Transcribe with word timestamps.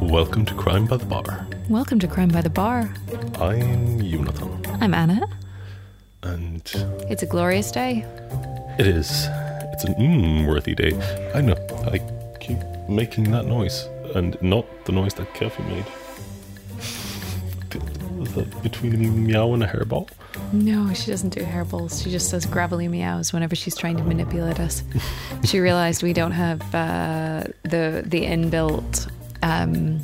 Welcome 0.00 0.44
to 0.46 0.54
Crime 0.54 0.86
by 0.86 0.96
the 0.96 1.04
Bar. 1.06 1.46
Welcome 1.68 1.98
to 2.00 2.06
Crime 2.08 2.28
by 2.28 2.40
the 2.42 2.50
Bar. 2.50 2.92
I'm 3.40 4.00
Jonathan, 4.00 4.64
I'm 4.80 4.94
Anna. 4.94 5.26
and 6.22 6.62
It's 7.08 7.22
a 7.22 7.26
glorious 7.26 7.70
day. 7.72 8.04
it 8.78 8.86
is. 8.86 9.26
It's 9.80 9.88
an 9.88 9.94
mm 9.94 10.46
worthy 10.46 10.74
day. 10.74 10.92
I 11.34 11.40
know. 11.40 11.56
I 11.90 12.00
keep 12.38 12.58
making 12.86 13.30
that 13.30 13.46
noise, 13.46 13.88
and 14.14 14.36
not 14.42 14.66
the 14.84 14.92
noise 14.92 15.14
that 15.14 15.32
Kelly 15.32 15.54
made. 15.68 15.86
Between 18.62 18.94
a 18.96 19.08
meow 19.08 19.54
and 19.54 19.62
a 19.62 19.66
hairball? 19.66 20.10
No, 20.52 20.92
she 20.92 21.10
doesn't 21.10 21.30
do 21.30 21.40
hairballs. 21.40 22.04
She 22.04 22.10
just 22.10 22.30
does 22.30 22.44
gravelly 22.44 22.88
meows 22.88 23.32
whenever 23.32 23.56
she's 23.56 23.74
trying 23.74 23.96
to 23.96 24.04
manipulate 24.04 24.60
us. 24.60 24.82
she 25.44 25.60
realized 25.68 26.02
we 26.02 26.12
don't 26.12 26.32
have 26.32 26.60
uh, 26.74 27.44
the 27.62 28.02
the 28.04 28.26
inbuilt 28.26 29.10
um, 29.42 30.00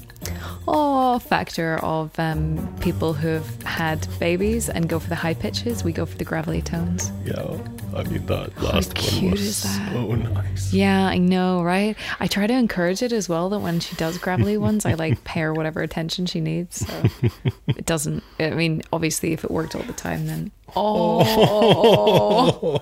oh 0.66 1.18
factor 1.18 1.76
of 1.82 2.18
um, 2.18 2.74
people 2.80 3.12
who 3.12 3.28
have 3.28 3.62
had 3.64 4.08
babies 4.18 4.70
and 4.70 4.88
go 4.88 4.98
for 4.98 5.10
the 5.10 5.16
high 5.16 5.34
pitches. 5.34 5.84
We 5.84 5.92
go 5.92 6.06
for 6.06 6.16
the 6.16 6.24
gravelly 6.24 6.62
tones. 6.62 7.12
Yeah. 7.26 7.58
I 7.96 8.02
mean 8.04 8.26
that 8.26 8.60
last 8.62 8.94
cute 8.94 9.22
one 9.22 9.30
was 9.32 9.56
so 9.56 10.14
nice. 10.14 10.72
Yeah, 10.72 11.06
I 11.06 11.18
know, 11.18 11.62
right? 11.62 11.96
I 12.20 12.26
try 12.26 12.46
to 12.46 12.52
encourage 12.52 13.02
it 13.02 13.12
as 13.12 13.28
well 13.28 13.48
that 13.48 13.60
when 13.60 13.80
she 13.80 13.96
does 13.96 14.18
gravelly 14.18 14.56
ones, 14.58 14.84
I 14.84 14.94
like 14.94 15.24
pay 15.24 15.40
her 15.40 15.54
whatever 15.54 15.80
attention 15.80 16.26
she 16.26 16.40
needs. 16.40 16.86
So 16.86 17.30
it 17.68 17.86
doesn't, 17.86 18.22
I 18.38 18.50
mean, 18.50 18.82
obviously, 18.92 19.32
if 19.32 19.44
it 19.44 19.50
worked 19.50 19.74
all 19.74 19.82
the 19.82 19.92
time, 19.92 20.26
then. 20.26 20.50
Oh. 20.76 22.80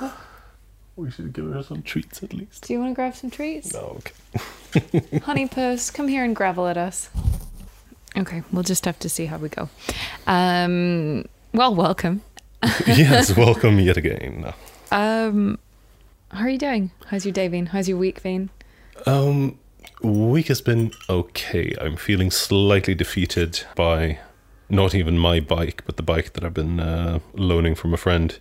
We 0.94 1.10
should 1.10 1.32
give 1.32 1.50
her 1.50 1.62
some 1.62 1.82
treats 1.82 2.22
at 2.22 2.34
least. 2.34 2.66
Do 2.66 2.74
you 2.74 2.78
want 2.78 2.90
to 2.90 2.94
grab 2.94 3.16
some 3.16 3.30
treats? 3.30 3.72
No, 3.72 3.98
okay. 3.98 5.18
Honey 5.20 5.48
Puss, 5.48 5.90
come 5.90 6.06
here 6.06 6.22
and 6.22 6.36
gravel 6.36 6.68
at 6.68 6.76
us. 6.76 7.08
Okay, 8.16 8.42
we'll 8.52 8.62
just 8.62 8.84
have 8.84 8.98
to 8.98 9.08
see 9.08 9.24
how 9.24 9.38
we 9.38 9.48
go. 9.48 9.70
Um, 10.26 11.24
well, 11.54 11.74
welcome. 11.74 12.20
yes, 12.86 13.36
welcome 13.36 13.80
yet 13.80 13.96
again. 13.96 14.52
Um, 14.92 15.58
how 16.30 16.44
are 16.44 16.48
you 16.48 16.58
doing? 16.58 16.92
How's 17.06 17.26
your 17.26 17.32
day 17.32 17.48
been? 17.48 17.66
How's 17.66 17.88
your 17.88 17.98
week 17.98 18.22
been? 18.22 18.50
Um, 19.04 19.58
week 20.00 20.46
has 20.46 20.60
been 20.60 20.92
okay. 21.10 21.74
I'm 21.80 21.96
feeling 21.96 22.30
slightly 22.30 22.94
defeated 22.94 23.64
by 23.74 24.20
not 24.68 24.94
even 24.94 25.18
my 25.18 25.40
bike, 25.40 25.82
but 25.86 25.96
the 25.96 26.04
bike 26.04 26.34
that 26.34 26.44
I've 26.44 26.54
been 26.54 26.78
uh, 26.78 27.18
loaning 27.34 27.74
from 27.74 27.92
a 27.92 27.96
friend, 27.96 28.38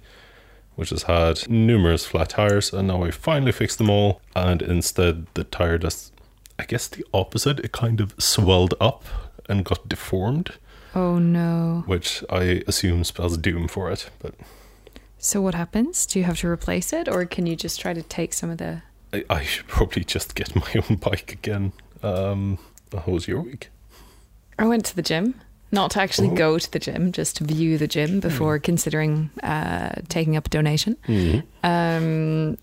which 0.75 0.91
has 0.91 1.03
had 1.03 1.49
numerous 1.49 2.05
flat 2.05 2.29
tires, 2.29 2.71
and 2.71 2.89
now 2.89 3.03
I 3.03 3.09
finally 3.09 3.51
fixed 3.51 3.79
them 3.79 3.89
all. 3.89 4.21
And 4.35 4.61
instead, 4.61 5.25
the 5.33 5.45
tire 5.45 5.79
does, 5.79 6.11
I 6.59 6.65
guess, 6.65 6.87
the 6.87 7.03
opposite. 7.11 7.59
It 7.61 7.71
kind 7.71 7.99
of 7.99 8.13
swelled 8.19 8.75
up 8.79 9.03
and 9.49 9.65
got 9.65 9.89
deformed, 9.89 10.51
Oh 10.93 11.19
no. 11.19 11.83
which 11.87 12.23
I 12.29 12.63
assume 12.67 13.03
spells 13.03 13.37
doom 13.37 13.67
for 13.67 13.89
it. 13.91 14.09
But 14.19 14.35
So 15.17 15.41
what 15.41 15.53
happens? 15.55 16.05
Do 16.05 16.19
you 16.19 16.25
have 16.25 16.39
to 16.39 16.47
replace 16.47 16.91
it, 16.93 17.07
or 17.07 17.25
can 17.25 17.45
you 17.47 17.55
just 17.55 17.79
try 17.79 17.93
to 17.93 18.01
take 18.03 18.33
some 18.33 18.49
of 18.49 18.57
the? 18.57 18.81
I, 19.13 19.23
I 19.29 19.43
should 19.43 19.67
probably 19.67 20.03
just 20.03 20.35
get 20.35 20.55
my 20.55 20.83
own 20.89 20.97
bike 20.97 21.31
again. 21.31 21.71
Um, 22.03 22.57
how 22.93 23.11
was 23.11 23.27
your 23.27 23.41
week? 23.41 23.69
I 24.59 24.65
went 24.65 24.85
to 24.85 24.95
the 24.95 25.01
gym, 25.01 25.35
not 25.71 25.91
to 25.91 26.01
actually 26.01 26.29
Oh. 26.29 26.35
go 26.35 26.59
to 26.59 26.71
the 26.71 26.79
gym, 26.79 27.11
just 27.11 27.37
to 27.37 27.43
view 27.45 27.77
the 27.77 27.87
gym 27.87 28.19
before 28.19 28.59
considering 28.59 29.29
uh, 29.43 29.91
taking 30.09 30.35
up 30.35 30.47
a 30.47 30.49
donation. 30.49 30.97
Um, 31.63 32.57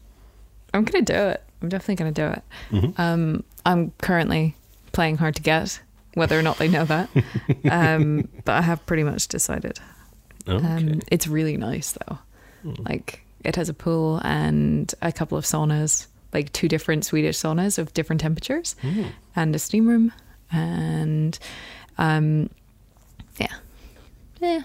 I'm 0.75 0.85
gonna 0.85 1.03
do 1.05 1.15
it. 1.15 1.43
I'm 1.63 1.69
definitely 1.69 1.95
gonna 1.97 2.13
do 2.13 2.27
it. 2.27 2.43
Mhm. 2.71 2.99
Um, 2.99 3.45
I'm 3.65 3.93
currently 3.99 4.55
playing 4.93 5.17
hard 5.19 5.35
to 5.37 5.43
get, 5.43 5.81
whether 6.19 6.39
or 6.39 6.43
not 6.43 6.59
they 6.59 6.69
know 6.69 6.85
that. 6.85 7.09
um, 7.71 8.29
but 8.45 8.53
I 8.57 8.63
have 8.63 8.85
pretty 8.87 9.03
much 9.05 9.29
decided. 9.29 9.81
Okay. 10.47 10.67
Um, 10.67 11.01
it's 11.11 11.27
really 11.27 11.57
nice 11.57 11.93
though. 11.93 12.19
Like 12.81 13.23
it 13.45 13.57
has 13.57 13.69
a 13.69 13.75
pool 13.75 14.21
and 14.25 14.93
a 15.01 15.13
couple 15.13 15.39
of 15.39 15.45
saunas, 15.45 16.07
like 16.35 16.53
two 16.53 16.69
different 16.69 17.05
Swedish 17.05 17.39
saunas 17.39 17.79
of 17.79 17.95
different 17.95 18.21
temperatures, 18.21 18.75
Mm. 18.83 19.13
and 19.37 19.55
a 19.55 19.59
steam 19.59 19.89
room, 19.89 20.13
and 20.53 21.39
um, 21.99 22.51
yeah, 23.39 23.55
yeah. 24.41 24.63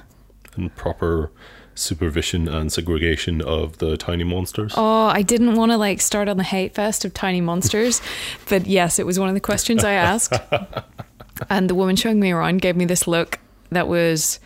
and 0.56 0.76
proper 0.76 1.32
supervision 1.76 2.48
and 2.48 2.72
segregation 2.72 3.42
of 3.42 3.78
the 3.80 3.98
tiny 3.98 4.24
monsters. 4.24 4.74
Oh, 4.76 5.06
I 5.08 5.22
didn't 5.22 5.56
want 5.56 5.72
to 5.72 5.78
like 5.78 6.02
start 6.02 6.28
on 6.28 6.38
the 6.38 6.44
hate 6.44 6.74
fest 6.76 7.06
of 7.06 7.14
tiny 7.14 7.42
monsters, 7.42 8.02
but 8.50 8.66
yes, 8.68 9.00
it 9.00 9.06
was 9.06 9.20
one 9.20 9.28
of 9.30 9.34
the 9.36 9.42
questions 9.42 9.84
I 9.84 9.94
asked. 9.94 10.34
and 11.50 11.70
the 11.70 11.76
woman 11.76 11.96
showing 11.96 12.20
me 12.20 12.32
around 12.32 12.62
gave 12.62 12.76
me 12.76 12.86
this 12.86 13.08
look 13.08 13.40
that 13.72 13.88
was, 13.88 14.40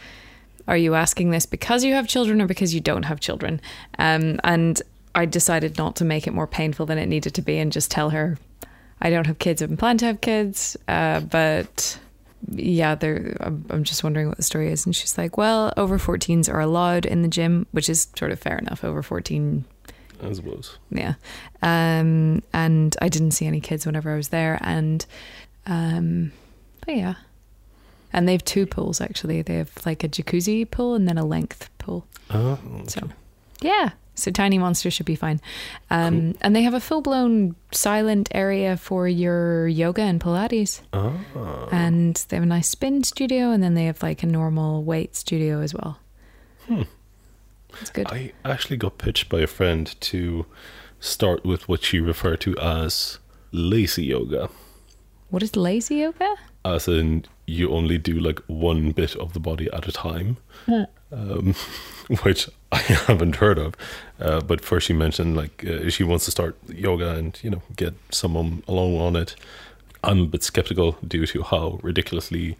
"Are 0.67 0.77
you 0.77 0.95
asking 0.95 1.31
this 1.31 1.45
because 1.45 1.83
you 1.83 1.93
have 1.93 2.07
children 2.07 2.41
or 2.41 2.47
because 2.47 2.73
you 2.73 2.81
don't 2.81 3.03
have 3.03 3.19
children?" 3.19 3.61
Um, 3.99 4.39
and 4.43 4.81
I 5.15 5.25
decided 5.25 5.77
not 5.77 5.95
to 5.97 6.05
make 6.05 6.27
it 6.27 6.33
more 6.33 6.47
painful 6.47 6.85
than 6.85 6.97
it 6.97 7.07
needed 7.07 7.33
to 7.35 7.41
be, 7.41 7.57
and 7.57 7.71
just 7.71 7.91
tell 7.91 8.11
her, 8.11 8.37
"I 9.01 9.09
don't 9.09 9.27
have 9.27 9.39
kids. 9.39 9.61
I 9.61 9.65
haven't 9.65 9.77
planned 9.77 9.99
to 9.99 10.05
have 10.05 10.21
kids, 10.21 10.77
uh, 10.87 11.21
but." 11.21 11.99
yeah, 12.51 12.95
I'm, 13.01 13.65
I'm 13.71 13.83
just 13.83 14.03
wondering 14.03 14.27
what 14.27 14.37
the 14.37 14.43
story 14.43 14.71
is. 14.71 14.85
And 14.85 14.95
she's 14.95 15.17
like, 15.17 15.37
well, 15.37 15.73
over 15.75 15.97
14s 15.97 16.47
are 16.53 16.59
allowed 16.59 17.05
in 17.05 17.23
the 17.23 17.27
gym, 17.27 17.65
which 17.71 17.89
is 17.89 18.07
sort 18.15 18.31
of 18.31 18.39
fair 18.39 18.57
enough. 18.59 18.83
Over 18.83 19.01
14 19.01 19.65
I 20.23 20.33
suppose. 20.33 20.77
yeah 20.89 21.13
um 21.61 22.41
and 22.53 22.95
i 23.01 23.07
didn't 23.09 23.31
see 23.31 23.45
any 23.45 23.59
kids 23.61 23.85
whenever 23.85 24.11
i 24.11 24.15
was 24.17 24.29
there 24.29 24.57
and 24.61 25.05
um 25.67 26.31
but 26.87 26.95
yeah. 26.95 27.15
And 28.13 28.27
they 28.27 28.31
have 28.31 28.45
two 28.45 28.65
pools 28.65 28.99
actually. 29.01 29.41
They 29.43 29.55
have 29.55 29.71
like 29.85 30.03
a 30.03 30.09
jacuzzi 30.09 30.69
pool 30.69 30.95
and 30.95 31.07
then 31.07 31.17
a 31.17 31.25
length 31.25 31.69
pool. 31.77 32.07
Oh, 32.31 32.57
so 32.87 33.09
yeah. 33.61 33.91
So 34.15 34.31
tiny 34.31 34.57
monster 34.57 34.89
should 34.89 35.05
be 35.05 35.15
fine. 35.15 35.39
Um 35.91 36.33
and 36.41 36.55
they 36.55 36.63
have 36.63 36.73
a 36.73 36.79
full-blown 36.79 37.55
silent 37.71 38.29
area 38.31 38.77
for 38.77 39.07
your 39.07 39.67
yoga 39.67 40.01
and 40.01 40.19
pilates. 40.19 40.81
Ah. 40.93 41.67
and 41.71 42.15
they 42.29 42.37
have 42.37 42.43
a 42.43 42.47
nice 42.47 42.69
spin 42.69 43.03
studio 43.03 43.51
and 43.51 43.61
then 43.61 43.73
they 43.75 43.85
have 43.85 44.01
like 44.01 44.23
a 44.23 44.27
normal 44.27 44.83
weight 44.83 45.15
studio 45.15 45.59
as 45.59 45.73
well. 45.73 45.99
Hmm. 46.65 46.83
it's 47.81 47.91
good. 47.91 48.07
I 48.07 48.31
actually 48.43 48.77
got 48.77 48.97
pitched 48.97 49.29
by 49.29 49.41
a 49.41 49.47
friend 49.47 49.93
to 49.99 50.45
start 50.99 51.45
with 51.45 51.67
what 51.67 51.83
she 51.83 51.99
referred 51.99 52.41
to 52.41 52.57
as 52.57 53.19
lazy 53.51 54.05
yoga, 54.05 54.49
what 55.29 55.43
is 55.43 55.55
lazy 55.55 55.97
yoga 55.97 56.35
as 56.75 56.87
in 56.87 57.25
you 57.45 57.69
only 57.71 57.97
do 57.97 58.19
like 58.19 58.39
one 58.47 58.91
bit 58.91 59.15
of 59.15 59.33
the 59.33 59.39
body 59.39 59.69
at 59.73 59.87
a 59.87 59.91
time, 59.91 60.37
um, 61.11 61.55
which 62.23 62.49
I 62.71 62.77
haven't 63.07 63.37
heard 63.37 63.57
of. 63.57 63.73
Uh, 64.19 64.41
but 64.41 64.61
first, 64.61 64.87
she 64.87 64.93
mentioned 64.93 65.35
like 65.37 65.63
uh, 65.65 65.89
she 65.89 66.03
wants 66.03 66.25
to 66.25 66.31
start 66.31 66.55
yoga 66.67 67.11
and 67.11 67.37
you 67.43 67.49
know 67.49 67.61
get 67.75 67.93
someone 68.11 68.63
along 68.67 68.97
on 68.99 69.15
it. 69.15 69.35
I'm 70.03 70.21
a 70.21 70.25
bit 70.25 70.43
skeptical 70.43 70.97
due 71.07 71.25
to 71.27 71.43
how 71.43 71.79
ridiculously 71.83 72.55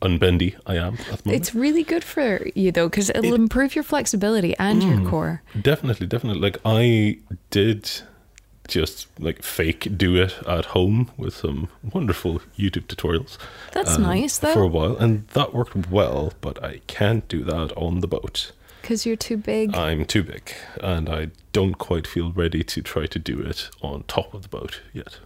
unbendy 0.00 0.54
I 0.66 0.76
am 0.76 0.94
at 0.94 1.18
the 1.22 1.28
moment. 1.28 1.42
It's 1.42 1.54
really 1.54 1.82
good 1.82 2.04
for 2.04 2.46
you 2.54 2.70
though, 2.72 2.88
because 2.88 3.10
it'll 3.10 3.24
It- 3.24 3.34
improve 3.34 3.74
your 3.74 3.84
flexibility 3.84 4.56
and 4.58 4.82
your 4.82 5.00
core. 5.10 5.42
Definitely, 5.60 6.06
definitely. 6.06 6.40
Like 6.40 6.58
I 6.64 7.18
did 7.50 7.90
just 8.68 9.08
like 9.18 9.42
fake 9.42 9.96
do 9.96 10.14
it 10.16 10.36
at 10.46 10.66
home 10.66 11.10
with 11.16 11.34
some 11.34 11.68
wonderful 11.92 12.40
YouTube 12.56 12.86
tutorials. 12.86 13.38
That's 13.72 13.96
um, 13.96 14.02
nice 14.02 14.38
though. 14.38 14.52
For 14.54 14.62
a 14.62 14.66
while, 14.68 14.96
and 14.96 15.26
that 15.28 15.52
worked 15.54 15.88
well, 15.90 16.32
but 16.40 16.62
I 16.62 16.80
can't 16.86 17.26
do 17.28 17.42
that 17.44 17.72
on 17.76 18.00
the 18.00 18.06
boat. 18.06 18.52
because 18.82 19.04
you're 19.06 19.16
too 19.16 19.36
big. 19.36 19.74
I'm 19.74 20.04
too 20.04 20.22
big, 20.22 20.52
and 20.80 21.08
I 21.08 21.28
don't 21.52 21.74
quite 21.78 22.06
feel 22.06 22.30
ready 22.32 22.62
to 22.62 22.82
try 22.82 23.06
to 23.06 23.18
do 23.18 23.40
it 23.40 23.70
on 23.82 24.04
top 24.06 24.32
of 24.34 24.42
the 24.42 24.48
boat 24.48 24.80
yet. 24.92 25.18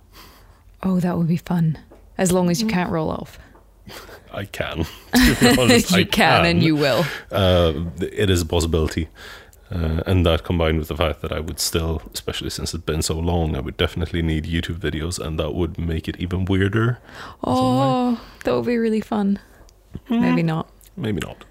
oh, 0.82 0.99
that 1.00 1.16
would 1.19 1.28
be 1.28 1.37
fun, 1.37 1.78
as 2.19 2.32
long 2.32 2.50
as 2.50 2.61
you 2.62 2.69
can't 2.69 2.90
roll 2.90 3.11
off. 3.11 3.38
I 4.32 4.44
can. 4.46 4.84
To 5.14 5.37
be 5.40 5.49
honest, 5.61 5.90
you 5.90 5.99
I 5.99 6.05
can, 6.05 6.46
and 6.46 6.62
you 6.62 6.75
will. 6.76 7.05
uh, 7.31 7.72
it 8.00 8.31
is 8.31 8.40
a 8.43 8.46
possibility. 8.46 9.08
Uh, 9.72 10.02
and 10.06 10.26
that 10.26 10.44
combined 10.44 10.78
with 10.78 10.88
the 10.88 10.96
fact 10.96 11.22
that 11.22 11.32
I 11.32 11.40
would 11.40 11.58
still, 11.58 12.02
especially 12.12 12.50
since 12.50 12.74
it's 12.74 12.84
been 12.84 13.00
so 13.02 13.19
long, 13.19 13.56
I 13.56 13.60
would 13.60 13.76
definitely 13.78 14.20
need 14.20 14.44
YouTube 14.44 14.78
videos, 14.78 15.19
and 15.19 15.38
that 15.38 15.54
would 15.54 15.78
make 15.78 16.08
it 16.08 16.16
even 16.19 16.44
weirder. 16.44 16.98
Oh, 17.42 18.20
that 18.44 18.54
would 18.54 18.66
be 18.66 18.76
really 18.76 19.00
fun. 19.00 19.38
Maybe 20.10 20.42
not. 20.42 20.69
Maybe 20.96 21.20
not, 21.24 21.44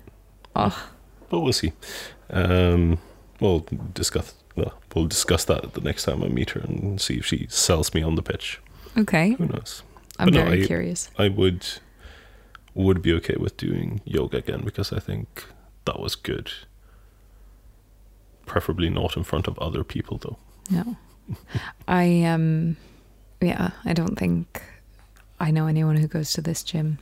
Oh, 0.55 0.89
but 1.29 1.39
we'll 1.39 1.53
see. 1.53 1.73
Um, 2.29 2.99
we'll 3.39 3.65
discuss 3.93 4.35
well, 4.55 4.73
we'll 4.93 5.07
discuss 5.07 5.45
that 5.45 5.73
the 5.73 5.81
next 5.81 6.03
time 6.03 6.21
I 6.23 6.27
meet 6.27 6.51
her 6.51 6.59
and 6.61 6.99
see 7.01 7.15
if 7.17 7.25
she 7.25 7.47
sells 7.49 7.93
me 7.93 8.03
on 8.03 8.15
the 8.15 8.21
pitch. 8.21 8.59
Okay. 8.97 9.31
Who 9.31 9.45
knows? 9.47 9.81
I'm 10.19 10.27
But 10.27 10.33
no, 10.33 10.45
I- 10.51 10.65
curious. 10.65 11.09
I 11.17 11.27
would 11.29 11.65
would 12.75 13.01
be 13.01 13.13
okay 13.13 13.35
with 13.39 13.57
doing 13.57 14.01
yoga 14.05 14.37
again 14.37 14.61
because 14.63 14.93
I 14.93 14.99
think 14.99 15.45
that 15.85 15.99
was 15.99 16.15
good. 16.15 16.51
Preferably 18.51 18.89
not 18.89 19.15
in 19.15 19.23
front 19.23 19.47
of 19.47 19.57
other 19.59 19.81
people 19.83 20.17
though. 20.17 20.37
No. 20.69 20.97
I 21.87 22.23
um 22.23 22.75
yeah, 23.39 23.71
I 23.85 23.93
don't 23.93 24.17
think 24.19 24.61
I 25.39 25.51
know 25.51 25.67
anyone 25.67 25.95
who 25.95 26.07
goes 26.07 26.33
to 26.33 26.41
this 26.41 26.61
gym 26.63 26.99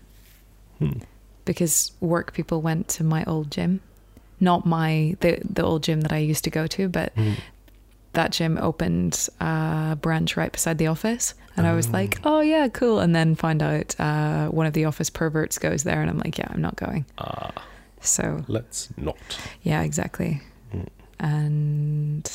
Hmm. 0.77 0.99
because 1.45 1.91
work 1.99 2.33
people 2.33 2.61
went 2.61 2.87
to 2.89 3.03
my 3.03 3.23
old 3.25 3.49
gym. 3.51 3.81
Not 4.39 4.65
my 4.67 5.17
the 5.21 5.39
the 5.43 5.63
old 5.63 5.81
gym 5.83 6.01
that 6.01 6.11
I 6.13 6.19
used 6.19 6.43
to 6.43 6.51
go 6.51 6.67
to, 6.67 6.87
but 6.87 7.13
Hmm. 7.15 7.33
that 8.13 8.31
gym 8.31 8.59
opened 8.61 9.27
a 9.39 9.97
branch 9.99 10.37
right 10.37 10.51
beside 10.51 10.77
the 10.77 10.87
office 10.87 11.33
and 11.57 11.65
I 11.65 11.73
was 11.73 11.87
Oh. 11.87 11.91
like, 11.93 12.19
"Oh 12.23 12.41
yeah, 12.41 12.67
cool." 12.69 12.99
And 12.99 13.15
then 13.15 13.33
find 13.35 13.63
out 13.63 13.95
uh 13.99 14.49
one 14.49 14.67
of 14.67 14.73
the 14.73 14.85
office 14.85 15.09
perverts 15.09 15.57
goes 15.57 15.81
there 15.83 15.99
and 16.01 16.09
I'm 16.11 16.19
like, 16.19 16.37
"Yeah, 16.37 16.47
I'm 16.53 16.61
not 16.61 16.75
going." 16.75 17.05
Ah, 17.17 17.51
So, 18.01 18.45
let's 18.47 18.89
not. 18.97 19.17
yeah, 19.63 19.81
exactly. 19.81 20.41
Hmm. 20.71 20.83
And 21.19 22.29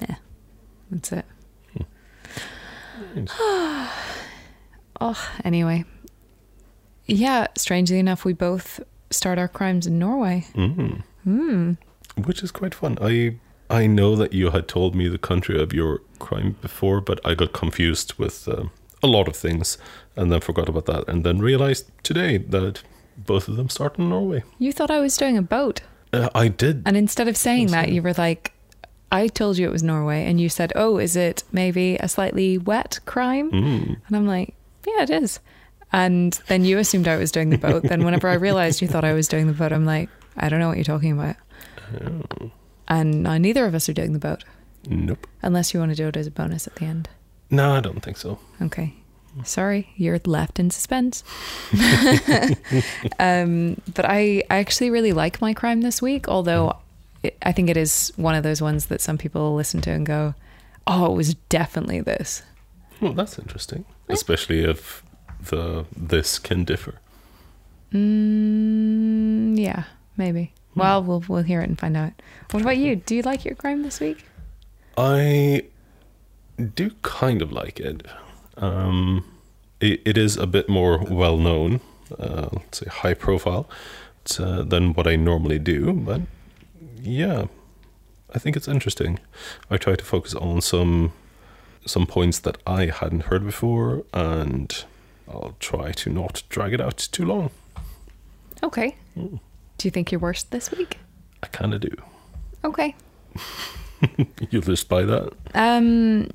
yeah, 0.00 0.16
That's 0.90 1.12
it. 1.12 1.24
Oh, 4.98 5.30
anyway. 5.44 5.84
Yeah, 7.04 7.48
strangely 7.54 7.98
enough, 7.98 8.24
we 8.24 8.32
both 8.32 8.80
start 9.10 9.38
our 9.38 9.46
crimes 9.48 9.86
in 9.86 9.98
Norway. 9.98 10.46
Mm. 10.54 11.02
Hmm. 11.24 11.72
Which 12.24 12.42
is 12.42 12.50
quite 12.50 12.74
fun. 12.74 12.96
I 13.00 13.36
I 13.68 13.86
know 13.86 14.16
that 14.16 14.32
you 14.32 14.50
had 14.50 14.68
told 14.68 14.94
me 14.94 15.08
the 15.08 15.18
country 15.18 15.60
of 15.60 15.72
your 15.72 16.00
crime 16.18 16.56
before, 16.60 17.00
but 17.00 17.20
I 17.24 17.34
got 17.34 17.52
confused 17.52 18.14
with 18.14 18.48
um, 18.48 18.70
a 19.02 19.06
lot 19.06 19.28
of 19.28 19.36
things 19.36 19.76
and 20.14 20.30
then 20.30 20.40
forgot 20.40 20.68
about 20.68 20.86
that 20.86 21.08
and 21.08 21.24
then 21.24 21.38
realized 21.38 21.90
today 22.02 22.38
that 22.38 22.82
both 23.16 23.48
of 23.48 23.56
them 23.56 23.68
start 23.68 23.98
in 23.98 24.08
Norway. 24.08 24.44
You 24.58 24.72
thought 24.72 24.90
I 24.90 25.00
was 25.00 25.16
doing 25.16 25.36
a 25.36 25.42
boat. 25.42 25.80
Uh, 26.16 26.28
I 26.34 26.48
did. 26.48 26.82
And 26.86 26.96
instead 26.96 27.28
of 27.28 27.36
saying 27.36 27.68
that, 27.68 27.90
you 27.90 28.02
were 28.02 28.14
like, 28.14 28.52
I 29.12 29.28
told 29.28 29.58
you 29.58 29.66
it 29.68 29.72
was 29.72 29.82
Norway. 29.82 30.24
And 30.24 30.40
you 30.40 30.48
said, 30.48 30.72
Oh, 30.74 30.98
is 30.98 31.14
it 31.16 31.44
maybe 31.52 31.96
a 31.96 32.08
slightly 32.08 32.58
wet 32.58 32.98
crime? 33.06 33.50
Mm. 33.50 33.96
And 34.06 34.16
I'm 34.16 34.26
like, 34.26 34.54
Yeah, 34.86 35.02
it 35.02 35.10
is. 35.10 35.40
And 35.92 36.32
then 36.48 36.64
you 36.64 36.78
assumed 36.78 37.06
I 37.08 37.16
was 37.16 37.30
doing 37.30 37.50
the 37.50 37.58
boat. 37.58 37.82
then, 37.84 38.04
whenever 38.04 38.28
I 38.28 38.34
realized 38.34 38.82
you 38.82 38.88
thought 38.88 39.04
I 39.04 39.12
was 39.12 39.28
doing 39.28 39.46
the 39.46 39.52
boat, 39.52 39.72
I'm 39.72 39.84
like, 39.86 40.08
I 40.36 40.48
don't 40.48 40.58
know 40.58 40.68
what 40.68 40.76
you're 40.76 40.84
talking 40.84 41.12
about. 41.12 41.36
Oh, 42.04 42.50
And 42.88 43.22
now 43.22 43.36
neither 43.38 43.64
of 43.66 43.74
us 43.74 43.88
are 43.88 43.92
doing 43.94 44.12
the 44.12 44.18
boat, 44.18 44.42
nope. 44.88 45.26
unless 45.42 45.72
you 45.72 45.80
want 45.80 45.92
to 45.92 45.96
do 45.96 46.08
it 46.08 46.16
as 46.16 46.26
a 46.26 46.30
bonus 46.32 46.66
at 46.66 46.74
the 46.76 46.84
end. 46.84 47.08
No, 47.50 47.72
I 47.74 47.80
don't 47.80 48.00
think 48.02 48.16
so. 48.16 48.38
Okay. 48.60 48.94
Sorry, 49.44 49.88
you're 49.96 50.20
left 50.24 50.58
in 50.58 50.70
suspense. 50.70 51.22
um, 53.18 53.80
but 53.94 54.04
I, 54.04 54.42
I 54.50 54.58
actually 54.58 54.90
really 54.90 55.12
like 55.12 55.40
my 55.40 55.52
crime 55.52 55.82
this 55.82 56.00
week, 56.00 56.28
although 56.28 56.76
it, 57.22 57.36
I 57.42 57.52
think 57.52 57.68
it 57.68 57.76
is 57.76 58.12
one 58.16 58.34
of 58.34 58.42
those 58.42 58.62
ones 58.62 58.86
that 58.86 59.00
some 59.00 59.18
people 59.18 59.54
listen 59.54 59.80
to 59.82 59.90
and 59.90 60.06
go, 60.06 60.34
oh, 60.86 61.12
it 61.12 61.16
was 61.16 61.34
definitely 61.48 62.00
this. 62.00 62.42
Well, 63.00 63.12
that's 63.12 63.38
interesting, 63.38 63.84
especially 64.08 64.64
if 64.64 65.02
the 65.50 65.84
this 65.94 66.38
can 66.38 66.64
differ. 66.64 66.94
Mm, 67.92 69.58
yeah, 69.58 69.84
maybe. 70.16 70.52
Well, 70.74 71.02
we'll 71.02 71.24
we'll 71.28 71.42
hear 71.42 71.60
it 71.60 71.68
and 71.68 71.78
find 71.78 71.96
out. 71.96 72.12
What 72.50 72.62
about 72.62 72.76
you? 72.76 72.96
Do 72.96 73.14
you 73.14 73.22
like 73.22 73.44
your 73.44 73.54
crime 73.54 73.82
this 73.82 74.00
week? 74.00 74.24
I 74.96 75.62
do 76.74 76.90
kind 77.02 77.42
of 77.42 77.52
like 77.52 77.80
it. 77.80 78.06
Um, 78.56 79.24
it, 79.80 80.00
it 80.04 80.18
is 80.18 80.36
a 80.36 80.46
bit 80.46 80.68
more 80.68 80.98
well 80.98 81.36
known, 81.36 81.80
uh, 82.18 82.48
let's 82.52 82.78
say 82.78 82.86
high 82.88 83.14
profile, 83.14 83.68
uh, 84.38 84.62
than 84.62 84.94
what 84.94 85.06
I 85.06 85.16
normally 85.16 85.58
do. 85.58 85.92
But 85.92 86.22
yeah, 87.00 87.46
I 88.34 88.38
think 88.38 88.56
it's 88.56 88.68
interesting. 88.68 89.18
I 89.70 89.76
try 89.76 89.94
to 89.94 90.04
focus 90.04 90.34
on 90.34 90.60
some 90.60 91.12
some 91.84 92.06
points 92.06 92.40
that 92.40 92.58
I 92.66 92.86
hadn't 92.86 93.24
heard 93.24 93.44
before, 93.44 94.04
and 94.12 94.84
I'll 95.28 95.54
try 95.60 95.92
to 95.92 96.10
not 96.10 96.42
drag 96.48 96.72
it 96.72 96.80
out 96.80 96.96
too 96.96 97.24
long. 97.24 97.50
Okay. 98.62 98.96
Do 99.14 99.38
you 99.84 99.90
think 99.90 100.10
you're 100.10 100.18
worse 100.18 100.42
this 100.42 100.70
week? 100.72 100.98
I 101.42 101.46
kind 101.46 101.74
of 101.74 101.80
do. 101.80 101.94
Okay. 102.64 102.94
You'll 104.50 104.62
just 104.62 104.88
buy 104.88 105.02
that. 105.02 105.32
Um, 105.54 106.30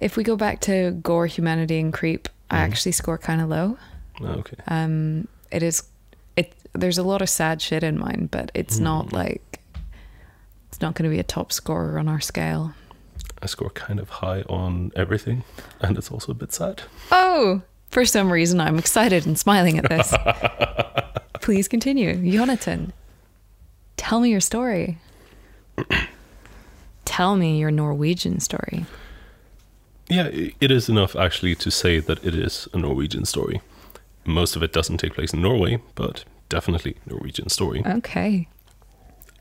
if 0.00 0.16
we 0.16 0.24
go 0.24 0.36
back 0.36 0.60
to 0.62 0.92
gore, 1.02 1.26
humanity, 1.26 1.78
and 1.78 1.92
creep, 1.92 2.28
I 2.50 2.58
actually 2.58 2.92
score 2.92 3.18
kind 3.18 3.40
of 3.40 3.48
low. 3.48 3.78
Okay. 4.20 4.56
Um, 4.68 5.28
it 5.50 5.62
is 5.62 5.82
it. 6.36 6.54
There's 6.72 6.98
a 6.98 7.02
lot 7.02 7.22
of 7.22 7.28
sad 7.28 7.60
shit 7.60 7.82
in 7.82 7.98
mine, 7.98 8.28
but 8.30 8.50
it's 8.54 8.78
not 8.78 9.12
like 9.12 9.60
it's 10.68 10.80
not 10.80 10.94
going 10.94 11.04
to 11.08 11.14
be 11.14 11.20
a 11.20 11.24
top 11.24 11.52
scorer 11.52 11.98
on 11.98 12.08
our 12.08 12.20
scale. 12.20 12.74
I 13.42 13.46
score 13.46 13.70
kind 13.70 14.00
of 14.00 14.08
high 14.08 14.42
on 14.42 14.92
everything, 14.96 15.44
and 15.80 15.98
it's 15.98 16.10
also 16.10 16.32
a 16.32 16.34
bit 16.34 16.52
sad. 16.52 16.82
Oh, 17.12 17.62
for 17.90 18.04
some 18.04 18.32
reason, 18.32 18.60
I'm 18.60 18.78
excited 18.78 19.26
and 19.26 19.38
smiling 19.38 19.78
at 19.78 19.88
this. 19.88 20.14
Please 21.40 21.68
continue, 21.68 22.30
Jonathan. 22.30 22.92
Tell 23.96 24.20
me 24.20 24.30
your 24.30 24.40
story. 24.40 24.98
Tell 27.04 27.36
me 27.36 27.58
your 27.58 27.70
Norwegian 27.70 28.40
story. 28.40 28.86
Yeah, 30.08 30.28
it 30.60 30.70
is 30.70 30.88
enough 30.88 31.16
actually 31.16 31.54
to 31.56 31.70
say 31.70 31.98
that 31.98 32.24
it 32.24 32.34
is 32.34 32.68
a 32.72 32.78
Norwegian 32.78 33.24
story. 33.24 33.60
Most 34.26 34.56
of 34.56 34.62
it 34.62 34.72
doesn't 34.72 34.98
take 34.98 35.14
place 35.14 35.32
in 35.32 35.42
Norway, 35.42 35.80
but 35.94 36.24
definitely 36.48 36.96
Norwegian 37.06 37.48
story. 37.48 37.82
Okay. 37.86 38.48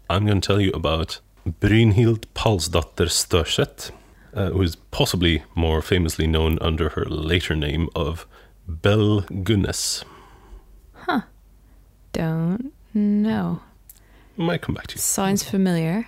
I'm 0.10 0.25
going 0.25 0.42
to 0.42 0.48
tell 0.48 0.62
you 0.62 0.71
about 0.71 1.19
Brynhild 1.48 2.25
Palsdatter 2.33 3.07
Størseth, 3.10 3.92
uh, 4.33 4.51
who 4.51 4.62
is 4.62 4.75
possibly 4.75 5.44
more 5.56 5.81
famously 5.81 6.27
known 6.27 6.57
under 6.62 6.89
her 6.89 7.06
later 7.06 7.56
name 7.56 7.89
of 7.95 8.25
Belle 8.68 9.21
Gunnes. 9.24 10.04
Huh. 10.94 11.21
Don't 12.13 12.71
know. 12.94 13.62
Might 14.38 14.62
come 14.62 14.75
back 14.75 14.88
to 14.88 14.95
you. 14.95 15.01
Sounds 15.01 15.44
familiar. 15.44 16.07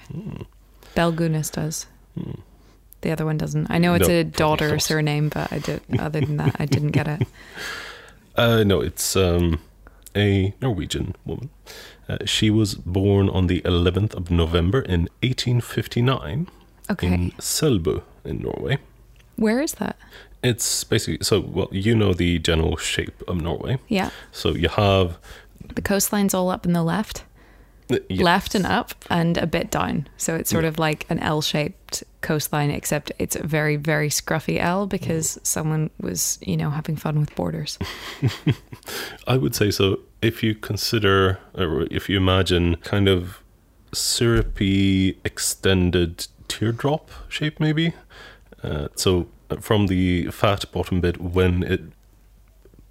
Belgunis 0.96 1.52
does. 1.52 1.88
The 3.06 3.12
other 3.12 3.26
one 3.26 3.38
doesn't. 3.38 3.70
I 3.70 3.78
know 3.78 3.94
it's 3.94 4.08
No, 4.08 4.16
a 4.16 4.24
daughter 4.24 4.72
not. 4.72 4.82
surname, 4.82 5.30
but 5.30 5.54
I 5.54 5.60
did. 5.60 5.82
Other 6.00 6.22
than 6.22 6.38
that, 6.38 6.56
I 6.60 6.66
didn't 6.66 6.92
get 6.92 7.08
it. 7.08 7.28
Uh, 8.38 8.64
no, 8.66 8.82
it's 8.82 9.16
um, 9.16 9.62
a 10.14 10.54
Norwegian 10.62 11.16
woman. 11.24 11.50
Uh, 12.10 12.18
she 12.26 12.50
was 12.50 12.76
born 12.76 13.30
on 13.30 13.48
the 13.48 13.62
11th 13.62 14.14
of 14.14 14.30
November 14.30 14.82
in 14.82 15.08
1859 15.24 16.48
Okay, 16.90 17.08
in 17.08 17.32
Selbu 17.40 18.02
in 18.26 18.40
Norway. 18.42 18.78
where 19.38 19.62
is 19.62 19.74
that? 19.76 19.96
It's 20.44 20.84
basically 20.84 21.24
so. 21.24 21.40
Well, 21.40 21.70
you 21.72 21.96
know 21.96 22.14
the 22.14 22.38
general 22.40 22.76
shape 22.78 23.24
of 23.28 23.38
Norway. 23.42 23.78
Yeah, 23.88 24.10
So 24.34 24.50
you 24.50 24.68
have 24.70 25.18
the 25.74 25.82
coastline's 25.82 26.34
all 26.34 26.50
up 26.50 26.66
in 26.66 26.74
the 26.74 26.84
left, 26.84 27.24
uh, 27.90 28.00
yeah, 28.10 28.24
left 28.24 28.54
and 28.54 28.66
up, 28.66 28.94
and 29.10 29.38
a 29.38 29.48
bit 29.48 29.72
down. 29.72 30.08
So 30.18 30.36
it's 30.36 30.50
sort 30.50 30.66
of 30.66 30.78
like 30.78 31.06
an 31.10 31.20
L-shaped 31.20 32.04
coastline, 32.26 32.72
except 32.72 33.12
it's 33.20 33.36
a 33.36 33.46
very, 33.48 33.76
very 33.78 34.10
scruffy 34.10 34.58
L 34.60 34.88
because 34.88 35.40
someone 35.44 35.90
was, 36.02 36.38
you 36.42 36.58
know, 36.58 36.70
having 36.70 36.96
fun 36.98 37.20
with 37.20 37.34
borders. 37.36 37.78
I 39.28 39.38
would 39.38 39.56
say 39.56 39.72
so. 39.72 40.00
If 40.22 40.44
you 40.44 40.56
consider, 40.56 41.40
or 41.54 41.84
if 41.92 42.10
you 42.10 42.18
imagine, 42.18 42.76
kind 42.78 43.08
of 43.08 43.40
syrupy, 43.94 45.18
extended 45.24 46.28
teardrop 46.48 47.10
shape, 47.30 47.60
maybe. 47.60 47.94
Uh, 48.64 48.88
so 48.96 49.28
uh, 49.50 49.58
from 49.58 49.88
the 49.88 50.28
fat 50.32 50.66
bottom 50.72 51.02
bit, 51.02 51.22
when 51.22 51.64
it 51.64 51.82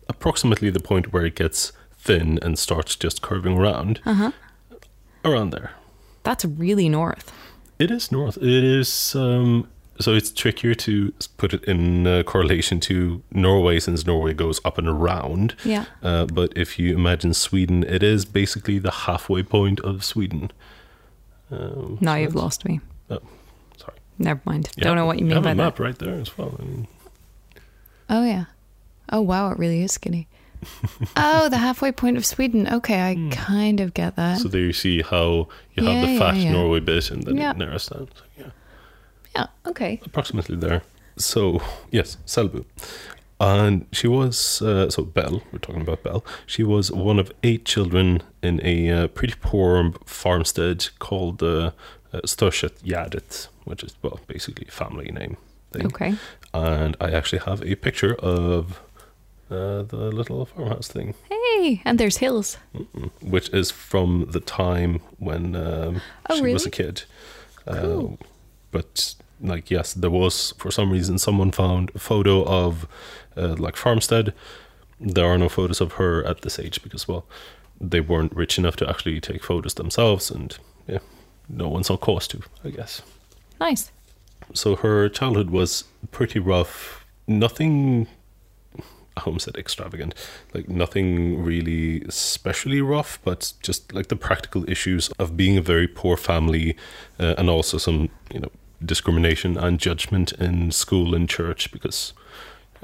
approximately 0.09 0.71
the 0.71 0.81
point 0.81 1.13
where 1.13 1.25
it 1.27 1.35
gets 1.35 1.73
thin 1.99 2.39
and 2.43 2.59
starts 2.59 2.95
just 2.97 3.23
curving 3.23 3.57
around, 3.59 4.01
Uh 4.07 4.15
huh. 4.15 4.31
around 5.25 5.51
there. 5.51 5.73
That's 6.23 6.45
really 6.45 6.89
north. 6.89 7.33
It 7.79 7.91
is 7.91 8.13
north. 8.13 8.37
It 8.39 8.65
is 8.65 9.15
um, 9.17 9.69
so 10.01 10.13
it's 10.15 10.31
trickier 10.31 10.75
to 10.75 11.13
put 11.37 11.55
it 11.55 11.65
in 11.65 12.07
uh, 12.07 12.23
correlation 12.25 12.81
to 12.81 13.23
Norway 13.31 13.79
since 13.81 14.07
Norway 14.07 14.35
goes 14.35 14.61
up 14.65 14.79
and 14.79 14.89
around. 14.89 15.55
Yeah. 15.65 15.85
Uh, 16.03 16.27
but 16.27 16.53
if 16.57 16.79
you 16.79 16.95
imagine 16.95 17.35
Sweden, 17.35 17.85
it 17.85 18.03
is 18.03 18.25
basically 18.25 18.79
the 18.79 18.91
halfway 18.91 19.43
point 19.43 19.81
of 19.81 20.05
Sweden. 20.05 20.51
Um, 21.51 21.99
Now 22.01 22.15
so 22.15 22.19
you've 22.21 22.35
lost 22.35 22.65
me. 22.65 22.81
Oh, 23.11 23.21
sorry. 23.77 23.99
Never 24.19 24.41
mind. 24.45 24.71
Yeah, 24.77 24.85
Don't 24.85 24.97
know 24.97 25.07
what 25.07 25.19
you 25.19 25.25
mean 25.27 25.43
by 25.43 25.51
a 25.51 25.55
that. 25.55 25.57
map 25.57 25.79
right 25.79 25.99
there 25.99 26.15
as 26.15 26.37
well. 26.39 26.57
I 26.59 26.63
mean, 26.65 26.89
Oh 28.11 28.25
yeah. 28.25 28.45
Oh 29.11 29.21
wow, 29.21 29.51
it 29.51 29.59
really 29.59 29.83
is 29.83 29.93
skinny. 29.93 30.29
Oh, 31.17 31.49
the 31.49 31.59
halfway 31.59 31.93
point 31.93 32.17
of 32.17 32.25
Sweden. 32.27 32.69
Okay, 32.69 33.01
I 33.11 33.29
kind 33.31 33.81
of 33.81 33.95
get 33.95 34.17
that. 34.17 34.39
so 34.39 34.49
there 34.49 34.61
you 34.61 34.73
see 34.73 35.03
how 35.03 35.49
you 35.75 35.85
have 35.85 35.95
Yeah, 35.95 36.07
the 36.07 36.13
yeah, 36.13 36.19
fat 36.19 36.37
yeah. 36.37 36.53
Norway 36.53 36.81
bit, 36.81 37.11
and 37.11 37.23
then 37.25 37.37
Yeah. 37.37 37.51
it 37.51 37.57
narrows 37.59 37.87
down. 37.89 38.09
So, 38.15 38.23
yeah. 38.39 38.51
Yeah. 39.37 39.47
Okay. 39.67 40.01
approximately 40.05 40.57
there. 40.57 40.83
So 41.17 41.61
yes, 41.91 42.17
Selbu, 42.27 42.65
and 43.41 43.87
she 43.93 44.09
was 44.09 44.63
uh, 44.63 44.91
so 44.91 45.05
Belle. 45.05 45.43
We're 45.53 45.59
talking 45.61 45.83
about 45.83 46.03
Belle. 46.03 46.25
She 46.47 46.63
was 46.65 46.91
one 46.91 47.19
of 47.21 47.31
eight 47.43 47.65
children 47.65 48.23
in 48.43 48.61
a 48.65 48.91
uh, 48.91 49.07
pretty 49.09 49.35
poor 49.41 49.93
farmstead 50.05 50.89
called 50.99 51.43
uh, 51.43 51.71
uh, 52.13 52.21
which 53.65 53.83
is 53.83 53.97
well 54.03 54.21
basically 54.27 54.67
a 54.69 54.71
family 54.71 55.11
name 55.11 55.37
thing. 55.73 55.87
Okay. 55.87 56.15
And 56.53 56.97
I 57.01 57.11
actually 57.11 57.41
have 57.45 57.63
a 57.63 57.75
picture 57.75 58.15
of 58.17 58.81
uh, 59.51 59.83
the 59.83 60.11
little 60.13 60.47
farmhouse 60.47 60.89
thing, 60.89 61.15
Hey, 61.31 61.83
and 61.85 61.99
there's 61.99 62.19
hills. 62.19 62.59
which 63.21 63.49
is 63.51 63.71
from 63.71 64.27
the 64.31 64.41
time 64.41 65.01
when 65.19 65.55
um, 65.57 66.01
Oh, 66.31 66.37
she 66.37 66.53
was 66.53 66.67
a 66.67 66.71
kid. 66.71 67.03
Cool. 67.67 68.19
Uh, 68.21 68.25
but 68.71 69.15
like, 69.41 69.71
yes, 69.71 69.95
there 69.95 70.11
was 70.11 70.53
for 70.59 70.71
some 70.71 70.91
reason 70.91 71.19
someone 71.19 71.51
found 71.53 71.91
a 71.95 71.99
photo 71.99 72.45
of 72.45 72.87
uh, 73.37 73.55
like 73.59 73.77
farmstead. 73.77 74.33
There 75.01 75.27
are 75.27 75.39
no 75.39 75.49
photos 75.49 75.81
of 75.81 75.93
her 75.95 76.25
at 76.25 76.43
this 76.43 76.59
age 76.59 76.83
because, 76.83 77.07
well, 77.09 77.25
they 77.81 78.01
weren't 78.01 78.35
rich 78.35 78.59
enough 78.59 78.77
to 78.77 78.89
actually 78.89 79.21
take 79.21 79.43
photos 79.45 79.75
themselves, 79.75 80.31
and 80.31 80.57
yeah, 80.87 81.01
no 81.49 81.69
one 81.69 81.85
saw 81.85 81.97
cause 81.97 82.29
to, 82.29 82.41
I 82.65 82.71
guess. 82.71 83.03
Nice. 83.61 83.91
So 84.55 84.77
her 84.77 85.09
childhood 85.09 85.51
was 85.51 85.85
pretty 86.11 86.39
rough. 86.39 87.05
Nothing, 87.27 88.07
Almost 89.25 89.49
extravagant, 89.57 90.15
like 90.53 90.69
nothing 90.69 91.45
really 91.45 92.03
especially 92.03 92.81
rough, 92.81 93.21
but 93.25 93.53
just 93.63 93.95
like 93.95 94.09
the 94.09 94.17
practical 94.17 94.69
issues 94.69 95.09
of 95.19 95.37
being 95.37 95.57
a 95.57 95.63
very 95.63 95.87
poor 95.87 96.17
family, 96.17 96.77
uh, 97.21 97.35
and 97.39 97.49
also 97.49 97.79
some 97.79 98.09
you 98.33 98.41
know 98.41 98.51
discrimination 98.85 99.57
and 99.57 99.79
judgment 99.79 100.33
in 100.33 100.73
school 100.73 101.15
and 101.15 101.29
church 101.29 101.71
because 101.71 102.13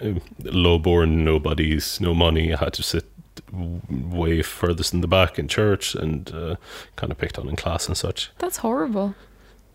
uh, 0.02 0.12
low-born 0.44 1.25
nobodies, 1.25 2.00
no 2.00 2.14
money, 2.14 2.54
I 2.54 2.58
had 2.58 2.72
to 2.75 2.82
sit 2.82 3.04
way 3.52 4.42
furthest 4.42 4.94
in 4.94 5.00
the 5.00 5.08
back 5.08 5.38
in 5.38 5.49
church 5.49 5.94
and 5.94 6.32
uh, 6.32 6.56
kind 6.96 7.10
of 7.10 7.18
picked 7.18 7.38
on 7.38 7.49
in 7.49 7.56
class 7.56 7.88
and 7.88 7.96
such. 7.96 8.30
That's 8.38 8.58
horrible. 8.58 9.14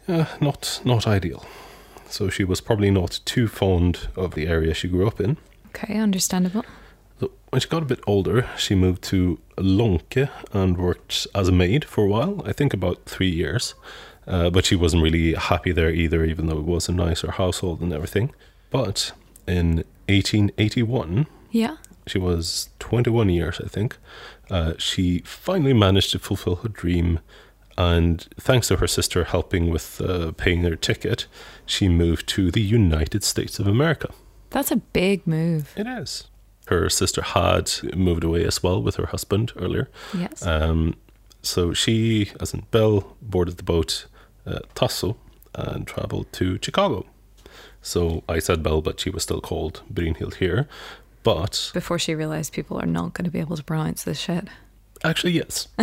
Uh, 0.07 0.25
not 0.39 0.81
not 0.83 1.07
ideal. 1.07 1.45
So 2.07 2.29
she 2.29 2.43
was 2.43 2.61
probably 2.61 2.91
not 2.91 3.19
too 3.25 3.47
fond 3.47 4.07
of 4.15 4.35
the 4.35 4.47
area 4.47 4.73
she 4.73 4.87
grew 4.87 5.07
up 5.07 5.19
in. 5.19 5.37
Okay, 5.75 5.97
understandable. 5.97 6.63
So 7.19 7.31
when 7.49 7.59
she 7.61 7.67
got 7.67 7.83
a 7.83 7.85
bit 7.85 7.99
older, 8.07 8.47
she 8.57 8.75
moved 8.75 9.01
to 9.03 9.39
Lonke 9.57 10.29
and 10.53 10.77
worked 10.77 11.27
as 11.35 11.47
a 11.49 11.51
maid 11.51 11.85
for 11.85 12.05
a 12.05 12.07
while. 12.07 12.41
I 12.45 12.53
think 12.53 12.73
about 12.73 13.05
three 13.05 13.29
years. 13.29 13.75
Uh, 14.27 14.49
but 14.49 14.65
she 14.65 14.75
wasn't 14.75 15.03
really 15.03 15.33
happy 15.35 15.71
there 15.71 15.91
either, 15.91 16.25
even 16.25 16.47
though 16.47 16.57
it 16.57 16.65
was 16.65 16.89
a 16.89 16.91
nicer 16.91 17.29
household 17.31 17.79
and 17.81 17.93
everything. 17.93 18.31
But 18.71 19.11
in 19.47 19.83
1881, 20.07 21.27
Yeah. 21.51 21.77
she 22.07 22.17
was 22.17 22.69
21 22.79 23.29
years, 23.29 23.61
I 23.63 23.67
think. 23.67 23.97
Uh, 24.49 24.73
she 24.79 25.19
finally 25.25 25.73
managed 25.73 26.11
to 26.13 26.19
fulfill 26.19 26.55
her 26.57 26.69
dream, 26.69 27.19
and 27.77 28.25
thanks 28.39 28.67
to 28.69 28.77
her 28.77 28.87
sister 28.87 29.25
helping 29.25 29.69
with 29.69 30.01
uh, 30.01 30.31
paying 30.31 30.63
her 30.63 30.75
ticket, 30.75 31.27
she 31.67 31.87
moved 31.87 32.27
to 32.29 32.49
the 32.49 32.61
United 32.61 33.23
States 33.23 33.59
of 33.59 33.67
America. 33.67 34.09
That's 34.55 34.71
a 34.71 34.77
big 34.77 35.27
move. 35.27 35.73
It 35.75 35.85
is. 35.85 36.27
Her 36.67 36.89
sister 36.89 37.21
had 37.21 37.69
moved 37.93 38.23
away 38.23 38.45
as 38.45 38.63
well 38.63 38.81
with 38.81 38.95
her 38.95 39.07
husband 39.07 39.51
earlier. 39.57 39.89
Yes. 40.17 40.47
Um, 40.47 40.95
so 41.41 41.73
she, 41.73 42.31
as 42.39 42.53
in 42.53 42.63
Belle, 42.71 43.17
boarded 43.21 43.57
the 43.57 43.63
boat 43.63 44.05
uh, 44.45 44.59
Tasso 44.73 45.17
and 45.55 45.85
traveled 45.85 46.31
to 46.31 46.57
Chicago. 46.61 47.05
So 47.81 48.23
I 48.29 48.39
said 48.39 48.63
Belle, 48.63 48.81
but 48.81 48.97
she 49.01 49.09
was 49.09 49.23
still 49.23 49.41
called 49.41 49.81
Brynhild 49.93 50.35
here. 50.35 50.69
But 51.23 51.71
Before 51.73 51.99
she 51.99 52.15
realized 52.15 52.53
people 52.53 52.79
are 52.79 52.85
not 52.85 53.13
going 53.13 53.25
to 53.25 53.31
be 53.31 53.41
able 53.41 53.57
to 53.57 53.63
pronounce 53.63 54.05
this 54.05 54.19
shit. 54.21 54.47
Actually, 55.09 55.33
yes. 55.33 55.67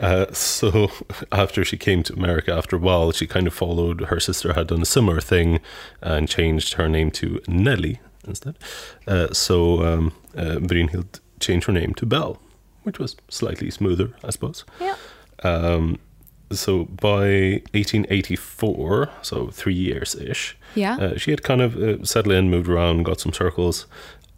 uh, 0.00 0.32
so 0.32 0.90
after 1.32 1.64
she 1.64 1.76
came 1.76 2.02
to 2.04 2.12
America, 2.14 2.52
after 2.52 2.76
a 2.76 2.78
while, 2.78 3.12
she 3.12 3.26
kind 3.26 3.46
of 3.46 3.54
followed 3.54 4.02
her 4.02 4.20
sister 4.20 4.52
had 4.54 4.68
done 4.68 4.82
a 4.82 4.86
similar 4.86 5.20
thing 5.20 5.60
and 6.00 6.28
changed 6.28 6.74
her 6.74 6.88
name 6.88 7.10
to 7.12 7.40
Nelly 7.48 8.00
instead. 8.26 8.56
Uh, 9.06 9.32
so 9.32 9.82
um, 9.84 10.12
uh, 10.36 10.56
Brynhild 10.60 11.20
changed 11.40 11.66
her 11.66 11.72
name 11.72 11.94
to 11.94 12.06
Belle, 12.06 12.38
which 12.84 12.98
was 12.98 13.16
slightly 13.28 13.70
smoother, 13.70 14.10
I 14.24 14.30
suppose. 14.30 14.64
Yeah. 14.80 14.96
Um, 15.42 15.98
so 16.52 16.84
by 16.84 17.62
1884, 17.72 19.08
so 19.22 19.48
three 19.48 19.74
years 19.74 20.14
ish, 20.14 20.56
Yeah. 20.74 20.96
uh, 20.96 21.16
she 21.18 21.30
had 21.30 21.42
kind 21.42 21.60
of 21.62 21.76
uh, 21.76 22.04
settled 22.04 22.34
in, 22.34 22.50
moved 22.50 22.68
around, 22.68 23.04
got 23.04 23.20
some 23.20 23.32
circles, 23.32 23.86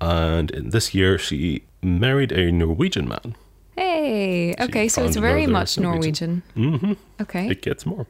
and 0.00 0.50
in 0.50 0.71
this 0.71 0.95
year 0.95 1.19
she 1.19 1.64
married 1.83 2.33
a 2.33 2.50
Norwegian 2.53 3.09
man. 3.09 3.35
Hey. 3.76 4.54
Okay, 4.61 4.88
so 4.88 5.04
it's 5.04 5.16
very 5.16 5.47
much 5.47 5.78
Norwegian. 5.78 6.43
hmm 6.54 6.93
Okay. 7.21 7.49
It 7.50 7.62
gets 7.62 7.85
more. 7.87 8.07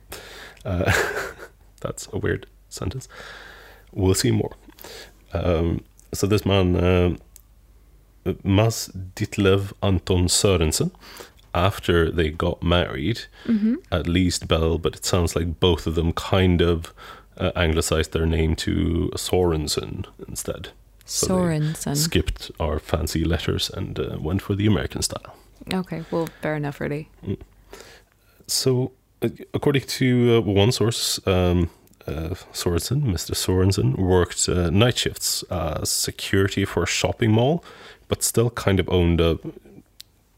Uh, 0.64 0.92
that's 1.80 2.08
a 2.12 2.18
weird 2.18 2.46
sentence. 2.68 3.08
We'll 3.92 4.14
see 4.14 4.30
more. 4.30 4.52
Um, 5.32 5.84
so 6.12 6.26
this 6.26 6.44
man, 6.44 6.76
um, 6.76 7.18
Mads 8.42 8.90
Ditlev 9.14 9.72
Anton 9.82 10.28
Sørensen, 10.28 10.90
after 11.54 12.10
they 12.10 12.30
got 12.30 12.62
married, 12.62 13.26
Mm-hmm. 13.46 13.74
at 13.92 14.06
least 14.08 14.48
Belle, 14.48 14.78
but 14.78 14.96
it 14.96 15.04
sounds 15.04 15.36
like 15.36 15.60
both 15.60 15.86
of 15.86 15.94
them 15.94 16.12
kind 16.12 16.60
of 16.62 16.92
uh, 17.38 17.50
anglicized 17.56 18.12
their 18.12 18.26
name 18.26 18.54
to 18.56 19.10
Sorensen 19.16 20.06
instead. 20.28 20.68
So 21.04 21.26
Sorensen. 21.28 21.96
Skipped 21.96 22.50
our 22.58 22.78
fancy 22.78 23.24
letters 23.24 23.70
and 23.70 23.98
uh, 23.98 24.16
went 24.18 24.42
for 24.42 24.54
the 24.56 24.66
American 24.66 25.02
style. 25.02 25.36
Okay, 25.72 26.04
well, 26.10 26.28
fair 26.42 26.56
enough, 26.56 26.80
really. 26.80 27.08
So, 28.46 28.92
uh, 29.22 29.28
according 29.54 29.82
to 29.82 30.36
uh, 30.36 30.40
one 30.40 30.72
source, 30.72 31.18
um, 31.26 31.70
uh, 32.06 32.34
Sorensen, 32.52 33.02
Mr. 33.04 33.34
Sorensen, 33.34 33.96
worked 33.96 34.48
uh, 34.48 34.68
night 34.70 34.98
shifts 34.98 35.42
as 35.50 35.90
security 35.90 36.64
for 36.66 36.82
a 36.82 36.86
shopping 36.86 37.30
mall, 37.32 37.64
but 38.08 38.22
still 38.22 38.50
kind 38.50 38.78
of 38.78 38.88
owned 38.90 39.20
a 39.20 39.38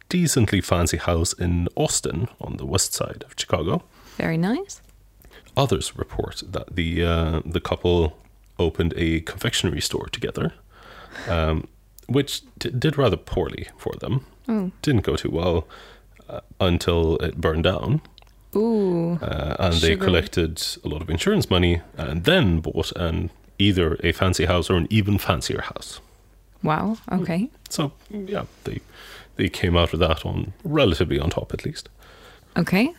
decently 0.09 0.61
fancy 0.61 0.97
house 0.99 1.33
in 1.33 1.69
Austin 1.75 2.29
on 2.41 2.57
the 2.59 2.65
west 2.67 2.95
side 2.95 3.25
of 3.27 3.35
Chicago. 3.37 3.83
Very 4.17 4.37
nice. 4.39 4.81
Others 5.57 5.97
report 5.97 6.43
that 6.47 6.77
the 6.77 7.03
uh, 7.05 7.41
the 7.45 7.61
couple 7.61 8.17
opened 8.59 8.95
a 8.97 9.21
confectionery 9.23 9.81
store 9.81 10.07
together, 10.13 10.53
um, 11.29 11.67
which 12.09 12.43
d- 12.59 12.71
did 12.71 12.97
rather 12.97 13.17
poorly 13.17 13.67
for 13.77 13.95
them. 13.99 14.25
Oh. 14.49 14.71
Didn't 14.83 15.03
go 15.03 15.17
too 15.17 15.31
well 15.31 15.67
uh, 16.29 16.41
until 16.61 17.17
it 17.19 17.41
burned 17.41 17.65
down 17.65 18.01
Ooh. 18.55 19.19
uh, 19.21 19.57
and 19.59 19.75
they 19.75 19.91
Sugar. 19.91 20.05
collected 20.05 20.63
a 20.85 20.89
lot 20.89 21.03
of 21.03 21.11
insurance 21.11 21.51
money 21.51 21.81
and 21.97 22.25
then 22.25 22.61
bought 22.61 22.93
an 22.93 23.31
either 23.59 23.97
a 24.03 24.13
fancy 24.13 24.45
house 24.47 24.71
or 24.71 24.77
an 24.77 24.87
even 24.91 25.19
fancier 25.19 25.63
house. 25.63 26.01
Wow. 26.63 26.97
Okay. 27.13 27.49
So 27.69 27.93
yeah, 28.11 28.45
they 28.65 28.81
they 29.37 29.49
came 29.49 29.77
out 29.77 29.93
of 29.93 30.01
that 30.01 30.25
on 30.25 30.53
relatively 30.65 31.19
on 31.19 31.31
top 31.31 31.53
at 31.53 31.65
least. 31.65 31.89
Okay. 32.57 32.93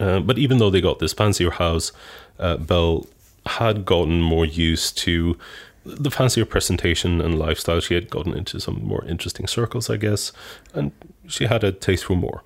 Uh, 0.00 0.20
but 0.20 0.38
even 0.38 0.58
though 0.58 0.70
they 0.70 0.80
got 0.80 0.98
this 0.98 1.12
fancier 1.12 1.50
house, 1.50 1.92
uh, 2.38 2.56
Belle 2.56 3.06
had 3.46 3.84
gotten 3.84 4.20
more 4.20 4.44
used 4.44 4.98
to 4.98 5.36
the 5.84 6.10
fancier 6.10 6.44
presentation 6.44 7.20
and 7.20 7.38
lifestyle. 7.38 7.80
She 7.80 7.94
had 7.94 8.10
gotten 8.10 8.34
into 8.34 8.60
some 8.60 8.84
more 8.84 9.04
interesting 9.06 9.46
circles, 9.46 9.88
I 9.90 9.96
guess, 9.96 10.32
and 10.74 10.92
she 11.26 11.46
had 11.46 11.64
a 11.64 11.72
taste 11.72 12.04
for 12.04 12.16
more. 12.16 12.42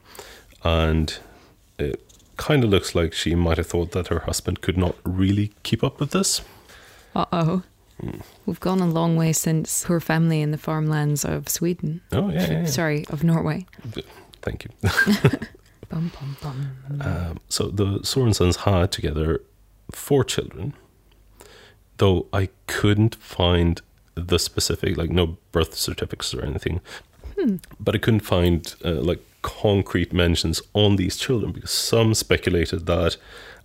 And 0.64 1.16
it 1.78 2.00
kind 2.36 2.64
of 2.64 2.70
looks 2.70 2.94
like 2.94 3.12
she 3.12 3.34
might 3.34 3.56
have 3.58 3.66
thought 3.66 3.92
that 3.92 4.08
her 4.08 4.20
husband 4.20 4.60
could 4.60 4.76
not 4.78 4.96
really 5.04 5.52
keep 5.62 5.82
up 5.82 6.00
with 6.00 6.10
this. 6.10 6.42
Uh 7.14 7.26
oh. 7.32 7.62
We've 8.46 8.58
gone 8.60 8.80
a 8.80 8.86
long 8.86 9.16
way 9.16 9.32
since 9.32 9.84
her 9.84 10.00
family 10.00 10.40
in 10.40 10.50
the 10.50 10.58
farmlands 10.58 11.24
of 11.24 11.48
Sweden. 11.48 12.00
Oh 12.10 12.30
yeah, 12.30 12.40
yeah, 12.40 12.50
yeah. 12.60 12.66
Sorry, 12.66 13.04
of 13.10 13.22
Norway. 13.22 13.66
Thank 14.40 14.64
you. 14.64 14.90
Bum, 15.88 16.10
bum, 16.18 16.36
bum. 16.42 17.02
Um, 17.02 17.40
so 17.48 17.68
the 17.68 18.00
Sorensens 18.00 18.56
had 18.56 18.90
together 18.90 19.42
four 19.92 20.24
children, 20.24 20.72
though 22.02 22.26
I 22.32 22.48
couldn't 22.66 23.14
find 23.36 23.80
the 24.14 24.38
specific, 24.38 24.96
like 24.96 25.10
no 25.10 25.24
birth 25.52 25.74
certificates 25.74 26.34
or 26.34 26.42
anything. 26.44 26.80
But 27.80 27.94
I 27.94 27.98
couldn't 27.98 28.26
find 28.36 28.60
uh, 28.84 29.00
like 29.10 29.20
concrete 29.42 30.12
mentions 30.12 30.60
on 30.74 30.96
these 30.96 31.16
children 31.16 31.52
because 31.52 31.70
some 31.92 32.14
speculated 32.14 32.86
that 32.86 33.16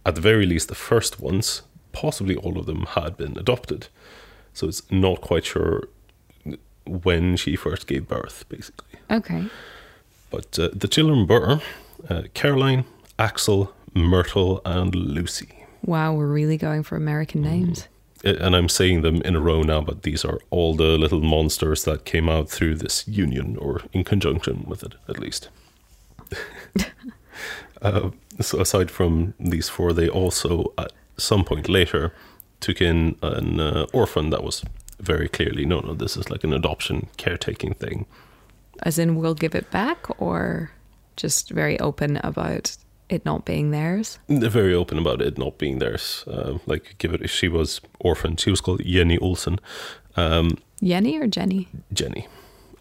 at 0.05 0.15
the 0.15 0.21
very 0.21 0.45
least 0.45 0.67
the 0.67 0.75
first 0.75 1.19
ones, 1.19 1.61
possibly 1.91 2.35
all 2.35 2.57
of 2.59 2.65
them, 2.65 2.85
had 2.97 3.17
been 3.17 3.37
adopted. 3.37 3.87
So 4.53 4.67
it's 4.67 4.83
not 4.91 5.21
quite 5.21 5.45
sure 5.45 5.87
when 7.05 7.37
she 7.37 7.55
first 7.55 7.87
gave 7.87 8.07
birth, 8.07 8.45
basically. 8.49 8.99
Okay. 9.11 9.43
But 10.29 10.57
uh, 10.59 10.69
the 10.73 10.87
children 10.87 11.27
were 11.27 11.61
uh, 12.09 12.23
Caroline, 12.33 12.85
Axel, 13.19 13.73
Myrtle, 13.93 14.61
and 14.65 14.95
Lucy. 14.95 15.49
Wow, 15.83 16.13
we're 16.13 16.33
really 16.41 16.57
going 16.57 16.83
for 16.83 16.95
American 16.95 17.41
names. 17.41 17.81
I- 17.83 17.96
And 18.23 18.55
I'm 18.55 18.69
saying 18.69 19.01
them 19.01 19.21
in 19.21 19.35
a 19.35 19.39
row 19.39 19.61
now, 19.61 19.81
but 19.81 20.03
these 20.03 20.25
are 20.25 20.39
all 20.49 20.75
the 20.75 20.97
little 20.97 21.21
monsters 21.21 21.83
that 21.83 22.05
came 22.05 22.29
out 22.29 22.49
through 22.49 22.75
this 22.75 23.07
union 23.07 23.57
or 23.57 23.81
in 23.93 24.03
conjunction 24.03 24.65
with 24.67 24.83
it, 24.83 24.95
at 25.07 25.19
least. 25.19 25.49
uh, 27.81 28.09
so, 28.41 28.59
aside 28.59 28.89
from 28.89 29.33
these 29.39 29.69
four, 29.69 29.93
they 29.93 30.09
also, 30.09 30.73
at 30.77 30.91
some 31.17 31.43
point 31.43 31.69
later, 31.69 32.13
took 32.59 32.81
in 32.81 33.15
an 33.21 33.59
uh, 33.59 33.85
orphan 33.93 34.29
that 34.31 34.43
was 34.43 34.63
very 34.99 35.29
clearly 35.29 35.65
no, 35.65 35.79
no, 35.79 35.93
this 35.93 36.17
is 36.17 36.29
like 36.31 36.43
an 36.43 36.53
adoption 36.53 37.07
caretaking 37.17 37.73
thing. 37.75 38.05
As 38.81 38.97
in, 38.97 39.15
we'll 39.15 39.35
give 39.35 39.55
it 39.55 39.69
back, 39.71 40.07
or 40.19 40.71
just 41.15 41.49
very 41.49 41.79
open 41.79 42.17
about 42.17 42.77
it 43.09 43.25
not 43.25 43.45
being 43.45 43.71
theirs. 43.71 44.19
They're 44.27 44.49
very 44.49 44.73
open 44.73 44.97
about 44.97 45.21
it 45.21 45.37
not 45.37 45.57
being 45.57 45.79
theirs. 45.79 46.23
Uh, 46.27 46.57
like, 46.65 46.95
give 46.97 47.13
it, 47.13 47.29
she 47.29 47.47
was 47.47 47.79
orphaned. 47.99 48.39
She 48.39 48.49
was 48.51 48.61
called 48.61 48.83
Jenny 48.83 49.17
Olsen. 49.19 49.59
Um, 50.15 50.57
Jenny 50.83 51.17
or 51.17 51.27
Jenny? 51.27 51.67
Jenny. 51.93 52.27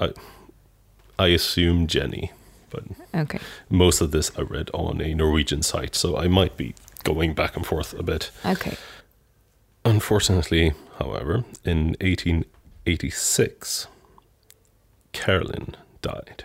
I, 0.00 0.12
I 1.18 1.28
assume 1.28 1.86
Jenny, 1.86 2.32
but 2.70 2.82
Okay. 3.14 3.38
most 3.70 4.00
of 4.00 4.10
this 4.10 4.30
I 4.36 4.42
read 4.42 4.68
on 4.74 5.00
a 5.00 5.14
Norwegian 5.14 5.62
site, 5.62 5.94
so 5.94 6.16
I 6.16 6.26
might 6.28 6.56
be 6.56 6.74
going 7.04 7.32
back 7.34 7.56
and 7.56 7.64
forth 7.64 7.94
a 7.98 8.02
bit. 8.02 8.30
Okay. 8.44 8.76
Unfortunately, 9.84 10.72
however, 10.98 11.44
in 11.64 11.94
1886, 12.00 13.86
Carolyn 15.12 15.74
died 16.02 16.44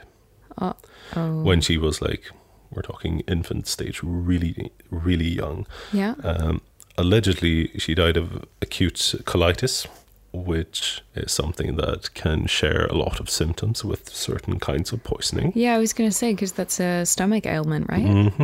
Uh, 0.57 0.73
oh. 1.15 1.41
when 1.43 1.59
she 1.61 1.77
was 1.77 2.01
like, 2.01 2.31
we're 2.71 2.81
talking 2.81 3.19
infant 3.27 3.67
stage, 3.67 4.01
really, 4.03 4.71
really 4.89 5.27
young. 5.29 5.65
yeah. 5.93 6.15
Um, 6.23 6.61
allegedly, 6.97 7.71
she 7.77 7.93
died 7.95 8.17
of 8.17 8.45
acute 8.61 8.95
colitis, 9.25 9.87
which 10.33 11.01
is 11.15 11.31
something 11.31 11.75
that 11.75 12.13
can 12.13 12.47
share 12.47 12.85
a 12.85 12.93
lot 12.93 13.19
of 13.19 13.29
symptoms 13.29 13.83
with 13.83 14.09
certain 14.09 14.59
kinds 14.59 14.93
of 14.93 15.03
poisoning. 15.03 15.51
yeah, 15.55 15.75
I 15.75 15.77
was 15.77 15.91
going 15.93 16.09
to 16.09 16.15
say, 16.15 16.31
because 16.33 16.53
that's 16.53 16.79
a 16.79 17.05
stomach 17.05 17.45
ailment, 17.45 17.89
right? 17.89 18.05
hmm 18.05 18.43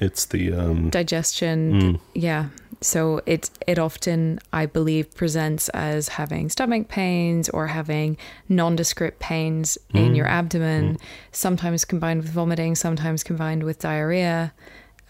It's 0.00 0.24
the 0.26 0.52
um, 0.52 0.90
Digestion. 0.90 1.80
Mm. 1.80 2.00
Yeah. 2.14 2.46
So 2.80 3.20
it 3.26 3.50
it 3.66 3.78
often, 3.78 4.38
I 4.52 4.64
believe, 4.66 5.14
presents 5.14 5.68
as 5.70 6.08
having 6.08 6.48
stomach 6.48 6.88
pains 6.88 7.48
or 7.50 7.66
having 7.66 8.16
nondescript 8.48 9.18
pains 9.20 9.76
in 9.92 10.12
Mm. 10.12 10.16
your 10.16 10.26
abdomen, 10.26 10.96
sometimes 11.32 11.84
combined 11.84 12.22
with 12.22 12.30
vomiting, 12.32 12.74
sometimes 12.74 13.22
combined 13.22 13.62
with 13.64 13.78
diarrhea, 13.80 14.54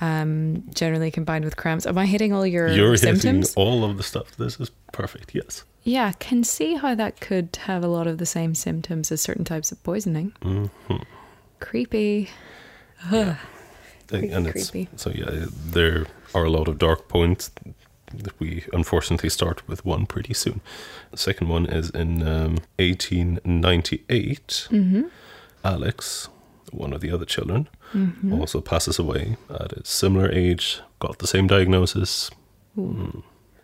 um, 0.00 0.64
generally 0.74 1.10
combined 1.12 1.44
with 1.44 1.56
cramps. 1.56 1.86
Am 1.86 1.96
I 1.96 2.06
hitting 2.06 2.32
all 2.32 2.44
your 2.46 2.68
you're 2.68 2.96
symptoms? 2.96 3.50
hitting 3.50 3.62
all 3.62 3.84
of 3.84 3.96
the 3.96 4.02
stuff. 4.02 4.36
This 4.36 4.58
is 4.58 4.70
perfect. 4.92 5.32
Yes. 5.34 5.62
Yeah, 5.84 6.12
can 6.18 6.42
see 6.44 6.74
how 6.74 6.94
that 6.96 7.20
could 7.20 7.56
have 7.66 7.84
a 7.84 7.88
lot 7.88 8.06
of 8.08 8.18
the 8.18 8.26
same 8.26 8.54
symptoms 8.54 9.12
as 9.12 9.20
certain 9.22 9.44
types 9.44 9.70
of 9.72 9.80
poisoning. 9.84 10.32
hmm 10.42 10.66
Creepy. 11.60 12.30
Ugh. 13.12 13.36
Creepy, 14.18 14.34
and 14.34 14.46
it's, 14.46 14.70
creepy. 14.70 14.88
so 14.96 15.10
yeah, 15.10 15.46
there 15.72 16.06
are 16.34 16.44
a 16.44 16.50
lot 16.50 16.68
of 16.68 16.78
dark 16.78 17.08
points. 17.08 17.50
that 18.14 18.38
We 18.40 18.64
unfortunately 18.72 19.30
start 19.30 19.66
with 19.68 19.84
one 19.84 20.04
pretty 20.06 20.34
soon. 20.34 20.60
The 21.12 21.16
second 21.16 21.48
one 21.48 21.66
is 21.66 21.90
in 21.90 22.22
um, 22.26 22.56
1898. 22.78 24.68
Mm-hmm. 24.70 25.02
Alex, 25.64 26.28
one 26.72 26.92
of 26.92 27.00
the 27.00 27.10
other 27.12 27.24
children, 27.26 27.68
Mm-hmm. 27.92 28.32
also 28.40 28.60
passes 28.60 29.00
away 29.00 29.36
at 29.48 29.72
a 29.72 29.84
similar 29.84 30.30
age, 30.30 30.80
got 31.00 31.18
the 31.18 31.26
same 31.26 31.48
diagnosis, 31.48 32.30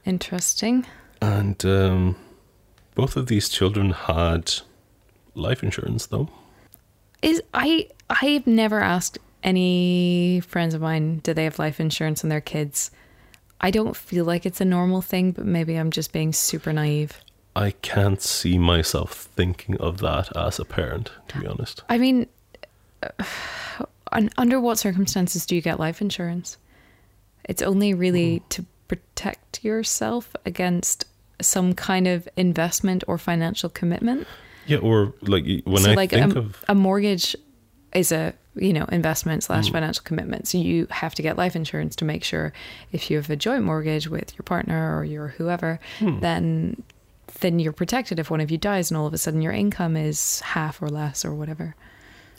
Interesting. 0.05 0.85
and 1.23 1.65
um, 1.65 2.17
both 2.97 3.17
of 3.17 3.29
these 3.29 3.49
children 3.49 3.91
had 3.93 4.53
life 5.35 5.63
insurance, 5.63 6.07
though. 6.07 6.29
Is 7.23 7.41
I 7.55 7.89
I've 8.11 8.49
never 8.49 8.81
asked 8.81 9.19
any 9.47 10.41
friends 10.41 10.75
of 10.75 10.83
mine 10.83 11.19
do 11.19 11.33
they 11.33 11.45
have 11.45 11.59
life 11.59 11.81
insurance 11.81 12.25
on 12.25 12.29
their 12.29 12.41
kids. 12.41 12.91
I 13.61 13.71
don't 13.71 13.97
feel 13.97 14.25
like 14.25 14.45
it's 14.45 14.61
a 14.61 14.65
normal 14.65 15.01
thing, 15.01 15.33
but 15.33 15.47
maybe 15.47 15.77
I'm 15.77 15.91
just 15.91 16.13
being 16.13 16.33
super 16.33 16.73
naive. 16.73 17.19
I 17.55 17.71
can't 17.71 18.21
see 18.21 18.59
myself 18.59 19.13
thinking 19.35 19.79
of 19.79 19.99
that 19.99 20.37
as 20.37 20.59
a 20.59 20.65
parent, 20.65 21.11
to 21.29 21.41
be 21.41 21.47
honest. 21.47 21.83
I 21.89 21.97
mean, 21.97 22.27
uh, 23.03 23.25
under 24.37 24.61
what 24.61 24.79
circumstances 24.79 25.47
do 25.47 25.55
you 25.55 25.63
get 25.63 25.81
life 25.81 26.03
insurance? 26.03 26.59
It's 27.45 27.63
only 27.63 27.95
really 27.95 28.43
to 28.51 28.65
protect 28.89 29.65
yourself 29.65 30.35
against 30.45 31.07
some 31.41 31.73
kind 31.75 32.07
of 32.07 32.29
investment 32.37 33.05
or 33.07 33.17
financial 33.17 33.71
commitment. 33.71 34.27
Yeah, 34.67 34.79
or 34.79 35.15
like 35.23 35.45
when 35.65 35.83
so 35.83 35.93
I 35.93 35.95
like 35.95 36.11
think 36.11 36.35
a, 36.35 36.39
of 36.41 36.65
a 36.69 36.75
mortgage 36.75 37.37
is 37.95 38.11
a 38.11 38.35
you 38.57 38.73
know 38.73 38.87
investment 38.87 39.43
slash 39.43 39.71
financial 39.71 40.03
commitment 40.03 40.49
so 40.49 40.57
you 40.59 40.87
have 40.91 41.15
to 41.15 41.23
get 41.23 41.37
life 41.37 41.55
insurance 41.55 41.95
to 41.95 42.05
make 42.05 42.25
sure 42.25 42.53
if 42.93 43.11
you 43.11 43.17
have 43.17 43.29
a 43.29 43.37
joint 43.37 43.63
mortgage 43.63 44.09
with 44.09 44.37
your 44.37 44.45
partner 44.45 44.97
or 44.97 45.05
your 45.05 45.29
whoever 45.29 45.79
then 46.01 46.83
then 47.41 47.59
you're 47.59 47.73
protected. 47.73 48.19
If 48.19 48.31
one 48.31 48.41
of 48.41 48.51
you 48.51 48.59
dies 48.59 48.91
and 48.91 48.99
all 48.99 49.07
of 49.07 49.15
a 49.15 49.19
sudden 49.19 49.43
your 49.43 49.53
income 49.53 49.97
is 49.97 50.41
half 50.41 50.81
or 50.83 50.89
less 50.89 51.25
or 51.25 51.35
whatever. 51.35 51.75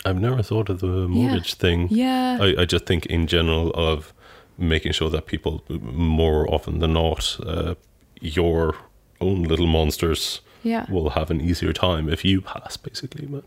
I've 0.05 0.19
never 0.19 0.41
thought 0.41 0.69
of 0.69 0.79
the 0.79 1.07
mortgage 1.07 1.55
thing. 1.55 1.87
yeah. 1.89 2.37
I, 2.39 2.61
I 2.61 2.65
just 2.65 2.85
think 2.85 3.05
in 3.07 3.27
general 3.27 3.71
of 3.71 4.13
making 4.57 4.91
sure 4.91 5.09
that 5.09 5.25
people 5.25 5.63
more 5.69 6.51
often 6.53 6.79
than 6.79 6.93
not 6.93 7.37
uh, 7.45 7.75
your 8.21 8.75
own 9.19 9.43
little 9.43 9.67
monsters 9.67 10.41
yeah. 10.63 10.89
will 10.89 11.11
have 11.11 11.29
an 11.29 11.41
easier 11.41 11.73
time 11.73 12.09
if 12.09 12.23
you 12.23 12.41
pass 12.41 12.77
basically. 12.77 13.25
But 13.25 13.45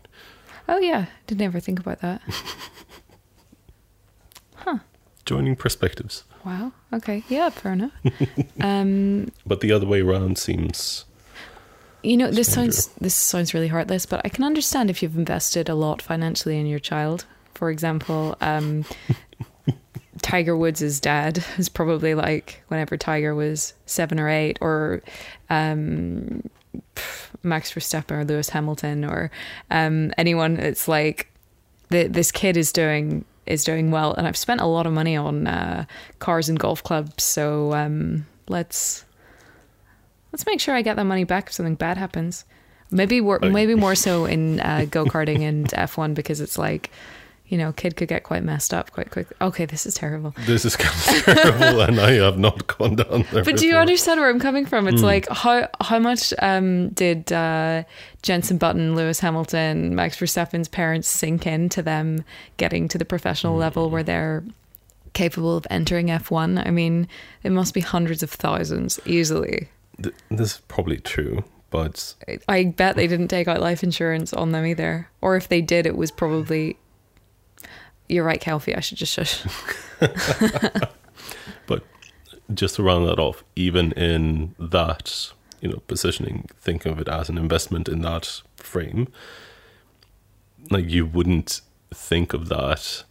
oh 0.71 0.79
yeah 0.79 1.05
didn't 1.27 1.43
ever 1.43 1.59
think 1.59 1.79
about 1.79 2.01
that 2.01 2.21
huh. 4.55 4.79
joining 5.25 5.55
perspectives 5.55 6.23
wow 6.43 6.71
okay 6.91 7.23
yeah 7.29 7.49
fair 7.49 7.73
enough 7.73 7.91
um 8.61 9.31
but 9.45 9.61
the 9.61 9.71
other 9.71 9.85
way 9.85 10.01
around 10.01 10.39
seems 10.39 11.05
You 12.03 12.17
know, 12.17 12.31
this 12.31 12.49
Stranger. 12.51 12.71
sounds 12.71 12.87
this 12.99 13.13
sounds 13.13 13.53
really 13.53 13.67
heartless, 13.67 14.07
but 14.07 14.21
I 14.25 14.29
can 14.29 14.43
understand 14.43 14.89
if 14.89 15.03
you've 15.03 15.15
invested 15.15 15.69
a 15.69 15.75
lot 15.75 16.01
financially 16.01 16.57
in 16.57 16.65
your 16.65 16.79
child. 16.79 17.25
For 17.53 17.69
example, 17.69 18.35
um, 18.41 18.85
Tiger 20.23 20.57
Woods' 20.57 20.99
dad 20.99 21.45
is 21.59 21.69
probably 21.69 22.15
like 22.15 22.63
whenever 22.69 22.97
Tiger 22.97 23.35
was 23.35 23.75
seven 23.85 24.19
or 24.19 24.29
eight, 24.29 24.57
or 24.61 25.03
um, 25.51 26.41
Max 27.43 27.71
Verstappen 27.73 28.11
or 28.11 28.25
Lewis 28.25 28.49
Hamilton 28.49 29.03
or 29.05 29.31
um, 29.69 30.13
anyone. 30.17 30.57
It's 30.57 30.87
like 30.87 31.31
the, 31.89 32.07
this 32.07 32.31
kid 32.31 32.57
is 32.57 32.71
doing 32.71 33.25
is 33.47 33.63
doing 33.63 33.89
well, 33.91 34.13
and 34.13 34.27
I've 34.27 34.37
spent 34.37 34.61
a 34.61 34.65
lot 34.65 34.85
of 34.85 34.93
money 34.93 35.15
on 35.17 35.47
uh, 35.47 35.85
cars 36.19 36.47
and 36.47 36.59
golf 36.59 36.83
clubs. 36.83 37.23
So 37.23 37.73
um, 37.73 38.27
let's 38.47 39.03
let's 40.31 40.45
make 40.45 40.59
sure 40.59 40.75
I 40.75 40.81
get 40.81 40.95
that 40.95 41.05
money 41.05 41.23
back 41.23 41.47
if 41.47 41.53
something 41.53 41.75
bad 41.75 41.97
happens. 41.97 42.45
Maybe 42.91 43.21
more, 43.21 43.39
Oh. 43.41 43.49
maybe 43.49 43.73
more 43.75 43.95
so 44.05 44.25
in 44.25 44.59
uh, 44.59 44.85
go 44.89 45.05
karting 45.05 45.41
and 45.41 45.67
F1 45.69 46.13
because 46.13 46.39
it's 46.41 46.57
like, 46.57 46.91
you 47.51 47.57
know, 47.57 47.73
kid 47.73 47.97
could 47.97 48.07
get 48.07 48.23
quite 48.23 48.43
messed 48.43 48.73
up 48.73 48.91
quite 48.91 49.11
quickly. 49.11 49.35
Okay, 49.41 49.65
this 49.65 49.85
is 49.85 49.93
terrible. 49.93 50.33
this 50.45 50.63
is 50.63 50.77
kind 50.77 51.27
of 51.27 51.35
terrible 51.35 51.81
and 51.81 51.99
I 51.99 52.13
have 52.13 52.39
not 52.39 52.65
gone 52.77 52.95
down 52.95 53.25
there 53.33 53.43
But 53.43 53.57
do 53.57 53.67
you 53.67 53.75
understand 53.75 54.21
where 54.21 54.29
I'm 54.29 54.39
coming 54.39 54.65
from? 54.65 54.87
It's 54.87 55.03
like 55.03 55.27
how 55.29 55.67
how 55.81 55.99
much 55.99 56.33
um, 56.39 56.89
did 56.89 57.31
uh, 57.33 57.83
Jensen 58.23 58.57
Button, 58.57 58.95
Lewis 58.95 59.19
Hamilton, 59.19 59.93
Max 59.93 60.17
Verstappen's 60.17 60.69
parents 60.69 61.09
sink 61.09 61.45
into 61.45 61.81
them 61.81 62.23
getting 62.55 62.87
to 62.87 62.97
the 62.97 63.05
professional 63.05 63.57
level 63.57 63.89
where 63.89 64.03
they're 64.03 64.45
capable 65.11 65.57
of 65.57 65.67
entering 65.69 66.07
F1? 66.07 66.65
I 66.65 66.71
mean, 66.71 67.09
it 67.43 67.51
must 67.51 67.73
be 67.73 67.81
hundreds 67.81 68.23
of 68.23 68.31
thousands 68.31 68.97
easily. 69.05 69.67
Th- 70.01 70.15
this 70.29 70.53
is 70.53 70.61
probably 70.69 70.99
true 70.99 71.43
but 71.71 72.15
I 72.49 72.65
bet 72.65 72.97
they 72.97 73.07
didn't 73.07 73.29
take 73.29 73.47
out 73.47 73.61
life 73.61 73.81
insurance 73.81 74.33
on 74.33 74.51
them 74.51 74.65
either. 74.65 75.09
Or 75.21 75.37
if 75.37 75.47
they 75.47 75.61
did, 75.61 75.87
it 75.87 75.95
was 75.95 76.11
probably. 76.11 76.77
You're 78.11 78.25
right, 78.25 78.41
Kelfie. 78.41 78.75
I 78.75 78.81
should 78.81 78.97
just 78.97 79.13
shush. 79.13 79.41
But 81.67 81.83
just 82.53 82.75
to 82.75 82.83
round 82.83 83.07
that 83.07 83.19
off, 83.19 83.45
even 83.55 83.93
in 83.93 84.53
that, 84.59 85.31
you 85.61 85.69
know, 85.69 85.81
positioning, 85.87 86.49
think 86.59 86.85
of 86.85 86.99
it 86.99 87.07
as 87.07 87.29
an 87.29 87.37
investment 87.37 87.87
in 87.87 88.01
that 88.01 88.41
frame. 88.57 89.07
Like 90.69 90.89
you 90.89 91.05
wouldn't 91.05 91.61
think 91.93 92.33
of 92.33 92.49
that 92.49 93.03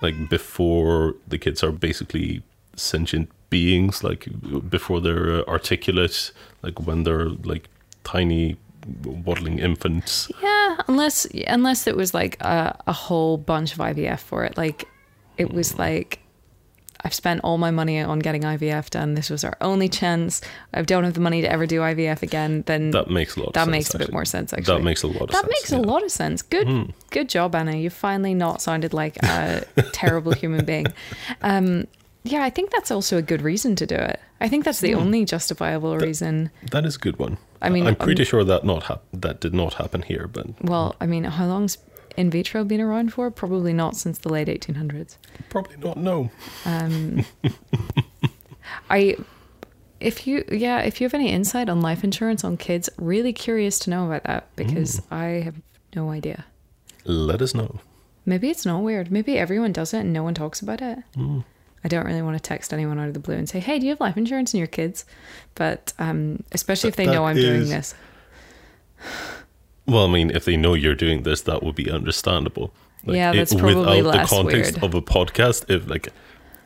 like 0.00 0.28
before 0.28 1.16
the 1.26 1.38
kids 1.38 1.64
are 1.64 1.72
basically 1.72 2.42
sentient 2.76 3.30
beings, 3.50 4.04
like 4.04 4.28
before 4.70 5.00
they're 5.00 5.48
articulate, 5.48 6.30
like 6.62 6.86
when 6.86 7.02
they're 7.02 7.30
like 7.30 7.68
tiny 8.04 8.56
waddling 9.04 9.58
infants. 9.58 10.30
Yeah, 10.42 10.76
unless 10.88 11.26
unless 11.46 11.86
it 11.86 11.96
was 11.96 12.14
like 12.14 12.40
a, 12.42 12.78
a 12.86 12.92
whole 12.92 13.36
bunch 13.36 13.72
of 13.72 13.78
IVF 13.78 14.20
for 14.20 14.44
it. 14.44 14.56
Like 14.56 14.86
it 15.36 15.52
was 15.52 15.78
like 15.78 16.20
I've 17.04 17.14
spent 17.14 17.42
all 17.44 17.58
my 17.58 17.70
money 17.70 18.00
on 18.00 18.18
getting 18.18 18.42
IVF 18.42 18.90
done. 18.90 19.14
This 19.14 19.30
was 19.30 19.44
our 19.44 19.56
only 19.60 19.88
chance. 19.88 20.40
I 20.74 20.82
don't 20.82 21.04
have 21.04 21.14
the 21.14 21.20
money 21.20 21.42
to 21.42 21.50
ever 21.50 21.64
do 21.64 21.78
IVF 21.80 22.22
again. 22.22 22.62
Then 22.66 22.90
That 22.90 23.08
makes 23.08 23.36
a 23.36 23.40
lot. 23.40 23.48
of 23.48 23.52
that 23.54 23.60
sense, 23.66 23.70
makes 23.70 23.94
a 23.94 23.98
bit 23.98 24.12
more 24.12 24.24
sense. 24.24 24.52
Actually, 24.52 24.78
That 24.78 24.82
makes 24.84 25.02
a 25.04 25.06
lot 25.06 25.22
of 25.22 25.28
that 25.28 25.34
sense. 25.42 25.48
makes 25.48 25.70
yeah. 25.70 25.78
Hmm. 25.78 25.84
a 25.84 25.86
lot 25.86 26.02
of 26.02 26.10
sense. 26.10 26.42
Good, 26.42 26.92
good 27.10 27.28
job, 27.28 27.54
Anna. 27.54 27.76
You 27.76 27.88
finally 27.90 28.34
not 28.34 28.60
sounded 28.60 28.92
like 28.92 29.16
a 29.22 29.64
terrible 29.92 30.32
human 30.32 30.64
being. 30.64 30.86
Um, 31.42 31.86
yeah, 32.24 32.42
I 32.42 32.50
think 32.50 32.72
that's 32.72 32.90
also 32.90 33.16
a 33.16 33.22
good 33.22 33.42
reason 33.42 33.76
to 33.76 33.86
do 33.86 33.94
it. 33.94 34.18
I 34.40 34.48
think 34.48 34.64
that's 34.64 34.80
the 34.80 34.92
Hmm. 34.92 35.00
only 35.00 35.24
justifiable 35.24 35.96
reason. 35.98 36.50
That 36.70 36.84
is 36.84 36.96
a 36.96 36.98
good 36.98 37.18
one. 37.18 37.38
I 37.60 37.70
mean, 37.70 37.86
I'm 37.86 37.96
pretty 37.96 38.22
um, 38.22 38.26
sure 38.26 38.44
that 38.44 38.64
not 38.64 38.84
hap- 38.84 39.02
that 39.12 39.40
did 39.40 39.52
not 39.52 39.74
happen 39.74 40.02
here, 40.02 40.28
but 40.28 40.46
Well, 40.62 40.94
I 41.00 41.06
mean, 41.06 41.24
how 41.24 41.46
long's 41.46 41.78
in 42.16 42.30
vitro 42.30 42.62
been 42.64 42.80
around 42.80 43.12
for? 43.12 43.30
Probably 43.30 43.72
not 43.72 43.96
since 43.96 44.18
the 44.18 44.28
late 44.28 44.48
1800s. 44.48 45.16
probably 45.50 45.76
not. 45.76 45.96
No. 45.96 46.30
Um, 46.64 47.24
I, 48.90 49.16
if 50.00 50.26
you, 50.26 50.44
yeah, 50.50 50.80
if 50.80 51.00
you 51.00 51.04
have 51.06 51.14
any 51.14 51.30
insight 51.30 51.68
on 51.68 51.80
life 51.80 52.04
insurance 52.04 52.44
on 52.44 52.56
kids, 52.56 52.88
really 52.98 53.32
curious 53.32 53.78
to 53.80 53.90
know 53.90 54.06
about 54.06 54.24
that 54.24 54.54
because 54.56 55.02
I 55.10 55.42
have 55.44 55.56
no 55.96 56.10
idea. 56.10 56.44
Let 57.04 57.42
us 57.42 57.54
know. 57.54 57.80
Maybe 58.26 58.50
it's 58.50 58.66
not 58.66 58.82
weird. 58.82 59.10
Maybe 59.10 59.38
everyone 59.38 59.72
does 59.72 59.94
it 59.94 60.00
and 60.00 60.12
no 60.12 60.22
one 60.22 60.34
talks 60.34 60.60
about 60.60 60.82
it. 60.82 60.98
I 61.84 61.88
don't 61.88 62.04
really 62.04 62.22
want 62.22 62.36
to 62.36 62.42
text 62.42 62.72
anyone 62.72 62.98
out 62.98 63.08
of 63.08 63.14
the 63.14 63.20
blue 63.20 63.36
and 63.36 63.48
say, 63.48 63.60
"Hey, 63.60 63.78
do 63.78 63.86
you 63.86 63.90
have 63.92 64.00
life 64.00 64.16
insurance 64.16 64.52
in 64.54 64.58
your 64.58 64.66
kids?" 64.66 65.04
But 65.54 65.92
um, 65.98 66.42
especially 66.52 66.88
if 66.88 66.96
they 66.96 67.06
That 67.06 67.12
know 67.14 67.24
I'm 67.24 67.36
doing 67.36 67.68
this. 67.68 67.94
Well, 69.86 70.04
I 70.06 70.12
mean, 70.12 70.30
if 70.30 70.44
they 70.44 70.56
know 70.56 70.74
you're 70.74 70.94
doing 70.94 71.22
this, 71.22 71.40
that 71.42 71.62
would 71.62 71.74
be 71.74 71.90
understandable. 71.90 72.72
Yeah, 73.04 73.32
that's 73.32 73.54
probably 73.54 74.02
without 74.02 74.16
less 74.16 74.30
the 74.30 74.36
context 74.36 74.72
weird. 74.74 74.84
of 74.84 74.94
a 74.94 75.00
podcast. 75.02 75.70
If 75.70 75.88
like 75.88 76.08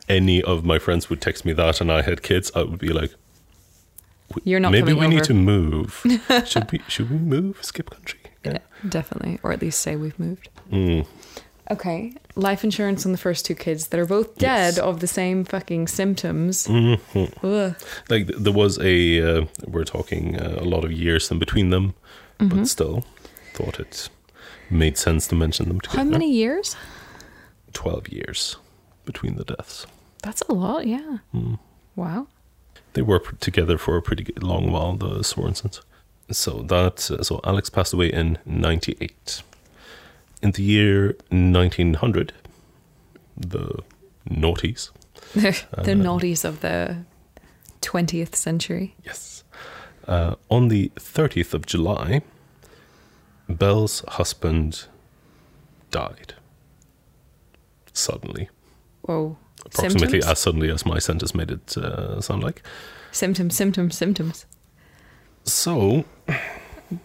any 0.09 0.41
of 0.41 0.65
my 0.65 0.79
friends 0.79 1.09
would 1.09 1.21
text 1.21 1.45
me 1.45 1.53
that, 1.53 1.79
and 1.79 1.91
I 1.91 2.01
had 2.01 2.21
kids, 2.21 2.51
I 2.55 2.63
would 2.63 2.79
be 2.79 2.89
like, 2.89 3.11
You're 4.43 4.59
not 4.59 4.71
maybe 4.71 4.93
we 4.93 4.99
over. 5.05 5.07
need 5.07 5.23
to 5.25 5.33
move. 5.33 6.03
should 6.45 6.69
we? 6.71 6.81
Should 6.87 7.09
we 7.11 7.17
move? 7.17 7.59
Skip 7.63 7.91
country? 7.91 8.19
Yeah, 8.43 8.57
definitely, 8.89 9.39
or 9.43 9.53
at 9.53 9.61
least 9.61 9.79
say 9.79 9.95
we've 9.95 10.19
moved. 10.19 10.49
Mm. 10.69 11.05
Okay, 11.71 12.13
life 12.35 12.63
insurance 12.63 13.05
on 13.05 13.11
the 13.13 13.17
first 13.17 13.45
two 13.45 13.55
kids 13.55 13.87
that 13.87 13.99
are 13.99 14.05
both 14.05 14.37
dead 14.37 14.75
Yes. 14.75 14.77
of 14.79 14.99
the 14.99 15.07
same 15.07 15.45
fucking 15.45 15.87
symptoms. 15.87 16.67
Mhm. 16.67 17.75
Like 18.09 18.27
there 18.27 18.53
was 18.53 18.77
a. 18.79 19.21
Uh, 19.21 19.45
we're 19.65 19.85
talking 19.85 20.35
uh, 20.39 20.57
a 20.59 20.65
lot 20.65 20.83
of 20.83 20.91
years 20.91 21.31
in 21.31 21.39
between 21.39 21.69
them, 21.69 21.93
Mm-hmm. 22.39 22.57
but 22.57 22.67
still, 22.67 23.03
thought 23.53 23.79
it 23.79 24.09
made 24.69 24.97
sense 24.97 25.27
to 25.27 25.35
mention 25.35 25.67
them 25.67 25.79
together. 25.79 26.03
How 26.03 26.09
many 26.09 26.29
years? 26.31 26.75
Twelve 27.73 28.07
years 28.09 28.57
between 29.05 29.35
the 29.35 29.43
deaths. 29.45 29.87
That's 30.21 30.41
a 30.49 30.53
lot. 30.53 30.85
Yeah. 30.85 31.17
Mm. 31.33 31.59
Wow. 31.95 32.27
They 32.93 33.01
were 33.01 33.19
together 33.39 33.77
for 33.77 33.97
a 33.97 34.01
pretty 34.01 34.33
long 34.41 34.71
while, 34.71 34.95
the 34.97 35.23
Sorensens. 35.23 35.79
So 36.31 36.61
that 36.63 37.09
uh, 37.11 37.23
so 37.23 37.39
Alex 37.43 37.69
passed 37.69 37.93
away 37.93 38.07
in 38.11 38.37
'98. 38.45 39.41
In 40.43 40.51
the 40.51 40.61
year 40.61 41.15
1900, 41.29 42.33
the 43.37 43.79
naughties, 44.29 44.91
the 45.33 45.55
Uh, 45.77 45.83
naughties 45.95 46.43
of 46.45 46.59
the 46.59 46.97
20th 47.81 48.35
century. 48.35 48.93
yes, 49.05 49.43
uh, 50.07 50.35
on 50.49 50.67
the 50.67 50.91
30th 50.95 51.53
of 51.53 51.65
July, 51.65 52.21
Belle's 53.47 54.03
husband 54.07 54.87
died 55.91 56.33
suddenly, 57.93 58.49
Whoa. 59.03 59.37
approximately 59.65 60.19
symptoms? 60.21 60.25
as 60.25 60.39
suddenly 60.39 60.69
as 60.71 60.85
my 60.85 60.99
sentence 60.99 61.33
made 61.33 61.51
it 61.51 61.77
uh, 61.77 62.19
sound 62.21 62.43
like. 62.43 62.61
symptoms, 63.11 63.55
symptoms, 63.55 63.95
symptoms. 63.97 64.45
So 65.45 66.03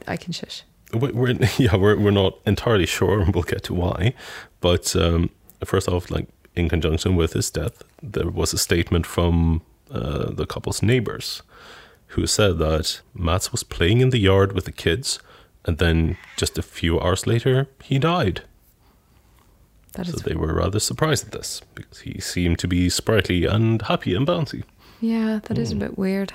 I 0.08 0.16
can 0.16 0.32
shush. 0.32 0.64
We- 0.92 1.12
we're 1.12 1.32
yeah 1.58 1.76
we're 1.76 1.96
we're 1.98 2.10
not 2.10 2.38
entirely 2.46 2.86
sure 2.86 3.20
and 3.20 3.34
we'll 3.34 3.42
get 3.44 3.62
to 3.64 3.74
why 3.74 4.14
but 4.60 4.94
um 4.96 5.30
first 5.64 5.88
off 5.88 6.10
like 6.10 6.26
in 6.54 6.68
conjunction 6.68 7.14
with 7.16 7.32
his 7.34 7.50
death 7.50 7.82
there 8.02 8.28
was 8.30 8.52
a 8.52 8.58
statement 8.58 9.06
from 9.06 9.62
uh, 9.90 10.30
the 10.30 10.46
couple's 10.46 10.82
neighbors 10.82 11.42
who 12.12 12.26
said 12.26 12.58
that 12.58 13.00
Mats 13.14 13.52
was 13.52 13.62
playing 13.62 14.00
in 14.00 14.10
the 14.10 14.18
yard 14.18 14.52
with 14.52 14.64
the 14.64 14.72
kids 14.72 15.18
and 15.64 15.78
then 15.78 16.16
just 16.36 16.58
a 16.58 16.62
few 16.62 16.98
hours 17.00 17.26
later 17.26 17.68
he 17.82 17.98
died 17.98 18.42
That 19.92 20.08
is. 20.08 20.14
so 20.14 20.20
they 20.20 20.34
were 20.34 20.54
rather 20.54 20.80
surprised 20.80 21.26
at 21.26 21.32
this 21.32 21.60
because 21.74 22.00
he 22.00 22.20
seemed 22.20 22.58
to 22.60 22.68
be 22.68 22.88
sprightly 22.88 23.44
and 23.44 23.82
happy 23.82 24.14
and 24.14 24.26
bouncy 24.26 24.62
yeah, 25.00 25.38
that 25.44 25.58
is 25.58 25.70
a 25.70 25.74
Hmm. 25.74 25.78
bit 25.80 25.96
weird. 25.98 26.32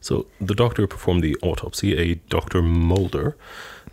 So 0.00 0.26
the 0.40 0.54
doctor 0.54 0.86
performed 0.86 1.22
the 1.22 1.36
autopsy 1.42 1.96
a 1.96 2.14
dr 2.28 2.62
mulder 2.62 3.36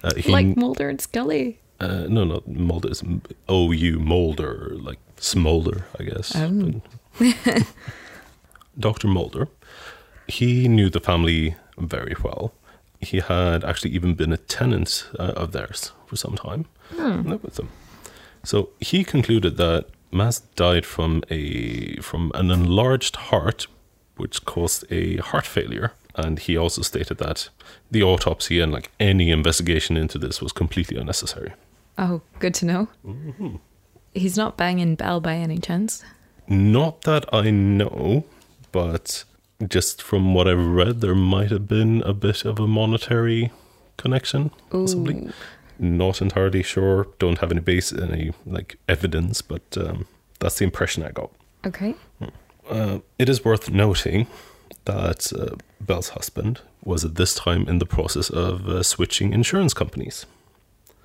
uh, 0.04 0.13
he 0.16 0.32
like 0.32 0.58
Mulder 0.58 0.89
and 0.89 1.00
Scully. 1.00 1.60
Uh, 1.80 2.06
no, 2.10 2.24
not 2.26 2.48
Mulder. 2.48 2.89
It's 2.89 3.04
O 3.48 3.72
U 3.72 4.00
Mulder, 4.00 4.72
like 4.76 5.00
Smolder, 5.18 5.86
I 6.00 6.04
guess. 6.04 6.36
Oh. 6.36 6.82
But- 7.18 7.68
Dr. 8.80 9.08
Mulder, 9.08 9.48
he 10.28 10.68
knew 10.68 10.89
the 10.89 11.00
family 11.00 11.56
very 11.78 12.16
well. 12.24 12.54
He 13.00 13.20
had 13.20 13.63
actually 13.63 13.92
even 13.92 14.16
been 14.16 14.34
a 14.34 14.38
tenant 14.38 15.08
uh, 15.20 15.34
of 15.36 15.52
theirs 15.52 15.92
for 16.08 16.16
some 16.16 16.36
time. 16.36 16.66
Lived 16.98 17.44
with 17.44 17.56
them. 17.56 17.70
So 18.44 18.70
he 18.80 19.04
concluded 19.04 19.58
that 19.58 19.86
Mads 20.12 20.42
died 20.56 20.86
from 20.86 21.24
a 21.30 21.96
from 22.02 22.32
an 22.36 22.52
enlarged 22.52 23.16
heart, 23.16 23.68
which 24.17 24.45
caused 24.45 24.86
a 24.91 25.17
heart 25.17 25.45
failure. 25.45 25.93
And 26.15 26.38
he 26.38 26.56
also 26.58 26.82
stated 26.84 27.17
that 27.17 27.49
the 27.89 28.04
autopsy 28.04 28.60
and 28.60 28.71
like 28.71 28.91
any 28.99 29.32
investigation 29.32 29.97
into 29.97 30.19
this 30.19 30.41
was 30.41 30.52
completely 30.52 30.97
unnecessary. 30.97 31.54
Oh, 31.97 32.21
good 32.39 32.54
to 32.56 32.65
know. 32.65 32.88
Mm-hmm. 33.06 33.56
He's 34.13 34.38
not 34.38 34.58
banging 34.58 34.95
Belle 34.95 35.21
by 35.21 35.36
any 35.36 35.58
chance. 35.58 36.04
Not 36.47 37.02
that 37.02 37.26
I 37.34 37.49
know, 37.49 38.26
but 38.71 39.23
just 39.67 40.02
from 40.02 40.34
what 40.34 40.47
I've 40.47 40.65
read, 40.65 41.02
there 41.02 41.15
might 41.15 41.49
have 41.49 41.67
been 41.67 42.04
a 42.04 42.13
bit 42.13 42.45
of 42.45 42.60
a 42.60 42.67
monetary 42.67 43.52
connection, 43.97 44.52
possibly. 44.69 45.15
Ooh. 45.15 45.34
Not 45.80 46.21
entirely 46.21 46.62
sure. 46.62 47.08
Don't 47.17 47.39
have 47.39 47.52
any 47.52 47.62
base, 47.62 47.91
any 47.91 48.32
like 48.45 48.78
evidence, 48.88 49.41
but 49.41 49.63
um, 49.78 50.06
that's 50.39 50.60
the 50.60 50.65
impression 50.65 51.04
I 51.04 51.12
got. 51.12 51.32
Okay. 51.65 51.95
Uh, 52.69 52.99
it 53.19 53.30
is 53.30 53.43
worth 53.45 53.69
noting 53.69 54.28
that 54.86 55.32
uh, 55.34 55.56
Belle's 55.82 56.10
husband 56.10 56.62
was 56.84 57.06
at 57.06 57.15
this 57.15 57.34
time 57.36 57.67
in 57.67 57.80
the 57.80 57.86
process 57.86 58.30
of 58.30 58.67
uh, 58.67 58.84
switching 58.84 59.34
insurance 59.34 59.73
companies. 59.73 60.26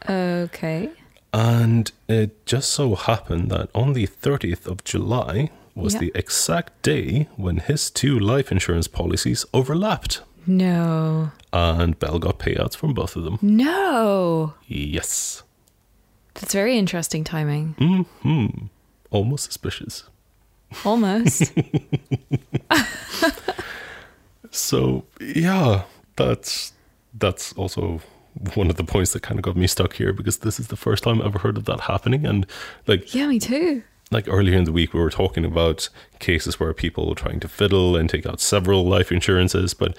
Okay. 0.09 0.91
And 1.33 1.93
it 2.09 2.45
just 2.47 2.71
so 2.71 2.95
happened 2.95 3.51
that 3.51 3.69
on 3.75 3.93
the 3.93 4.07
30th 4.07 4.67
of 4.67 4.83
July 4.85 5.51
was 5.75 5.95
the 5.97 6.11
exact 6.15 6.83
day 6.83 7.29
when 7.37 7.59
his 7.59 7.89
two 7.91 8.19
life 8.19 8.51
insurance 8.51 8.89
policies 8.89 9.45
overlapped. 9.55 10.23
No. 10.47 11.31
And 11.53 11.97
Belle 12.01 12.19
got 12.19 12.39
payouts 12.41 12.75
from 12.75 12.95
both 12.95 13.15
of 13.15 13.23
them. 13.23 13.39
No. 13.43 14.55
Yes. 14.67 15.45
That's 16.35 16.53
very 16.53 16.77
interesting 16.77 17.23
timing. 17.23 17.75
hmm 17.79 18.49
Almost 19.11 19.45
suspicious. 19.45 20.05
Almost. 20.85 21.53
So, 24.51 25.05
yeah, 25.21 25.83
that's 26.17 26.73
that's 27.15 27.53
also 27.55 28.01
one 28.55 28.71
of 28.71 28.77
the 28.77 28.85
points 28.85 29.13
that 29.13 29.23
kind 29.23 29.39
of 29.39 29.43
got 29.43 29.57
me 29.57 29.67
stuck 29.67 29.95
here 29.95 30.13
because 30.13 30.39
this 30.39 30.61
is 30.61 30.69
the 30.69 30.77
first 30.77 31.03
time 31.05 31.21
I've 31.21 31.27
ever 31.27 31.39
heard 31.41 31.57
of 31.57 31.65
that 31.67 31.81
happening. 31.81 32.25
And 32.27 32.47
like 32.87 33.15
yeah, 33.15 33.27
me 33.27 33.39
too. 33.39 33.83
like 34.11 34.27
earlier 34.29 34.57
in 34.57 34.65
the 34.65 34.73
week 34.73 34.95
we 34.95 35.01
were 35.01 35.11
talking 35.11 35.45
about 35.45 35.89
cases 36.19 36.59
where 36.59 36.73
people 36.73 37.09
were 37.09 37.15
trying 37.15 37.41
to 37.41 37.49
fiddle 37.49 37.97
and 37.97 38.09
take 38.09 38.27
out 38.27 38.41
several 38.41 38.87
life 38.87 39.13
insurances 39.13 39.75
but 39.75 39.97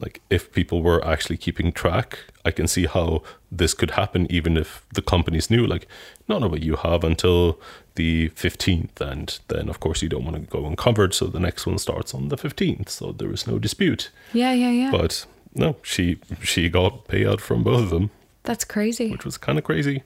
like 0.00 0.20
if 0.30 0.52
people 0.52 0.82
were 0.82 1.04
actually 1.06 1.36
keeping 1.36 1.70
track 1.72 2.18
i 2.48 2.50
can 2.50 2.66
see 2.68 2.86
how 2.86 3.22
this 3.60 3.74
could 3.74 3.92
happen 3.92 4.26
even 4.30 4.56
if 4.56 4.68
the 4.92 5.02
companies 5.02 5.50
knew 5.50 5.66
like 5.66 5.86
no 6.28 6.38
no 6.38 6.48
but 6.48 6.62
you 6.62 6.76
have 6.76 7.02
until 7.04 7.58
the 7.96 8.28
15th 8.30 9.00
and 9.00 9.28
then 9.48 9.68
of 9.68 9.78
course 9.80 10.02
you 10.02 10.08
don't 10.08 10.24
want 10.24 10.36
to 10.36 10.42
go 10.56 10.66
uncovered 10.66 11.12
so 11.14 11.26
the 11.26 11.40
next 11.48 11.66
one 11.66 11.78
starts 11.78 12.14
on 12.14 12.28
the 12.28 12.36
15th 12.36 12.88
so 12.88 13.12
there 13.12 13.32
is 13.32 13.46
no 13.46 13.58
dispute 13.58 14.10
Yeah, 14.32 14.52
yeah, 14.62 14.70
yeah. 14.82 14.90
but 14.90 15.26
no 15.54 15.76
she 15.82 16.18
she 16.42 16.68
got 16.68 16.92
payout 17.08 17.40
from 17.40 17.62
both 17.62 17.82
of 17.84 17.90
them 17.90 18.10
That's 18.48 18.64
crazy. 18.74 19.10
which 19.10 19.24
was 19.24 19.38
kind 19.38 19.58
of 19.58 19.64
crazy. 19.64 20.02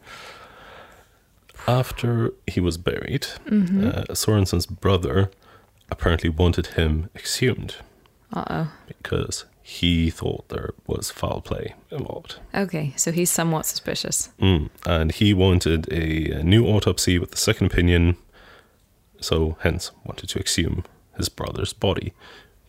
After 1.66 2.32
he 2.46 2.58
was 2.60 2.78
buried, 2.78 3.26
uh, 3.46 4.14
Sorensen's 4.14 4.66
brother 4.66 5.30
apparently 5.90 6.30
wanted 6.30 6.68
him 6.78 7.10
exhumed 7.14 7.76
Uh 8.32 8.44
oh. 8.48 8.72
because 8.88 9.44
he 9.62 10.10
thought 10.10 10.48
there 10.48 10.70
was 10.86 11.10
foul 11.10 11.40
play 11.40 11.74
involved. 11.90 12.36
Okay, 12.54 12.92
so 12.96 13.12
he's 13.12 13.30
somewhat 13.30 13.66
suspicious. 13.66 14.30
Mm. 14.40 14.70
And 14.86 15.12
he 15.12 15.34
wanted 15.34 15.86
a, 15.92 16.40
a 16.40 16.42
new 16.42 16.66
autopsy 16.66 17.18
with 17.18 17.30
the 17.30 17.36
second 17.36 17.66
opinion 17.66 18.16
so 19.20 19.56
hence 19.60 19.92
wanted 20.04 20.28
to 20.30 20.38
exhume 20.38 20.84
his 21.16 21.28
brother's 21.28 21.72
body. 21.72 22.12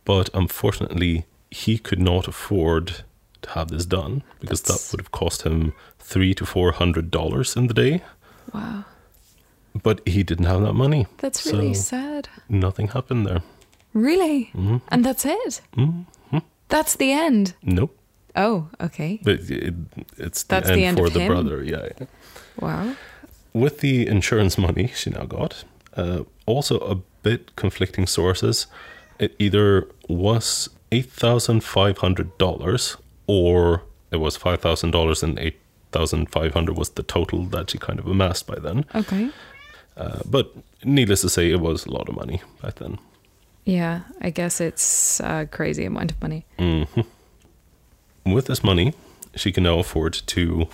But 0.06 0.30
unfortunately, 0.34 1.25
he 1.49 1.77
could 1.77 1.99
not 1.99 2.27
afford 2.27 3.04
to 3.41 3.49
have 3.51 3.69
this 3.69 3.86
done 3.86 4.23
because 4.39 4.62
That's- 4.62 4.89
that 4.89 4.91
would 4.97 5.01
have 5.01 5.12
cost 5.12 5.43
him 5.43 5.73
three 5.99 6.34
to 6.36 6.45
four 6.45 6.73
hundred 6.73 7.10
dollars 7.10 7.56
in 7.56 7.67
the 7.67 7.73
day. 7.73 8.01
Wow. 8.54 8.84
But 9.82 10.01
he 10.06 10.23
didn't 10.23 10.45
have 10.45 10.62
that 10.62 10.73
money. 10.73 11.08
That's 11.19 11.45
really 11.45 11.73
So 11.73 11.82
sad. 11.95 12.30
Nothing 12.49 12.89
happened 12.89 13.25
there. 13.25 13.41
Really? 13.93 14.51
Mm-hmm. 14.54 14.77
And 14.89 15.06
that's 15.06 15.25
it? 15.25 15.62
That's 16.71 16.95
the 16.95 17.12
end. 17.12 17.53
Nope. 17.62 17.95
Oh, 18.36 18.69
okay. 18.79 19.19
But 19.23 19.39
it, 19.49 19.73
it's 20.17 20.43
the 20.43 20.55
That's 20.55 20.69
end 20.69 20.79
the 20.79 20.86
end 20.86 20.97
for 20.97 21.10
the 21.10 21.19
him? 21.19 21.27
brother. 21.27 21.63
Yeah. 21.63 21.88
yeah. 21.99 22.07
Wow. 22.60 22.95
With 23.53 23.79
the 23.79 24.07
insurance 24.07 24.57
money 24.57 24.88
she 24.95 25.10
now 25.10 25.25
got, 25.25 25.63
uh, 25.95 26.23
also 26.45 26.79
a 26.79 26.95
bit 27.23 27.55
conflicting 27.55 28.07
sources. 28.07 28.67
It 29.19 29.36
either 29.38 29.88
was 30.07 30.69
eight 30.91 31.12
thousand 31.12 31.63
five 31.63 31.97
hundred 31.99 32.38
dollars, 32.38 32.97
or 33.27 33.84
it 34.12 34.17
was 34.17 34.38
five 34.38 34.62
thousand 34.62 34.91
dollars 34.91 35.21
and 35.23 35.38
eight 35.38 35.60
thousand 35.91 36.31
five 36.31 36.53
hundred 36.53 36.77
was 36.77 36.89
the 36.91 37.03
total 37.03 37.43
that 37.47 37.69
she 37.71 37.77
kind 37.77 37.99
of 37.99 38.07
amassed 38.07 38.47
by 38.47 38.55
then. 38.60 38.86
Okay. 38.95 39.29
Uh, 39.97 40.19
but 40.25 40.53
needless 40.86 41.21
to 41.21 41.29
say, 41.29 41.51
it 41.51 41.60
was 41.60 41.86
a 41.86 41.91
lot 41.91 42.07
of 42.10 42.15
money 42.15 42.41
back 42.62 42.75
then. 42.75 42.97
Yeah, 43.65 44.02
I 44.19 44.32
guess 44.32 44.60
it's 44.60 45.19
a 45.19 45.47
crazy 45.50 45.86
amount 45.86 46.12
of 46.12 46.21
money. 46.21 46.45
Mm-hmm. 46.58 47.02
With 48.34 48.47
this 48.47 48.63
money, 48.63 48.93
she 49.36 49.52
can 49.52 49.63
now 49.63 49.78
afford 49.80 50.13
to 50.13 50.67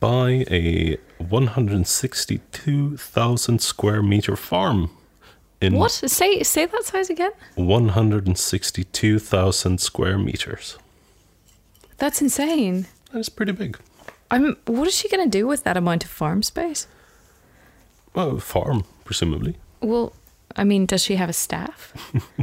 buy 0.00 0.44
a 0.50 0.96
162,000 1.18 3.60
square 3.60 4.02
meter 4.02 4.34
farm 4.36 4.90
in 5.60 5.76
What? 5.76 5.92
Say 5.92 6.42
say 6.42 6.66
that 6.66 6.84
size 6.84 7.08
again? 7.10 7.30
162,000 7.54 9.80
square 9.80 10.18
meters. 10.18 10.76
That's 11.98 12.20
insane. 12.20 12.88
That's 13.12 13.28
pretty 13.28 13.52
big. 13.52 13.78
I'm 14.30 14.56
what 14.66 14.88
is 14.88 14.94
she 14.94 15.08
going 15.08 15.24
to 15.24 15.30
do 15.38 15.46
with 15.46 15.62
that 15.64 15.76
amount 15.76 16.04
of 16.04 16.10
farm 16.10 16.42
space? 16.42 16.88
Well, 18.14 18.38
farm, 18.38 18.84
presumably. 19.04 19.56
Well, 19.80 20.12
I 20.56 20.64
mean, 20.64 20.86
does 20.86 21.02
she 21.02 21.16
have 21.16 21.28
a 21.28 21.32
staff? 21.32 21.92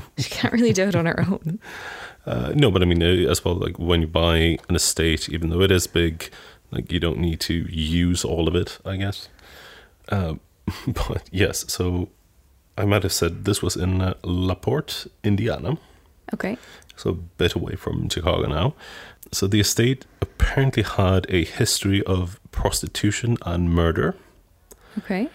she 0.18 0.30
can't 0.30 0.54
really 0.54 0.74
do 0.74 0.88
it 0.88 0.96
on 0.96 1.06
her 1.06 1.20
own. 1.20 1.60
Uh, 2.26 2.54
no, 2.56 2.70
but 2.72 2.82
I 2.82 2.86
mean, 2.86 3.02
uh, 3.02 3.30
as 3.30 3.44
well, 3.44 3.56
like 3.56 3.80
when 3.80 4.02
you 4.02 4.08
buy 4.08 4.58
an 4.68 4.76
estate, 4.76 5.30
even 5.30 5.50
though 5.50 5.62
it 5.62 5.72
is 5.72 5.88
big, 5.88 6.30
like 6.72 6.92
you 6.92 7.00
don't 7.00 7.20
need 7.20 7.40
to 7.42 7.54
use 7.70 8.24
all 8.24 8.48
of 8.48 8.56
it, 8.56 8.80
I 8.86 8.98
guess. 8.98 9.30
Uh, 10.10 10.36
but 10.88 11.30
yes, 11.32 11.66
so 11.72 12.10
I 12.78 12.86
might 12.86 13.04
have 13.04 13.14
said 13.14 13.46
this 13.46 13.62
was 13.62 13.76
in 13.76 14.02
uh, 14.02 14.14
LaPorte, 14.24 15.08
Indiana. 15.24 15.78
Okay. 16.34 16.58
so 16.96 17.10
a 17.10 17.14
bit 17.14 17.56
away 17.56 17.76
from 17.76 18.08
Chicago 18.08 18.48
now. 18.48 18.76
So 19.32 19.48
the 19.48 19.60
estate 19.60 20.06
apparently 20.22 20.84
had 20.84 21.26
a 21.30 21.44
history 21.44 22.04
of 22.04 22.40
prostitution 22.52 23.38
and 23.46 23.72
murder. 23.74 24.16
Okay. 25.00 25.30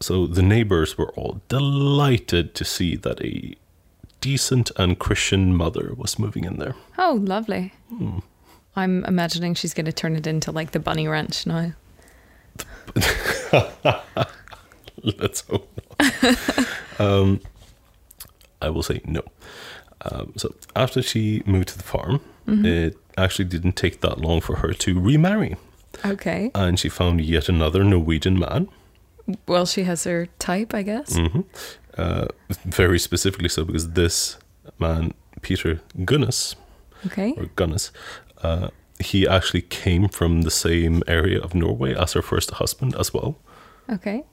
So 0.00 0.26
the 0.26 0.42
neighbors 0.42 0.98
were 0.98 1.10
all 1.12 1.40
delighted 1.48 2.54
to 2.54 2.64
see 2.64 2.96
that 2.96 3.20
a 3.22 3.56
decent 4.20 4.70
and 4.76 4.98
Christian 4.98 5.54
mother 5.54 5.94
was 5.96 6.18
moving 6.18 6.44
in 6.44 6.58
there. 6.58 6.74
Oh, 6.98 7.20
lovely. 7.22 7.72
Hmm. 7.88 8.18
I'm 8.74 9.04
imagining 9.06 9.54
she's 9.54 9.72
going 9.72 9.86
to 9.86 9.92
turn 9.92 10.16
it 10.16 10.26
into 10.26 10.52
like 10.52 10.72
the 10.72 10.80
bunny 10.80 11.08
ranch 11.08 11.46
now. 11.46 11.72
Let's 15.02 15.40
hope 15.42 15.80
not. 16.00 16.68
um, 16.98 17.40
I 18.60 18.68
will 18.68 18.82
say 18.82 19.00
no. 19.06 19.22
Um, 20.02 20.34
so 20.36 20.54
after 20.74 21.00
she 21.02 21.42
moved 21.46 21.68
to 21.68 21.78
the 21.78 21.84
farm, 21.84 22.20
it 22.46 22.96
actually 23.16 23.46
didn't 23.46 23.76
take 23.76 24.02
that 24.02 24.18
long 24.20 24.40
for 24.40 24.56
her 24.56 24.72
to 24.72 25.00
remarry. 25.00 25.56
Okay. 26.04 26.50
And 26.54 26.78
she 26.78 26.88
found 26.88 27.20
yet 27.22 27.48
another 27.48 27.82
Norwegian 27.82 28.38
man 28.38 28.68
Well, 29.48 29.66
she 29.66 29.84
has 29.84 30.04
her 30.04 30.26
type, 30.38 30.74
I 30.74 30.82
guess. 30.82 31.16
hmm 31.16 31.40
Uh, 31.98 32.26
very 32.66 32.98
specifically 32.98 33.48
so 33.48 33.64
because 33.64 33.92
this 33.92 34.36
man, 34.78 35.12
Peter 35.40 35.80
Gunnes, 36.04 36.54
Okay. 37.06 37.32
or 37.36 37.46
Gunnes, 37.56 37.90
uh, 38.42 38.68
he 39.00 39.26
actually 39.28 39.62
came 39.62 40.08
from 40.08 40.42
the 40.42 40.50
same 40.50 41.02
area 41.06 41.40
of 41.40 41.54
Norway 41.54 41.94
as 41.94 42.12
her 42.12 42.22
first 42.22 42.50
husband 42.50 42.94
as 42.98 43.12
well. 43.14 43.34
Okay. 43.88 44.24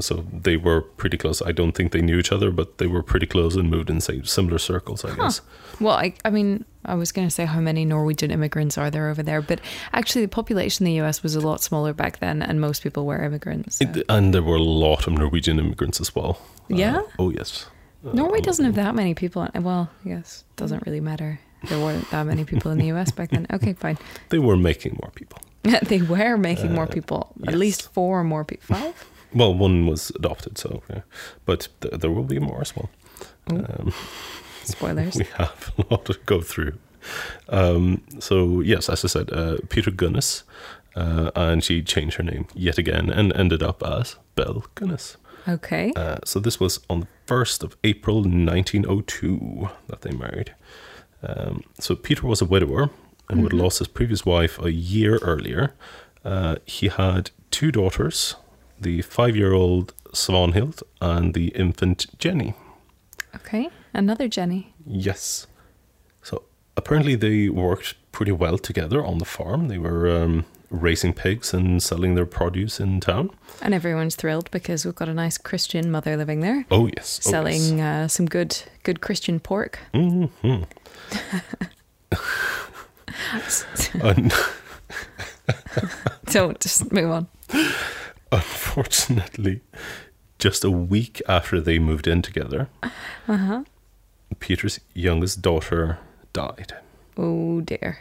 So 0.00 0.24
they 0.42 0.56
were 0.56 0.80
pretty 0.96 1.16
close. 1.16 1.42
I 1.42 1.52
don't 1.52 1.72
think 1.74 1.90
they 1.92 2.02
knew 2.02 2.18
each 2.18 2.30
other, 2.32 2.50
but 2.52 2.78
they 2.78 2.86
were 2.86 3.02
pretty 3.02 3.26
close 3.26 3.56
and 3.60 3.68
moved 3.68 3.90
in 3.90 4.00
same 4.00 4.24
similar 4.24 4.58
circles, 4.58 5.04
I 5.04 5.14
guess. 5.16 5.40
Well, 5.80 5.96
I, 5.96 6.14
I 6.24 6.30
mean, 6.30 6.64
I 6.88 6.94
was 6.94 7.12
going 7.12 7.28
to 7.28 7.34
say 7.34 7.44
how 7.44 7.60
many 7.60 7.84
Norwegian 7.84 8.30
immigrants 8.30 8.78
are 8.78 8.90
there 8.90 9.08
over 9.10 9.22
there, 9.22 9.42
but 9.42 9.60
actually, 9.92 10.22
the 10.24 10.34
population 10.40 10.86
in 10.86 10.92
the 10.92 11.00
US 11.06 11.22
was 11.22 11.34
a 11.36 11.40
lot 11.40 11.62
smaller 11.62 11.92
back 11.92 12.18
then, 12.20 12.42
and 12.42 12.60
most 12.60 12.82
people 12.82 13.04
were 13.06 13.22
immigrants. 13.22 13.76
so- 13.76 13.84
It- 13.84 14.04
and 14.08 14.32
there 14.34 14.42
were 14.42 14.56
a 14.56 14.62
lot 14.86 15.06
of 15.06 15.12
Norwegian 15.12 15.58
immigrants 15.58 16.00
as 16.00 16.14
well. 16.16 16.32
Uh, 16.70 16.76
Yeah? 16.76 17.00
oh, 17.18 17.30
yes. 17.30 17.66
Uh, 18.06 18.12
Norway 18.12 18.40
doesn't 18.40 18.64
have 18.64 18.74
that 18.76 18.94
many 18.94 19.14
people. 19.14 19.46
Well, 19.54 19.90
yes, 20.04 20.44
it 20.50 20.56
doesn't 20.56 20.82
really 20.86 21.00
matter. 21.00 21.40
There 21.68 21.78
weren't 21.84 22.08
that 22.10 22.24
many 22.26 22.44
people 22.44 22.70
in 22.70 22.78
the 22.78 22.86
US 22.94 23.10
back 23.10 23.30
then. 23.30 23.46
Okay, 23.52 23.74
fine. 23.74 23.98
They 24.30 24.38
were 24.38 24.56
making 24.56 24.96
more 25.02 25.10
people. 25.20 25.38
they 25.88 26.00
were 26.02 26.36
making 26.38 26.72
more 26.72 26.86
people. 26.86 27.20
At 27.46 27.54
Uh, 27.54 27.58
least 27.58 27.92
four 27.92 28.22
more 28.24 28.44
people. 28.44 28.76
Five? 28.76 28.94
Well, 29.34 29.52
one 29.54 29.86
was 29.90 30.10
adopted, 30.14 30.56
so 30.58 30.82
yeah. 30.88 31.02
But 31.44 31.68
th- 31.80 32.00
there 32.00 32.10
will 32.10 32.28
be 32.34 32.38
more 32.38 32.60
as 32.60 32.72
well. 32.76 32.88
Um, 33.50 33.92
Spoilers. 34.68 35.16
we 35.16 35.24
have 35.34 35.72
a 35.78 35.84
lot 35.90 36.04
to 36.06 36.18
go 36.26 36.40
through. 36.40 36.74
Um, 37.48 38.02
so 38.18 38.60
yes, 38.60 38.88
as 38.88 39.04
I 39.04 39.08
said, 39.08 39.32
uh, 39.32 39.56
Peter 39.68 39.90
Gunnes, 39.90 40.42
uh, 40.96 41.30
and 41.34 41.62
she 41.62 41.82
changed 41.82 42.16
her 42.16 42.24
name 42.24 42.46
yet 42.54 42.78
again 42.78 43.10
and 43.10 43.32
ended 43.34 43.62
up 43.62 43.82
as 43.82 44.16
Belle 44.34 44.64
Gunnes. 44.74 45.16
Okay. 45.46 45.92
Uh, 45.96 46.18
so 46.24 46.40
this 46.40 46.60
was 46.60 46.80
on 46.90 47.00
the 47.00 47.06
first 47.26 47.62
of 47.64 47.76
April, 47.82 48.24
nineteen 48.24 48.84
oh 48.86 49.00
two, 49.02 49.68
that 49.86 50.02
they 50.02 50.10
married. 50.10 50.54
Um, 51.22 51.62
so 51.78 51.94
Peter 51.96 52.26
was 52.26 52.42
a 52.42 52.44
widower 52.44 52.90
and 53.28 53.42
would 53.42 53.52
have 53.52 53.60
lost 53.60 53.78
his 53.78 53.88
previous 53.88 54.24
wife 54.26 54.58
a 54.62 54.70
year 54.72 55.18
earlier. 55.22 55.74
Uh, 56.24 56.56
he 56.66 56.88
had 56.88 57.30
two 57.50 57.70
daughters, 57.72 58.36
the 58.80 59.02
five-year-old 59.02 59.94
Svanhild 60.12 60.82
and 61.00 61.34
the 61.34 61.48
infant 61.48 62.06
Jenny. 62.18 62.54
Okay. 63.34 63.68
Another 63.94 64.28
Jenny. 64.28 64.74
Yes. 64.86 65.46
So 66.22 66.42
apparently 66.76 67.14
they 67.16 67.48
worked 67.48 67.94
pretty 68.12 68.32
well 68.32 68.58
together 68.58 69.04
on 69.04 69.18
the 69.18 69.24
farm. 69.24 69.68
They 69.68 69.78
were 69.78 70.08
um, 70.10 70.44
raising 70.70 71.12
pigs 71.14 71.54
and 71.54 71.82
selling 71.82 72.14
their 72.14 72.26
produce 72.26 72.80
in 72.80 73.00
town. 73.00 73.30
And 73.62 73.72
everyone's 73.74 74.16
thrilled 74.16 74.50
because 74.50 74.84
we've 74.84 74.94
got 74.94 75.08
a 75.08 75.14
nice 75.14 75.38
Christian 75.38 75.90
mother 75.90 76.16
living 76.16 76.40
there. 76.40 76.64
Oh 76.70 76.86
yes, 76.86 76.96
oh, 76.96 76.98
yes. 76.98 77.30
selling 77.30 77.80
uh, 77.80 78.08
some 78.08 78.26
good 78.26 78.56
good 78.82 79.00
Christian 79.00 79.40
pork. 79.40 79.78
Mhm. 79.94 80.30
Un- 84.02 84.30
So 86.28 86.52
just 86.60 86.92
move 86.92 87.10
on. 87.10 87.26
unfortunately, 88.30 89.62
just 90.38 90.62
a 90.64 90.70
week 90.70 91.22
after 91.28 91.60
they 91.60 91.78
moved 91.78 92.06
in 92.06 92.20
together, 92.22 92.68
Uh-huh. 92.82 93.64
Peter's 94.40 94.80
youngest 94.94 95.42
daughter 95.42 95.98
died. 96.32 96.74
Oh 97.16 97.60
dear. 97.60 97.98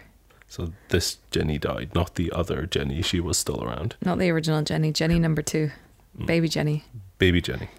So 0.48 0.72
this 0.90 1.18
Jenny 1.32 1.58
died, 1.58 1.94
not 1.94 2.16
the 2.16 2.32
other 2.32 2.66
Jenny. 2.66 3.02
She 3.02 3.20
was 3.20 3.38
still 3.38 3.64
around. 3.64 3.96
Not 4.04 4.18
the 4.20 4.30
original 4.30 4.62
Jenny. 4.62 4.92
Jenny 4.94 5.20
number 5.20 5.42
two. 5.42 5.72
Mm. 6.18 6.26
Baby 6.26 6.48
Jenny. 6.50 6.84
baby 7.18 7.42
Jenny. 7.42 7.70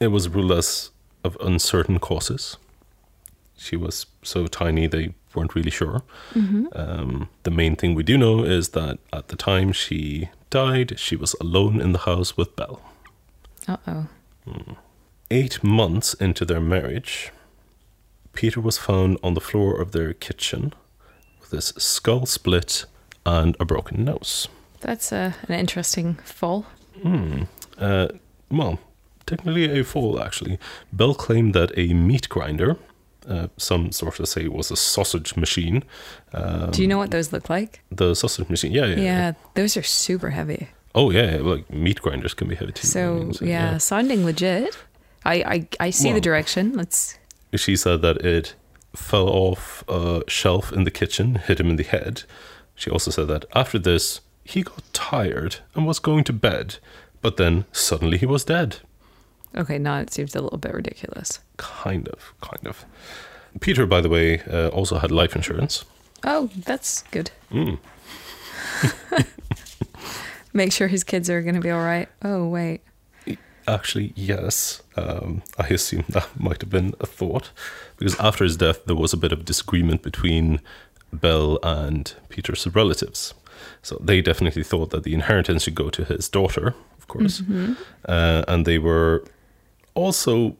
It 0.00 0.08
was 0.08 0.28
ruled 0.28 0.52
as 0.52 0.90
of 1.24 1.36
uncertain 1.40 1.98
causes. 1.98 2.56
She 3.56 3.76
was 3.76 4.06
so 4.22 4.46
tiny 4.48 4.86
they 4.86 5.14
weren't 5.34 5.54
really 5.54 5.70
sure. 5.70 6.02
Um, 6.34 7.28
the 7.44 7.50
main 7.50 7.76
thing 7.76 7.94
we 7.94 8.02
do 8.02 8.18
know 8.18 8.42
is 8.44 8.70
that 8.70 8.98
at 9.12 9.28
the 9.28 9.36
time 9.36 9.72
she 9.72 10.28
died, 10.50 10.98
she 10.98 11.14
was 11.16 11.34
alone 11.40 11.80
in 11.80 11.92
the 11.92 12.00
house 12.00 12.36
with 12.36 12.54
Belle. 12.56 12.80
Uh 13.68 13.76
oh. 13.86 14.06
Eight 15.30 15.62
months 15.62 16.14
into 16.14 16.44
their 16.44 16.60
marriage, 16.60 17.30
Peter 18.32 18.60
was 18.60 18.78
found 18.78 19.18
on 19.22 19.34
the 19.34 19.40
floor 19.40 19.80
of 19.80 19.92
their 19.92 20.12
kitchen 20.14 20.72
with 21.40 21.50
his 21.50 21.66
skull 21.78 22.26
split 22.26 22.84
and 23.26 23.56
a 23.60 23.64
broken 23.64 24.04
nose. 24.04 24.48
That's 24.80 25.12
uh, 25.12 25.32
an 25.48 25.54
interesting 25.54 26.14
fall. 26.24 26.66
Uh, 27.78 28.08
well, 28.50 28.78
technically 29.26 29.78
a 29.80 29.84
fall, 29.84 30.20
actually. 30.22 30.58
Belle 30.92 31.14
claimed 31.14 31.54
that 31.54 31.70
a 31.76 31.92
meat 31.94 32.28
grinder, 32.28 32.76
uh, 33.28 33.48
some 33.56 33.92
sources 33.92 34.30
say 34.30 34.44
it 34.44 34.52
was 34.52 34.70
a 34.70 34.76
sausage 34.76 35.36
machine. 35.36 35.84
Um, 36.32 36.70
Do 36.70 36.82
you 36.82 36.88
know 36.88 36.98
what 36.98 37.10
those 37.10 37.32
look 37.32 37.48
like? 37.50 37.80
the 37.90 38.14
sausage 38.14 38.48
machine? 38.48 38.72
Yeah, 38.72 38.86
yeah. 38.86 38.96
Yeah, 39.00 39.32
those 39.54 39.76
are 39.76 39.82
super 39.82 40.30
heavy. 40.30 40.68
Oh, 40.94 41.10
yeah, 41.10 41.36
yeah, 41.36 41.40
like 41.42 41.70
meat 41.70 42.02
grinders 42.02 42.34
can 42.34 42.48
be 42.48 42.54
heavy 42.54 42.72
too. 42.72 42.86
I 42.86 42.88
So 42.88 43.14
mean, 43.14 43.32
yeah, 43.50 43.78
sounding 43.78 44.24
legit. 44.24 44.76
I 45.24 45.34
I, 45.34 45.68
I 45.86 45.90
see 45.90 46.08
Well- 46.08 46.14
the 46.14 46.20
direction. 46.20 46.72
Let's. 46.74 47.18
She 47.54 47.76
said 47.76 48.02
that 48.02 48.18
it 48.18 48.54
fell 48.94 49.28
off 49.28 49.84
a 49.88 50.22
shelf 50.28 50.72
in 50.72 50.84
the 50.84 50.90
kitchen, 50.90 51.36
hit 51.36 51.60
him 51.60 51.70
in 51.70 51.76
the 51.76 51.84
head. 51.84 52.22
She 52.74 52.90
also 52.90 53.10
said 53.10 53.28
that 53.28 53.44
after 53.54 53.78
this, 53.78 54.20
he 54.44 54.62
got 54.62 54.82
tired 54.92 55.56
and 55.74 55.86
was 55.86 55.98
going 55.98 56.24
to 56.24 56.32
bed, 56.32 56.76
but 57.20 57.36
then 57.36 57.64
suddenly 57.72 58.18
he 58.18 58.26
was 58.26 58.44
dead. 58.44 58.76
Okay, 59.56 59.78
now 59.78 59.98
it 59.98 60.12
seems 60.12 60.34
a 60.34 60.40
little 60.40 60.58
bit 60.58 60.72
ridiculous. 60.72 61.40
Kind 61.58 62.08
of, 62.08 62.32
kind 62.40 62.66
of. 62.66 62.84
Peter, 63.60 63.86
by 63.86 64.00
the 64.00 64.08
way, 64.08 64.40
uh, 64.50 64.68
also 64.68 64.98
had 64.98 65.10
life 65.10 65.36
insurance. 65.36 65.84
Oh, 66.24 66.48
that's 66.56 67.02
good. 67.10 67.30
Mm. 67.50 67.78
Make 70.54 70.72
sure 70.72 70.88
his 70.88 71.04
kids 71.04 71.28
are 71.28 71.42
going 71.42 71.54
to 71.54 71.60
be 71.60 71.70
all 71.70 71.82
right. 71.82 72.08
Oh 72.22 72.46
wait. 72.46 72.82
Actually, 73.66 74.12
yes. 74.16 74.82
Um, 74.96 75.42
I 75.58 75.68
assume 75.68 76.04
that 76.08 76.28
might 76.40 76.60
have 76.62 76.70
been 76.70 76.94
a 77.00 77.06
thought. 77.06 77.50
Because 77.96 78.18
after 78.18 78.44
his 78.44 78.56
death, 78.56 78.84
there 78.84 78.96
was 78.96 79.12
a 79.12 79.16
bit 79.16 79.32
of 79.32 79.44
disagreement 79.44 80.02
between 80.02 80.60
Belle 81.12 81.58
and 81.62 82.14
Peter's 82.28 82.66
relatives. 82.66 83.34
So 83.82 83.98
they 84.00 84.20
definitely 84.20 84.64
thought 84.64 84.90
that 84.90 85.04
the 85.04 85.14
inheritance 85.14 85.64
should 85.64 85.74
go 85.74 85.90
to 85.90 86.04
his 86.04 86.28
daughter, 86.28 86.74
of 86.98 87.08
course. 87.08 87.42
Uh, 88.06 88.44
and 88.48 88.66
they 88.66 88.78
were 88.78 89.24
also 89.94 90.56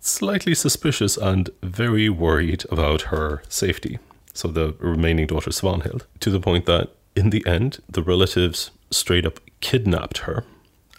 slightly 0.00 0.54
suspicious 0.54 1.16
and 1.16 1.50
very 1.62 2.08
worried 2.08 2.64
about 2.70 3.02
her 3.02 3.42
safety. 3.48 3.98
So 4.34 4.48
the 4.48 4.74
remaining 4.78 5.26
daughter, 5.26 5.50
Svanhild, 5.50 6.02
to 6.20 6.30
the 6.30 6.40
point 6.40 6.66
that 6.66 6.90
in 7.14 7.30
the 7.30 7.46
end, 7.46 7.78
the 7.88 8.02
relatives 8.02 8.70
straight 8.90 9.24
up 9.24 9.40
kidnapped 9.60 10.18
her 10.18 10.44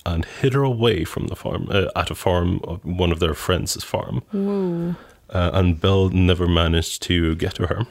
and 0.08 0.26
hid 0.40 0.54
her 0.54 0.64
away 0.64 1.04
from 1.04 1.28
the 1.28 1.36
farm 1.36 1.68
uh, 1.70 1.88
at 2.02 2.10
a 2.10 2.16
farm 2.16 2.60
of 2.64 2.84
one 2.86 3.12
of 3.12 3.20
their 3.20 3.34
friends' 3.34 3.84
farm. 3.84 4.22
Whoa. 4.32 4.96
Uh, 5.30 5.52
and 5.54 5.80
Belle 5.82 6.10
never 6.10 6.48
managed 6.48 7.02
to 7.04 7.36
get 7.36 7.56
to 7.56 7.68
her. 7.68 7.82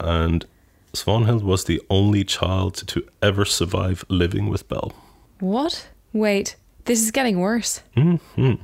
And 0.00 0.44
Svanhild 0.92 1.42
was 1.42 1.64
the 1.64 1.80
only 1.88 2.24
child 2.24 2.74
to 2.88 3.06
ever 3.22 3.44
survive 3.44 4.04
living 4.08 4.48
with 4.48 4.68
Belle. 4.68 4.92
What? 5.38 5.88
Wait. 6.12 6.56
This 6.86 7.00
is 7.02 7.10
getting 7.12 7.38
worse. 7.38 7.82
hmm 7.94 8.54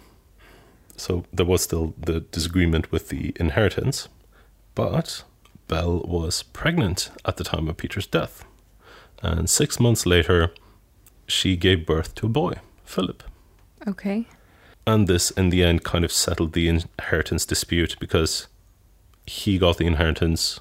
So 0.97 1.25
there 1.33 1.47
was 1.47 1.63
still 1.63 1.95
the 1.97 2.21
disagreement 2.21 2.91
with 2.91 3.09
the 3.11 3.33
inheritance, 3.39 4.09
but 4.75 5.23
Belle 5.69 6.01
was 6.01 6.43
pregnant 6.43 7.11
at 7.25 7.37
the 7.37 7.45
time 7.45 7.69
of 7.69 7.77
Peter's 7.77 8.07
death. 8.09 8.45
And 9.23 9.49
six 9.49 9.79
months 9.79 10.05
later, 10.07 10.51
she 11.27 11.57
gave 11.57 11.87
birth 11.87 12.15
to 12.17 12.27
a 12.27 12.29
boy, 12.29 12.55
Philip. 12.85 13.23
Okay. 13.87 14.27
And 14.87 15.09
this, 15.09 15.31
in 15.33 15.51
the 15.51 15.65
end, 15.65 15.85
kind 15.85 16.05
of 16.05 16.13
settled 16.13 16.53
the 16.53 16.69
inheritance 16.69 17.45
dispute 17.45 17.97
because 17.99 18.47
he 19.27 19.59
got 19.59 19.79
the 19.79 19.87
inheritance 19.87 20.61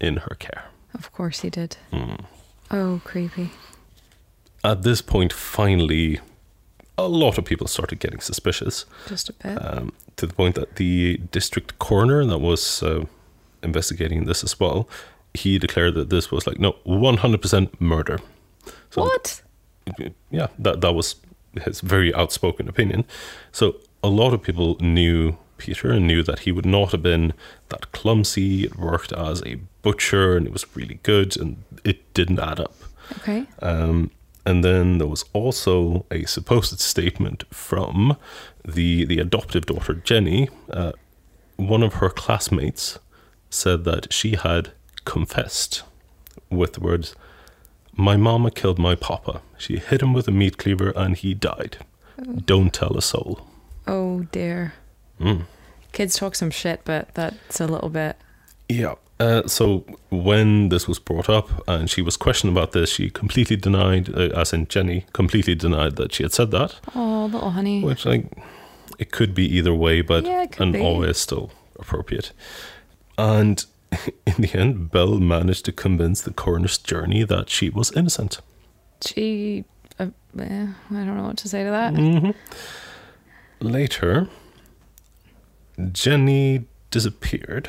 in 0.00 0.16
her 0.18 0.34
care. 0.38 0.64
Of 0.94 1.12
course 1.12 1.40
he 1.40 1.50
did. 1.50 1.76
Mm. 1.92 2.24
Oh, 2.70 3.00
creepy. 3.04 3.50
At 4.64 4.82
this 4.82 5.02
point, 5.02 5.32
finally, 5.32 6.20
a 6.96 7.06
lot 7.06 7.38
of 7.38 7.44
people 7.44 7.66
started 7.68 8.00
getting 8.00 8.20
suspicious. 8.20 8.86
Just 9.06 9.28
a 9.30 9.32
bit. 9.34 9.64
um, 9.64 9.92
to 10.16 10.26
the 10.26 10.34
point 10.34 10.54
that 10.54 10.76
the 10.76 11.18
district 11.30 11.78
coroner 11.78 12.24
that 12.24 12.38
was 12.38 12.82
uh, 12.82 13.04
investigating 13.62 14.24
this 14.24 14.42
as 14.42 14.58
well, 14.58 14.88
he 15.34 15.58
declared 15.58 15.94
that 15.94 16.10
this 16.10 16.30
was 16.30 16.46
like 16.46 16.58
no, 16.58 16.76
one 16.84 17.18
hundred 17.18 17.42
percent 17.42 17.80
murder. 17.80 18.18
So 18.90 19.02
what? 19.02 19.42
Yeah, 20.30 20.48
that 20.58 20.80
that 20.80 20.92
was 20.92 21.16
his 21.64 21.80
very 21.80 22.14
outspoken 22.14 22.68
opinion. 22.68 23.04
So 23.52 23.76
a 24.02 24.08
lot 24.08 24.32
of 24.32 24.42
people 24.42 24.76
knew 24.80 25.36
Peter 25.56 25.90
and 25.90 26.06
knew 26.06 26.22
that 26.22 26.40
he 26.40 26.52
would 26.52 26.66
not 26.66 26.92
have 26.92 27.02
been 27.02 27.32
that 27.68 27.92
clumsy. 27.92 28.64
It 28.64 28.76
worked 28.76 29.12
as 29.12 29.42
a 29.44 29.56
butcher 29.82 30.36
and 30.36 30.46
it 30.46 30.52
was 30.52 30.64
really 30.76 31.00
good, 31.02 31.36
and 31.36 31.62
it 31.84 32.12
didn't 32.14 32.38
add 32.38 32.60
up. 32.60 32.74
Okay. 33.18 33.46
Um, 33.60 34.10
and 34.46 34.64
then 34.64 34.98
there 34.98 35.06
was 35.08 35.24
also 35.34 36.06
a 36.10 36.24
supposed 36.24 36.80
statement 36.80 37.44
from 37.52 38.16
the 38.64 39.04
the 39.04 39.18
adoptive 39.18 39.66
daughter 39.66 39.94
Jenny. 39.94 40.48
Uh, 40.70 40.92
one 41.56 41.82
of 41.82 41.94
her 41.94 42.08
classmates 42.08 42.98
said 43.50 43.84
that 43.84 44.12
she 44.12 44.36
had 44.36 44.70
confessed 45.04 45.82
with 46.50 46.74
the 46.74 46.80
words, 46.80 47.14
"My 47.94 48.16
mama 48.16 48.50
killed 48.50 48.78
my 48.78 48.94
papa. 48.94 49.42
She 49.58 49.76
hit 49.78 50.02
him 50.02 50.12
with 50.12 50.28
a 50.28 50.32
meat 50.32 50.56
cleaver 50.56 50.90
and 50.96 51.16
he 51.16 51.34
died. 51.34 51.78
Don't 52.46 52.72
tell 52.72 52.96
a 52.96 53.02
soul." 53.02 53.46
Oh 53.86 54.20
dear. 54.32 54.74
Mm. 55.20 55.44
Kids 55.92 56.16
talk 56.16 56.34
some 56.34 56.50
shit, 56.50 56.80
but 56.84 57.12
that's 57.14 57.60
a 57.60 57.66
little 57.66 57.88
bit. 57.90 58.16
Yeah. 58.68 58.94
Uh, 59.20 59.48
so 59.48 59.84
when 60.10 60.68
this 60.68 60.86
was 60.86 61.00
brought 61.00 61.28
up 61.28 61.48
and 61.66 61.90
she 61.90 62.02
was 62.02 62.16
questioned 62.16 62.52
about 62.52 62.70
this, 62.72 62.90
she 62.90 63.10
completely 63.10 63.56
denied, 63.56 64.08
uh, 64.14 64.28
as 64.36 64.52
in 64.52 64.68
Jenny, 64.68 65.06
completely 65.12 65.56
denied 65.56 65.96
that 65.96 66.12
she 66.12 66.22
had 66.22 66.32
said 66.32 66.52
that. 66.52 66.76
Oh, 66.94 67.28
little 67.32 67.50
honey. 67.50 67.82
Which, 67.82 68.06
like, 68.06 68.26
it 68.98 69.10
could 69.10 69.34
be 69.34 69.44
either 69.56 69.74
way, 69.74 70.02
but 70.02 70.24
Yeah, 70.24 70.46
and 70.58 70.72
be. 70.74 70.80
always 70.80 71.16
still 71.18 71.50
appropriate. 71.80 72.30
And 73.16 73.64
in 74.26 74.34
the 74.38 74.54
end, 74.54 74.92
Belle 74.92 75.18
managed 75.18 75.64
to 75.64 75.72
convince 75.72 76.20
the 76.20 76.32
coroner's 76.32 76.78
journey 76.78 77.24
that 77.24 77.50
she 77.50 77.70
was 77.70 77.90
innocent. 77.96 78.38
She. 79.04 79.64
Uh, 79.98 80.06
eh, 80.38 80.66
I 80.90 80.94
don't 80.94 81.16
know 81.16 81.24
what 81.24 81.36
to 81.38 81.48
say 81.48 81.64
to 81.64 81.70
that. 81.70 81.94
hmm 81.94 82.30
Later, 83.60 84.28
Jenny 85.92 86.64
disappeared. 86.90 87.68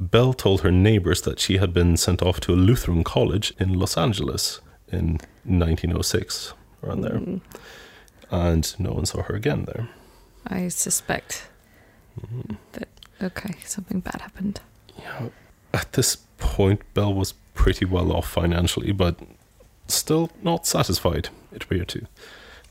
Belle 0.00 0.32
told 0.32 0.60
her 0.62 0.70
neighbors 0.70 1.22
that 1.22 1.40
she 1.40 1.58
had 1.58 1.72
been 1.72 1.96
sent 1.96 2.22
off 2.22 2.40
to 2.40 2.52
a 2.52 2.56
Lutheran 2.56 3.02
college 3.04 3.52
in 3.58 3.74
Los 3.74 3.96
Angeles 3.96 4.60
in 4.92 5.18
1906, 5.44 6.54
around 6.84 7.00
there. 7.02 7.18
Mm, 7.18 7.40
And 8.30 8.74
no 8.78 8.92
one 8.92 9.06
saw 9.06 9.22
her 9.22 9.34
again 9.34 9.64
there. 9.64 9.88
I 10.46 10.68
suspect 10.68 11.48
that. 12.72 12.88
Okay, 13.20 13.54
something 13.64 13.98
bad 14.00 14.20
happened. 14.20 14.60
Yeah. 14.98 15.28
At 15.74 15.92
this 15.94 16.16
point, 16.38 16.82
Belle 16.94 17.14
was 17.14 17.34
pretty 17.54 17.84
well 17.84 18.12
off 18.12 18.28
financially, 18.28 18.92
but 18.92 19.18
still 19.88 20.30
not 20.42 20.66
satisfied, 20.66 21.28
it 21.52 21.64
appeared 21.64 21.88
to 21.88 22.06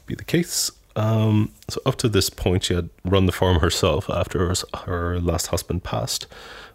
be 0.06 0.16
the 0.16 0.24
case. 0.24 0.72
Um, 0.96 1.52
so, 1.70 1.80
up 1.86 1.96
to 1.98 2.10
this 2.10 2.30
point, 2.30 2.64
she 2.64 2.74
had 2.74 2.90
run 3.06 3.28
the 3.28 3.32
farm 3.32 3.60
herself 3.60 4.10
after 4.10 4.48
her, 4.48 4.54
her 4.86 5.20
last 5.20 5.48
husband 5.48 5.84
passed. 5.84 6.26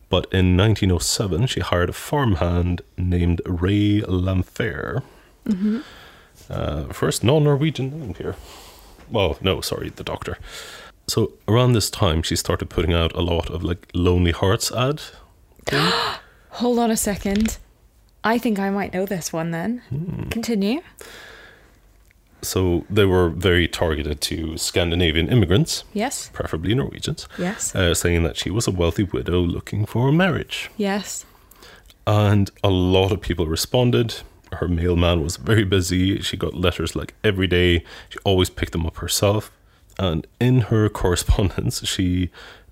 But 0.09 0.27
in 0.33 0.57
1907, 0.57 1.47
she 1.47 1.61
hired 1.61 1.89
a 1.91 1.93
farmhand 1.95 2.83
named 2.97 3.41
Ray 3.47 4.01
Lamphere. 4.03 5.03
hmm 5.47 5.81
Uh, 6.51 6.85
first 6.93 7.25
non 7.25 7.45
Norwegian 7.45 7.99
name 7.99 8.15
here. 8.15 8.37
Well, 9.11 9.39
no, 9.41 9.61
sorry, 9.61 9.91
the 9.91 10.05
doctor. 10.05 10.37
So, 11.09 11.33
around 11.49 11.73
this 11.73 11.91
time, 11.91 12.23
she 12.23 12.37
started 12.37 12.71
putting 12.71 12.93
out 12.93 13.13
a 13.15 13.21
lot 13.23 13.51
of 13.51 13.65
like 13.65 13.89
Lonely 13.93 14.33
Hearts 14.33 14.71
ad. 14.73 15.01
Hold 16.51 16.79
on 16.79 16.91
a 16.91 16.97
second. 16.97 17.59
I 18.25 18.39
think 18.39 18.59
I 18.59 18.71
might 18.71 18.93
know 18.95 19.05
this 19.07 19.33
one 19.33 19.51
then. 19.51 19.83
Hmm. 19.89 20.29
Continue. 20.29 20.81
So 22.43 22.85
they 22.91 23.05
were 23.05 23.29
very 23.29 23.69
targeted 23.69 24.21
to 24.23 24.57
Scandinavian 24.59 25.29
immigrants, 25.29 25.85
Yes. 25.93 26.29
preferably 26.33 26.75
Norwegians, 26.75 27.29
Yes. 27.39 27.75
uh, 27.75 27.95
saying 27.95 28.25
that 28.25 28.37
she 28.37 28.51
was 28.51 28.67
a 28.67 28.73
wealthy 28.73 29.05
widow 29.05 29.41
looking 29.41 29.87
for 29.87 30.09
a 30.09 30.13
marriage. 30.13 30.71
yes. 30.77 31.25
And 32.05 32.51
a 32.65 32.69
lot 32.71 33.13
of 33.13 33.21
people 33.21 33.47
responded. 33.47 34.23
Her 34.55 34.67
mailman 34.67 35.23
was 35.23 35.37
very 35.37 35.63
busy. 35.65 36.21
She 36.21 36.37
got 36.37 36.53
letters 36.53 36.97
like 36.97 37.15
every 37.23 37.47
day. 37.47 37.85
She 38.09 38.19
always 38.25 38.51
picked 38.51 38.73
them 38.73 38.85
up 38.87 38.97
herself. 38.97 39.53
And 40.01 40.27
in 40.41 40.63
her 40.63 40.89
correspondence, 41.01 41.87
she 41.87 42.31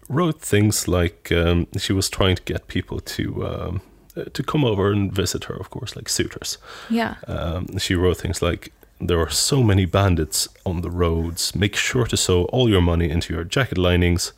wrote 0.08 0.40
things 0.40 0.88
like 0.88 1.30
um, 1.30 1.68
she 1.78 1.92
was 1.92 2.10
trying 2.10 2.34
to 2.34 2.42
get 2.42 2.66
people 2.66 2.98
to 2.98 3.46
um, 3.46 3.80
to 4.14 4.42
come 4.42 4.64
over 4.64 4.90
and 4.90 5.12
visit 5.12 5.44
her, 5.44 5.54
of 5.54 5.70
course, 5.70 5.96
like 5.96 6.08
suitors. 6.08 6.58
Yeah. 6.88 7.16
Um, 7.26 7.78
she 7.78 7.94
wrote 7.94 8.18
things 8.18 8.42
like, 8.42 8.72
There 9.00 9.20
are 9.20 9.30
so 9.30 9.62
many 9.62 9.86
bandits 9.86 10.48
on 10.64 10.80
the 10.82 10.90
roads. 10.90 11.54
Make 11.54 11.76
sure 11.76 12.06
to 12.06 12.16
sew 12.16 12.44
all 12.46 12.68
your 12.68 12.82
money 12.82 13.10
into 13.10 13.34
your 13.34 13.44
jacket 13.44 13.78
linings. 13.78 14.32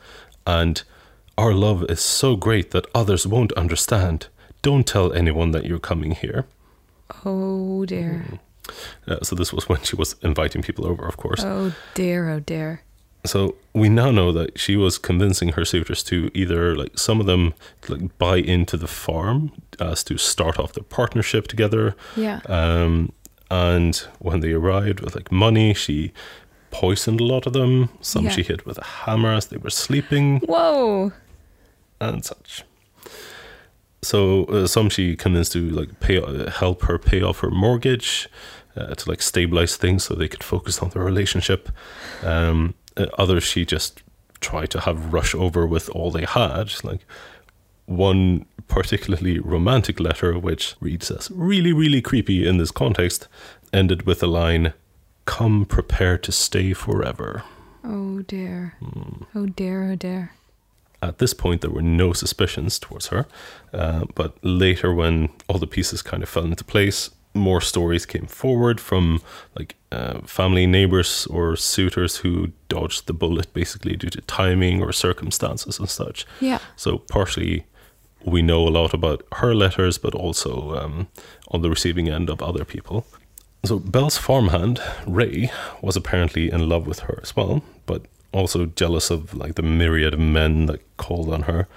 And 0.47 0.83
our 1.39 1.55
love 1.55 1.85
is 1.91 2.01
so 2.01 2.37
great 2.37 2.71
that 2.73 2.87
others 2.95 3.27
won't 3.27 3.53
understand. 3.53 4.29
Don't 4.61 4.87
tell 4.87 5.13
anyone 5.13 5.51
that 5.53 5.65
you're 5.65 5.79
coming 5.79 6.13
here. 6.13 6.47
Oh 7.25 7.85
dear. 7.85 8.25
Uh, 9.09 9.19
so, 9.23 9.35
this 9.35 9.53
was 9.53 9.69
when 9.69 9.83
she 9.83 9.97
was 9.97 10.15
inviting 10.23 10.63
people 10.63 10.87
over, 10.87 11.05
of 11.07 11.17
course. 11.17 11.43
Oh 11.43 11.75
dear. 11.95 12.31
Oh 12.31 12.41
dear. 12.41 12.83
So 13.25 13.55
we 13.73 13.89
now 13.89 14.11
know 14.11 14.33
that 14.33 14.59
she 14.59 14.77
was 14.77 14.99
convincing 14.99 15.51
her 15.51 15.65
suitors 15.65 16.03
to 16.05 16.29
either 16.35 16.75
like 16.75 16.99
some 16.99 17.21
of 17.21 17.27
them 17.27 17.55
like 17.89 18.19
buy 18.19 18.37
into 18.39 18.77
the 18.77 18.89
farm 18.89 19.53
as 19.79 20.03
to 20.05 20.19
start 20.19 20.59
off 20.59 20.73
their 20.73 20.83
partnership 20.85 21.47
together, 21.47 21.95
Yeah. 22.17 22.41
Um, 22.47 23.13
and 23.51 23.95
when 24.19 24.41
they 24.41 24.53
arrived 24.53 25.01
with 25.01 25.15
like 25.15 25.31
money, 25.31 25.73
she 25.75 26.13
poisoned 26.71 27.21
a 27.21 27.25
lot 27.25 27.47
of 27.47 27.53
them. 27.53 27.91
Some 28.01 28.25
Yeah. 28.25 28.31
she 28.33 28.43
hit 28.43 28.67
with 28.67 28.79
a 28.79 28.85
hammer 28.85 29.33
as 29.35 29.47
they 29.47 29.59
were 29.59 29.71
sleeping 29.71 30.41
Whoa. 30.41 31.13
and 32.01 32.25
such. 32.25 32.65
So 34.03 34.45
uh, 34.47 34.67
some 34.67 34.89
she 34.91 35.15
convinced 35.17 35.53
to 35.53 35.71
like 35.71 36.01
pay 36.01 36.21
uh, 36.21 36.51
help 36.51 36.83
her 36.83 36.99
pay 36.99 37.23
off 37.23 37.39
her 37.41 37.51
mortgage 37.51 38.29
uh, 38.77 38.95
to 38.95 39.09
like 39.09 39.23
stabilize 39.23 39.77
things 39.77 40.05
so 40.05 40.15
they 40.15 40.29
could 40.29 40.43
focus 40.43 40.81
on 40.83 40.89
their 40.91 41.05
relationship. 41.05 41.69
Um, 42.25 42.75
uh, 42.75 42.82
others 43.19 43.43
she 43.45 43.65
just 43.65 44.03
tried 44.41 44.71
to 44.71 44.81
have 44.81 45.13
rush 45.13 45.35
over 45.35 45.67
with 45.67 45.89
all 45.91 46.11
they 46.11 46.25
had. 46.25 46.73
Like 46.85 47.07
one 47.87 48.47
particularly 48.69 49.39
romantic 49.39 50.01
letter, 50.01 50.39
which 50.39 50.75
reads 50.81 51.11
as 51.11 51.31
really 51.31 51.73
really 51.73 52.01
creepy 52.01 52.47
in 52.47 52.59
this 52.59 52.71
context, 52.71 53.29
ended 53.73 54.07
with 54.07 54.21
the 54.21 54.29
line, 54.29 54.73
"Come 55.25 55.65
prepared 55.65 56.23
to 56.25 56.33
stay 56.33 56.73
forever." 56.73 57.43
Oh 57.85 58.23
dear. 58.23 58.75
Hmm. 58.81 59.25
Oh 59.35 59.47
dear. 59.47 59.91
Oh 59.91 59.97
dear. 59.97 60.33
At 61.03 61.19
this 61.19 61.35
point, 61.35 61.63
there 61.63 61.71
were 61.71 61.83
no 61.83 62.13
suspicions 62.13 62.79
towards 62.79 63.09
her, 63.09 63.27
uh, 63.75 64.05
but 64.15 64.37
later, 64.43 64.95
when 64.95 65.31
all 65.49 65.59
the 65.59 65.67
pieces 65.67 66.01
kind 66.01 66.23
of 66.23 66.29
fell 66.29 66.45
into 66.45 66.63
place, 66.63 67.11
more 67.35 67.61
stories 67.61 68.07
came 68.07 68.27
forward 68.27 68.81
from 68.81 69.21
like 69.59 69.77
uh, 69.91 70.21
family, 70.23 70.67
neighbors, 70.67 71.27
or 71.27 71.57
suitors 71.57 72.19
who 72.19 72.53
dodged 72.69 73.07
the 73.07 73.13
bullet 73.13 73.53
basically 73.53 73.97
due 73.97 74.11
to 74.11 74.21
timing 74.23 74.83
or 74.83 74.93
circumstances 74.93 75.79
and 75.79 75.89
such. 75.89 76.27
Yeah. 76.41 76.59
So, 76.77 76.99
partially, 76.99 77.65
we 78.25 78.43
know 78.43 78.67
a 78.67 78.71
lot 78.71 78.95
about 78.95 79.25
her 79.33 79.55
letters, 79.55 79.99
but 79.99 80.15
also 80.15 80.77
um, 80.77 81.09
on 81.49 81.63
the 81.63 81.71
receiving 81.71 82.09
end 82.09 82.31
of 82.31 82.43
other 82.43 82.65
people. 82.65 83.07
So, 83.65 83.79
Belle's 83.79 84.19
farmhand, 84.19 84.81
Ray, 85.07 85.51
was 85.81 85.97
apparently 85.97 86.51
in 86.51 86.69
love 86.69 86.87
with 86.87 87.01
her 87.01 87.21
as 87.23 87.37
well, 87.37 87.63
but 87.87 88.03
also 88.33 88.67
jealous 88.67 89.11
of 89.11 89.35
like 89.35 89.55
the 89.55 89.63
myriad 89.63 90.15
of 90.15 90.21
men 90.21 90.67
that 90.67 90.81
called 90.97 91.33
on 91.33 91.43
her. 91.43 91.69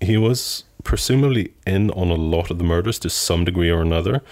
He 0.00 0.16
was 0.16 0.64
presumably 0.82 1.52
in 1.66 1.90
on 1.92 2.10
a 2.10 2.14
lot 2.14 2.50
of 2.50 2.58
the 2.58 2.64
murders 2.64 2.98
to 3.00 3.10
some 3.10 3.44
degree 3.44 3.70
or 3.70 3.82
another, 3.82 4.22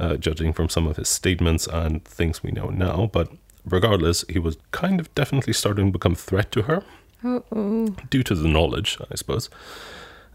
uh, 0.00 0.16
judging 0.16 0.52
from 0.52 0.68
some 0.68 0.86
of 0.88 0.96
his 0.96 1.08
statements 1.08 1.66
and 1.68 2.04
things 2.04 2.42
we 2.42 2.50
know 2.50 2.68
now. 2.70 3.08
But 3.12 3.28
regardless, 3.64 4.24
he 4.28 4.38
was 4.38 4.56
kind 4.72 4.98
of 5.00 5.14
definitely 5.14 5.52
starting 5.52 5.86
to 5.86 5.92
become 5.92 6.12
a 6.12 6.16
threat 6.16 6.50
to 6.52 6.62
her 6.62 6.82
Oh, 7.22 7.44
oh. 7.52 7.86
due 8.10 8.22
to 8.24 8.34
the 8.34 8.48
knowledge, 8.48 8.96
I 9.10 9.14
suppose. 9.14 9.50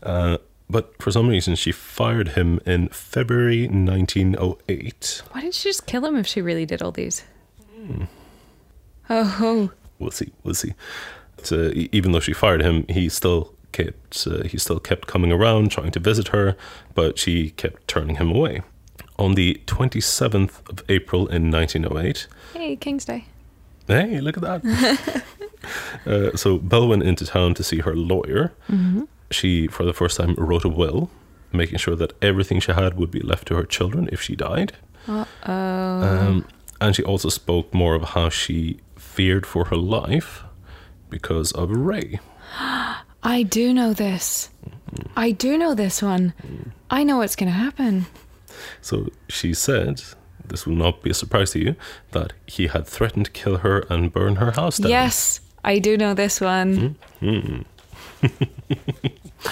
Uh, 0.03 0.37
but 0.69 0.93
for 1.01 1.11
some 1.11 1.27
reason, 1.27 1.55
she 1.55 1.71
fired 1.71 2.29
him 2.29 2.59
in 2.65 2.89
February 2.89 3.67
1908. 3.67 5.21
Why 5.31 5.41
didn't 5.41 5.55
she 5.55 5.69
just 5.69 5.85
kill 5.85 6.05
him 6.05 6.15
if 6.15 6.27
she 6.27 6.41
really 6.41 6.65
did 6.65 6.81
all 6.81 6.91
these? 6.91 7.23
Oh, 9.09 9.37
oh. 9.41 9.71
We'll 9.99 10.11
see. 10.11 10.31
We'll 10.43 10.55
see. 10.55 10.73
So 11.43 11.71
even 11.73 12.11
though 12.11 12.19
she 12.19 12.33
fired 12.33 12.61
him, 12.61 12.85
he 12.89 13.09
still 13.09 13.53
kept 13.71 14.25
uh, 14.27 14.43
he 14.43 14.57
still 14.57 14.79
kept 14.79 15.07
coming 15.07 15.31
around, 15.31 15.69
trying 15.71 15.91
to 15.91 15.99
visit 15.99 16.29
her, 16.29 16.55
but 16.95 17.19
she 17.19 17.51
kept 17.51 17.87
turning 17.87 18.15
him 18.15 18.31
away. 18.31 18.61
On 19.17 19.33
the 19.35 19.61
27th 19.65 20.69
of 20.69 20.83
April 20.89 21.27
in 21.27 21.49
1908, 21.51 22.27
Hey, 22.53 22.75
King's 22.75 23.05
Day. 23.05 23.25
Hey, 23.87 24.19
look 24.19 24.37
at 24.37 24.43
that. 24.43 25.23
uh, 26.05 26.35
so 26.35 26.57
Belle 26.57 26.87
went 26.87 27.03
into 27.03 27.25
town 27.25 27.53
to 27.53 27.63
see 27.63 27.79
her 27.79 27.95
lawyer. 27.95 28.53
She, 29.31 29.67
for 29.67 29.83
the 29.85 29.93
first 29.93 30.17
time, 30.17 30.35
wrote 30.37 30.65
a 30.65 30.69
will, 30.69 31.09
making 31.53 31.77
sure 31.77 31.95
that 31.95 32.13
everything 32.21 32.59
she 32.59 32.71
had 32.71 32.97
would 32.97 33.11
be 33.11 33.21
left 33.21 33.47
to 33.47 33.55
her 33.55 33.63
children 33.63 34.09
if 34.11 34.21
she 34.21 34.35
died. 34.35 34.73
Uh 35.07 35.25
oh. 35.45 35.51
Um, 35.51 36.45
and 36.81 36.95
she 36.95 37.03
also 37.03 37.29
spoke 37.29 37.73
more 37.73 37.95
of 37.95 38.03
how 38.09 38.29
she 38.29 38.79
feared 38.97 39.45
for 39.45 39.65
her 39.65 39.75
life 39.77 40.43
because 41.09 41.51
of 41.53 41.69
Ray. 41.71 42.19
I 43.23 43.43
do 43.43 43.73
know 43.73 43.93
this. 43.93 44.49
I 45.15 45.31
do 45.31 45.57
know 45.57 45.73
this 45.73 46.01
one. 46.01 46.33
I 46.89 47.03
know 47.03 47.17
what's 47.17 47.35
going 47.35 47.51
to 47.51 47.57
happen. 47.57 48.05
So 48.81 49.09
she 49.29 49.53
said, 49.53 50.01
this 50.47 50.65
will 50.67 50.75
not 50.75 51.01
be 51.03 51.09
a 51.09 51.13
surprise 51.13 51.51
to 51.51 51.59
you, 51.59 51.75
that 52.11 52.33
he 52.45 52.67
had 52.67 52.85
threatened 52.87 53.25
to 53.25 53.31
kill 53.31 53.57
her 53.57 53.79
and 53.89 54.11
burn 54.13 54.35
her 54.37 54.51
house 54.51 54.77
down. 54.77 54.91
Yes, 54.91 55.39
I 55.63 55.79
do 55.79 55.97
know 55.97 56.13
this 56.13 56.39
one. 56.41 56.97
Hmm, 57.19 57.29
hmm. 57.29 57.61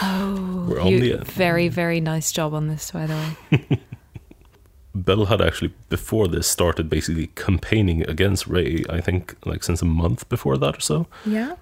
oh, 0.02 0.66
We're 0.70 0.80
on 0.82 0.88
you- 0.88 1.00
the 1.00 1.14
end. 1.14 1.28
very, 1.28 1.68
very 1.68 2.00
nice 2.02 2.32
job 2.32 2.54
on 2.54 2.68
this, 2.68 2.92
by 2.92 3.06
the 3.08 3.16
way. 3.50 3.80
Belle 4.96 5.26
had 5.26 5.42
actually 5.42 5.74
before 5.90 6.28
this 6.28 6.48
started 6.48 6.88
basically 6.88 7.28
campaigning 7.28 8.08
against 8.08 8.46
Ray, 8.46 8.84
I 8.90 9.02
think 9.02 9.36
like 9.46 9.64
since 9.64 9.82
a 9.82 9.86
month 9.86 10.30
before 10.30 10.56
that 10.58 10.78
or 10.78 10.82
so, 10.82 11.08
Yeah. 11.26 11.56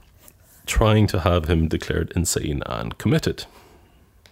trying 0.65 1.07
to 1.07 1.21
have 1.21 1.45
him 1.49 1.69
declared 1.69 2.11
insane 2.13 2.61
and 2.65 2.97
committed. 2.97 3.45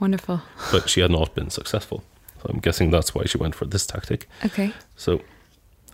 Wonderful. 0.02 0.42
But 0.72 0.90
she 0.90 1.00
had 1.00 1.12
not 1.12 1.34
been 1.34 1.50
successful. 1.50 2.04
So 2.42 2.50
I'm 2.50 2.60
guessing 2.60 2.90
that's 2.92 3.14
why 3.14 3.26
she 3.26 3.38
went 3.38 3.56
for 3.56 3.66
this 3.66 3.86
tactic. 3.86 4.28
Okay. 4.46 4.72
So 4.96 5.22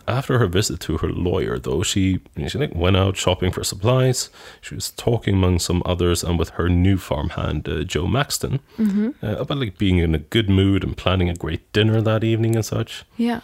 after 0.08 0.38
her 0.38 0.46
visit 0.46 0.78
to 0.80 0.98
her 0.98 1.08
lawyer 1.08 1.58
though, 1.58 1.82
she 1.82 2.20
she 2.46 2.58
like 2.58 2.74
went 2.74 2.96
out 2.96 3.16
shopping 3.16 3.50
for 3.52 3.64
supplies. 3.64 4.30
She 4.60 4.74
was 4.76 4.90
talking 4.92 5.34
among 5.34 5.58
some 5.58 5.82
others 5.84 6.22
and 6.22 6.38
with 6.38 6.50
her 6.50 6.68
new 6.68 6.96
farmhand 6.98 7.68
uh, 7.68 7.82
Joe 7.82 8.06
Maxson 8.06 8.60
uh, 8.78 9.12
about 9.38 9.58
like 9.58 9.78
being 9.78 9.98
in 9.98 10.14
a 10.14 10.18
good 10.18 10.48
mood 10.48 10.84
and 10.84 10.96
planning 10.96 11.28
a 11.28 11.34
great 11.34 11.72
dinner 11.72 12.00
that 12.00 12.22
evening 12.22 12.54
and 12.54 12.64
such. 12.64 13.04
Yeah. 13.16 13.40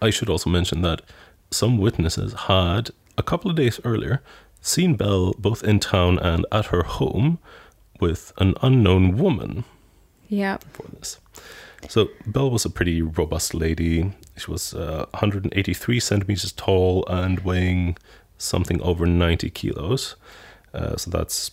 I 0.00 0.10
should 0.10 0.28
also 0.30 0.50
mention 0.50 0.82
that 0.82 1.02
some 1.50 1.78
witnesses 1.78 2.32
had, 2.46 2.90
a 3.18 3.22
couple 3.22 3.50
of 3.50 3.56
days 3.56 3.80
earlier, 3.84 4.20
seen 4.60 4.94
Belle 4.94 5.32
both 5.38 5.64
in 5.64 5.80
town 5.80 6.18
and 6.18 6.46
at 6.52 6.66
her 6.66 6.82
home 6.84 7.38
with 7.98 8.32
an 8.38 8.54
unknown 8.62 9.16
woman 9.18 9.64
Yeah. 10.28 10.58
for 10.72 10.86
this. 10.88 11.18
So, 11.88 12.08
Belle 12.26 12.50
was 12.50 12.64
a 12.64 12.70
pretty 12.70 13.02
robust 13.02 13.54
lady. 13.54 14.12
She 14.36 14.50
was 14.50 14.72
uh, 14.74 15.06
183 15.10 16.00
centimeters 16.00 16.52
tall 16.52 17.04
and 17.08 17.40
weighing 17.40 17.96
something 18.38 18.80
over 18.82 19.06
90 19.06 19.50
kilos. 19.50 20.16
Uh, 20.72 20.96
so, 20.96 21.10
that's 21.10 21.50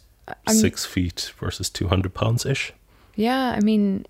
I'm- 0.47 0.55
six 0.55 0.85
feet 0.85 1.33
versus 1.39 1.69
200 1.69 2.13
pounds 2.13 2.45
ish. 2.45 2.73
Yeah. 3.15 3.55
I 3.57 3.59
mean, 3.59 4.05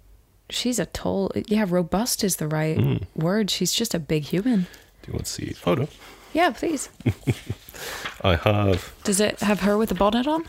she's 0.49 0.77
a 0.79 0.85
tall. 0.87 1.31
Yeah, 1.47 1.65
robust 1.67 2.23
is 2.23 2.35
the 2.35 2.47
right 2.47 2.77
Mm. 2.77 3.05
word. 3.15 3.49
She's 3.49 3.71
just 3.73 3.93
a 3.95 3.99
big 3.99 4.23
human. 4.23 4.67
Do 5.01 5.07
you 5.07 5.13
want 5.13 5.25
to 5.25 5.31
see 5.31 5.49
a 5.51 5.53
photo? 5.55 5.87
Yeah, 6.33 6.51
please. 6.51 6.89
I 8.21 8.35
have 8.35 8.93
Does 9.03 9.19
it 9.19 9.39
have 9.39 9.61
her 9.61 9.77
with 9.77 9.89
a 9.91 9.95
bonnet 9.95 10.27
on? 10.27 10.43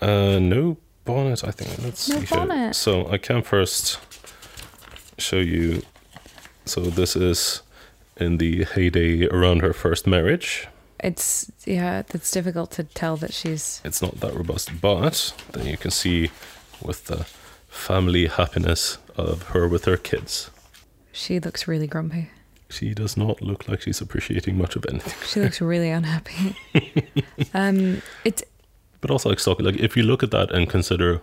Uh, 0.00 0.38
no 0.40 0.78
bonnet. 1.04 1.44
I 1.44 1.50
think. 1.52 1.78
Let's 1.84 2.08
No 2.08 2.18
see 2.20 2.26
here. 2.26 2.38
bonnet. 2.38 2.74
So 2.74 3.06
I 3.08 3.18
can 3.18 3.42
first 3.42 3.98
show 5.18 5.38
you. 5.38 5.82
So 6.64 6.80
this 6.80 7.16
is 7.16 7.62
in 8.16 8.38
the 8.38 8.64
heyday 8.64 9.26
around 9.28 9.62
her 9.62 9.72
first 9.72 10.06
marriage. 10.06 10.68
It's 11.00 11.50
yeah. 11.66 12.02
It's 12.14 12.30
difficult 12.30 12.70
to 12.72 12.84
tell 12.84 13.16
that 13.16 13.32
she's. 13.32 13.80
It's 13.84 14.00
not 14.00 14.20
that 14.20 14.34
robust, 14.34 14.80
but 14.80 15.32
then 15.52 15.66
you 15.66 15.76
can 15.76 15.90
see 15.90 16.30
with 16.80 17.06
the 17.06 17.26
family 17.68 18.26
happiness 18.26 18.98
of 19.16 19.42
her 19.48 19.66
with 19.66 19.84
her 19.86 19.96
kids. 19.96 20.50
She 21.12 21.40
looks 21.40 21.66
really 21.66 21.86
grumpy. 21.86 22.30
She 22.68 22.94
does 22.94 23.16
not 23.16 23.42
look 23.42 23.68
like 23.68 23.82
she's 23.82 24.00
appreciating 24.00 24.56
much 24.56 24.76
of 24.76 24.86
anything. 24.88 25.12
She 25.26 25.40
looks 25.40 25.60
really 25.60 25.90
unhappy. 25.90 26.56
um, 27.54 28.00
it's 28.24 28.42
But 29.02 29.10
also 29.10 29.28
like 29.28 29.40
stock, 29.40 29.60
like 29.60 29.76
if 29.76 29.96
you 29.96 30.02
look 30.04 30.22
at 30.22 30.30
that 30.30 30.50
and 30.50 30.70
consider 30.70 31.20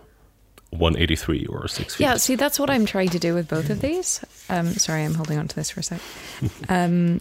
183 0.70 1.46
or 1.46 1.66
six 1.68 1.96
feet. 1.96 2.04
yeah. 2.04 2.16
See, 2.16 2.34
that's 2.36 2.58
what 2.58 2.70
I'm 2.70 2.86
trying 2.86 3.08
to 3.10 3.18
do 3.18 3.34
with 3.34 3.48
both 3.48 3.70
of 3.70 3.80
these. 3.80 4.24
Um, 4.48 4.68
sorry, 4.74 5.04
I'm 5.04 5.14
holding 5.14 5.38
on 5.38 5.48
to 5.48 5.56
this 5.56 5.70
for 5.70 5.80
a 5.80 5.82
sec. 5.82 6.00
Um, 6.68 7.20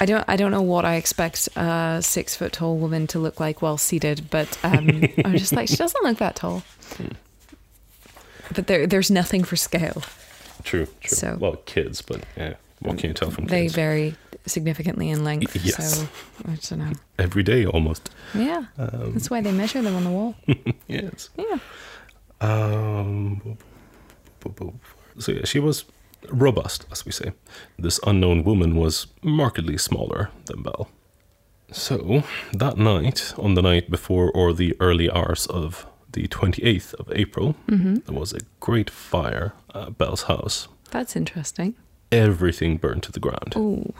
I 0.00 0.06
don't. 0.06 0.24
I 0.26 0.34
don't 0.36 0.50
know 0.50 0.60
what 0.62 0.84
I 0.84 0.96
expect 0.96 1.48
a 1.56 2.00
six 2.02 2.34
foot 2.34 2.52
tall 2.52 2.76
woman 2.78 3.06
to 3.08 3.20
look 3.20 3.38
like 3.38 3.62
while 3.62 3.78
seated, 3.78 4.28
but 4.28 4.58
um, 4.64 5.04
I'm 5.24 5.36
just 5.36 5.52
like 5.52 5.68
she 5.68 5.76
doesn't 5.76 6.02
look 6.04 6.18
that 6.18 6.34
tall. 6.34 6.64
But 8.54 8.66
there, 8.66 8.86
there's 8.86 9.10
nothing 9.10 9.44
for 9.44 9.54
scale. 9.56 10.02
True, 10.64 10.86
true. 11.00 11.16
So- 11.16 11.36
well, 11.40 11.56
kids, 11.66 12.02
but 12.02 12.24
yeah, 12.36 12.54
what 12.80 12.98
can 12.98 13.10
you 13.10 13.14
tell 13.14 13.30
from 13.30 13.46
They 13.46 13.62
kids? 13.64 13.74
vary 13.74 14.16
significantly 14.46 15.08
in 15.10 15.24
length. 15.24 15.56
Yes. 15.64 16.00
So 16.00 16.08
I 16.46 16.56
don't 16.68 16.78
know. 16.78 16.92
Every 17.18 17.42
day 17.42 17.64
almost. 17.66 18.10
Yeah, 18.34 18.64
Um, 18.78 19.12
that's 19.14 19.30
why 19.30 19.40
they 19.40 19.52
measure 19.52 19.82
them 19.82 19.94
on 19.96 20.04
the 20.04 20.10
wall. 20.10 20.34
yes. 20.88 21.30
Yeah. 21.38 21.58
Um, 22.40 23.56
so 25.18 25.32
yeah, 25.32 25.44
she 25.44 25.58
was 25.60 25.84
robust, 26.30 26.86
as 26.92 27.04
we 27.06 27.12
say. 27.12 27.32
This 27.78 28.00
unknown 28.06 28.44
woman 28.44 28.76
was 28.76 29.06
markedly 29.22 29.78
smaller 29.78 30.30
than 30.46 30.62
Belle. 30.62 30.88
So 31.72 32.22
that 32.52 32.76
night, 32.76 33.32
on 33.38 33.54
the 33.54 33.62
night 33.62 33.90
before 33.90 34.30
or 34.30 34.52
the 34.52 34.76
early 34.80 35.10
hours 35.10 35.46
of 35.46 35.86
the 36.12 36.28
28th 36.28 36.94
of 36.94 37.10
April, 37.12 37.56
there 37.66 38.14
was 38.14 38.32
a 38.32 38.40
great 38.60 38.90
fire 38.90 39.52
at 39.74 39.98
Belle's 39.98 40.24
house. 40.24 40.68
That's 40.90 41.16
interesting. 41.16 41.74
Everything 42.12 42.76
burned 42.76 43.02
to 43.04 43.12
the 43.12 43.18
ground. 43.20 43.54
Oh, 43.56 43.92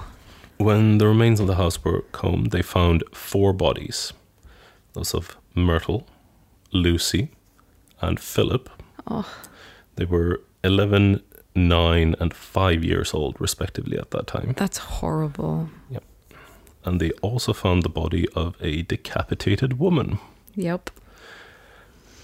when 0.59 0.99
the 0.99 1.07
remains 1.09 1.41
of 1.41 1.47
the 1.47 1.57
house 1.57 1.83
were 1.85 2.03
combed, 2.13 2.51
they 2.51 2.63
found 2.63 3.03
four 3.13 3.53
bodies 3.53 4.13
those 4.95 5.13
of 5.13 5.37
Myrtle, 5.57 6.07
Lucy, 6.73 7.31
and 8.01 8.21
Philip. 8.21 8.71
Oh, 9.09 9.29
They 9.97 10.05
were 10.05 10.41
11, 10.63 11.21
9, 11.57 12.15
and 12.21 12.33
5 12.33 12.85
years 12.85 13.13
old, 13.13 13.41
respectively, 13.41 13.99
at 13.99 14.13
that 14.13 14.29
time. 14.29 14.55
that's 14.57 14.79
horrible. 14.79 15.69
Yep. 15.91 16.05
And 16.85 17.01
they 17.01 17.11
also 17.23 17.53
found 17.53 17.83
the 17.83 17.89
body 17.89 18.29
of 18.37 18.55
a 18.61 18.83
decapitated 18.83 19.79
woman. 19.81 20.19
Yep. 20.55 20.91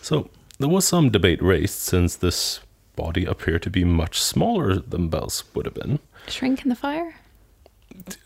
So 0.03 0.31
there 0.61 0.69
was 0.69 0.87
some 0.87 1.11
debate 1.11 1.43
raised 1.43 1.75
since 1.79 2.15
this 2.17 2.61
body 2.95 3.25
appeared 3.25 3.63
to 3.63 3.71
be 3.71 3.85
much 3.85 4.23
smaller 4.23 4.77
than 4.77 5.09
Belle's 5.09 5.43
would 5.55 5.67
have 5.67 5.75
been. 5.75 5.99
Shrink 6.29 6.63
in 6.63 6.69
the 6.69 6.77
fire? 6.77 7.17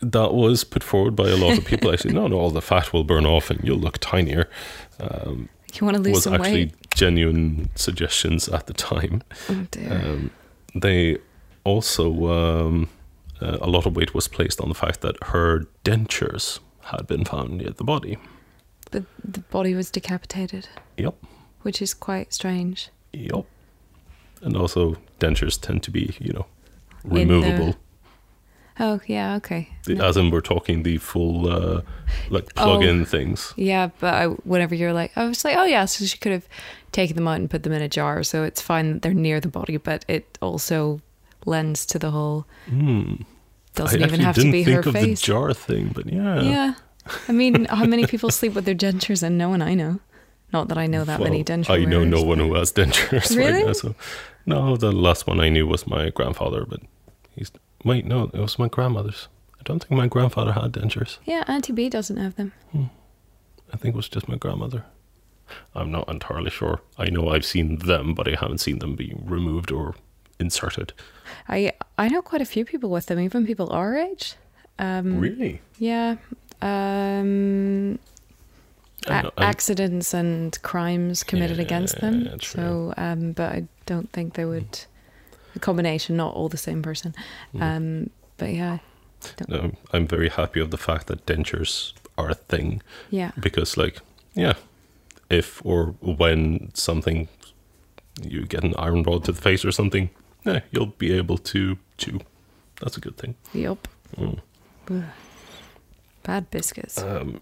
That 0.01 0.33
was 0.33 0.63
put 0.63 0.83
forward 0.83 1.15
by 1.15 1.29
a 1.29 1.35
lot 1.35 1.57
of 1.57 1.65
people. 1.65 1.91
Actually, 1.91 2.13
no, 2.13 2.27
no, 2.27 2.37
all 2.37 2.51
the 2.51 2.61
fat 2.61 2.93
will 2.93 3.03
burn 3.03 3.25
off 3.25 3.49
and 3.49 3.59
you'll 3.63 3.77
look 3.79 3.97
tinier. 3.99 4.49
Um, 4.99 5.49
You 5.73 5.85
want 5.85 5.97
to 5.97 6.01
lose 6.03 6.15
was 6.15 6.23
some 6.23 6.33
actually 6.35 6.65
weight? 6.65 6.89
genuine 6.95 7.69
suggestions 7.75 8.47
at 8.49 8.67
the 8.67 8.73
time. 8.73 9.21
Oh 9.49 9.67
dear. 9.71 9.91
Um, 9.93 10.31
they 10.73 11.17
also 11.63 12.05
um, 12.27 12.89
uh, 13.41 13.57
a 13.61 13.67
lot 13.67 13.85
of 13.85 13.95
weight 13.95 14.13
was 14.13 14.27
placed 14.27 14.61
on 14.61 14.69
the 14.69 14.75
fact 14.75 15.01
that 15.01 15.15
her 15.25 15.65
dentures 15.83 16.59
had 16.81 17.07
been 17.07 17.25
found 17.25 17.57
near 17.57 17.71
the 17.71 17.83
body. 17.83 18.17
but 18.91 19.03
the 19.23 19.39
body 19.51 19.73
was 19.73 19.89
decapitated, 19.91 20.67
Yep, 20.97 21.15
which 21.63 21.81
is 21.81 21.93
quite 21.93 22.31
strange. 22.33 22.89
yep. 23.13 23.45
And 24.41 24.55
also, 24.55 24.97
dentures 25.19 25.59
tend 25.59 25.81
to 25.83 25.91
be, 25.91 26.15
you 26.19 26.33
know, 26.33 26.45
the- 27.03 27.15
removable. 27.25 27.75
Oh 28.79 28.99
yeah, 29.07 29.35
okay. 29.37 29.69
The- 29.85 29.95
No. 29.95 30.05
As 30.05 30.17
in, 30.17 30.31
we're 30.31 30.41
talking 30.41 30.83
the 30.83 30.97
full, 30.97 31.47
uh, 31.49 31.81
like 32.29 32.53
plug-in 32.55 33.05
things. 33.05 33.53
Yeah, 33.55 33.89
but 33.99 34.13
I, 34.13 34.25
whenever 34.43 34.75
you're 34.75 34.93
like, 34.93 35.11
I 35.17 35.25
was 35.25 35.45
like, 35.45 35.55
oh 35.57 35.63
yeah, 35.63 35.85
so 35.85 36.05
she 36.05 36.17
could 36.17 36.31
have 36.33 36.47
taken 36.91 37.15
them 37.15 37.27
out 37.27 37.39
and 37.39 37.49
put 37.49 37.63
them 37.63 37.73
in 37.73 37.81
a 37.81 37.87
jar, 37.89 38.23
so 38.23 38.43
it's 38.43 38.61
fine 38.61 38.91
that 38.93 39.01
they're 39.01 39.13
near 39.13 39.39
the 39.39 39.47
body, 39.47 39.77
but 39.77 40.03
it 40.07 40.37
also 40.41 40.99
lends 41.45 41.85
to 41.87 41.99
the 41.99 42.11
whole. 42.11 42.45
Hmm. 42.67 43.15
Doesn't 43.75 44.01
I 44.01 44.05
even 44.07 44.19
have 44.21 44.35
to 44.35 44.51
be 44.51 44.63
think 44.63 44.83
her 44.83 44.89
of 44.89 44.93
face. 44.95 45.19
the 45.21 45.25
jar 45.25 45.53
thing, 45.53 45.91
but 45.93 46.05
yeah. 46.11 46.41
Yeah, 46.41 46.73
I 47.27 47.31
mean, 47.31 47.65
how 47.65 47.85
many 47.85 48.05
people 48.07 48.29
sleep 48.29 48.53
with 48.55 48.65
their 48.65 48.75
dentures? 48.75 49.21
And 49.23 49.37
no 49.37 49.49
one 49.49 49.61
I 49.61 49.73
know. 49.73 49.99
Not 50.53 50.67
that 50.69 50.77
I 50.77 50.87
know 50.87 51.03
that 51.03 51.19
many 51.19 51.43
dentures. 51.43 51.69
I 51.69 51.83
know 51.85 52.03
no 52.05 52.21
one 52.21 52.39
who 52.39 52.53
has 52.55 52.71
dentures 52.71 53.35
Really? 53.35 53.51
right 53.63 53.65
now. 53.65 53.73
So, 53.73 53.95
no, 54.45 54.77
the 54.77 54.91
last 54.91 55.27
one 55.27 55.39
I 55.41 55.49
knew 55.49 55.67
was 55.67 55.85
my 55.87 56.09
grandfather, 56.09 56.65
but 56.65 56.79
he's 57.35 57.51
wait, 57.85 58.05
no, 58.05 58.23
it 58.33 58.39
was 58.39 58.59
my 58.59 58.67
grandmother's. 58.67 59.29
I 59.59 59.63
don't 59.63 59.79
think 59.79 59.91
my 59.97 60.07
grandfather 60.07 60.51
had 60.51 60.73
dentures. 60.73 61.17
Yeah, 61.25 61.43
Auntie 61.47 61.71
B 61.73 61.87
doesn't 61.89 62.17
have 62.17 62.35
them. 62.35 62.51
I 63.73 63.77
think 63.77 63.95
it 63.95 63.97
was 63.97 64.09
just 64.09 64.27
my 64.27 64.35
grandmother. 64.35 64.83
I'm 65.73 65.91
not 65.91 66.09
entirely 66.09 66.49
sure. 66.49 66.81
I 66.97 67.09
know 67.09 67.29
I've 67.29 67.45
seen 67.45 67.77
them, 67.79 68.13
but 68.15 68.27
I 68.27 68.35
haven't 68.39 68.57
seen 68.59 68.79
them 68.79 68.95
being 68.95 69.23
removed 69.25 69.71
or 69.71 69.95
inserted. 70.39 70.91
I 71.47 71.71
I 71.97 72.09
know 72.09 72.21
quite 72.21 72.41
a 72.41 72.45
few 72.45 72.65
people 72.65 72.89
with 72.89 73.05
them, 73.05 73.19
even 73.19 73.45
people 73.45 73.71
our 73.71 73.95
age. 73.95 74.35
Um, 74.79 75.19
Really? 75.19 75.61
Yeah. 75.77 76.17
Um, 76.61 77.99
a- 79.07 79.31
accidents 79.37 80.13
and 80.13 80.59
crimes 80.63 81.23
committed 81.23 81.59
against 81.59 81.99
them. 82.01 82.21
Yeah. 82.25 82.35
So, 82.41 82.93
um, 82.97 83.31
but 83.33 83.51
I 83.51 83.67
don't 83.85 84.11
think 84.11 84.33
they 84.33 84.45
would. 84.45 84.85
A 85.55 85.59
combination, 85.59 86.17
not 86.17 86.33
all 86.33 86.49
the 86.49 86.57
same 86.57 86.81
person. 86.81 87.13
Mm. 87.53 87.61
Um, 87.61 88.09
but 88.37 88.53
yeah, 88.53 88.79
No, 89.47 89.71
I'm 89.93 90.07
very 90.07 90.29
happy 90.29 90.59
of 90.59 90.69
the 90.71 90.77
fact 90.77 91.07
that 91.07 91.25
dentures 91.25 91.93
are 92.17 92.29
a 92.29 92.35
thing 92.35 92.81
yeah, 93.09 93.31
because, 93.39 93.77
like, 93.77 93.99
yeah, 94.33 94.53
if 95.29 95.65
or 95.65 95.95
when 96.01 96.71
something 96.73 97.27
you 98.21 98.45
get 98.45 98.63
an 98.63 98.73
iron 98.77 99.03
rod 99.03 99.23
to 99.25 99.31
the 99.31 99.41
face 99.41 99.63
or 99.65 99.71
something, 99.71 100.09
yeah, 100.45 100.59
you'll 100.71 100.93
be 100.97 101.11
able 101.13 101.37
to 101.37 101.77
chew. 101.97 102.19
That's 102.81 102.97
a 102.97 102.99
good 103.01 103.17
thing. 103.17 103.35
Yep. 103.53 103.87
Mm. 104.17 104.39
Bad 106.23 106.49
biscuits. 106.51 107.01
Um, 107.01 107.41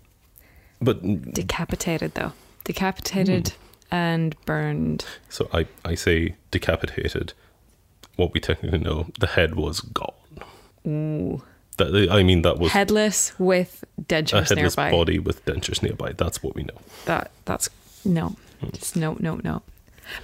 but 0.81 1.01
Decapitated 1.33 2.13
though. 2.15 2.33
Decapitated 2.63 3.45
Mm. 3.45 3.53
and 3.91 4.35
burned. 4.45 5.05
so 5.29 5.49
I, 5.53 5.65
I 5.85 5.95
say 5.95 6.35
decapitated. 6.51 7.33
What 8.15 8.33
we 8.33 8.39
technically 8.39 8.79
know, 8.79 9.07
the 9.19 9.27
head 9.27 9.55
was 9.55 9.79
gone. 9.81 10.13
Ooh. 10.87 11.41
That 11.77 12.09
I 12.11 12.21
mean, 12.21 12.43
that 12.43 12.59
was 12.59 12.71
Headless 12.71 13.33
with 13.39 13.83
dentures 13.99 14.33
a 14.33 14.43
headless 14.45 14.77
nearby. 14.77 14.91
body 14.91 15.17
with 15.19 15.43
dentures 15.45 15.81
nearby. 15.81 16.13
That's 16.13 16.43
what 16.43 16.53
we 16.55 16.63
know. 16.63 16.77
That 17.05 17.31
that's 17.45 17.67
no. 18.05 18.35
Hmm. 18.59 18.69
Just 18.73 18.95
no, 18.95 19.17
no, 19.19 19.39
no. 19.43 19.63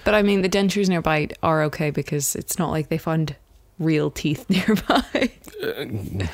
But 0.04 0.14
I 0.14 0.22
mean, 0.22 0.42
the 0.42 0.48
dentures 0.48 0.88
nearby 0.88 1.28
are 1.42 1.62
okay 1.64 1.90
because 1.90 2.36
it's 2.36 2.56
not 2.58 2.70
like 2.70 2.88
they 2.88 2.98
found 2.98 3.34
real 3.80 4.10
teeth 4.12 4.48
nearby. 4.50 5.30
Uh, 5.60 6.26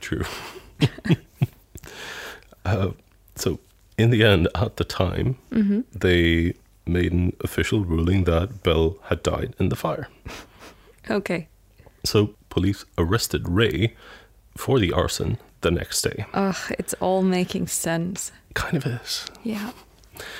true. 0.00 0.24
uh, 2.64 2.90
so, 3.36 3.60
in 3.98 4.10
the 4.10 4.24
end, 4.24 4.48
at 4.54 4.76
the 4.76 4.84
time, 4.84 5.36
hmm 5.52 5.80
they 5.92 6.54
made 6.86 7.12
an 7.12 7.32
official 7.40 7.84
ruling 7.84 8.24
that 8.24 8.62
Belle 8.62 8.96
had 9.04 9.22
died 9.22 9.54
in 9.58 9.68
the 9.70 9.76
fire. 9.76 10.08
Okay. 11.10 11.48
So, 12.04 12.34
police 12.50 12.84
arrested 12.98 13.48
Ray 13.48 13.94
for 14.56 14.78
the 14.78 14.92
arson 14.92 15.38
the 15.62 15.70
next 15.70 16.02
day. 16.02 16.26
Ugh, 16.34 16.72
it's 16.78 16.94
all 16.94 17.22
making 17.22 17.66
sense. 17.66 18.30
Kind 18.54 18.76
of 18.76 18.86
is. 18.86 19.26
Yeah. 19.42 19.72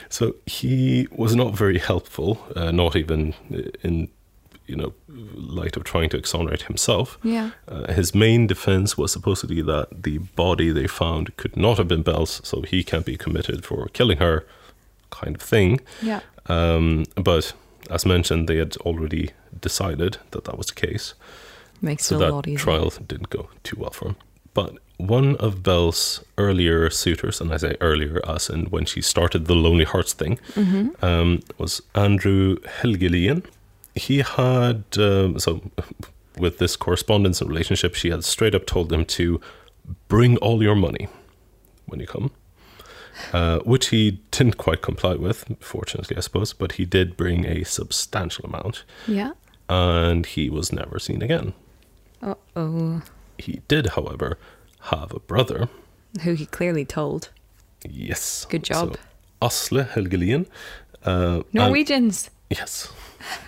So 0.08 0.36
he 0.46 1.08
was 1.10 1.34
not 1.34 1.56
very 1.56 1.78
helpful, 1.78 2.46
uh, 2.54 2.70
not 2.70 2.94
even 2.94 3.34
in 3.82 4.08
you 4.66 4.76
know 4.76 4.94
light 5.08 5.76
of 5.76 5.84
trying 5.84 6.08
to 6.10 6.16
exonerate 6.16 6.62
himself. 6.62 7.18
Yeah. 7.22 7.50
Uh, 7.68 7.92
his 7.92 8.14
main 8.14 8.46
defense 8.46 8.96
was 8.96 9.12
supposedly 9.12 9.62
that 9.62 10.04
the 10.04 10.18
body 10.18 10.70
they 10.70 10.86
found 10.86 11.36
could 11.36 11.56
not 11.56 11.78
have 11.78 11.88
been 11.88 12.02
Belle's, 12.02 12.40
so 12.44 12.62
he 12.62 12.84
can't 12.84 13.04
be 13.04 13.16
committed 13.16 13.64
for 13.64 13.88
killing 13.88 14.18
her, 14.18 14.46
kind 15.10 15.34
of 15.36 15.42
thing. 15.42 15.80
Yeah. 16.02 16.20
Um, 16.46 17.04
but 17.16 17.52
as 17.90 18.06
mentioned, 18.06 18.48
they 18.48 18.56
had 18.56 18.76
already 18.78 19.30
decided 19.61 20.18
that 20.32 20.44
that 20.44 20.57
was 20.59 20.66
the 20.68 20.74
case, 20.86 21.14
Makes 21.80 22.07
so 22.07 22.16
it 22.20 22.22
a 22.28 22.32
lot 22.32 22.44
that 22.44 22.50
easier. 22.50 22.59
trial 22.64 22.92
didn't 23.07 23.30
go 23.30 23.48
too 23.62 23.76
well 23.78 23.90
for 23.90 24.09
him. 24.09 24.16
But 24.55 24.78
one 24.96 25.36
of 25.36 25.62
Belle's 25.62 26.24
earlier 26.38 26.88
suitors, 26.90 27.40
and 27.40 27.52
I 27.52 27.57
say 27.59 27.76
earlier 27.80 28.20
as 28.26 28.48
in 28.48 28.66
when 28.66 28.84
she 28.84 29.00
started 29.02 29.46
the 29.46 29.55
Lonely 29.55 29.84
Hearts 29.84 30.12
thing, 30.12 30.38
hmm 30.55 30.88
um, 31.02 31.40
was 31.59 31.82
Andrew 31.94 32.57
Helgelien. 32.80 33.44
He 33.96 34.18
had, 34.18 34.84
um, 34.98 35.38
so 35.38 35.61
with 36.38 36.59
this 36.59 36.76
correspondence 36.76 37.40
and 37.40 37.50
relationship, 37.50 37.94
she 37.94 38.11
had 38.11 38.24
straight 38.24 38.55
up 38.55 38.66
told 38.66 38.92
him 38.92 39.05
to 39.05 39.40
bring 40.09 40.36
all 40.38 40.62
your 40.62 40.74
money 40.76 41.09
when 41.86 42.00
you 42.00 42.07
come, 42.07 42.30
uh, 43.32 43.59
which 43.61 43.88
he 43.88 44.20
didn't 44.30 44.57
quite 44.57 44.82
comply 44.82 45.14
with, 45.14 45.44
fortunately, 45.61 46.16
I 46.16 46.20
suppose, 46.20 46.52
but 46.52 46.72
he 46.72 46.84
did 46.84 47.16
bring 47.16 47.44
a 47.46 47.64
substantial 47.64 48.44
amount 48.46 48.84
Yeah. 49.07 49.32
And 49.68 50.26
he 50.26 50.50
was 50.50 50.72
never 50.72 50.98
seen 50.98 51.22
again. 51.22 51.52
Uh 52.22 52.34
oh. 52.56 53.02
He 53.38 53.60
did, 53.68 53.86
however, 53.88 54.38
have 54.90 55.12
a 55.12 55.20
brother. 55.20 55.68
Who 56.22 56.34
he 56.34 56.46
clearly 56.46 56.84
told. 56.84 57.30
Yes. 57.88 58.46
Good 58.48 58.62
job. 58.64 58.94
So, 58.94 59.00
Asle 59.42 59.88
Helgelien. 59.88 60.46
Uh, 61.04 61.36
and- 61.36 61.44
Norwegians. 61.52 62.30
Yes, 62.50 62.92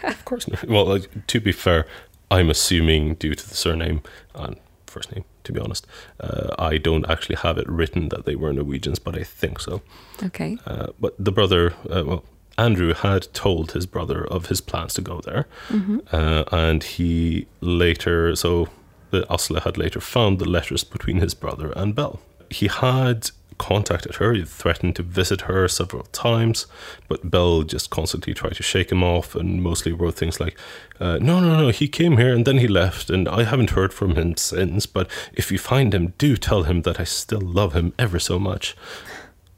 of 0.02 0.24
course. 0.24 0.46
Well, 0.68 0.86
like, 0.86 1.26
to 1.28 1.40
be 1.40 1.52
fair, 1.52 1.86
I'm 2.30 2.50
assuming 2.50 3.14
due 3.14 3.34
to 3.34 3.48
the 3.48 3.54
surname 3.54 4.00
and 4.34 4.56
first 4.86 5.12
name. 5.12 5.24
To 5.44 5.52
be 5.52 5.60
honest, 5.60 5.86
uh, 6.18 6.48
I 6.58 6.76
don't 6.78 7.08
actually 7.08 7.36
have 7.36 7.56
it 7.56 7.68
written 7.68 8.08
that 8.08 8.24
they 8.24 8.34
were 8.34 8.52
Norwegians, 8.52 8.98
but 8.98 9.16
I 9.16 9.22
think 9.22 9.60
so. 9.60 9.80
Okay. 10.24 10.58
Uh, 10.66 10.88
but 10.98 11.14
the 11.20 11.30
brother, 11.30 11.72
uh, 11.88 12.02
well, 12.04 12.24
Andrew 12.58 12.94
had 12.94 13.32
told 13.34 13.72
his 13.72 13.86
brother 13.86 14.24
of 14.26 14.46
his 14.46 14.60
plans 14.60 14.94
to 14.94 15.02
go 15.02 15.20
there, 15.20 15.46
hmm 15.68 15.98
uh, 16.12 16.44
and 16.52 16.82
he 16.82 17.46
later, 17.60 18.34
so 18.36 18.68
the 19.10 19.22
Asle 19.22 19.62
had 19.62 19.76
later 19.78 20.00
found 20.00 20.38
the 20.38 20.48
letters 20.48 20.84
between 20.84 21.18
his 21.18 21.34
brother 21.34 21.72
and 21.76 21.94
Belle. 21.94 22.20
He 22.50 22.68
had 22.68 23.30
contacted 23.58 24.16
her, 24.16 24.32
he 24.34 24.44
threatened 24.44 24.96
to 24.96 25.02
visit 25.02 25.42
her 25.42 25.66
several 25.68 26.04
times, 26.12 26.66
but 27.08 27.30
Belle 27.30 27.62
just 27.62 27.90
constantly 27.90 28.34
tried 28.34 28.56
to 28.56 28.62
shake 28.62 28.92
him 28.92 29.02
off 29.02 29.34
and 29.34 29.62
mostly 29.62 29.92
wrote 29.92 30.14
things 30.16 30.40
like, 30.40 30.58
uh, 31.00 31.18
No, 31.20 31.40
no, 31.40 31.56
no, 31.62 31.68
he 31.70 31.88
came 31.88 32.16
here 32.18 32.34
and 32.34 32.44
then 32.44 32.58
he 32.58 32.68
left, 32.68 33.10
and 33.10 33.28
I 33.28 33.44
haven't 33.44 33.70
heard 33.70 33.92
from 33.94 34.14
him 34.14 34.36
since, 34.36 34.86
but 34.86 35.10
if 35.32 35.50
you 35.50 35.58
find 35.58 35.94
him, 35.94 36.12
do 36.18 36.36
tell 36.36 36.64
him 36.64 36.82
that 36.82 37.00
I 37.00 37.04
still 37.04 37.40
love 37.40 37.72
him 37.74 37.92
ever 37.98 38.18
so 38.18 38.38
much. 38.38 38.76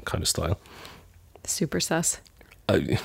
Kind 0.05 0.23
of 0.23 0.29
style. 0.29 0.61
Super 1.45 1.81
sus. 1.81 2.21
I, 2.69 2.99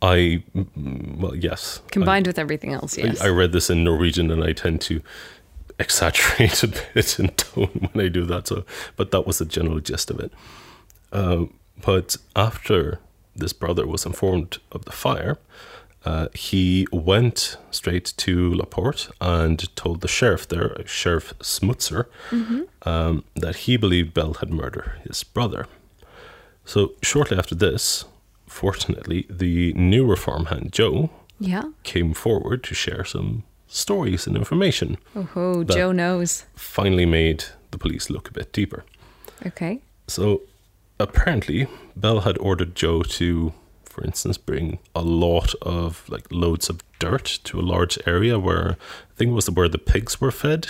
I 0.00 0.42
well, 0.74 1.34
yes. 1.36 1.80
I- 1.86 1.90
Combined 1.90 2.26
with 2.26 2.38
everything 2.38 2.72
else, 2.72 2.96
yes. 2.98 3.20
I, 3.20 3.26
I 3.26 3.28
read 3.30 3.52
this 3.52 3.70
in 3.70 3.84
Norwegian 3.84 4.30
and 4.30 4.42
I 4.42 4.52
tend 4.52 4.80
to 4.82 5.00
exaggerate 5.78 6.62
a 6.62 6.68
bit 6.94 7.18
in 7.18 7.28
tone 7.30 7.88
when 7.92 8.04
I 8.06 8.08
do 8.08 8.24
that. 8.26 8.48
So, 8.48 8.64
but 8.96 9.10
that 9.10 9.26
was 9.26 9.38
the 9.38 9.44
general 9.44 9.80
gist 9.80 10.10
of 10.10 10.20
it. 10.20 10.32
Um, 11.12 11.54
but 11.84 12.16
after 12.36 12.98
this 13.34 13.52
brother 13.52 13.86
was 13.86 14.04
informed 14.06 14.58
of 14.72 14.84
the 14.84 14.92
fire, 14.92 15.38
uh, 16.04 16.28
he 16.34 16.86
went 16.92 17.56
straight 17.70 18.12
to 18.16 18.52
La 18.54 18.64
Porte 18.64 19.08
and 19.20 19.74
told 19.76 20.00
the 20.00 20.08
sheriff 20.08 20.48
there, 20.48 20.76
Sheriff 20.86 21.32
Smutzer, 21.38 22.06
um, 22.84 23.24
that 23.36 23.56
he 23.56 23.76
believed 23.76 24.12
Belle 24.12 24.34
had 24.34 24.50
murdered 24.50 24.92
his 25.06 25.22
brother. 25.22 25.66
So 26.64 26.92
shortly 27.02 27.38
after 27.38 27.54
this, 27.54 28.04
fortunately, 28.52 29.26
the 29.30 29.72
newer 29.74 30.16
farmhand 30.16 30.72
Joe 30.72 31.10
Yeah. 31.40 31.64
came 31.82 32.14
forward 32.14 32.62
to 32.64 32.74
share 32.74 33.04
some 33.04 33.42
stories 33.66 34.26
and 34.26 34.36
information. 34.36 34.98
Oh, 35.34 35.64
Joe 35.64 35.92
knows. 35.92 36.44
Finally, 36.54 37.06
made 37.06 37.44
the 37.70 37.78
police 37.78 38.10
look 38.10 38.28
a 38.28 38.32
bit 38.32 38.52
deeper. 38.52 38.84
Okay. 39.46 39.80
So 40.06 40.42
apparently, 40.98 41.66
Belle 41.96 42.20
had 42.20 42.38
ordered 42.38 42.74
Joe 42.74 43.02
to, 43.02 43.52
for 43.84 44.04
instance, 44.04 44.36
bring 44.38 44.78
a 44.94 45.02
lot 45.02 45.54
of 45.62 46.04
like 46.08 46.26
loads 46.30 46.68
of 46.68 46.80
dirt 46.98 47.40
to 47.44 47.58
a 47.58 47.62
large 47.74 47.98
area 48.06 48.38
where 48.38 48.72
I 49.10 49.14
think 49.16 49.30
it 49.30 49.34
was 49.34 49.50
where 49.50 49.68
the 49.68 49.78
pigs 49.78 50.20
were 50.20 50.30
fed, 50.30 50.68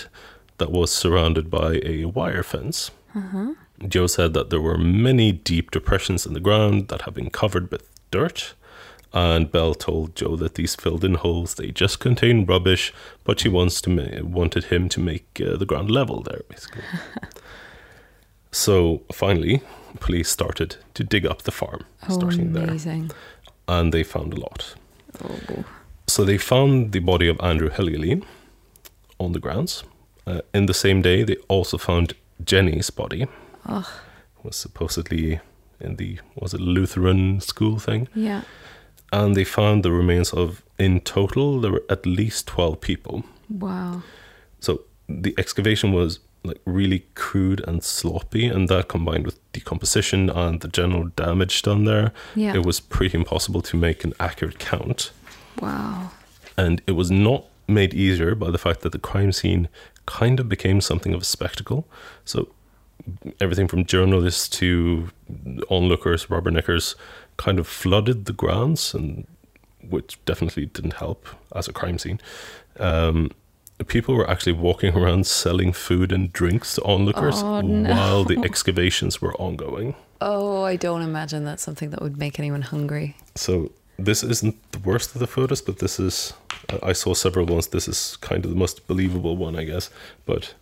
that 0.59 0.71
was 0.71 0.93
surrounded 0.93 1.51
by 1.51 1.81
a 1.85 2.05
wire 2.05 2.43
fence. 2.45 2.91
Uh-huh. 3.15 3.55
Joe 3.89 4.07
said 4.07 4.33
that 4.35 4.51
there 4.51 4.61
were 4.61 4.79
many 4.79 5.33
deep 5.33 5.71
depressions 5.71 6.27
in 6.27 6.33
the 6.35 6.41
ground 6.41 6.89
that 6.89 7.03
had 7.03 7.15
been 7.15 7.31
covered 7.31 7.71
with 7.71 7.89
dirt. 8.11 8.55
And 9.15 9.51
Belle 9.53 9.75
told 9.75 10.17
Joe 10.17 10.37
that 10.37 10.55
these 10.55 10.75
filled-in 10.75 11.15
holes 11.17 11.55
they 11.55 11.71
just 11.71 12.01
contain 12.01 12.47
rubbish, 12.47 12.95
but 13.25 13.41
she 13.41 13.49
wants 13.51 13.81
to 13.83 13.91
ma- 13.91 14.23
wanted 14.23 14.65
him 14.65 14.89
to 14.89 15.01
make 15.01 15.39
uh, 15.39 15.57
the 15.59 15.67
ground 15.67 15.91
level 15.91 16.23
there, 16.23 16.41
basically. 16.49 16.83
So 18.55 19.01
finally, 19.13 19.63
police 19.99 20.29
started 20.29 20.77
to 20.95 21.03
dig 21.05 21.25
up 21.27 21.43
the 21.43 21.51
farm, 21.51 21.85
Oh, 22.09 22.15
starting 22.15 22.53
there, 22.53 22.77
and 23.67 23.93
they 23.95 24.03
found 24.03 24.35
a 24.35 24.41
lot. 24.41 24.75
Oh. 25.25 25.65
So 26.07 26.25
they 26.25 26.37
found 26.39 26.93
the 26.93 26.99
body 27.01 27.29
of 27.29 27.41
Andrew 27.41 27.71
Helgelien 27.71 28.25
on 29.19 29.33
the 29.33 29.41
grounds. 29.41 29.85
Uh, 30.27 30.43
in 30.53 30.67
the 30.67 30.75
same 30.75 31.01
day, 31.01 31.25
they 31.25 31.37
also 31.49 31.79
found 31.79 32.13
Jenny's 32.45 32.91
body. 32.91 33.27
Ugh. 33.67 33.87
Was 34.43 34.57
supposedly 34.57 35.41
in 35.81 35.97
the 35.97 36.19
was 36.35 36.55
it 36.55 36.61
Lutheran 36.61 37.41
school 37.41 37.79
thing, 37.79 38.09
Yeah. 38.15 38.43
and 39.13 39.35
they 39.37 39.45
found 39.45 39.83
the 39.85 39.93
remains 39.93 40.33
of 40.33 40.63
in 40.79 41.01
total 41.01 41.61
there 41.61 41.73
were 41.73 41.85
at 41.89 42.05
least 42.07 42.47
twelve 42.47 42.81
people. 42.81 43.25
Wow. 43.49 44.03
So 44.61 44.83
the 45.09 45.35
excavation 45.39 45.93
was 45.93 46.19
like 46.45 46.61
really 46.65 47.05
crude 47.15 47.63
and 47.69 47.85
sloppy, 47.85 48.47
and 48.47 48.69
that 48.69 48.89
combined 48.89 49.25
with 49.27 49.39
decomposition 49.53 50.29
and 50.29 50.61
the 50.61 50.69
general 50.69 51.05
damage 51.15 51.63
done 51.63 51.85
there, 51.85 52.11
Yeah. 52.35 52.55
it 52.55 52.67
was 52.67 52.81
pretty 52.81 53.17
impossible 53.17 53.63
to 53.63 53.77
make 53.77 54.03
an 54.05 54.13
accurate 54.19 54.59
count. 54.59 55.13
Wow. 55.61 56.11
And 56.57 56.83
it 56.87 56.93
was 56.93 57.11
not 57.13 57.45
made 57.69 57.95
easier 57.95 58.35
by 58.35 58.51
the 58.51 58.59
fact 58.59 58.81
that 58.81 58.91
the 58.91 58.99
crime 58.99 59.31
scene 59.31 59.69
kind 60.07 60.41
of 60.41 60.49
became 60.49 60.81
something 60.81 61.15
of 61.15 61.23
a 61.23 61.25
spectacle. 61.25 61.87
So 62.25 62.49
everything 63.41 63.69
from 63.69 63.85
journalists 63.85 64.49
to 64.59 65.09
onlookers, 65.71 66.27
rubberneckers, 66.27 66.95
kind 67.37 67.59
of 67.59 67.67
flooded 67.67 68.25
the 68.27 68.33
grounds, 68.33 68.95
and 68.95 69.27
which 69.89 70.23
definitely 70.25 70.67
didn't 70.67 70.95
help 70.95 71.27
as 71.55 71.69
a 71.69 71.73
crime 71.73 71.99
scene. 71.99 72.21
Um, 72.79 73.31
people 73.89 74.15
were 74.15 74.29
actually 74.31 74.53
walking 74.53 74.95
around 74.97 75.27
selling 75.27 75.73
food 75.73 76.13
and 76.13 76.33
drinks 76.33 76.75
to 76.77 76.83
onlookers 76.85 77.43
Oh, 77.43 77.61
no. 77.61 77.91
while 77.91 78.25
the 78.25 78.39
excavations 78.45 79.21
were 79.21 79.35
ongoing. 79.37 79.95
Oh, 80.21 80.63
I 80.63 80.77
don't 80.77 81.03
imagine 81.03 81.45
that's 81.45 81.63
something 81.65 81.91
that 81.91 82.01
would 82.01 82.17
make 82.17 82.39
anyone 82.39 82.63
hungry. 82.63 83.17
So 83.35 83.73
this 83.99 84.23
isn't 84.23 84.55
the 84.73 84.79
worst 84.79 85.15
of 85.15 85.19
the 85.19 85.27
photos, 85.27 85.61
but 85.63 85.79
this 85.79 85.99
is. 85.99 86.33
I 86.83 86.93
saw 86.93 87.13
several 87.13 87.45
ones. 87.47 87.67
This 87.69 87.89
is 87.89 88.17
kind 88.21 88.45
of 88.45 88.51
the 88.53 88.57
most 88.57 88.87
believable 88.87 89.37
one, 89.37 89.57
I 89.57 89.65
guess. 89.65 89.91
But 90.25 90.55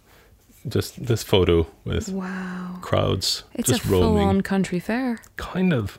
just 0.69 1.07
this 1.07 1.23
photo 1.23 1.67
with 1.85 2.09
Wow. 2.11 2.79
crowds 2.83 3.45
It's 3.55 3.69
just 3.69 3.85
a 3.85 3.89
roaming, 3.89 4.09
full 4.09 4.19
on 4.19 4.41
country 4.43 4.79
fair. 4.81 5.19
kind 5.37 5.73
of. 5.73 5.99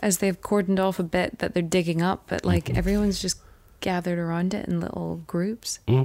As 0.00 0.18
they've 0.18 0.40
cordoned 0.40 0.78
off 0.78 0.98
a 0.98 1.02
bit 1.02 1.38
that 1.38 1.54
they're 1.54 1.62
digging 1.62 2.02
up, 2.02 2.24
but 2.28 2.44
like 2.44 2.66
Mm-hmm. 2.66 2.76
everyone's 2.78 3.20
just 3.22 3.38
gathered 3.80 4.18
around 4.18 4.54
it 4.54 4.66
in 4.68 4.80
little 4.80 5.22
groups. 5.26 5.80
hmm 5.88 6.04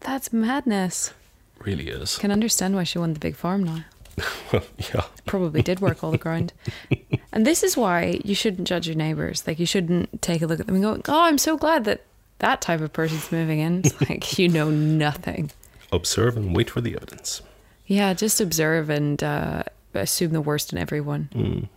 That's 0.00 0.32
madness. 0.32 1.12
Really 1.60 1.88
is. 1.88 2.18
Can 2.18 2.30
understand 2.30 2.74
why 2.74 2.84
she 2.84 2.98
won 2.98 3.12
the 3.14 3.20
big 3.20 3.36
farm 3.36 3.64
now. 3.64 3.84
Well, 4.52 4.62
yeah. 4.78 5.04
Probably 5.26 5.62
did 5.62 5.80
work 5.80 6.04
all 6.04 6.10
the 6.12 6.18
ground. 6.18 6.52
And 7.32 7.44
this 7.44 7.64
is 7.64 7.76
why 7.76 8.20
you 8.22 8.36
shouldn't 8.36 8.68
judge 8.68 8.86
your 8.86 8.94
neighbors. 8.94 9.44
Like 9.44 9.58
you 9.58 9.66
shouldn't 9.66 10.22
take 10.22 10.40
a 10.40 10.46
look 10.46 10.60
at 10.60 10.66
them 10.66 10.76
and 10.76 10.84
go, 10.84 11.00
"Oh, 11.12 11.22
I'm 11.22 11.38
so 11.38 11.56
glad 11.56 11.82
that 11.84 12.02
that 12.38 12.60
type 12.60 12.80
of 12.80 12.92
person's 12.92 13.32
moving 13.32 13.58
in." 13.58 13.80
It's 13.84 14.00
like 14.08 14.38
you 14.38 14.48
know 14.48 14.70
nothing. 14.70 15.50
Observe 15.94 16.36
and 16.36 16.54
wait 16.54 16.70
for 16.70 16.80
the 16.80 16.94
evidence. 16.94 17.42
Yeah, 17.86 18.14
just 18.14 18.40
observe 18.40 18.90
and 18.90 19.22
uh, 19.22 19.64
assume 19.94 20.32
the 20.32 20.40
worst 20.40 20.72
in 20.72 20.78
everyone. 20.78 21.28
Mm. 21.34 21.68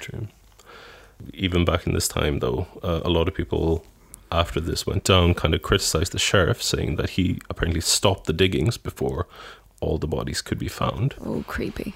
True. 0.00 0.28
Even 1.34 1.64
back 1.64 1.86
in 1.86 1.92
this 1.94 2.08
time, 2.08 2.38
though, 2.40 2.66
uh, 2.82 3.00
a 3.04 3.10
lot 3.10 3.28
of 3.28 3.34
people 3.34 3.84
after 4.30 4.60
this 4.60 4.86
went 4.86 5.04
down 5.04 5.34
kind 5.34 5.54
of 5.54 5.62
criticized 5.62 6.12
the 6.12 6.18
sheriff, 6.18 6.62
saying 6.62 6.96
that 6.96 7.10
he 7.10 7.40
apparently 7.50 7.80
stopped 7.80 8.26
the 8.26 8.32
diggings 8.32 8.76
before 8.76 9.26
all 9.80 9.98
the 9.98 10.06
bodies 10.06 10.40
could 10.40 10.58
be 10.58 10.68
found. 10.68 11.14
Oh, 11.20 11.44
creepy. 11.46 11.94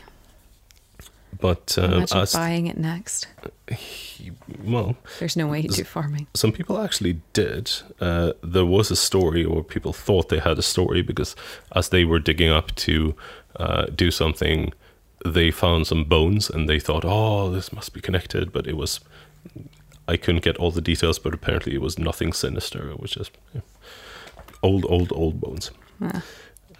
But 1.40 1.76
uh, 1.78 1.82
Imagine 1.84 2.18
as 2.18 2.32
buying 2.32 2.66
it 2.66 2.78
next. 2.78 3.26
he, 3.70 4.30
well, 4.64 4.96
There's 5.18 5.36
no 5.36 5.46
way 5.46 5.60
you 5.60 5.68
do 5.68 5.84
farming. 5.84 6.26
some 6.34 6.52
people 6.52 6.78
actually 6.78 7.20
did. 7.32 7.70
Uh, 8.00 8.32
there 8.42 8.64
was 8.64 8.90
a 8.90 8.96
story, 8.96 9.44
or 9.44 9.64
people 9.64 9.92
thought 9.92 10.28
they 10.28 10.38
had 10.38 10.58
a 10.58 10.62
story, 10.62 11.02
because 11.02 11.36
as 11.74 11.88
they 11.88 12.04
were 12.04 12.18
digging 12.18 12.50
up 12.50 12.74
to 12.76 13.14
uh, 13.56 13.86
do 13.94 14.10
something, 14.10 14.72
they 15.24 15.50
found 15.50 15.86
some 15.86 16.04
bones 16.04 16.48
and 16.50 16.68
they 16.68 16.78
thought, 16.78 17.04
oh, 17.04 17.50
this 17.50 17.72
must 17.72 17.92
be 17.92 18.00
connected. 18.00 18.52
But 18.52 18.66
it 18.66 18.76
was, 18.76 19.00
I 20.06 20.16
couldn't 20.16 20.44
get 20.44 20.56
all 20.58 20.70
the 20.70 20.80
details, 20.80 21.18
but 21.18 21.34
apparently 21.34 21.74
it 21.74 21.80
was 21.80 21.98
nothing 21.98 22.32
sinister. 22.32 22.90
It 22.90 23.00
was 23.00 23.10
just 23.10 23.32
yeah, 23.54 23.62
old, 24.62 24.86
old, 24.88 25.12
old 25.12 25.40
bones. 25.40 25.70
Ah. 26.00 26.22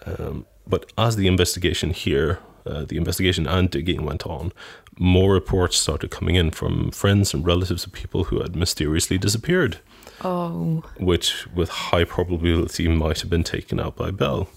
Um, 0.06 0.46
but 0.68 0.92
as 0.96 1.16
the 1.16 1.26
investigation 1.26 1.90
here, 1.90 2.38
uh, 2.66 2.84
the 2.84 2.96
investigation 2.96 3.46
and 3.46 3.70
digging 3.70 4.04
went 4.04 4.26
on, 4.26 4.52
more 4.98 5.32
reports 5.34 5.76
started 5.76 6.10
coming 6.10 6.34
in 6.36 6.50
from 6.50 6.90
friends 6.90 7.34
and 7.34 7.46
relatives 7.46 7.84
of 7.84 7.92
people 7.92 8.24
who 8.24 8.40
had 8.40 8.56
mysteriously 8.56 9.18
disappeared, 9.18 9.78
Oh, 10.22 10.82
which 10.98 11.46
with 11.54 11.68
high 11.68 12.04
probability 12.04 12.88
might 12.88 13.20
have 13.20 13.30
been 13.30 13.44
taken 13.44 13.78
out 13.78 13.96
by 13.96 14.10
Belle. 14.10 14.48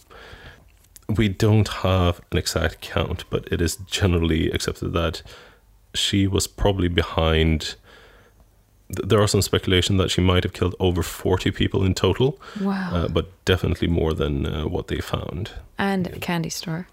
We 1.09 1.27
don't 1.27 1.67
have 1.67 2.21
an 2.31 2.37
exact 2.37 2.81
count, 2.81 3.25
but 3.29 3.47
it 3.51 3.61
is 3.61 3.77
generally 3.87 4.49
accepted 4.51 4.93
that 4.93 5.21
she 5.93 6.27
was 6.27 6.47
probably 6.47 6.87
behind. 6.87 7.75
There 8.89 9.21
are 9.21 9.27
some 9.27 9.41
speculation 9.41 9.97
that 9.97 10.09
she 10.11 10.21
might 10.21 10.43
have 10.43 10.53
killed 10.53 10.75
over 10.79 11.03
40 11.03 11.51
people 11.51 11.83
in 11.83 11.93
total, 11.93 12.39
wow. 12.61 12.91
uh, 12.93 13.07
but 13.07 13.29
definitely 13.45 13.87
more 13.87 14.13
than 14.13 14.45
uh, 14.45 14.67
what 14.67 14.87
they 14.87 14.99
found. 14.99 15.51
and 15.77 16.07
a 16.07 16.19
candy 16.19 16.49
store. 16.49 16.87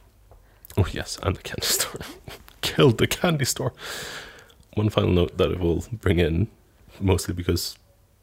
Oh 0.76 0.86
yes, 0.92 1.18
and 1.22 1.36
the 1.36 1.42
candy 1.42 1.66
store. 1.66 2.00
Killed 2.60 2.98
the 2.98 3.06
candy 3.06 3.44
store. 3.44 3.72
One 4.74 4.90
final 4.90 5.10
note 5.10 5.36
that 5.38 5.52
I 5.52 5.56
will 5.58 5.84
bring 5.90 6.18
in, 6.18 6.48
mostly 7.00 7.34
because 7.34 7.78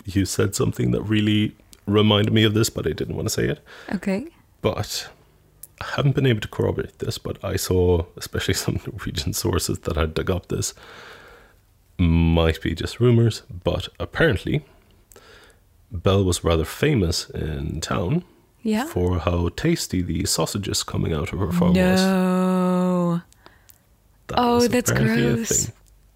you 0.05 0.25
said 0.25 0.55
something 0.55 0.91
that 0.91 1.01
really 1.01 1.55
reminded 1.87 2.33
me 2.33 2.43
of 2.43 2.53
this, 2.53 2.69
but 2.69 2.85
I 2.85 2.91
didn't 2.91 3.15
want 3.15 3.27
to 3.27 3.33
say 3.33 3.47
it. 3.47 3.59
Okay. 3.93 4.27
But 4.61 5.09
I 5.81 5.85
haven't 5.95 6.15
been 6.15 6.25
able 6.25 6.41
to 6.41 6.47
corroborate 6.47 6.99
this, 6.99 7.17
but 7.17 7.43
I 7.43 7.55
saw, 7.55 8.05
especially 8.17 8.53
some 8.65 8.79
Norwegian 8.85 9.33
sources 9.33 9.79
that 9.79 9.95
had 9.95 10.13
dug 10.13 10.29
up 10.29 10.47
this, 10.47 10.73
might 11.97 12.61
be 12.61 12.75
just 12.75 12.99
rumors, 12.99 13.43
but 13.63 13.87
apparently 13.99 14.65
Belle 15.91 16.23
was 16.23 16.43
rather 16.43 16.65
famous 16.65 17.29
in 17.29 17.81
town 17.81 18.23
Yeah. 18.63 18.85
for 18.85 19.19
how 19.19 19.49
tasty 19.55 20.01
the 20.01 20.25
sausages 20.25 20.83
coming 20.83 21.13
out 21.13 21.33
of 21.33 21.39
her 21.39 21.51
farm 21.51 21.73
was. 21.73 22.01
no. 22.01 23.21
That 24.27 24.39
Oh, 24.39 24.55
was 24.55 24.69
that's 24.69 24.91
gross. 24.91 25.71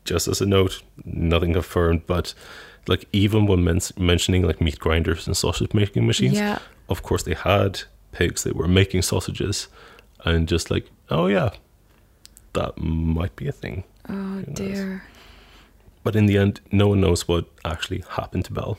Just 0.06 0.28
as 0.30 0.40
a 0.42 0.46
note, 0.46 0.82
nothing 1.04 1.54
confirmed, 1.54 2.04
but 2.08 2.34
like 2.88 3.06
even 3.12 3.46
when 3.48 3.64
men- 3.66 3.82
mentioning 3.98 4.44
like 4.48 4.62
meat 4.62 4.80
grinders 4.80 5.28
and 5.28 5.36
sausage 5.36 5.74
making 5.74 6.08
machines, 6.08 6.36
Yeah. 6.36 6.60
of 6.88 7.04
course 7.04 7.24
they 7.24 7.34
had 7.34 7.82
pigs. 8.14 8.44
They 8.44 8.52
were 8.54 8.68
making 8.70 9.02
sausages, 9.02 9.68
and 10.24 10.48
just 10.48 10.72
like, 10.72 10.90
oh 11.10 11.28
yeah, 11.28 11.50
that 12.54 12.78
might 12.78 13.36
be 13.36 13.48
a 13.50 13.52
thing. 13.52 13.84
Oh 14.08 14.42
dear. 14.54 15.04
But 16.04 16.16
in 16.16 16.28
the 16.28 16.38
end, 16.38 16.62
no 16.72 16.88
one 16.88 17.02
knows 17.02 17.28
what 17.28 17.46
actually 17.66 18.04
happened 18.12 18.46
to 18.46 18.54
Belle. 18.54 18.78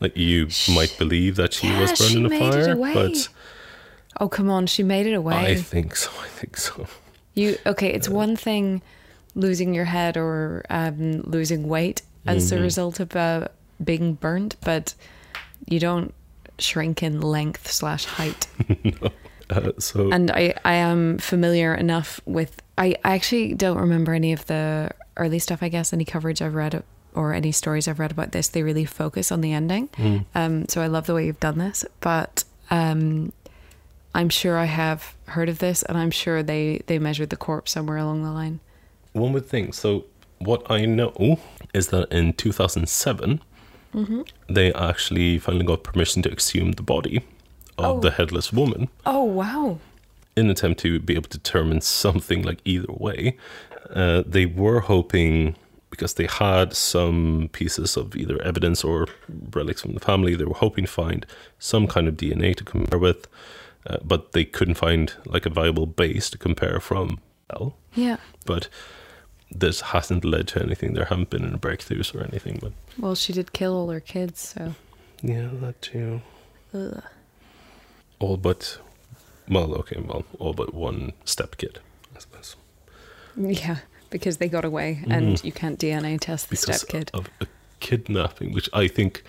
Like 0.00 0.16
you 0.16 0.48
might 0.74 0.94
believe 0.98 1.36
that 1.36 1.52
she 1.52 1.68
Yeah, 1.68 1.80
was 1.80 1.90
burned 1.98 2.10
she 2.10 2.18
in 2.18 2.26
a 2.32 2.38
fire, 2.38 2.72
away. 2.72 2.94
but 2.94 3.28
Oh, 4.20 4.28
come 4.28 4.50
on. 4.50 4.66
She 4.66 4.82
made 4.82 5.06
it 5.06 5.12
away. 5.14 5.36
I 5.36 5.54
think 5.54 5.96
so. 5.96 6.10
I 6.22 6.26
think 6.28 6.56
so. 6.56 6.86
You 7.34 7.56
okay? 7.66 7.88
It's 7.92 8.08
one 8.08 8.36
thing 8.36 8.82
losing 9.34 9.72
your 9.74 9.84
head 9.84 10.16
or 10.16 10.64
um, 10.68 11.20
losing 11.22 11.68
weight 11.68 12.02
as 12.26 12.50
a 12.52 12.60
result 12.60 13.00
of 13.00 13.14
uh, 13.16 13.48
being 13.82 14.14
burnt, 14.14 14.56
but 14.62 14.94
you 15.66 15.78
don't 15.80 16.12
shrink 16.58 17.02
in 17.02 17.20
length 17.20 17.70
slash 17.70 18.04
height. 18.04 18.46
Uh, 19.50 19.72
so 19.80 20.12
and 20.12 20.30
I, 20.30 20.54
I 20.64 20.74
am 20.74 21.18
familiar 21.18 21.74
enough 21.74 22.20
with. 22.24 22.62
I, 22.78 22.94
I 23.04 23.14
actually 23.14 23.54
don't 23.54 23.78
remember 23.78 24.14
any 24.14 24.32
of 24.32 24.46
the 24.46 24.92
early 25.16 25.40
stuff. 25.40 25.60
I 25.60 25.68
guess 25.68 25.92
any 25.92 26.04
coverage 26.04 26.40
I've 26.40 26.54
read 26.54 26.72
or 27.14 27.34
any 27.34 27.52
stories 27.52 27.86
I've 27.88 27.98
read 27.98 28.10
about 28.10 28.32
this. 28.32 28.48
They 28.48 28.62
really 28.62 28.84
focus 28.84 29.30
on 29.32 29.40
the 29.40 29.52
ending. 29.52 29.88
Um, 30.34 30.66
so 30.68 30.80
I 30.82 30.86
love 30.86 31.06
the 31.06 31.14
way 31.14 31.26
you've 31.26 31.40
done 31.40 31.58
this, 31.58 31.84
but 32.00 32.44
um, 32.70 33.32
I'm 34.14 34.28
sure 34.28 34.56
I 34.58 34.64
have 34.66 35.14
heard 35.26 35.48
of 35.48 35.58
this, 35.58 35.82
and 35.84 35.96
I'm 35.98 36.10
sure 36.10 36.42
they 36.42 36.82
they 36.86 36.98
measured 36.98 37.30
the 37.30 37.36
corpse 37.36 37.72
somewhere 37.72 37.96
along 37.98 38.22
the 38.24 38.30
line. 38.32 38.60
one 39.12 39.32
would 39.32 39.46
think. 39.46 39.74
So 39.74 40.04
what 40.38 40.68
I 40.70 40.84
know 40.86 41.38
is 41.74 41.88
that 41.88 42.10
in 42.12 42.32
2007, 42.32 43.40
they 44.48 44.72
actually 44.74 45.38
finally 45.38 45.64
got 45.64 45.82
permission 45.82 46.22
to 46.22 46.30
exhume 46.30 46.72
the 46.72 46.82
body 46.82 47.18
of 47.78 47.96
Oh. 47.96 48.00
the 48.00 48.10
headless 48.10 48.52
woman. 48.52 48.88
Oh 49.06 49.24
wow! 49.24 49.78
in 50.36 50.44
an 50.46 50.50
attempt 50.50 50.80
to 50.80 50.98
be 51.00 51.14
able 51.14 51.28
to 51.28 51.38
determine 51.38 51.80
something 51.80 52.42
like 52.42 52.60
either 52.64 52.92
way. 52.92 53.36
Uh, 53.94 54.22
they 54.26 54.46
were 54.46 54.80
hoping 54.80 55.56
because 55.90 56.14
they 56.14 56.26
had 56.26 56.72
some 56.74 57.48
pieces 57.52 57.96
of 57.96 58.14
either 58.16 58.40
evidence 58.42 58.84
or 58.84 59.06
relics 59.52 59.82
from 59.82 59.94
the 59.94 60.00
family. 60.00 60.34
They 60.34 60.44
were 60.44 60.54
hoping 60.54 60.84
to 60.84 60.90
find 60.90 61.26
some 61.58 61.86
kind 61.86 62.06
of 62.08 62.16
DNA 62.16 62.54
to 62.56 62.64
compare 62.64 62.98
with, 62.98 63.26
uh, 63.86 63.98
but 64.04 64.32
they 64.32 64.44
couldn't 64.44 64.74
find 64.76 65.12
like 65.26 65.46
a 65.46 65.50
viable 65.50 65.86
base 65.86 66.30
to 66.30 66.38
compare 66.38 66.80
from. 66.80 67.18
Well, 67.52 67.76
Yeah. 67.94 68.18
but 68.46 68.68
this 69.50 69.80
hasn't 69.80 70.24
led 70.24 70.46
to 70.48 70.62
anything. 70.62 70.94
There 70.94 71.06
haven't 71.06 71.30
been 71.30 71.44
any 71.44 71.58
breakthroughs 71.58 72.14
or 72.14 72.22
anything. 72.22 72.58
But 72.62 72.72
Well, 72.96 73.16
she 73.16 73.32
did 73.32 73.52
kill 73.52 73.74
all 73.74 73.90
her 73.90 73.98
kids, 74.00 74.40
so. 74.54 74.74
yeah, 75.22 75.48
that 75.60 75.82
too. 75.82 76.22
Ugh. 76.72 77.02
All 78.20 78.36
but, 78.36 78.78
well, 79.48 79.74
okay, 79.74 80.00
well, 80.00 80.24
all 80.38 80.52
but 80.52 80.72
one 80.72 81.12
step 81.24 81.56
kid, 81.56 81.80
I 82.14 82.20
suppose. 82.20 82.54
Yeah, 83.36 83.78
because 84.10 84.36
they 84.38 84.48
got 84.48 84.64
away, 84.64 85.00
mm-hmm. 85.00 85.12
and 85.12 85.44
you 85.44 85.52
can't 85.52 85.78
DNA 85.78 86.18
test 86.20 86.48
the 86.48 86.56
because 86.56 86.80
step 86.80 86.88
kid. 86.88 87.10
of 87.14 87.28
a 87.40 87.46
kidnapping, 87.80 88.52
which 88.52 88.68
I 88.72 88.88
think, 88.88 89.22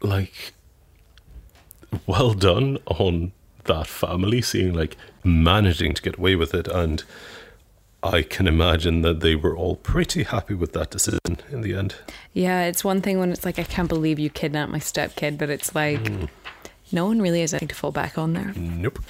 like, 0.00 0.54
well 2.06 2.34
done 2.34 2.78
on 2.86 3.32
that 3.64 3.86
family, 3.86 4.40
seeing 4.42 4.72
like 4.74 4.96
managing 5.24 5.94
to 5.94 6.02
get 6.02 6.16
away 6.16 6.36
with 6.36 6.54
it, 6.54 6.68
and 6.68 7.02
I 8.02 8.22
can 8.22 8.46
imagine 8.46 9.02
that 9.02 9.20
they 9.20 9.34
were 9.34 9.56
all 9.56 9.76
pretty 9.76 10.22
happy 10.22 10.54
with 10.54 10.72
that 10.74 10.90
decision 10.90 11.18
in 11.50 11.62
the 11.62 11.74
end. 11.74 11.96
Yeah, 12.32 12.64
it's 12.64 12.84
one 12.84 13.00
thing 13.00 13.18
when 13.18 13.32
it's 13.32 13.44
like, 13.44 13.58
I 13.58 13.64
can't 13.64 13.88
believe 13.88 14.18
you 14.18 14.30
kidnapped 14.30 14.70
my 14.70 14.78
step 14.78 15.16
kid, 15.16 15.38
but 15.38 15.50
it's 15.50 15.74
like, 15.74 16.02
mm. 16.04 16.28
no 16.92 17.06
one 17.06 17.20
really 17.20 17.40
has 17.40 17.52
anything 17.52 17.68
to 17.68 17.74
fall 17.74 17.92
back 17.92 18.16
on 18.16 18.34
there. 18.34 18.52
Nope. 18.54 19.00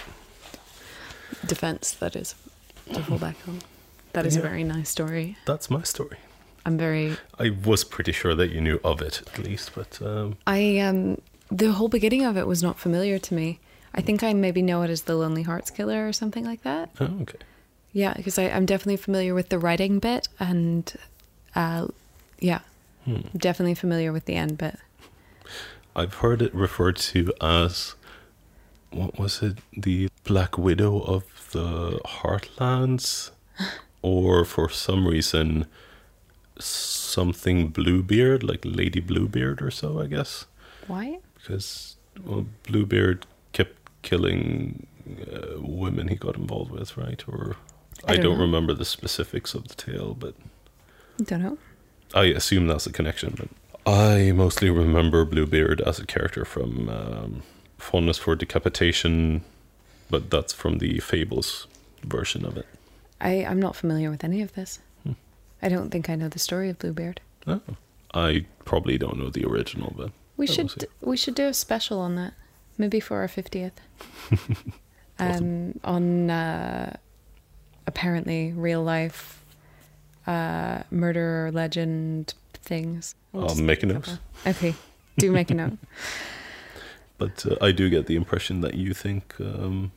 Defense, 1.44 1.92
that 1.92 2.16
is, 2.16 2.34
to 2.92 3.02
fall 3.02 3.18
back 3.18 3.36
on. 3.46 3.60
That 4.16 4.26
is 4.26 4.36
a 4.36 4.40
very 4.40 4.64
nice 4.64 4.88
story. 4.88 5.36
That's 5.46 5.68
my 5.70 5.82
story. 5.82 6.16
I'm 6.64 6.76
very. 6.78 7.16
I 7.38 7.50
was 7.50 7.84
pretty 7.84 8.12
sure 8.12 8.34
that 8.34 8.50
you 8.50 8.60
knew 8.60 8.80
of 8.82 9.00
it 9.00 9.20
at 9.26 9.38
least, 9.38 9.70
but 9.74 10.00
um, 10.02 10.36
I 10.46 10.78
um 10.78 11.20
the 11.50 11.72
whole 11.72 11.88
beginning 11.88 12.24
of 12.24 12.36
it 12.36 12.46
was 12.46 12.62
not 12.62 12.78
familiar 12.78 13.18
to 13.20 13.34
me. 13.34 13.60
I 13.94 14.00
think 14.02 14.22
I 14.22 14.32
maybe 14.32 14.62
know 14.62 14.82
it 14.82 14.90
as 14.90 15.02
the 15.02 15.14
Lonely 15.14 15.42
Hearts 15.42 15.70
Killer 15.70 16.08
or 16.08 16.12
something 16.12 16.44
like 16.44 16.62
that. 16.62 16.90
oh, 17.00 17.10
okay. 17.22 17.38
Yeah, 17.92 18.14
because 18.14 18.38
I'm 18.38 18.66
definitely 18.66 18.96
familiar 18.98 19.32
with 19.34 19.48
the 19.48 19.58
writing 19.58 20.00
bit 20.00 20.28
and, 20.40 20.92
uh, 21.54 21.86
yeah, 22.40 22.60
Hmm. 23.06 23.20
definitely 23.36 23.74
familiar 23.74 24.12
with 24.12 24.24
the 24.26 24.34
end 24.34 24.58
bit. 24.58 24.76
I've 25.94 26.14
heard 26.14 26.42
it 26.42 26.52
referred 26.54 26.96
to 27.12 27.32
as 27.40 27.94
what 28.90 29.18
was 29.18 29.42
it, 29.42 29.58
the 29.76 30.08
Black 30.24 30.58
Widow 30.58 31.00
of 31.00 31.22
the 31.52 32.00
Heartlands, 32.04 33.30
or 34.06 34.44
for 34.44 34.68
some 34.68 35.06
reason 35.06 35.66
something 36.58 37.68
Bluebeard, 37.68 38.42
like 38.42 38.62
Lady 38.64 39.00
Bluebeard 39.00 39.60
or 39.60 39.70
so, 39.70 40.00
I 40.00 40.06
guess, 40.06 40.46
Why? 40.86 41.18
because 41.34 41.96
well, 42.24 42.46
Bluebeard 42.66 43.26
kept 43.52 43.76
killing 44.02 44.86
uh, 45.30 45.60
women 45.60 46.08
he 46.08 46.14
got 46.14 46.36
involved 46.36 46.70
with, 46.70 46.96
right? 46.96 47.22
Or 47.28 47.56
I 48.06 48.12
I, 48.12 48.16
don't 48.16 48.24
don't 48.24 48.38
remember 48.40 48.72
the 48.74 48.84
specifics 48.84 49.54
of 49.54 49.68
the 49.68 49.74
tale, 49.74 50.14
but 50.14 50.34
Don't 51.22 51.42
know. 51.42 51.58
I 52.14 52.24
assume 52.26 52.68
that's 52.68 52.86
a 52.86 52.92
connection, 52.92 53.34
but 53.36 53.48
I 53.92 54.32
mostly 54.32 54.70
remember 54.70 55.24
Bluebeard 55.24 55.80
as 55.80 55.98
a 55.98 56.06
character 56.06 56.44
from 56.44 56.88
um, 56.88 57.42
Fondness 57.78 58.18
for 58.18 58.34
Decapitation, 58.36 59.44
but 60.08 60.30
that's 60.30 60.52
from 60.52 60.78
the 60.78 61.00
Fables 61.00 61.66
version 62.02 62.44
of 62.46 62.56
it. 62.56 62.66
I 63.20 63.44
I'm 63.44 63.60
not 63.60 63.76
familiar 63.76 64.10
with 64.10 64.24
any 64.24 64.42
of 64.42 64.54
this. 64.54 64.80
I 65.62 65.68
don't 65.70 65.90
think 65.90 66.10
I 66.10 66.16
know 66.16 66.28
the 66.28 66.38
story 66.38 66.68
of 66.68 66.78
Bluebeard. 66.78 67.20
Oh. 67.46 67.60
I 68.12 68.44
probably 68.64 68.98
don't 68.98 69.18
know 69.18 69.30
the 69.30 69.44
original, 69.46 69.94
but 69.96 70.10
We 70.36 70.46
should 70.46 70.70
see. 70.70 70.86
we 71.00 71.16
should 71.16 71.34
do 71.34 71.46
a 71.46 71.54
special 71.54 71.98
on 71.98 72.14
that, 72.16 72.34
maybe 72.78 73.00
for 73.00 73.18
our 73.18 73.28
fiftieth. 73.28 73.80
um, 75.18 75.78
on 75.82 76.30
uh, 76.30 76.96
apparently 77.86 78.52
real 78.52 78.82
life 78.82 79.42
uh, 80.26 80.82
murder 80.90 81.50
legend 81.52 82.34
things. 82.52 83.14
We'll 83.32 83.48
I'll 83.48 83.54
make 83.56 83.82
a 83.82 83.86
note. 83.86 84.18
Okay, 84.46 84.74
do 85.18 85.32
make 85.32 85.50
a 85.50 85.54
note. 85.54 85.78
But 87.18 87.46
uh, 87.46 87.56
I 87.62 87.72
do 87.72 87.88
get 87.88 88.06
the 88.06 88.14
impression 88.14 88.60
that 88.60 88.74
you 88.74 88.92
think 88.92 89.34
um, 89.40 89.92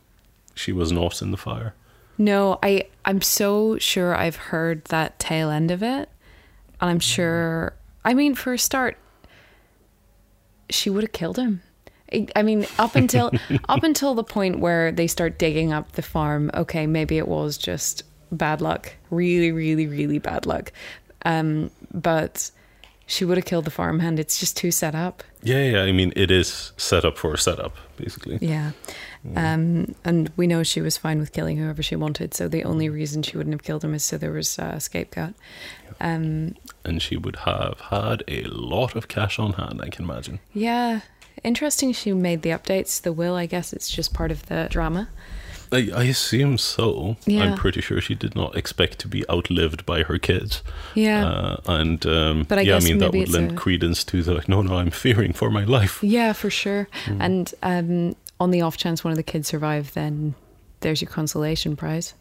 she 0.54 0.72
was 0.72 0.90
not 0.90 1.20
in 1.20 1.32
the 1.32 1.36
fire. 1.36 1.74
No, 2.20 2.58
I 2.62 2.84
I'm 3.04 3.22
so 3.22 3.78
sure 3.78 4.14
I've 4.14 4.36
heard 4.36 4.84
that 4.86 5.18
tail 5.18 5.48
end 5.48 5.70
of 5.70 5.82
it, 5.82 6.10
and 6.80 6.90
I'm 6.90 7.00
sure. 7.00 7.72
I 8.04 8.12
mean, 8.12 8.34
for 8.34 8.52
a 8.52 8.58
start, 8.58 8.98
she 10.68 10.90
would 10.90 11.02
have 11.02 11.12
killed 11.12 11.38
him. 11.38 11.62
I- 12.12 12.28
I 12.36 12.42
mean, 12.42 12.66
up 12.78 12.94
until 12.94 13.30
up 13.70 13.82
until 13.84 14.14
the 14.14 14.22
point 14.22 14.58
where 14.58 14.92
they 14.92 15.06
start 15.06 15.38
digging 15.38 15.72
up 15.72 15.92
the 15.92 16.02
farm. 16.02 16.50
Okay, 16.52 16.86
maybe 16.86 17.16
it 17.16 17.26
was 17.26 17.56
just 17.56 18.02
bad 18.30 18.60
luck, 18.60 18.92
really, 19.10 19.50
really, 19.50 19.86
really 19.86 20.18
bad 20.18 20.44
luck. 20.44 20.72
Um, 21.24 21.70
but 21.92 22.50
she 23.10 23.24
would 23.24 23.36
have 23.36 23.44
killed 23.44 23.64
the 23.64 23.70
farmhand. 23.70 24.18
It's 24.20 24.38
just 24.38 24.56
too 24.56 24.70
set 24.70 24.94
up. 24.94 25.22
Yeah, 25.42 25.62
yeah. 25.72 25.82
I 25.82 25.92
mean, 25.92 26.12
it 26.16 26.30
is 26.30 26.72
set 26.76 27.04
up 27.04 27.18
for 27.18 27.34
a 27.34 27.38
setup, 27.38 27.74
basically. 27.96 28.38
Yeah. 28.40 28.70
Um, 29.36 29.94
and 30.04 30.30
we 30.36 30.46
know 30.46 30.62
she 30.62 30.80
was 30.80 30.96
fine 30.96 31.18
with 31.18 31.32
killing 31.32 31.56
whoever 31.58 31.82
she 31.82 31.96
wanted. 31.96 32.32
So 32.34 32.48
the 32.48 32.62
only 32.64 32.88
reason 32.88 33.22
she 33.22 33.36
wouldn't 33.36 33.52
have 33.54 33.62
killed 33.64 33.82
him 33.84 33.94
is 33.94 34.04
so 34.04 34.16
there 34.16 34.30
was 34.32 34.58
a 34.58 34.78
scapegoat. 34.80 35.34
Um, 36.00 36.54
And 36.84 37.02
she 37.02 37.16
would 37.16 37.36
have 37.36 37.80
had 37.90 38.22
a 38.28 38.44
lot 38.44 38.94
of 38.96 39.08
cash 39.08 39.38
on 39.38 39.54
hand, 39.54 39.80
I 39.82 39.88
can 39.88 40.04
imagine. 40.04 40.38
yeah. 40.54 41.00
Interesting 41.42 41.92
she 41.94 42.12
made 42.12 42.42
the 42.42 42.50
updates 42.50 43.00
the 43.00 43.12
will. 43.14 43.34
I 43.34 43.46
guess 43.46 43.72
it's 43.72 43.88
just 43.90 44.12
part 44.12 44.30
of 44.30 44.44
the 44.46 44.68
drama. 44.70 45.08
I, 45.72 45.90
I 45.94 46.02
assume 46.04 46.58
so. 46.58 47.16
Yeah. 47.26 47.44
I'm 47.44 47.56
pretty 47.56 47.80
sure 47.80 48.00
she 48.00 48.14
did 48.14 48.34
not 48.34 48.56
expect 48.56 48.98
to 49.00 49.08
be 49.08 49.24
outlived 49.30 49.86
by 49.86 50.02
her 50.02 50.18
kids. 50.18 50.62
Yeah. 50.94 51.24
Uh, 51.26 51.56
and 51.66 52.04
um, 52.06 52.42
But 52.48 52.58
I 52.58 52.62
yeah, 52.62 52.76
I 52.76 52.80
mean 52.80 52.98
that 52.98 53.12
would 53.12 53.28
lend 53.28 53.52
a- 53.52 53.54
credence 53.54 54.02
to 54.04 54.22
the 54.22 54.34
like, 54.34 54.48
no, 54.48 54.62
no, 54.62 54.76
I'm 54.78 54.90
fearing 54.90 55.32
for 55.32 55.50
my 55.50 55.64
life. 55.64 56.02
yeah, 56.02 56.32
for 56.32 56.50
sure. 56.50 56.88
And 57.06 57.54
um, 57.62 58.16
on 58.40 58.50
the 58.50 58.62
off 58.62 58.76
chance 58.76 59.04
one 59.04 59.12
of 59.12 59.16
the 59.16 59.22
kids 59.22 59.48
survive, 59.48 59.92
then 59.94 60.34
there's 60.80 61.00
your 61.02 61.10
consolation 61.10 61.76
prize. 61.76 62.14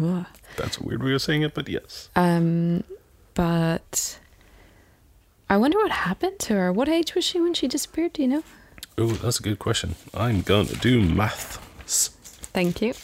Ugh. 0.00 0.26
That's 0.56 0.78
a 0.78 0.82
weird 0.82 1.02
way 1.02 1.12
of 1.14 1.22
saying 1.22 1.42
it, 1.42 1.54
but 1.54 1.68
yes. 1.68 2.08
Um, 2.16 2.84
but 3.34 4.18
I 5.50 5.56
wonder 5.56 5.78
what 5.78 5.90
happened 5.90 6.38
to 6.40 6.54
her. 6.54 6.72
What 6.72 6.88
age 6.88 7.14
was 7.14 7.24
she 7.24 7.40
when 7.40 7.54
she 7.54 7.68
disappeared? 7.68 8.12
Do 8.14 8.22
you 8.22 8.28
know? 8.28 8.42
Oh, 8.98 9.06
that's 9.08 9.38
a 9.40 9.42
good 9.42 9.58
question. 9.58 9.94
I'm 10.14 10.42
gonna 10.42 10.74
do 10.80 11.00
math. 11.02 11.58
Thank 12.52 12.80
you. 12.80 12.94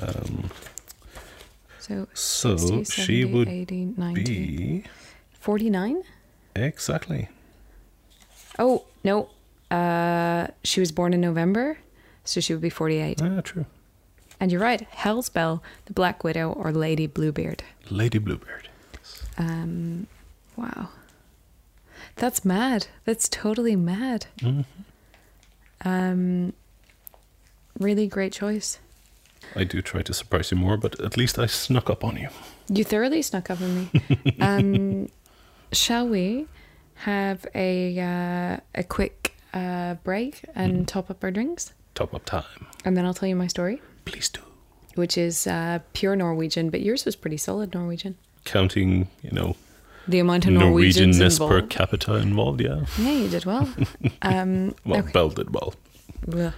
Um, 0.00 0.50
So, 1.80 2.06
so 2.14 2.56
60, 2.56 3.02
she 3.02 3.24
would 3.24 3.48
80, 3.48 3.94
90, 3.96 4.22
be 4.24 4.84
49? 5.40 6.02
exactly. 6.54 7.28
Oh, 8.58 8.84
no. 9.04 9.28
Uh, 9.70 10.48
she 10.64 10.80
was 10.80 10.90
born 10.92 11.12
in 11.12 11.20
November, 11.20 11.78
so 12.24 12.40
she 12.40 12.52
would 12.54 12.62
be 12.62 12.70
48. 12.70 13.20
Ah, 13.22 13.40
true. 13.42 13.66
And 14.40 14.50
you're 14.52 14.60
right, 14.60 14.82
Hell's 14.90 15.28
Belle, 15.28 15.62
the 15.86 15.92
Black 15.92 16.22
Widow, 16.24 16.52
or 16.52 16.72
Lady 16.72 17.06
Bluebeard. 17.06 17.62
Lady 17.90 18.18
Bluebeard. 18.18 18.68
Um, 19.38 20.06
wow. 20.56 20.88
That's 22.16 22.44
mad. 22.44 22.86
That's 23.04 23.28
totally 23.28 23.76
mad. 23.76 24.26
Mhm. 24.38 24.64
Um, 25.84 26.52
really 27.78 28.06
great 28.06 28.32
choice. 28.32 28.78
I 29.54 29.64
do 29.64 29.80
try 29.82 30.02
to 30.02 30.12
surprise 30.14 30.50
you 30.50 30.56
more, 30.56 30.76
but 30.76 30.98
at 31.00 31.16
least 31.16 31.38
I 31.38 31.46
snuck 31.46 31.88
up 31.90 32.02
on 32.04 32.16
you. 32.16 32.28
You 32.68 32.84
thoroughly 32.84 33.22
snuck 33.22 33.50
up 33.50 33.60
on 33.60 33.74
me. 33.76 33.90
um, 34.40 35.08
shall 35.72 36.08
we 36.08 36.46
have 36.94 37.46
a 37.54 37.98
uh, 38.00 38.56
a 38.74 38.82
quick 38.88 39.36
uh, 39.54 39.94
break 40.02 40.44
and 40.54 40.88
top 40.88 41.10
up 41.10 41.22
our 41.22 41.30
drinks, 41.30 41.72
Top 41.94 42.12
up 42.14 42.24
time. 42.24 42.66
and 42.84 42.96
then 42.96 43.04
I'll 43.04 43.14
tell 43.14 43.28
you 43.28 43.36
my 43.36 43.46
story, 43.46 43.80
Please 44.04 44.28
do. 44.28 44.40
which 44.96 45.16
is 45.16 45.46
uh, 45.46 45.78
pure 45.92 46.16
Norwegian. 46.16 46.70
But 46.70 46.80
yours 46.80 47.04
was 47.04 47.14
pretty 47.16 47.36
solid 47.36 47.72
Norwegian. 47.74 48.16
Counting, 48.44 49.08
you 49.22 49.30
know, 49.30 49.54
The 50.08 50.20
amount 50.20 50.46
of 50.46 50.52
Norwegians 50.52 51.18
Norwegianness 51.18 51.48
per 51.48 51.62
capita 51.62 52.14
involved, 52.14 52.60
yeah. 52.60 52.84
Yeah, 52.98 53.10
you 53.12 53.28
did 53.28 53.44
well. 53.44 53.68
Um, 54.22 54.74
Well, 54.84 55.00
okay. 55.00 55.12
Belle 55.12 55.30
did 55.30 55.52
well. 55.52 55.74
Well, 56.26 56.52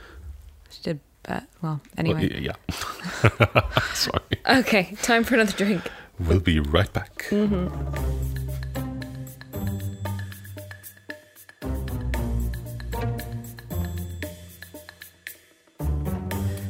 she 0.70 0.82
did. 0.82 1.00
Uh, 1.26 1.40
well, 1.62 1.80
Well, 1.80 1.80
anyway. 1.96 2.28
y- 2.30 2.50
yeah. 2.50 3.62
Sorry. 3.94 4.20
Okay, 4.60 4.94
time 5.02 5.24
for 5.24 5.34
another 5.34 5.52
drink. 5.52 5.82
We'll 6.20 6.40
be 6.40 6.60
right 6.60 6.92
back. 6.92 7.26
Mm-hmm. 7.30 7.68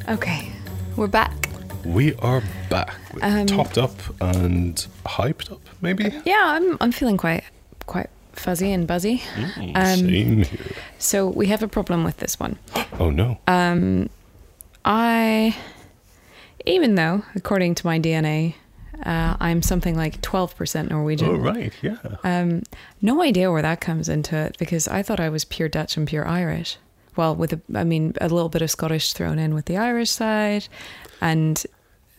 Okay, 0.08 0.50
we're 0.96 1.06
back. 1.06 1.37
We 1.84 2.14
are 2.16 2.42
back. 2.68 2.94
Um, 3.22 3.46
topped 3.46 3.78
up 3.78 3.92
and 4.20 4.74
hyped 5.06 5.50
up, 5.50 5.60
maybe? 5.80 6.12
Yeah, 6.24 6.42
I'm 6.44 6.76
I'm 6.80 6.92
feeling 6.92 7.16
quite 7.16 7.44
quite 7.86 8.10
fuzzy 8.32 8.72
and 8.72 8.86
buzzy. 8.86 9.22
Mm, 9.34 9.72
Um, 9.76 9.98
Same 9.98 10.42
here. 10.42 10.76
So 10.98 11.26
we 11.28 11.46
have 11.46 11.62
a 11.62 11.68
problem 11.68 12.04
with 12.04 12.18
this 12.18 12.38
one. 12.38 12.58
Oh 13.00 13.10
no. 13.10 13.38
Um, 13.46 14.08
I, 14.84 15.56
even 16.66 16.96
though 16.96 17.22
according 17.36 17.76
to 17.76 17.86
my 17.86 18.00
DNA, 18.00 18.54
uh, 19.06 19.36
I'm 19.38 19.62
something 19.62 19.96
like 19.96 20.20
twelve 20.20 20.56
percent 20.56 20.90
Norwegian. 20.90 21.28
oh 21.28 21.34
right, 21.36 21.72
yeah. 21.80 21.96
Um, 22.24 22.64
no 23.00 23.22
idea 23.22 23.52
where 23.52 23.62
that 23.62 23.80
comes 23.80 24.08
into 24.08 24.34
it 24.36 24.56
because 24.58 24.88
I 24.88 25.02
thought 25.04 25.20
I 25.20 25.28
was 25.28 25.44
pure 25.44 25.68
Dutch 25.68 25.96
and 25.96 26.08
pure 26.08 26.26
Irish. 26.26 26.76
Well, 27.18 27.34
with 27.34 27.52
a, 27.52 27.60
I 27.74 27.82
mean, 27.82 28.14
a 28.20 28.28
little 28.28 28.48
bit 28.48 28.62
of 28.62 28.70
Scottish 28.70 29.12
thrown 29.12 29.40
in 29.40 29.52
with 29.52 29.64
the 29.64 29.76
Irish 29.76 30.10
side, 30.10 30.68
and 31.20 31.60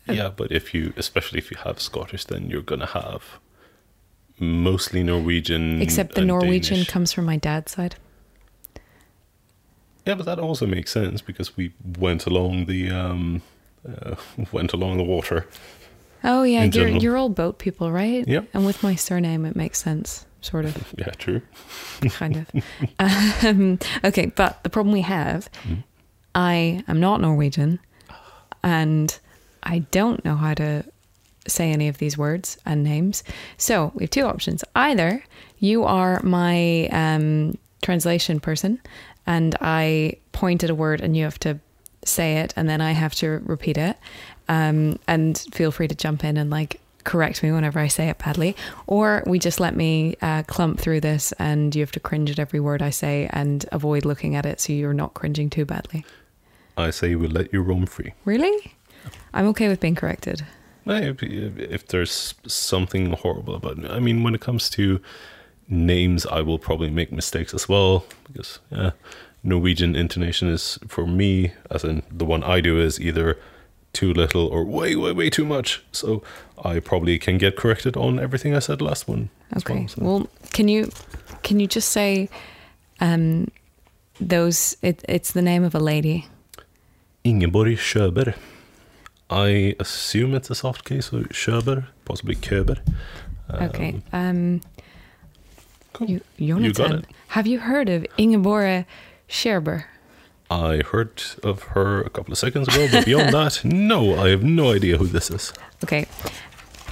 yeah, 0.09 0.29
but 0.29 0.51
if 0.51 0.73
you, 0.73 0.93
especially 0.97 1.39
if 1.39 1.49
you 1.51 1.57
have 1.63 1.79
Scottish, 1.79 2.25
then 2.25 2.49
you're 2.49 2.61
gonna 2.61 2.85
have 2.85 3.39
mostly 4.39 5.01
Norwegian. 5.01 5.81
except 5.81 6.15
the 6.15 6.25
Norwegian 6.25 6.75
Danish. 6.75 6.89
comes 6.89 7.13
from 7.13 7.23
my 7.23 7.37
dad's 7.37 7.71
side. 7.71 7.95
Yeah, 10.05 10.15
but 10.15 10.25
that 10.25 10.37
also 10.37 10.65
makes 10.65 10.91
sense 10.91 11.21
because 11.21 11.55
we 11.55 11.71
went 11.97 12.25
along 12.25 12.65
the 12.65 12.89
um, 12.91 13.41
uh, 13.87 14.15
went 14.51 14.73
along 14.73 14.97
the 14.97 15.03
water. 15.05 15.47
Oh 16.25 16.43
yeah, 16.43 16.63
you're 16.63 16.71
general. 16.71 17.01
you're 17.01 17.15
all 17.15 17.29
boat 17.29 17.57
people, 17.57 17.89
right? 17.89 18.27
Yep. 18.27 18.49
And 18.53 18.65
with 18.65 18.83
my 18.83 18.95
surname, 18.95 19.45
it 19.45 19.55
makes 19.55 19.81
sense, 19.81 20.25
sort 20.41 20.65
of, 20.65 20.93
Yeah, 20.97 21.11
true. 21.17 21.41
kind 22.11 22.37
of. 22.37 23.43
um, 23.45 23.79
okay, 24.03 24.27
but 24.27 24.61
the 24.63 24.69
problem 24.69 24.93
we 24.93 25.01
have, 25.01 25.49
Mm. 25.67 25.83
I 26.35 26.83
am 26.87 26.99
not 26.99 27.21
Norwegian, 27.21 27.79
and 28.63 29.17
I 29.63 29.79
don't 29.91 30.23
know 30.23 30.35
how 30.35 30.53
to 30.55 30.83
say 31.47 31.71
any 31.71 31.87
of 31.87 31.97
these 31.97 32.17
words 32.17 32.57
and 32.65 32.83
names. 32.83 33.23
So 33.57 33.91
we 33.95 34.03
have 34.03 34.11
two 34.11 34.23
options. 34.25 34.63
Either 34.75 35.23
you 35.57 35.83
are 35.83 36.21
my 36.23 36.87
um, 36.91 37.57
translation 37.81 38.39
person, 38.39 38.79
and 39.25 39.55
I 39.61 40.17
point 40.31 40.63
at 40.63 40.69
a 40.69 40.75
word, 40.75 41.01
and 41.01 41.17
you 41.17 41.23
have 41.23 41.39
to 41.39 41.59
say 42.05 42.37
it, 42.37 42.53
and 42.55 42.69
then 42.69 42.79
I 42.81 42.91
have 42.91 43.15
to 43.15 43.41
repeat 43.45 43.77
it. 43.77 43.97
Um, 44.47 44.99
and 45.07 45.37
feel 45.53 45.71
free 45.71 45.87
to 45.87 45.95
jump 45.95 46.23
in 46.23 46.37
and 46.37 46.49
like 46.49 46.79
correct 47.03 47.43
me 47.43 47.51
whenever 47.51 47.79
I 47.79 47.87
say 47.87 48.09
it 48.09 48.17
badly, 48.17 48.55
or 48.87 49.23
we 49.25 49.39
just 49.39 49.59
let 49.59 49.75
me 49.75 50.15
uh, 50.21 50.43
clump 50.43 50.79
through 50.79 51.01
this, 51.01 51.31
and 51.33 51.75
you 51.75 51.81
have 51.81 51.91
to 51.93 51.99
cringe 51.99 52.29
at 52.31 52.39
every 52.39 52.59
word 52.59 52.81
I 52.81 52.89
say 52.89 53.29
and 53.31 53.65
avoid 53.71 54.05
looking 54.05 54.35
at 54.35 54.45
it 54.45 54.59
so 54.59 54.73
you're 54.73 54.93
not 54.93 55.13
cringing 55.13 55.49
too 55.49 55.65
badly. 55.65 56.05
I 56.77 56.91
say 56.91 57.15
we'll 57.15 57.31
let 57.31 57.51
you 57.51 57.61
roam 57.61 57.85
free. 57.85 58.13
Really? 58.25 58.73
I'm 59.33 59.47
okay 59.47 59.67
with 59.67 59.79
being 59.79 59.95
corrected. 59.95 60.45
If, 60.85 61.21
if 61.21 61.87
there's 61.87 62.33
something 62.47 63.11
horrible 63.11 63.55
about 63.55 63.77
it, 63.79 63.91
I 63.91 63.99
mean, 63.99 64.23
when 64.23 64.33
it 64.33 64.41
comes 64.41 64.69
to 64.71 64.99
names, 65.67 66.25
I 66.25 66.41
will 66.41 66.57
probably 66.57 66.89
make 66.89 67.11
mistakes 67.11 67.53
as 67.53 67.69
well 67.69 68.05
because 68.25 68.59
yeah, 68.71 68.91
Norwegian 69.43 69.95
intonation 69.95 70.47
is 70.47 70.79
for 70.87 71.05
me, 71.05 71.53
as 71.69 71.83
in 71.83 72.01
the 72.11 72.25
one 72.25 72.43
I 72.43 72.59
do, 72.61 72.79
is 72.79 72.99
either 72.99 73.37
too 73.93 74.13
little 74.13 74.47
or 74.47 74.63
way, 74.63 74.95
way, 74.95 75.11
way 75.11 75.29
too 75.29 75.45
much. 75.45 75.81
So 75.91 76.21
I 76.63 76.79
probably 76.79 77.17
can 77.19 77.37
get 77.37 77.55
corrected 77.55 77.95
on 77.97 78.19
everything 78.19 78.55
I 78.55 78.59
said 78.59 78.81
last 78.81 79.07
one. 79.07 79.29
Okay. 79.57 79.73
well, 79.79 79.87
so. 79.87 80.01
Well, 80.03 80.29
can 80.53 80.67
you 80.67 80.89
can 81.43 81.59
you 81.59 81.67
just 81.67 81.89
say 81.89 82.29
um 82.99 83.47
those 84.21 84.75
it, 84.81 85.03
it's 85.07 85.31
the 85.31 85.41
name 85.41 85.63
of 85.63 85.73
a 85.75 85.79
lady. 85.79 86.27
Ingeborg 87.23 87.77
Sjöber. 87.77 88.35
I 89.29 89.75
assume 89.79 90.33
it's 90.33 90.49
a 90.49 90.55
soft 90.55 90.85
case, 90.85 91.07
so 91.07 91.21
Sjöber, 91.31 91.85
possibly 92.05 92.35
Köber. 92.35 92.79
Okay. 93.51 94.01
Um 94.13 94.61
Cool. 95.93 96.09
you, 96.11 96.21
You 96.37 96.71
got 96.73 96.91
it. 96.91 97.05
have 97.29 97.47
you 97.47 97.59
heard 97.59 97.89
of 97.89 98.05
Ingeborg 98.17 98.85
Scherber? 99.27 99.83
I 100.51 100.81
heard 100.91 101.21
of 101.43 101.63
her 101.75 102.01
a 102.01 102.09
couple 102.09 102.31
of 102.31 102.37
seconds 102.37 102.67
ago, 102.67 102.87
but 102.91 103.05
beyond 103.05 103.33
that, 103.33 103.63
no, 103.63 104.19
I 104.19 104.29
have 104.29 104.43
no 104.43 104.71
idea 104.71 104.97
who 104.97 105.05
this 105.07 105.29
is. 105.29 105.53
Okay. 105.83 106.07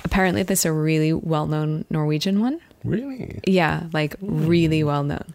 Apparently 0.05 0.43
this 0.43 0.59
is 0.61 0.65
a 0.65 0.71
really 0.71 1.11
well-known 1.13 1.85
Norwegian 1.89 2.39
one. 2.39 2.61
Really? 2.83 3.39
Yeah, 3.47 3.87
like 3.93 4.15
really 4.21 4.83
well 4.83 5.03
known. 5.03 5.33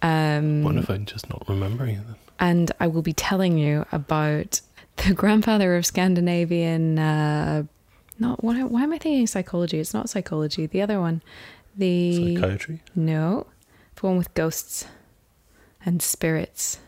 Um 0.00 0.62
What 0.64 0.76
if 0.76 0.88
I'm 0.90 1.04
just 1.06 1.28
not 1.28 1.44
remembering 1.48 1.96
it? 1.96 2.06
then? 2.06 2.16
and 2.40 2.72
I 2.80 2.88
will 2.88 3.02
be 3.02 3.12
telling 3.12 3.56
you 3.58 3.86
about 3.92 4.60
the 4.96 5.14
grandfather 5.22 5.76
of 5.76 5.86
Scandinavian. 5.86 6.98
Uh, 6.98 7.64
not 8.18 8.42
why, 8.42 8.64
why 8.64 8.82
am 8.82 8.92
I 8.92 8.98
thinking 8.98 9.26
psychology? 9.28 9.78
It's 9.78 9.94
not 9.94 10.08
psychology. 10.10 10.66
The 10.66 10.82
other 10.82 10.98
one, 11.00 11.22
the 11.76 12.34
Psychiatry? 12.36 12.80
no, 12.96 13.46
the 13.94 14.06
one 14.06 14.16
with 14.16 14.32
ghosts 14.34 14.86
and 15.84 16.02
spirits. 16.02 16.78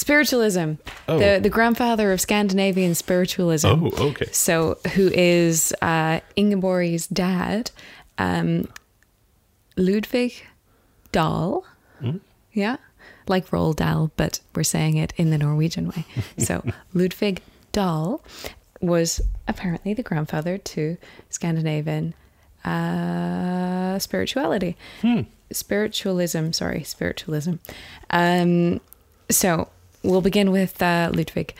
Spiritualism. 0.00 0.72
Oh. 1.08 1.18
The 1.18 1.40
the 1.42 1.50
grandfather 1.50 2.10
of 2.10 2.22
Scandinavian 2.22 2.94
spiritualism. 2.94 3.66
Oh, 3.68 3.90
okay. 3.98 4.30
So, 4.32 4.78
who 4.94 5.10
is 5.12 5.74
uh, 5.82 6.20
Ingeborg's 6.36 7.06
dad, 7.06 7.70
um, 8.16 8.66
Ludwig 9.76 10.42
Dahl? 11.12 11.66
Mm. 12.00 12.20
Yeah, 12.54 12.78
like 13.28 13.50
Roald 13.50 13.76
Dahl, 13.76 14.10
but 14.16 14.40
we're 14.54 14.62
saying 14.62 14.96
it 14.96 15.12
in 15.18 15.28
the 15.28 15.36
Norwegian 15.36 15.88
way. 15.88 16.06
So, 16.38 16.64
Ludwig 16.94 17.42
Dahl 17.72 18.24
was 18.80 19.20
apparently 19.48 19.92
the 19.92 20.02
grandfather 20.02 20.56
to 20.56 20.96
Scandinavian 21.28 22.14
uh, 22.64 23.98
spirituality. 23.98 24.78
Spiritualism, 25.52 26.52
sorry, 26.52 26.84
spiritualism. 26.84 27.56
Um, 28.08 28.80
so, 29.28 29.68
we'll 30.02 30.20
begin 30.20 30.50
with 30.50 30.80
uh, 30.82 31.10
Ludwig. 31.14 31.54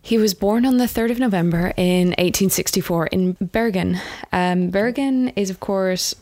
He 0.00 0.18
was 0.18 0.34
born 0.34 0.66
on 0.66 0.76
the 0.76 0.84
3rd 0.84 1.12
of 1.12 1.18
November 1.18 1.72
in 1.76 2.08
1864 2.08 3.06
in 3.06 3.32
Bergen. 3.40 3.98
Um, 4.32 4.68
Bergen 4.70 5.30
is, 5.30 5.48
of 5.48 5.60
course, 5.60 6.14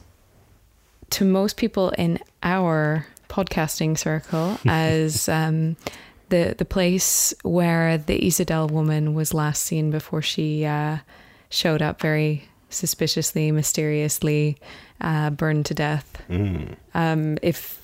to 1.11 1.24
most 1.24 1.57
people 1.57 1.90
in 1.90 2.20
our 2.44 3.07
podcasting 3.28 3.98
circle, 3.98 4.59
as 4.66 5.28
um, 5.28 5.76
the 6.28 6.55
the 6.57 6.64
place 6.64 7.34
where 7.42 7.98
the 7.98 8.20
Isdal 8.20 8.70
woman 8.70 9.14
was 9.14 9.34
last 9.34 9.62
seen 9.64 9.90
before 9.90 10.22
she 10.22 10.64
uh, 10.64 10.98
showed 11.50 11.82
up 11.82 12.00
very 12.00 12.48
suspiciously, 12.70 13.50
mysteriously, 13.50 14.59
uh, 15.00 15.30
burned 15.30 15.66
to 15.66 15.74
death. 15.74 16.22
Mm. 16.28 16.76
Um, 16.94 17.38
if 17.42 17.82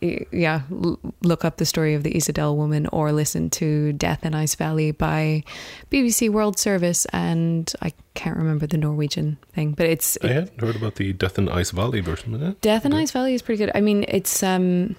yeah, 0.00 0.62
look 0.70 1.44
up 1.44 1.56
the 1.56 1.64
story 1.64 1.94
of 1.94 2.02
the 2.02 2.12
Isdal 2.12 2.56
woman 2.56 2.86
or 2.88 3.12
listen 3.12 3.50
to 3.50 3.92
Death 3.92 4.24
in 4.24 4.34
Ice 4.34 4.54
Valley 4.54 4.90
by 4.90 5.42
BBC 5.90 6.30
World 6.30 6.58
Service, 6.58 7.06
and 7.06 7.72
I 7.82 7.92
can't 8.14 8.36
remember 8.36 8.66
the 8.66 8.78
Norwegian 8.78 9.38
thing, 9.52 9.72
but 9.72 9.86
it's 9.86 10.18
I 10.22 10.28
hadn't 10.28 10.60
heard 10.60 10.76
about 10.76 10.96
the 10.96 11.12
Death 11.12 11.38
in 11.38 11.48
Ice 11.48 11.70
Valley 11.70 12.00
version 12.00 12.34
of 12.34 12.42
it. 12.42 12.60
Death 12.60 12.84
in 12.84 12.92
Ice 12.92 13.10
Valley 13.10 13.34
is 13.34 13.42
pretty 13.42 13.58
good. 13.58 13.72
I 13.74 13.80
mean, 13.80 14.04
it's 14.08 14.42
um 14.42 14.96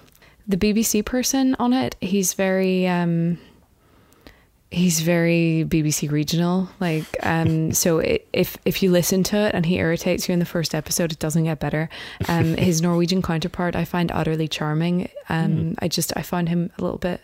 the 0.48 0.58
BBC 0.58 1.04
person 1.04 1.56
on 1.60 1.74
it. 1.74 1.96
He's 2.02 2.34
very 2.34 2.88
um 2.88 3.38
he's 4.72 5.00
very 5.00 5.66
BBC 5.68 6.12
regional. 6.12 6.70
Like 6.80 7.06
um 7.24 7.72
so 7.72 8.02
i 8.02 8.20
if 8.34 8.58
if 8.66 8.84
you 8.84 8.92
listen 8.92 9.24
to 9.24 9.38
it 9.38 9.56
and 9.56 9.66
he 9.66 9.78
irritates 9.78 10.28
you 10.28 10.34
in 10.34 10.40
the 10.40 10.46
first 10.46 10.76
episode, 10.76 11.12
it 11.12 11.20
doesn't 11.20 11.46
get 11.46 11.60
better. 11.60 11.90
Um 12.28 12.56
his 12.58 12.82
Norwegian 12.82 13.22
counterpart 13.22 13.76
I 13.76 13.86
find 13.86 14.12
utterly 14.12 14.48
charming. 14.48 15.10
Um 15.30 15.76
I 15.80 15.88
just 15.88 16.14
I 16.16 16.22
find 16.22 16.50
him 16.50 16.72
a 16.78 16.82
little 16.82 17.00
bit 17.00 17.22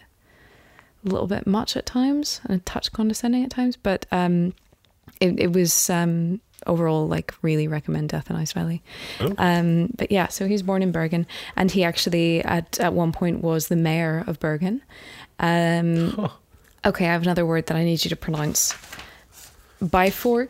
a 1.05 1.09
little 1.09 1.27
bit 1.27 1.45
much 1.45 1.75
at 1.75 1.85
times 1.85 2.41
and 2.45 2.59
a 2.59 2.63
touch 2.63 2.91
condescending 2.91 3.43
at 3.43 3.49
times, 3.49 3.75
but 3.75 4.05
um, 4.11 4.53
it, 5.19 5.39
it 5.39 5.53
was 5.53 5.89
um, 5.89 6.39
overall 6.65 7.07
like 7.07 7.33
really 7.41 7.67
recommend 7.67 8.09
Death 8.09 8.29
in 8.29 8.35
Ice 8.35 8.53
Valley. 8.53 8.81
Oh. 9.19 9.33
Um, 9.37 9.89
but 9.97 10.11
yeah, 10.11 10.27
so 10.27 10.45
he 10.45 10.53
was 10.53 10.63
born 10.63 10.81
in 10.81 10.91
Bergen, 10.91 11.27
and 11.55 11.71
he 11.71 11.83
actually 11.83 12.43
at 12.43 12.79
at 12.79 12.93
one 12.93 13.11
point 13.11 13.41
was 13.41 13.67
the 13.67 13.75
mayor 13.75 14.23
of 14.27 14.39
Bergen. 14.39 14.81
Um. 15.39 16.29
Okay, 16.86 17.05
I 17.07 17.11
have 17.11 17.21
another 17.21 17.45
word 17.45 17.67
that 17.67 17.77
I 17.77 17.84
need 17.84 18.03
you 18.03 18.09
to 18.09 18.15
pronounce. 18.15 18.73
Biford. 19.81 20.49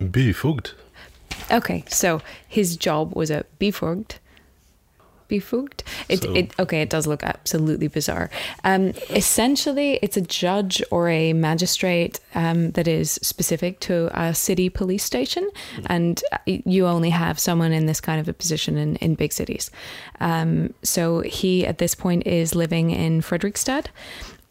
Befugged. 0.00 0.72
Okay, 1.50 1.84
so 1.88 2.20
his 2.46 2.76
job 2.76 3.14
was 3.14 3.30
a 3.30 3.44
befugged. 3.60 4.18
Befugged. 5.28 5.82
It, 6.08 6.22
So- 6.22 6.34
it 6.34 6.52
okay. 6.58 6.80
It 6.82 6.90
does 6.90 7.06
look 7.06 7.22
absolutely 7.22 7.88
bizarre. 7.88 8.30
Um, 8.64 8.92
essentially, 9.10 9.98
it's 10.02 10.16
a 10.16 10.22
judge 10.22 10.82
or 10.90 11.08
a 11.08 11.32
magistrate 11.34 12.20
um, 12.34 12.70
that 12.72 12.88
is 12.88 13.12
specific 13.22 13.80
to 13.80 14.08
a 14.18 14.34
city 14.34 14.70
police 14.70 15.04
station, 15.04 15.48
and 15.86 16.22
uh, 16.32 16.38
you 16.46 16.86
only 16.86 17.10
have 17.10 17.38
someone 17.38 17.72
in 17.72 17.86
this 17.86 18.00
kind 18.00 18.20
of 18.20 18.28
a 18.28 18.32
position 18.32 18.76
in 18.78 18.96
in 18.96 19.14
big 19.14 19.32
cities. 19.32 19.70
Um, 20.20 20.72
so 20.82 21.20
he 21.20 21.66
at 21.66 21.78
this 21.78 21.94
point 21.94 22.26
is 22.26 22.54
living 22.54 22.90
in 22.90 23.20
Fredrikstad, 23.20 23.86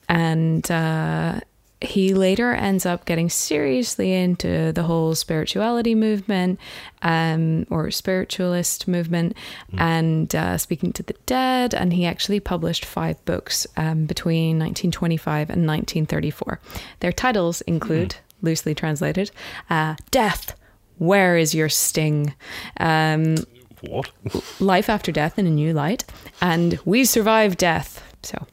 and. 0.07 0.69
Uh, 0.69 1.39
he 1.79 2.13
later 2.13 2.53
ends 2.53 2.85
up 2.87 3.05
getting 3.05 3.29
seriously 3.29 4.11
into 4.11 4.71
the 4.71 4.83
whole 4.83 5.13
spirituality 5.13 5.93
movement 5.93 6.59
um, 7.03 7.67
or 7.69 7.91
spiritualist 7.91 8.87
movement 8.87 9.37
and 9.77 10.33
uh, 10.35 10.57
speaking 10.57 10.91
to 10.93 11.03
the 11.03 11.13
dead. 11.27 11.75
And 11.75 11.93
he 11.93 12.05
actually 12.05 12.39
published 12.39 12.83
five 12.83 13.23
books 13.25 13.67
um, 13.77 14.05
between 14.05 14.57
1925 14.57 15.49
and 15.49 15.67
1934. 15.67 16.59
Their 16.99 17.11
titles 17.11 17.61
include, 17.61 18.15
loosely 18.41 18.73
translated, 18.73 19.29
uh, 19.69 19.95
Death, 20.09 20.55
Where 20.97 21.37
is 21.37 21.53
Your 21.53 21.69
Sting? 21.69 22.33
Um, 22.79 23.35
What? 23.81 24.09
Life 24.59 24.89
After 24.89 25.11
Death 25.11 25.37
in 25.37 25.45
a 25.45 25.51
New 25.51 25.73
Light, 25.73 26.05
and 26.41 26.79
We 26.85 27.05
Survive 27.05 27.55
Death. 27.55 28.03
So 28.23 28.47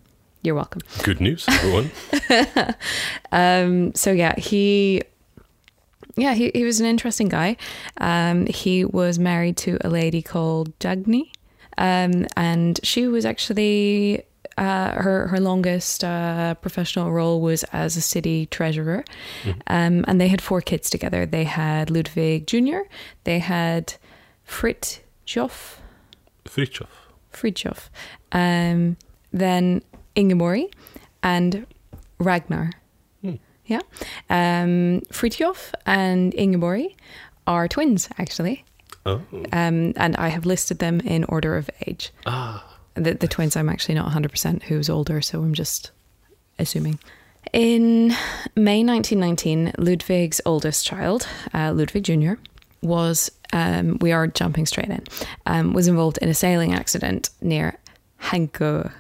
you're 0.45 0.55
welcome. 0.55 0.83
Good 1.03 1.21
news, 1.21 1.47
everyone. 1.49 1.91
Um, 3.33 3.93
so 3.97 4.13
yeah, 4.13 4.39
he 4.39 5.03
yeah, 6.17 6.35
he, 6.35 6.53
he 6.55 6.63
was 6.63 6.79
an 6.79 6.87
interesting 6.87 7.29
guy. 7.29 7.57
Um, 7.97 8.47
he 8.47 8.85
was 8.85 9.19
married 9.19 9.57
to 9.59 9.79
a 9.81 9.89
lady 9.89 10.23
called 10.23 10.79
Dagny. 10.79 11.33
Um, 11.77 12.27
and 12.37 12.79
she 12.85 13.09
was 13.09 13.27
actually 13.27 14.23
uh, 14.57 14.93
her 14.93 15.27
her 15.27 15.41
longest 15.41 16.05
uh, 16.05 16.55
professional 16.55 17.11
role 17.11 17.41
was 17.41 17.65
as 17.73 17.97
a 17.97 18.01
city 18.01 18.47
treasurer. 18.47 19.05
Um, 19.67 20.05
and 20.07 20.21
they 20.21 20.29
had 20.29 20.41
four 20.41 20.61
kids 20.61 20.89
together. 20.89 21.27
They 21.27 21.45
had 21.45 21.91
Ludwig 21.91 22.47
Jr., 22.47 22.83
they 23.25 23.41
had 23.41 23.95
Fritjof, 24.47 25.79
Fritjof. 26.45 26.89
Fritjof, 27.33 27.89
um, 28.31 28.97
then 29.33 29.83
Ingeborg, 30.15 30.73
and 31.23 31.67
Ragnar. 32.19 32.73
Hmm. 33.23 33.35
Yeah. 33.67 33.81
Um, 34.31 35.03
Fritjof 35.11 35.73
and 35.87 36.35
Ingeborg 36.35 36.95
are 37.47 37.69
twins, 37.69 38.09
actually. 38.19 38.65
Oh. 39.07 39.23
Um, 39.53 39.93
and 39.97 40.17
I 40.17 40.29
have 40.29 40.47
listed 40.47 40.79
them 40.79 41.01
in 41.01 41.25
order 41.25 41.57
of 41.57 41.69
age. 41.87 42.11
Ah. 42.27 42.79
The, 42.95 43.15
the 43.15 43.29
twins, 43.29 43.57
I'm 43.57 43.69
actually 43.69 43.97
not 43.97 44.11
100% 44.13 44.63
who's 44.63 44.89
older, 44.89 45.21
so 45.21 45.43
I'm 45.43 45.55
just 45.55 45.91
assuming. 46.59 46.99
In 47.53 48.09
May 48.57 48.83
1919, 48.83 49.73
Ludwig's 49.79 50.41
oldest 50.47 50.87
child, 50.87 51.27
uh, 51.53 51.73
Ludwig 51.73 52.05
Jr., 52.05 52.35
was, 52.83 53.31
um, 53.53 53.99
we 54.01 54.13
are 54.13 54.27
jumping 54.27 54.67
straight 54.67 54.89
in, 54.89 55.03
um, 55.47 55.73
was 55.73 55.89
involved 55.89 56.19
in 56.19 56.29
a 56.29 56.35
sailing 56.35 56.73
accident 56.73 57.31
near 57.41 57.79
Hanko. 58.21 58.93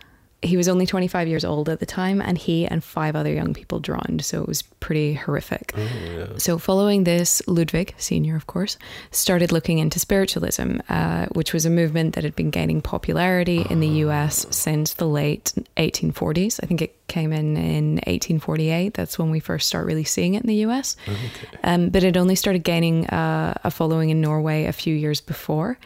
He 0.44 0.56
was 0.56 0.68
only 0.68 0.86
25 0.86 1.28
years 1.28 1.44
old 1.44 1.68
at 1.68 1.80
the 1.80 1.86
time, 1.86 2.20
and 2.20 2.38
he 2.38 2.66
and 2.66 2.84
five 2.84 3.16
other 3.16 3.32
young 3.32 3.54
people 3.54 3.80
drowned, 3.80 4.24
so 4.24 4.42
it 4.42 4.48
was 4.48 4.62
pretty 4.62 5.14
horrific. 5.14 5.72
Oh, 5.76 5.80
yeah. 5.80 6.26
So, 6.38 6.58
following 6.58 7.04
this, 7.04 7.42
Ludwig, 7.46 7.94
senior, 7.96 8.36
of 8.36 8.46
course, 8.46 8.76
started 9.10 9.50
looking 9.52 9.78
into 9.78 9.98
spiritualism, 9.98 10.78
uh, 10.88 11.26
which 11.32 11.52
was 11.52 11.64
a 11.64 11.70
movement 11.70 12.14
that 12.14 12.24
had 12.24 12.36
been 12.36 12.50
gaining 12.50 12.82
popularity 12.82 13.64
in 13.70 13.80
the 13.80 13.88
US 14.04 14.46
since 14.50 14.94
the 14.94 15.08
late 15.08 15.52
1840s. 15.76 16.60
I 16.62 16.66
think 16.66 16.82
it 16.82 16.94
came 17.08 17.32
in 17.32 17.56
in 17.56 17.94
1848. 18.06 18.94
That's 18.94 19.18
when 19.18 19.30
we 19.30 19.40
first 19.40 19.66
start 19.68 19.86
really 19.86 20.04
seeing 20.04 20.34
it 20.34 20.42
in 20.42 20.48
the 20.48 20.66
US. 20.66 20.96
Okay. 21.08 21.58
Um, 21.62 21.88
but 21.88 22.04
it 22.04 22.16
only 22.16 22.34
started 22.34 22.64
gaining 22.64 23.06
uh, 23.06 23.54
a 23.64 23.70
following 23.70 24.10
in 24.10 24.20
Norway 24.20 24.64
a 24.64 24.72
few 24.72 24.94
years 24.94 25.20
before. 25.20 25.78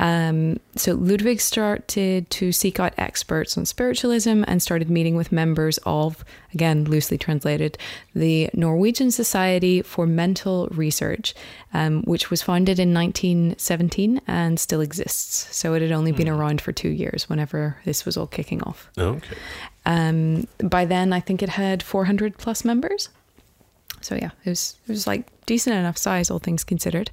Um, 0.00 0.58
so 0.76 0.94
Ludwig 0.94 1.42
started 1.42 2.28
to 2.30 2.52
seek 2.52 2.80
out 2.80 2.94
experts 2.96 3.58
on 3.58 3.66
spiritualism 3.66 4.44
and 4.48 4.62
started 4.62 4.88
meeting 4.88 5.14
with 5.14 5.30
members 5.30 5.78
of, 5.84 6.24
again, 6.54 6.84
loosely 6.84 7.18
translated, 7.18 7.76
the 8.14 8.48
Norwegian 8.54 9.10
Society 9.10 9.82
for 9.82 10.06
Mental 10.06 10.68
Research, 10.68 11.34
um, 11.74 12.02
which 12.04 12.30
was 12.30 12.40
founded 12.40 12.78
in 12.78 12.94
1917 12.94 14.22
and 14.26 14.58
still 14.58 14.80
exists. 14.80 15.54
So 15.54 15.74
it 15.74 15.82
had 15.82 15.92
only 15.92 16.12
been 16.12 16.30
around 16.30 16.62
for 16.62 16.72
two 16.72 16.88
years 16.88 17.28
whenever 17.28 17.76
this 17.84 18.06
was 18.06 18.16
all 18.16 18.26
kicking 18.26 18.62
off. 18.62 18.90
Okay. 18.96 19.36
Um, 19.84 20.46
by 20.64 20.86
then, 20.86 21.12
I 21.12 21.20
think 21.20 21.42
it 21.42 21.50
had 21.50 21.82
400 21.82 22.38
plus 22.38 22.64
members. 22.64 23.10
So 24.00 24.14
yeah, 24.14 24.30
it 24.44 24.50
was 24.50 24.76
it 24.86 24.92
was 24.92 25.06
like 25.06 25.26
decent 25.46 25.76
enough 25.76 25.98
size, 25.98 26.30
all 26.30 26.38
things 26.38 26.64
considered. 26.64 27.10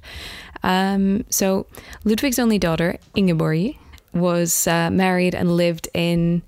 Um, 0.62 1.24
so 1.28 1.66
Ludwig's 2.04 2.38
only 2.38 2.58
daughter, 2.58 2.98
Ingeborg, 3.14 3.76
was 4.12 4.66
uh, 4.66 4.90
married 4.90 5.34
and 5.34 5.56
lived 5.56 5.88
in 5.94 6.42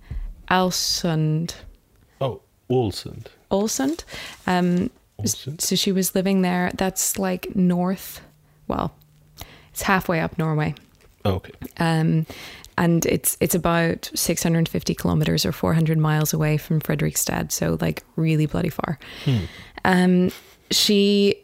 Alsund. 0.51 1.55
Oh, 2.21 2.41
Ålesund. 2.71 3.27
Ålesund. 3.51 4.05
Um, 4.47 4.91
Ålesund. 5.21 5.61
so 5.61 5.77
she 5.77 5.93
was 5.93 6.15
living 6.15 6.43
there. 6.43 6.71
That's 6.75 7.19
like 7.19 7.55
north. 7.55 8.21
Well, 8.69 8.95
it's 9.71 9.83
halfway 9.83 10.21
up 10.21 10.39
Norway. 10.39 10.75
Okay. 11.25 11.53
Um, 11.79 12.27
and 12.79 13.05
it's 13.05 13.37
it's 13.41 13.55
about 13.55 14.11
650 14.15 14.95
kilometers 14.95 15.45
or 15.45 15.53
400 15.53 15.99
miles 15.99 16.33
away 16.33 16.57
from 16.57 16.81
Fredrikstad, 16.81 17.53
so 17.53 17.77
like 17.81 18.03
really 18.17 18.47
bloody 18.47 18.71
far. 18.71 18.99
Um, 19.85 20.31
she 20.71 21.37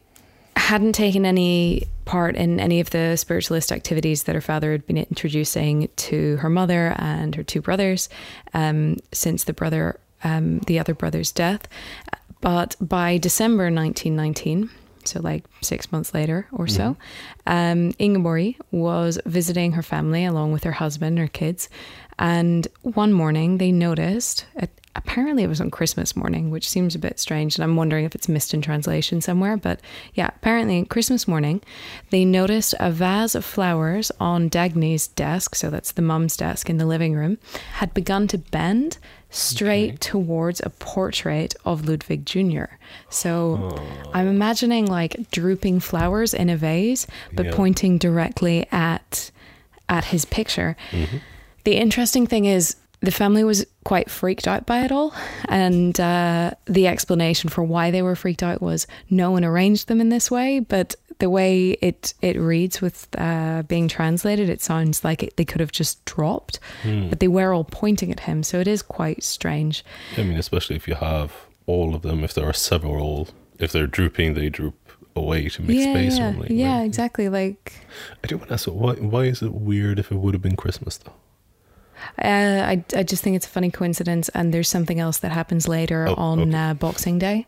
hadn't 0.56 0.94
taken 0.94 1.26
any 1.26 1.86
part 2.04 2.36
in 2.36 2.58
any 2.58 2.80
of 2.80 2.90
the 2.90 3.16
spiritualist 3.16 3.70
activities 3.70 4.22
that 4.24 4.34
her 4.34 4.40
father 4.40 4.72
had 4.72 4.86
been 4.86 4.96
introducing 4.96 5.88
to 5.96 6.36
her 6.36 6.48
mother 6.48 6.94
and 6.98 7.34
her 7.34 7.42
two 7.42 7.60
brothers 7.60 8.08
um, 8.54 8.96
since 9.12 9.44
the 9.44 9.52
brother, 9.52 9.98
um, 10.24 10.60
the 10.60 10.78
other 10.78 10.94
brother's 10.94 11.32
death. 11.32 11.68
But 12.40 12.76
by 12.80 13.18
December 13.18 13.64
1919, 13.64 14.70
so 15.04 15.20
like 15.20 15.44
six 15.62 15.92
months 15.92 16.14
later 16.14 16.46
or 16.52 16.66
so, 16.66 16.96
um, 17.46 17.92
Ingeborg 17.98 18.56
was 18.70 19.18
visiting 19.24 19.72
her 19.72 19.82
family 19.82 20.24
along 20.24 20.52
with 20.52 20.64
her 20.64 20.72
husband 20.72 21.18
and 21.18 21.28
her 21.28 21.32
kids. 21.32 21.68
And 22.18 22.66
one 22.82 23.12
morning 23.12 23.58
they 23.58 23.72
noticed, 23.72 24.46
uh, 24.60 24.66
apparently 24.96 25.42
it 25.42 25.48
was 25.48 25.60
on 25.60 25.70
Christmas 25.70 26.16
morning, 26.16 26.50
which 26.50 26.68
seems 26.68 26.94
a 26.94 26.98
bit 26.98 27.18
strange. 27.20 27.56
And 27.56 27.64
I'm 27.64 27.76
wondering 27.76 28.04
if 28.04 28.14
it's 28.14 28.28
missed 28.28 28.54
in 28.54 28.62
translation 28.62 29.20
somewhere. 29.20 29.56
But 29.56 29.80
yeah, 30.14 30.30
apparently 30.34 30.84
Christmas 30.84 31.28
morning, 31.28 31.62
they 32.10 32.24
noticed 32.24 32.74
a 32.80 32.90
vase 32.90 33.34
of 33.34 33.44
flowers 33.44 34.10
on 34.20 34.48
Dagny's 34.48 35.08
desk. 35.08 35.54
So 35.54 35.70
that's 35.70 35.92
the 35.92 36.02
mum's 36.02 36.36
desk 36.36 36.68
in 36.70 36.78
the 36.78 36.86
living 36.86 37.14
room, 37.14 37.38
had 37.74 37.94
begun 37.94 38.28
to 38.28 38.38
bend 38.38 38.98
straight 39.28 40.00
towards 40.00 40.60
a 40.64 40.70
portrait 40.70 41.54
of 41.64 41.86
Ludwig 41.88 42.24
Jr. 42.24 42.64
So 43.10 43.76
oh. 43.78 44.10
I'm 44.14 44.28
imagining 44.28 44.86
like 44.86 45.30
drooping 45.30 45.80
flowers 45.80 46.32
in 46.32 46.48
a 46.48 46.56
vase, 46.56 47.06
but 47.34 47.46
Yeah. 47.46 47.52
pointing 47.54 47.98
directly 47.98 48.66
at 48.72 49.30
at 49.88 50.06
his 50.06 50.24
picture. 50.24 50.76
Mm-hmm. 50.90 51.18
The 51.64 51.76
interesting 51.76 52.26
thing 52.26 52.44
is 52.44 52.76
the 53.00 53.10
family 53.10 53.44
was 53.44 53.64
quite 53.84 54.10
freaked 54.10 54.48
out 54.48 54.66
by 54.66 54.84
it 54.84 54.92
all, 54.92 55.14
and 55.48 55.98
uh, 56.00 56.52
the 56.64 56.86
explanation 56.86 57.50
for 57.50 57.62
why 57.62 57.90
they 57.90 58.02
were 58.02 58.16
freaked 58.16 58.42
out 58.42 58.60
was 58.60 58.86
no 59.10 59.30
one 59.30 59.44
arranged 59.44 59.88
them 59.88 60.00
in 60.00 60.08
this 60.08 60.30
way, 60.30 60.60
but. 60.60 60.94
The 61.18 61.30
way 61.30 61.70
it, 61.80 62.12
it 62.20 62.38
reads 62.38 62.82
with 62.82 63.08
uh, 63.16 63.62
being 63.62 63.88
translated, 63.88 64.50
it 64.50 64.60
sounds 64.60 65.02
like 65.02 65.22
it, 65.22 65.38
they 65.38 65.46
could 65.46 65.62
have 65.62 65.72
just 65.72 66.04
dropped, 66.04 66.60
but 66.84 67.20
they 67.20 67.26
were 67.28 67.54
all 67.54 67.64
pointing 67.64 68.12
at 68.12 68.20
him. 68.20 68.42
So 68.42 68.60
it 68.60 68.68
is 68.68 68.82
quite 68.82 69.24
strange. 69.24 69.82
I 70.18 70.24
mean, 70.24 70.36
especially 70.36 70.76
if 70.76 70.86
you 70.86 70.94
have 70.94 71.32
all 71.64 71.94
of 71.94 72.02
them. 72.02 72.22
If 72.24 72.34
there 72.34 72.46
are 72.46 72.52
several, 72.52 73.28
if 73.58 73.72
they're 73.72 73.86
drooping, 73.86 74.34
they 74.34 74.50
droop 74.50 74.74
away 75.14 75.48
to 75.48 75.62
make 75.62 75.78
yeah, 75.78 75.92
space. 75.92 76.18
yeah, 76.18 76.30
Normally. 76.30 76.54
yeah, 76.54 76.76
Like, 76.76 76.86
exactly. 76.86 77.28
Like 77.30 77.72
I 78.22 78.26
do 78.26 78.36
want 78.36 78.48
to 78.48 78.54
ask, 78.54 78.66
why 78.66 78.94
why 78.94 79.24
is 79.24 79.40
it 79.40 79.54
weird 79.54 79.98
if 79.98 80.12
it 80.12 80.16
would 80.16 80.34
have 80.34 80.42
been 80.42 80.56
Christmas 80.56 80.98
though? 80.98 81.14
Uh, 82.22 82.62
I, 82.72 82.84
I 82.94 83.02
just 83.02 83.22
think 83.22 83.36
it's 83.36 83.46
a 83.46 83.50
funny 83.50 83.70
coincidence, 83.70 84.28
and 84.30 84.52
there's 84.52 84.68
something 84.68 85.00
else 85.00 85.18
that 85.18 85.32
happens 85.32 85.66
later 85.68 86.06
Oh, 86.08 86.14
on 86.14 86.40
okay. 86.40 86.56
uh, 86.70 86.74
Boxing 86.74 87.18
Day, 87.18 87.46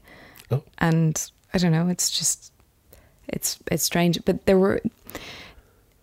Oh. 0.50 0.62
and 0.78 1.30
I 1.54 1.58
don't 1.58 1.72
know. 1.72 1.88
It's 1.88 2.10
just 2.10 2.52
it's 3.28 3.58
it's 3.70 3.82
strange, 3.84 4.18
but 4.24 4.46
there 4.46 4.58
were. 4.58 4.80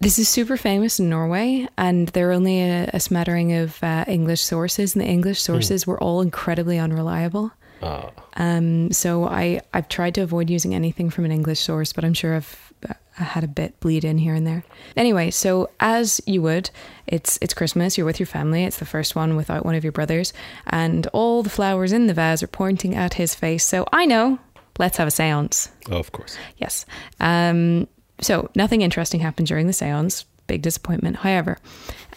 This 0.02 0.20
is 0.20 0.28
super 0.28 0.58
famous 0.58 1.00
in 1.00 1.10
Norway, 1.10 1.68
and 1.78 2.10
there 2.10 2.30
are 2.30 2.34
only 2.34 2.62
a, 2.62 2.90
a 2.94 3.00
smattering 3.00 3.54
of 3.54 3.82
uh, 3.82 4.04
English 4.08 4.42
sources, 4.42 4.94
and 4.94 5.02
the 5.04 5.08
English 5.10 5.42
sources 5.42 5.88
were 5.88 5.98
all 6.04 6.22
incredibly 6.22 6.78
unreliable. 6.78 7.52
Ah, 7.82 8.12
Um, 8.36 8.92
so 8.92 9.26
I 9.26 9.62
I've 9.74 9.88
tried 9.88 10.14
to 10.16 10.22
avoid 10.22 10.50
using 10.50 10.76
anything 10.76 11.10
from 11.10 11.26
an 11.26 11.32
English 11.32 11.60
source, 11.62 11.94
but 11.94 12.04
I'm 12.04 12.14
sure 12.14 12.36
I've 12.36 12.74
uh, 13.20 13.24
had 13.24 13.44
a 13.44 13.48
bit 13.48 13.80
bleed 13.80 14.04
in 14.04 14.18
here 14.18 14.34
and 14.34 14.46
there. 14.46 14.64
Anyway, 14.96 15.32
so 15.32 15.70
as 15.80 16.22
you 16.26 16.42
would, 16.42 16.70
it's 17.08 17.38
it's 17.42 17.54
Christmas. 17.54 17.98
You're 17.98 18.06
with 18.06 18.20
your 18.20 18.28
family. 18.28 18.64
It's 18.64 18.80
the 18.80 18.86
first 18.86 19.16
one 19.16 19.36
without 19.36 19.66
one 19.66 19.76
of 19.76 19.84
your 19.84 19.92
brothers, 19.92 20.34
and 20.68 21.08
all 21.08 21.44
the 21.44 21.50
flowers 21.50 21.92
in 21.92 22.08
the 22.08 22.14
vase 22.14 22.44
are 22.44 22.48
pointing 22.48 22.96
at 22.96 23.16
his 23.16 23.36
face. 23.36 23.66
So 23.66 23.86
I 23.92 24.06
know. 24.06 24.40
Let's 24.78 24.98
have 24.98 25.08
a 25.08 25.12
séance. 25.12 25.70
Oh, 25.90 25.98
of 25.98 26.12
course. 26.12 26.38
Yes. 26.58 26.86
Um, 27.22 27.88
so 28.20 28.50
nothing 28.56 28.82
interesting 28.82 29.22
happened 29.22 29.48
during 29.48 29.68
the 29.68 29.74
seance. 29.74 30.26
Big 30.48 30.62
disappointment. 30.62 31.18
However, 31.18 31.58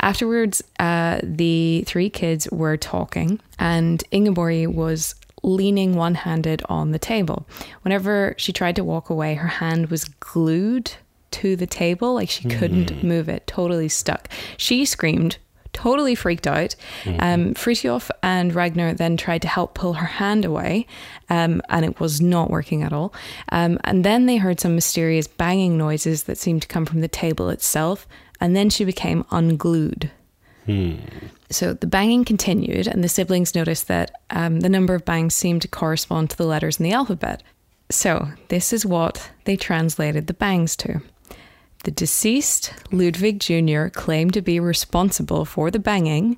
afterwards, 0.00 0.62
uh, 0.78 1.20
the 1.22 1.84
three 1.86 2.10
kids 2.10 2.48
were 2.50 2.76
talking, 2.76 3.40
and 3.58 4.02
Ingeborg 4.10 4.68
was 4.68 5.14
leaning 5.42 5.94
one 5.94 6.14
handed 6.14 6.62
on 6.68 6.90
the 6.90 6.98
table. 6.98 7.46
Whenever 7.82 8.34
she 8.36 8.52
tried 8.52 8.76
to 8.76 8.84
walk 8.84 9.10
away, 9.10 9.34
her 9.34 9.48
hand 9.48 9.90
was 9.90 10.04
glued 10.04 10.92
to 11.30 11.56
the 11.56 11.66
table, 11.66 12.14
like 12.14 12.30
she 12.30 12.48
couldn't 12.48 13.02
move 13.04 13.28
it, 13.28 13.46
totally 13.46 13.88
stuck. 13.88 14.28
She 14.56 14.84
screamed, 14.84 15.36
totally 15.72 16.14
freaked 16.14 16.46
out. 16.46 16.74
Um, 17.20 17.54
Fritjof 17.54 18.10
and 18.22 18.54
Ragnar 18.54 18.94
then 18.94 19.16
tried 19.16 19.42
to 19.42 19.48
help 19.48 19.74
pull 19.74 19.94
her 19.94 20.06
hand 20.06 20.44
away, 20.44 20.86
um, 21.28 21.62
and 21.68 21.84
it 21.84 22.00
was 22.00 22.20
not 22.20 22.50
working 22.50 22.82
at 22.82 22.92
all. 22.92 23.12
Um, 23.50 23.78
and 23.84 24.04
then 24.04 24.26
they 24.26 24.38
heard 24.38 24.58
some 24.58 24.74
mysterious 24.74 25.28
banging 25.28 25.76
noises 25.76 26.24
that 26.24 26.38
seemed 26.38 26.62
to 26.62 26.68
come 26.68 26.86
from 26.86 27.00
the 27.00 27.08
table 27.08 27.50
itself, 27.50 28.08
and 28.40 28.56
then 28.56 28.70
she 28.70 28.84
became 28.84 29.24
unglued. 29.30 30.10
So 31.50 31.72
the 31.72 31.86
banging 31.86 32.24
continued, 32.24 32.86
and 32.86 33.02
the 33.02 33.08
siblings 33.08 33.54
noticed 33.54 33.88
that 33.88 34.10
um, 34.30 34.60
the 34.60 34.68
number 34.68 34.94
of 34.94 35.04
bangs 35.04 35.34
seemed 35.34 35.62
to 35.62 35.68
correspond 35.68 36.30
to 36.30 36.36
the 36.36 36.46
letters 36.46 36.78
in 36.78 36.84
the 36.84 36.92
alphabet. 36.92 37.42
So 37.90 38.28
this 38.48 38.72
is 38.72 38.84
what 38.84 39.30
they 39.44 39.56
translated 39.56 40.26
the 40.26 40.34
bangs 40.34 40.76
to. 40.76 41.00
The 41.84 41.90
deceased 41.90 42.74
Ludwig 42.92 43.40
Jr. 43.40 43.88
claimed 43.88 44.34
to 44.34 44.42
be 44.42 44.60
responsible 44.60 45.44
for 45.44 45.70
the 45.70 45.78
banging 45.78 46.36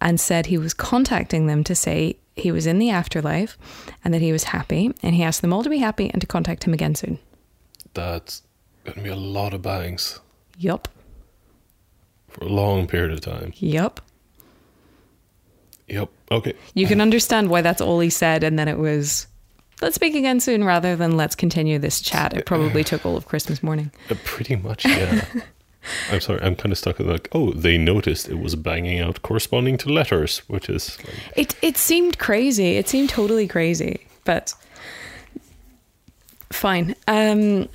and 0.00 0.20
said 0.20 0.46
he 0.46 0.58
was 0.58 0.74
contacting 0.74 1.46
them 1.46 1.64
to 1.64 1.74
say 1.74 2.18
he 2.36 2.52
was 2.52 2.66
in 2.66 2.78
the 2.78 2.90
afterlife 2.90 3.58
and 4.04 4.14
that 4.14 4.22
he 4.22 4.32
was 4.32 4.44
happy, 4.44 4.92
and 5.02 5.14
he 5.14 5.22
asked 5.22 5.42
them 5.42 5.52
all 5.52 5.64
to 5.64 5.70
be 5.70 5.78
happy 5.78 6.10
and 6.10 6.20
to 6.20 6.26
contact 6.26 6.64
him 6.64 6.72
again 6.72 6.94
soon. 6.94 7.18
That's 7.94 8.42
going 8.84 8.96
to 8.96 9.02
be 9.02 9.10
a 9.10 9.16
lot 9.16 9.54
of 9.54 9.62
bangs 9.62 10.20
Yup, 10.58 10.88
for 12.32 12.44
a 12.44 12.48
long 12.48 12.86
period 12.86 13.12
of 13.12 13.20
time. 13.20 13.52
Yep. 13.56 14.00
Yep. 15.88 16.08
Okay. 16.30 16.54
You 16.74 16.86
can 16.86 17.00
understand 17.00 17.50
why 17.50 17.60
that's 17.60 17.80
all 17.80 18.00
he 18.00 18.10
said, 18.10 18.42
and 18.42 18.58
then 18.58 18.68
it 18.68 18.78
was, 18.78 19.26
let's 19.80 19.94
speak 19.94 20.14
again 20.14 20.40
soon 20.40 20.64
rather 20.64 20.96
than 20.96 21.16
let's 21.16 21.34
continue 21.34 21.78
this 21.78 22.00
chat. 22.00 22.34
It 22.34 22.46
probably 22.46 22.82
took 22.84 23.04
all 23.04 23.16
of 23.16 23.26
Christmas 23.26 23.62
morning. 23.62 23.90
Uh, 24.08 24.14
pretty 24.24 24.56
much, 24.56 24.84
yeah. 24.84 25.24
I'm 26.10 26.20
sorry, 26.20 26.40
I'm 26.42 26.54
kind 26.54 26.72
of 26.72 26.78
stuck 26.78 27.00
in 27.00 27.08
like, 27.08 27.28
oh, 27.32 27.52
they 27.52 27.76
noticed 27.76 28.28
it 28.28 28.38
was 28.38 28.54
banging 28.54 29.00
out 29.00 29.22
corresponding 29.22 29.76
to 29.78 29.92
letters, 29.92 30.38
which 30.48 30.68
is 30.68 30.96
like, 31.04 31.16
It 31.36 31.56
it 31.60 31.76
seemed 31.76 32.18
crazy. 32.18 32.76
It 32.76 32.88
seemed 32.88 33.08
totally 33.10 33.48
crazy, 33.48 34.06
but 34.24 34.54
fine. 36.50 36.94
Um, 37.08 37.68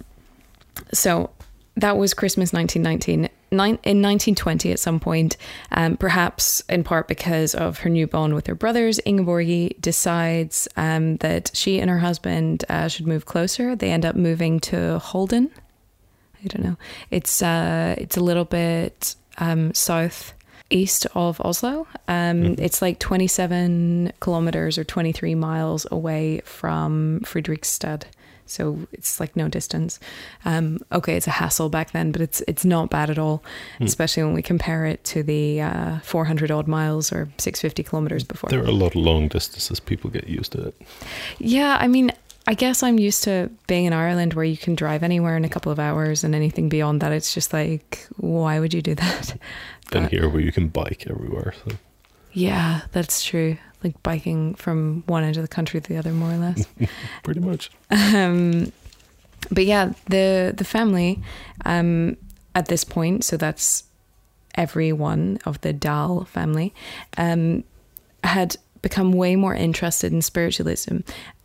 so 0.93 1.31
that 1.75 1.97
was 1.97 2.13
Christmas 2.13 2.53
1919. 2.53 3.29
Nine, 3.49 3.79
in 3.83 4.01
1920, 4.01 4.71
at 4.71 4.79
some 4.79 4.99
point, 4.99 5.37
um, 5.71 5.95
perhaps 5.97 6.61
in 6.67 6.83
part 6.83 7.07
because 7.07 7.55
of 7.55 7.79
her 7.79 7.89
new 7.89 8.05
bond 8.07 8.33
with 8.33 8.47
her 8.47 8.55
brothers, 8.55 8.99
Ingeborgi 9.05 9.79
decides 9.79 10.67
um, 10.75 11.17
that 11.17 11.51
she 11.53 11.79
and 11.79 11.89
her 11.89 11.99
husband 11.99 12.65
uh, 12.69 12.87
should 12.87 13.07
move 13.07 13.25
closer. 13.25 13.75
They 13.75 13.91
end 13.91 14.05
up 14.05 14.15
moving 14.15 14.59
to 14.61 14.99
Holden. 14.99 15.51
I 16.43 16.47
don't 16.47 16.63
know. 16.63 16.77
It's 17.09 17.41
uh, 17.41 17.95
it's 17.97 18.17
a 18.17 18.21
little 18.21 18.45
bit 18.45 19.15
um, 19.37 19.73
south 19.73 20.33
east 20.69 21.07
of 21.15 21.39
Oslo. 21.41 21.87
Um, 22.07 22.55
It's 22.57 22.81
like 22.81 22.99
27 22.99 24.11
kilometers 24.19 24.77
or 24.77 24.83
23 24.83 25.35
miles 25.35 25.87
away 25.91 26.41
from 26.43 27.21
Fredrikstad. 27.23 28.03
So 28.49 28.79
it's 28.91 29.19
like 29.19 29.35
no 29.35 29.47
distance. 29.47 29.99
Um, 30.45 30.79
okay, 30.91 31.15
it's 31.15 31.27
a 31.27 31.31
hassle 31.31 31.69
back 31.69 31.91
then, 31.91 32.11
but 32.11 32.21
it's 32.21 32.41
it's 32.47 32.65
not 32.65 32.89
bad 32.89 33.09
at 33.09 33.19
all, 33.19 33.43
especially 33.81 34.23
when 34.23 34.33
we 34.33 34.41
compare 34.41 34.85
it 34.85 35.03
to 35.05 35.23
the 35.23 35.61
uh, 35.61 35.99
400 35.99 36.51
odd 36.51 36.67
miles 36.67 37.11
or 37.11 37.29
650 37.37 37.83
kilometers 37.83 38.23
before. 38.23 38.49
there 38.49 38.61
are 38.63 38.67
a 38.67 38.71
lot 38.71 38.95
of 38.95 39.01
long 39.01 39.27
distances. 39.27 39.79
People 39.79 40.09
get 40.09 40.27
used 40.27 40.51
to 40.53 40.67
it. 40.67 40.75
Yeah, 41.39 41.77
I 41.79 41.87
mean, 41.87 42.11
I 42.47 42.53
guess 42.53 42.81
I'm 42.83 42.97
used 42.97 43.23
to 43.25 43.49
being 43.67 43.85
in 43.85 43.93
Ireland 43.93 44.33
where 44.33 44.45
you 44.45 44.57
can 44.57 44.73
drive 44.75 45.03
anywhere 45.03 45.35
in 45.35 45.43
a 45.45 45.49
couple 45.49 45.71
of 45.71 45.79
hours, 45.79 46.23
and 46.23 46.33
anything 46.33 46.69
beyond 46.69 47.01
that, 47.01 47.11
it's 47.11 47.33
just 47.33 47.51
like, 47.51 48.07
why 48.15 48.59
would 48.59 48.73
you 48.73 48.81
do 48.81 48.95
that? 48.95 49.37
But- 49.91 50.11
here, 50.11 50.27
where 50.29 50.41
you 50.41 50.51
can 50.51 50.67
bike 50.69 51.05
everywhere. 51.09 51.53
So. 51.65 51.75
Yeah, 52.37 52.81
that's 52.91 53.23
true. 53.23 53.57
Like 53.83 54.01
biking 54.03 54.53
from 54.55 55.03
one 55.07 55.23
end 55.23 55.37
of 55.37 55.41
the 55.41 55.47
country 55.47 55.81
to 55.81 55.89
the 55.89 55.97
other, 55.97 56.11
more 56.11 56.31
or 56.31 56.37
less. 56.37 56.67
Pretty 57.23 57.39
much. 57.39 57.71
um, 57.89 58.71
but 59.51 59.65
yeah, 59.65 59.93
the 60.09 60.53
the 60.55 60.63
family 60.63 61.21
um, 61.65 62.15
at 62.53 62.67
this 62.67 62.83
point, 62.83 63.23
so 63.23 63.37
that's 63.37 63.83
everyone 64.55 65.39
of 65.45 65.61
the 65.61 65.73
Dahl 65.73 66.25
family, 66.25 66.73
um, 67.17 67.63
had 68.23 68.55
become 68.83 69.13
way 69.13 69.35
more 69.35 69.55
interested 69.55 70.13
in 70.13 70.21
spiritualism, 70.21 70.97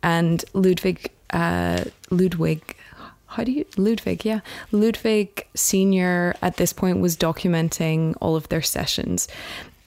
and 0.03 0.45
Ludwig 0.53 1.11
uh, 1.31 1.85
Ludwig. 2.11 2.75
How 3.27 3.43
do 3.43 3.51
you 3.51 3.65
Ludwig? 3.77 4.25
Yeah, 4.25 4.41
Ludwig 4.71 5.47
Senior 5.55 6.35
at 6.43 6.57
this 6.57 6.71
point 6.71 6.99
was 6.99 7.17
documenting 7.17 8.15
all 8.21 8.35
of 8.35 8.47
their 8.49 8.61
sessions. 8.61 9.27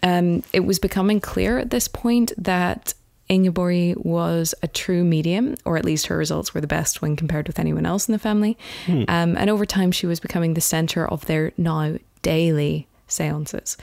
Um, 0.02 0.42
it 0.52 0.60
was 0.60 0.78
becoming 0.78 1.20
clear 1.20 1.58
at 1.58 1.70
this 1.70 1.88
point 1.88 2.32
that 2.38 2.94
Ingeborg 3.28 3.96
was 3.96 4.54
a 4.62 4.68
true 4.68 5.02
medium, 5.02 5.56
or 5.64 5.76
at 5.76 5.84
least 5.84 6.06
her 6.06 6.16
results 6.16 6.54
were 6.54 6.60
the 6.60 6.66
best 6.66 7.02
when 7.02 7.16
compared 7.16 7.48
with 7.48 7.58
anyone 7.58 7.84
else 7.86 8.08
in 8.08 8.12
the 8.12 8.18
family. 8.18 8.56
Um, 9.08 9.36
and 9.36 9.50
over 9.50 9.66
time, 9.66 9.90
she 9.90 10.06
was 10.06 10.20
becoming 10.20 10.54
the 10.54 10.60
center 10.60 11.06
of 11.06 11.26
their 11.26 11.52
now 11.56 11.96
daily 12.22 12.86
seances. 13.08 13.76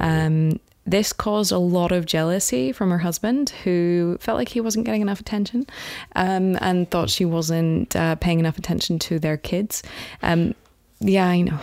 Um, 0.00 0.60
this 0.86 1.12
caused 1.12 1.50
a 1.50 1.58
lot 1.58 1.90
of 1.90 2.06
jealousy 2.06 2.70
from 2.72 2.90
her 2.90 2.98
husband, 2.98 3.50
who 3.64 4.16
felt 4.20 4.38
like 4.38 4.48
he 4.50 4.60
wasn't 4.60 4.86
getting 4.86 5.02
enough 5.02 5.20
attention 5.20 5.66
um, 6.14 6.56
and 6.60 6.88
thought 6.90 7.10
she 7.10 7.24
wasn't 7.24 7.94
uh, 7.96 8.14
paying 8.16 8.38
enough 8.38 8.56
attention 8.56 8.98
to 9.00 9.18
their 9.18 9.36
kids. 9.36 9.82
Um, 10.22 10.54
yeah, 11.00 11.26
I 11.26 11.40
know. 11.42 11.58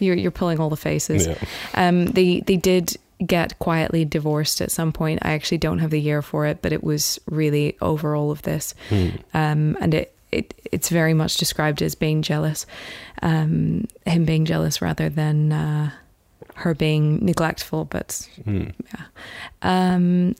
You're, 0.00 0.16
you're 0.16 0.32
pulling 0.32 0.58
all 0.58 0.68
the 0.68 0.76
faces. 0.76 1.28
Yeah. 1.28 1.38
Um, 1.74 2.06
they 2.06 2.40
they 2.40 2.56
did 2.56 2.96
get 3.26 3.58
quietly 3.58 4.04
divorced 4.04 4.60
at 4.60 4.70
some 4.70 4.92
point. 4.92 5.20
I 5.22 5.32
actually 5.32 5.58
don't 5.58 5.78
have 5.78 5.90
the 5.90 6.00
year 6.00 6.22
for 6.22 6.46
it, 6.46 6.60
but 6.62 6.72
it 6.72 6.82
was 6.82 7.18
really 7.30 7.76
over 7.80 8.14
all 8.16 8.30
of 8.30 8.42
this, 8.42 8.74
um, 8.90 9.76
and 9.80 9.94
it, 9.94 10.14
it 10.30 10.54
it's 10.72 10.88
very 10.88 11.14
much 11.14 11.36
described 11.36 11.82
as 11.82 11.94
being 11.94 12.22
jealous, 12.22 12.66
um, 13.22 13.86
him 14.06 14.24
being 14.24 14.44
jealous 14.44 14.80
rather 14.82 15.08
than 15.08 15.52
uh, 15.52 15.90
her 16.54 16.74
being 16.74 17.24
neglectful. 17.24 17.84
But 17.86 18.28
Hmm. 18.44 18.68
um, 19.62 20.34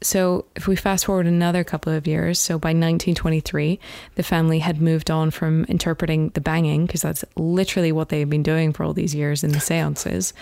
so 0.00 0.44
if 0.54 0.66
we 0.68 0.76
fast 0.76 1.06
forward 1.06 1.26
another 1.26 1.64
couple 1.64 1.92
of 1.92 2.06
years, 2.06 2.38
so 2.38 2.58
by 2.58 2.68
1923, 2.70 3.78
the 4.16 4.22
family 4.22 4.58
had 4.58 4.80
moved 4.80 5.10
on 5.10 5.30
from 5.30 5.64
interpreting 5.64 6.28
the 6.30 6.42
banging 6.42 6.84
because 6.84 7.00
that's 7.00 7.24
literally 7.36 7.90
what 7.90 8.10
they 8.10 8.18
had 8.20 8.28
been 8.28 8.42
doing 8.42 8.72
for 8.74 8.84
all 8.84 8.92
these 8.92 9.14
years 9.14 9.42
in 9.42 9.52
the 9.52 9.60
seances. 9.60 10.34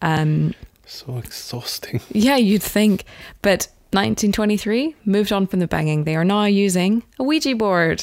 Um, 0.00 0.54
So 0.92 1.18
exhausting. 1.18 2.00
yeah, 2.10 2.36
you'd 2.36 2.62
think, 2.64 3.04
but 3.42 3.68
1923 3.92 4.96
moved 5.04 5.32
on 5.32 5.46
from 5.46 5.60
the 5.60 5.68
banging. 5.68 6.02
They 6.04 6.16
are 6.16 6.24
now 6.24 6.44
using 6.44 7.04
a 7.18 7.22
Ouija 7.22 7.54
board. 7.54 8.02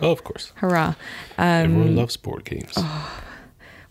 Oh, 0.00 0.10
of 0.12 0.24
course. 0.24 0.52
Hurrah! 0.56 0.94
Everyone 1.38 1.88
Um, 1.88 1.96
loves 1.96 2.16
board 2.18 2.44
games. 2.44 2.78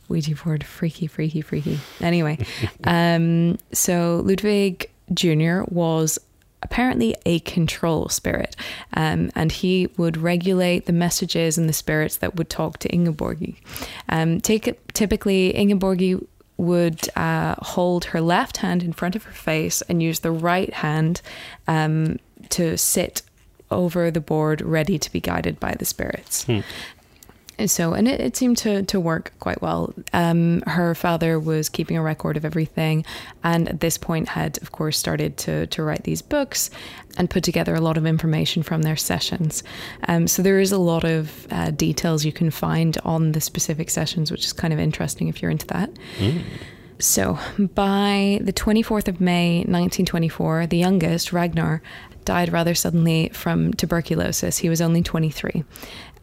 Ouija 0.08 0.36
board, 0.36 0.64
freaky, 0.64 1.08
freaky, 1.08 1.42
freaky. 1.42 1.80
Anyway, 2.00 2.38
um, 2.86 3.58
so 3.74 4.22
Ludwig 4.24 4.90
Jr. 5.14 5.64
was 5.68 6.18
apparently 6.64 7.16
a 7.26 7.40
control 7.40 8.08
spirit, 8.10 8.56
um, 8.94 9.32
and 9.36 9.52
he 9.52 9.90
would 9.98 10.16
regulate 10.16 10.86
the 10.86 10.94
messages 10.94 11.58
and 11.58 11.68
the 11.68 11.74
spirits 11.74 12.18
that 12.18 12.36
would 12.36 12.50
talk 12.50 12.78
to 12.80 12.90
Ingeborgi. 12.90 13.56
Um, 14.10 14.40
take 14.42 14.80
typically, 14.94 15.54
Ingeborgi 15.54 16.26
would 16.58 17.08
uh, 17.16 17.56
hold 17.60 18.06
her 18.06 18.22
left 18.22 18.58
hand 18.58 18.84
in 18.84 18.92
front 18.92 19.16
of 19.16 19.24
her 19.24 19.32
face 19.32 19.82
and 19.84 20.02
use 20.02 20.20
the 20.20 20.32
right 20.32 20.74
hand 20.74 21.22
um, 21.68 22.18
to 22.50 22.78
sit 22.78 23.22
over 23.70 24.10
the 24.10 24.22
board, 24.22 24.62
ready 24.62 24.98
to 24.98 25.12
be 25.12 25.20
guided 25.20 25.60
by 25.60 25.74
the 25.76 25.86
spirits. 25.86 26.46
And 26.48 26.97
so, 27.66 27.94
and 27.94 28.08
it, 28.08 28.22
it 28.22 28.38
seemed 28.38 28.58
to, 28.60 28.84
to 28.84 29.00
work 29.00 29.34
quite 29.40 29.62
well. 29.62 29.94
Um, 30.14 30.62
her 30.62 30.94
father 30.94 31.40
was 31.40 31.70
keeping 31.70 31.98
a 31.98 32.02
record 32.02 32.38
of 32.38 32.46
everything, 32.46 33.06
and 33.44 33.68
at 33.68 33.80
this 33.80 33.98
point 33.98 34.30
had, 34.30 34.62
of 34.62 34.72
course, 34.72 34.98
started 34.98 35.38
to, 35.38 35.66
to 35.68 35.84
write 35.84 36.04
these 36.04 36.22
books 36.22 36.70
and 37.18 37.30
put 37.30 37.44
together 37.44 37.74
a 37.74 37.82
lot 37.82 37.98
of 37.98 38.06
information 38.06 38.62
from 38.62 38.84
their 38.84 38.96
sessions. 38.96 39.64
Um, 40.08 40.28
so 40.28 40.42
there 40.42 40.60
is 40.60 40.72
a 40.72 40.78
lot 40.78 41.04
of 41.04 41.48
uh, 41.52 41.72
details 41.72 42.24
you 42.24 42.32
can 42.32 42.52
find 42.52 42.98
on 43.04 43.32
the 43.32 43.42
specific 43.42 43.90
sessions, 43.90 44.32
which 44.32 44.46
is 44.46 44.54
kind 44.54 44.74
of 44.74 44.80
interesting 44.80 45.28
if 45.28 45.42
you're 45.42 45.52
into 45.52 45.68
that. 45.68 45.90
So, 47.00 47.38
by 47.60 48.40
the 48.42 48.54
24th 48.54 49.08
of 49.08 49.22
May 49.22 49.58
1924, 49.60 50.66
the 50.66 50.78
youngest, 50.78 51.32
Ragnar, 51.32 51.84
died 52.26 52.52
rather 52.52 52.76
suddenly 52.76 53.30
from 53.34 53.74
tuberculosis. 53.74 54.58
He 54.58 54.68
was 54.68 54.82
only 54.82 55.02
23. 55.02 55.64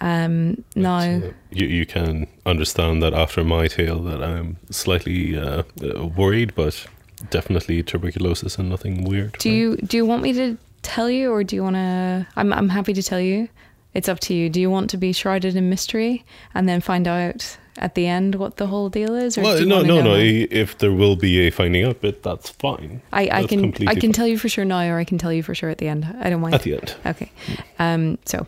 Um, 0.01 0.65
now, 0.75 1.01
So 1.01 1.33
you, 1.51 1.67
you 1.67 1.87
can 1.87 2.27
understand 2.47 3.03
that 3.03 3.15
after 3.15 3.45
my 3.45 3.69
tale 3.69 4.01
that 4.03 4.23
I'm 4.23 4.57
slightly 4.71 5.37
uh, 5.39 5.63
uh, 5.83 6.07
worried, 6.07 6.55
but 6.55 6.87
definitely 7.31 7.83
tuberculosis 7.83 8.59
and 8.59 8.69
nothing 8.69 9.05
weird. 9.05 9.33
do 9.39 9.49
right? 9.49 9.57
you 9.57 9.77
do 9.77 9.97
you 9.97 10.07
want 10.07 10.23
me 10.23 10.33
to 10.35 10.57
tell 10.83 11.09
you, 11.11 11.31
or 11.33 11.45
do 11.45 11.57
you 11.57 11.63
want 11.63 11.77
to? 11.77 12.27
I'm 12.37 12.53
I'm 12.53 12.69
happy 12.69 12.93
to 12.95 13.03
tell 13.03 13.21
you. 13.21 13.49
It's 13.95 14.09
up 14.09 14.19
to 14.21 14.35
you. 14.35 14.51
Do 14.51 14.61
you 14.61 14.71
want 14.71 14.91
to 14.91 14.97
be 14.97 15.13
shrouded 15.13 15.55
in 15.55 15.71
mystery 15.71 16.25
and 16.53 16.69
then 16.69 16.81
find 16.81 17.07
out 17.07 17.57
at 17.79 17.95
the 17.95 18.09
end 18.09 18.35
what 18.35 18.57
the 18.57 18.67
whole 18.67 18.89
deal 18.89 19.15
is? 19.15 19.39
Or 19.39 19.43
Well, 19.43 19.65
no, 19.65 19.83
no, 19.83 20.03
no. 20.03 20.17
If 20.17 20.79
there 20.79 20.93
will 20.93 21.15
be 21.15 21.47
a 21.47 21.51
finding 21.51 21.85
out 21.85 22.01
bit, 22.01 22.25
that's 22.25 22.51
fine. 22.51 23.03
I, 23.13 23.23
I 23.23 23.27
That's 23.27 23.47
can 23.47 23.65
I 23.87 23.95
can 23.95 24.01
fine. 24.01 24.13
tell 24.13 24.27
you 24.27 24.37
for 24.37 24.49
sure 24.49 24.65
now, 24.65 24.83
or 24.89 24.99
I 24.99 25.05
can 25.05 25.17
tell 25.19 25.33
you 25.33 25.45
for 25.45 25.55
sure 25.55 25.71
at 25.71 25.79
the 25.79 25.87
end. 25.87 26.05
I 26.21 26.29
don't 26.29 26.41
mind. 26.41 26.55
At 26.55 26.63
the 26.63 26.75
end. 26.75 26.95
Okay. 27.07 27.31
Um, 27.79 28.19
so, 28.25 28.47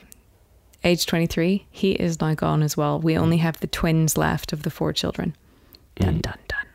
age 0.85 1.07
23, 1.07 1.67
he 1.71 1.93
is 1.93 2.21
now 2.21 2.35
gone 2.35 2.63
as 2.63 2.77
well. 2.77 2.99
We 2.99 3.17
only 3.17 3.39
have 3.39 3.61
the 3.61 3.67
twins 3.67 4.17
left 4.17 4.53
of 4.53 4.63
the 4.63 4.71
four 4.71 4.93
children. 4.93 5.35
Dun, 5.97 6.21
dun, 6.21 6.39
dun. 6.49 6.67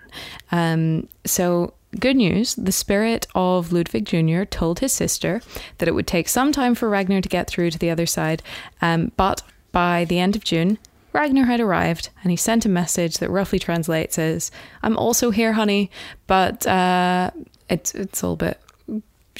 Um, 0.52 1.08
so, 1.26 1.74
good 2.00 2.16
news 2.16 2.56
the 2.56 2.72
spirit 2.72 3.28
of 3.36 3.72
Ludwig 3.72 4.06
Jr. 4.06 4.44
told 4.44 4.80
his 4.80 4.94
sister 4.94 5.42
that 5.78 5.88
it 5.88 5.94
would 5.94 6.08
take 6.08 6.30
some 6.30 6.52
time 6.52 6.74
for 6.74 6.90
Ragnar 6.90 7.22
to 7.22 7.30
get 7.30 7.50
through 7.50 7.72
to 7.72 7.80
the 7.80 7.90
other 7.90 8.06
side. 8.06 8.42
Um, 8.82 9.12
but 9.18 9.44
by 9.72 10.06
the 10.06 10.20
end 10.20 10.36
of 10.36 10.44
June, 10.44 10.78
Ragnar 11.14 11.46
had 11.46 11.60
arrived 11.60 12.10
and 12.24 12.32
he 12.32 12.38
sent 12.38 12.66
a 12.66 12.70
message 12.70 13.18
that 13.18 13.30
roughly 13.30 13.60
translates 13.60 14.18
as 14.18 14.52
I'm 14.82 14.98
also 14.98 15.32
here, 15.32 15.54
honey, 15.54 15.92
but 16.28 16.66
uh, 16.66 17.32
it's, 17.70 17.94
it's 17.94 18.24
all 18.24 18.34
a 18.34 18.38
bit 18.38 18.60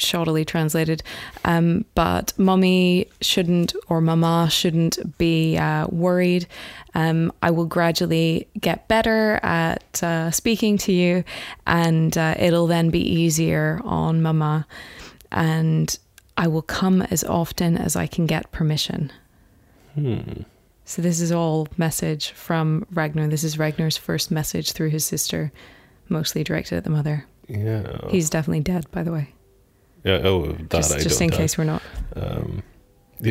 shoddily 0.02 0.46
translated. 0.46 1.02
Um, 1.44 1.84
but 1.94 2.32
mummy 2.38 3.08
shouldn't 3.20 3.74
or 3.88 4.00
mama 4.00 4.48
shouldn't 4.50 5.18
be 5.18 5.56
uh, 5.56 5.86
worried. 5.88 6.46
Um, 6.94 7.32
I 7.42 7.50
will 7.50 7.66
gradually 7.66 8.48
get 8.60 8.88
better 8.88 9.40
at 9.42 10.02
uh, 10.02 10.30
speaking 10.30 10.78
to 10.78 10.92
you, 10.92 11.24
and 11.66 12.16
uh, 12.18 12.34
it'll 12.38 12.66
then 12.66 12.90
be 12.90 13.00
easier 13.00 13.80
on 13.84 14.22
mama. 14.22 14.66
And 15.30 15.98
I 16.36 16.48
will 16.48 16.62
come 16.62 17.02
as 17.02 17.24
often 17.24 17.76
as 17.76 17.96
I 17.96 18.06
can 18.06 18.26
get 18.26 18.52
permission. 18.52 19.12
So 20.84 21.00
this 21.00 21.20
is 21.20 21.32
all 21.32 21.68
message 21.76 22.30
from 22.32 22.86
Ragnar. 22.92 23.28
This 23.28 23.44
is 23.44 23.58
Ragnar's 23.58 23.96
first 23.96 24.30
message 24.30 24.72
through 24.72 24.90
his 24.90 25.04
sister, 25.04 25.52
mostly 26.08 26.44
directed 26.44 26.76
at 26.76 26.84
the 26.84 26.90
mother. 26.90 27.26
Yeah. 27.48 28.08
He's 28.10 28.30
definitely 28.30 28.60
dead, 28.60 28.90
by 28.90 29.02
the 29.02 29.12
way. 29.12 29.32
Yeah. 30.04 30.20
Oh, 30.24 30.52
that 30.52 30.70
Just, 30.70 30.94
I 30.94 31.00
just 31.00 31.20
in 31.20 31.30
doubt. 31.30 31.36
case 31.38 31.58
we're 31.58 31.64
not. 31.64 31.82
Um, 32.16 32.62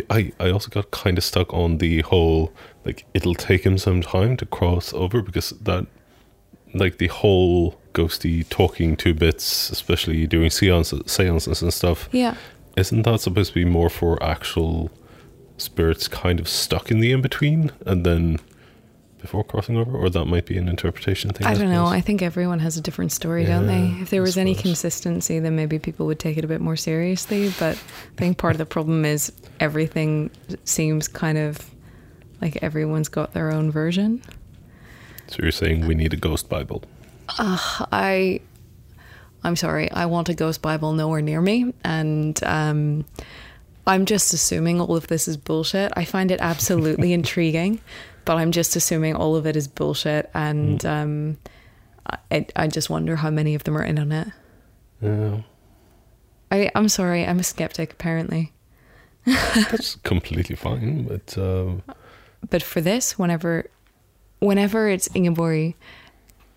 I 0.10 0.32
I 0.40 0.50
also 0.50 0.70
got 0.70 0.92
kind 0.92 1.18
of 1.18 1.24
stuck 1.24 1.54
on 1.54 1.80
the 1.80 2.02
whole 2.02 2.54
like 2.86 3.06
it'll 3.14 3.36
take 3.36 3.66
him 3.66 3.78
some 3.78 4.02
time 4.02 4.38
to 4.38 4.46
cross 4.46 4.94
over 4.94 5.22
because 5.22 5.50
that 5.62 5.86
like 6.74 6.98
the 6.98 7.08
whole 7.08 7.78
ghosty 7.94 8.48
talking 8.48 8.96
to 8.98 9.14
bits, 9.14 9.70
especially 9.70 10.26
doing 10.28 10.50
seances, 10.50 11.02
seances 11.12 11.62
and 11.62 11.74
stuff. 11.74 12.08
Yeah. 12.12 12.36
Isn't 12.78 13.02
that 13.02 13.20
supposed 13.20 13.50
to 13.50 13.56
be 13.56 13.66
more 13.66 13.90
for 13.90 14.22
actual 14.24 14.90
spirits 15.58 16.08
kind 16.08 16.40
of 16.40 16.48
stuck 16.48 16.90
in 16.90 17.02
the 17.02 17.12
in 17.12 17.22
between 17.22 17.72
and 17.86 18.06
then 18.06 18.40
before 19.22 19.44
crossing 19.44 19.78
over, 19.78 19.96
or 19.96 20.10
that 20.10 20.26
might 20.26 20.46
be 20.46 20.58
an 20.58 20.68
interpretation 20.68 21.32
thing? 21.32 21.48
I 21.48 21.54
don't 21.54 21.70
know. 21.70 21.86
I 21.86 22.02
think 22.02 22.22
everyone 22.22 22.60
has 22.60 22.78
a 22.78 22.82
different 22.82 23.12
story, 23.12 23.46
don't 23.46 23.68
they? 23.68 24.02
If 24.02 24.10
there 24.10 24.22
I 24.22 24.24
was 24.24 24.38
any 24.38 24.56
consistency, 24.56 25.40
then 25.40 25.56
maybe 25.56 25.80
people 25.80 26.06
would 26.08 26.20
take 26.20 26.38
it 26.38 26.44
a 26.44 26.48
bit 26.48 26.62
more 26.62 26.76
seriously. 26.76 27.52
But 27.60 27.78
I 27.78 28.18
think 28.18 28.38
part 28.38 28.56
of 28.56 28.58
the 28.58 28.66
problem 28.66 29.06
is 29.06 29.32
everything 29.60 30.32
seems 30.64 31.08
kind 31.08 31.38
of 31.38 31.70
like 32.42 32.62
everyone's 32.64 33.10
got 33.10 33.34
their 33.34 33.52
own 33.52 33.72
version. 33.72 34.22
So 35.28 35.38
you're 35.42 35.52
saying 35.52 35.88
we 35.88 35.96
need 35.96 36.14
a 36.14 36.18
ghost 36.18 36.50
Bible? 36.50 36.84
I, 37.30 38.42
I'm 39.44 39.56
sorry. 39.56 39.90
I 39.92 40.08
want 40.08 40.28
a 40.30 40.34
ghost 40.34 40.62
Bible 40.62 40.94
nowhere 40.94 41.22
near 41.22 41.40
me, 41.40 41.74
and 41.86 42.44
um, 42.44 43.06
I'm 43.88 44.06
just 44.06 44.34
assuming 44.34 44.82
all 44.82 44.96
of 44.96 45.08
this 45.08 45.28
is 45.28 45.38
bullshit. 45.38 45.94
I 45.96 46.06
find 46.06 46.32
it 46.32 46.42
absolutely 46.42 47.14
intriguing, 47.20 47.80
but 48.26 48.38
I'm 48.38 48.52
just 48.52 48.76
assuming 48.76 49.16
all 49.16 49.36
of 49.36 49.46
it 49.46 49.56
is 49.56 49.68
bullshit, 49.68 50.30
and 50.34 50.86
um, 50.86 51.38
I, 52.32 52.46
I 52.56 52.68
just 52.68 52.90
wonder 52.90 53.16
how 53.18 53.30
many 53.30 53.56
of 53.56 53.64
them 53.64 53.78
are 53.78 53.84
in 53.84 54.00
on 54.00 54.12
it. 54.12 54.28
Yeah, 55.02 55.42
I, 56.52 56.72
I'm 56.76 56.90
sorry. 56.90 57.26
I'm 57.26 57.40
a 57.40 57.44
skeptic, 57.44 57.94
apparently. 57.94 58.52
that's 59.26 59.96
completely 60.04 60.56
fine. 60.56 61.04
But 61.04 61.38
um, 61.38 61.84
But 62.50 62.64
for 62.64 62.82
this, 62.82 63.18
whenever, 63.18 63.66
whenever 64.40 64.90
it's 64.90 65.08
Ingeborg 65.16 65.76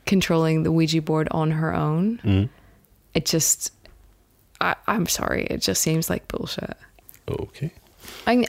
controlling 0.07 0.63
the 0.63 0.73
Ouija 0.73 1.01
board 1.03 1.29
on 1.31 1.51
her 1.53 1.75
own, 1.75 2.19
mm, 2.19 2.49
it 3.15 3.25
just, 3.27 3.73
I, 4.61 4.75
I'm 4.87 5.07
sorry. 5.07 5.47
It 5.51 5.59
just 5.63 5.81
seems 5.83 6.11
like 6.11 6.27
bullshit. 6.29 6.77
okay. 7.29 7.73
I, 8.27 8.47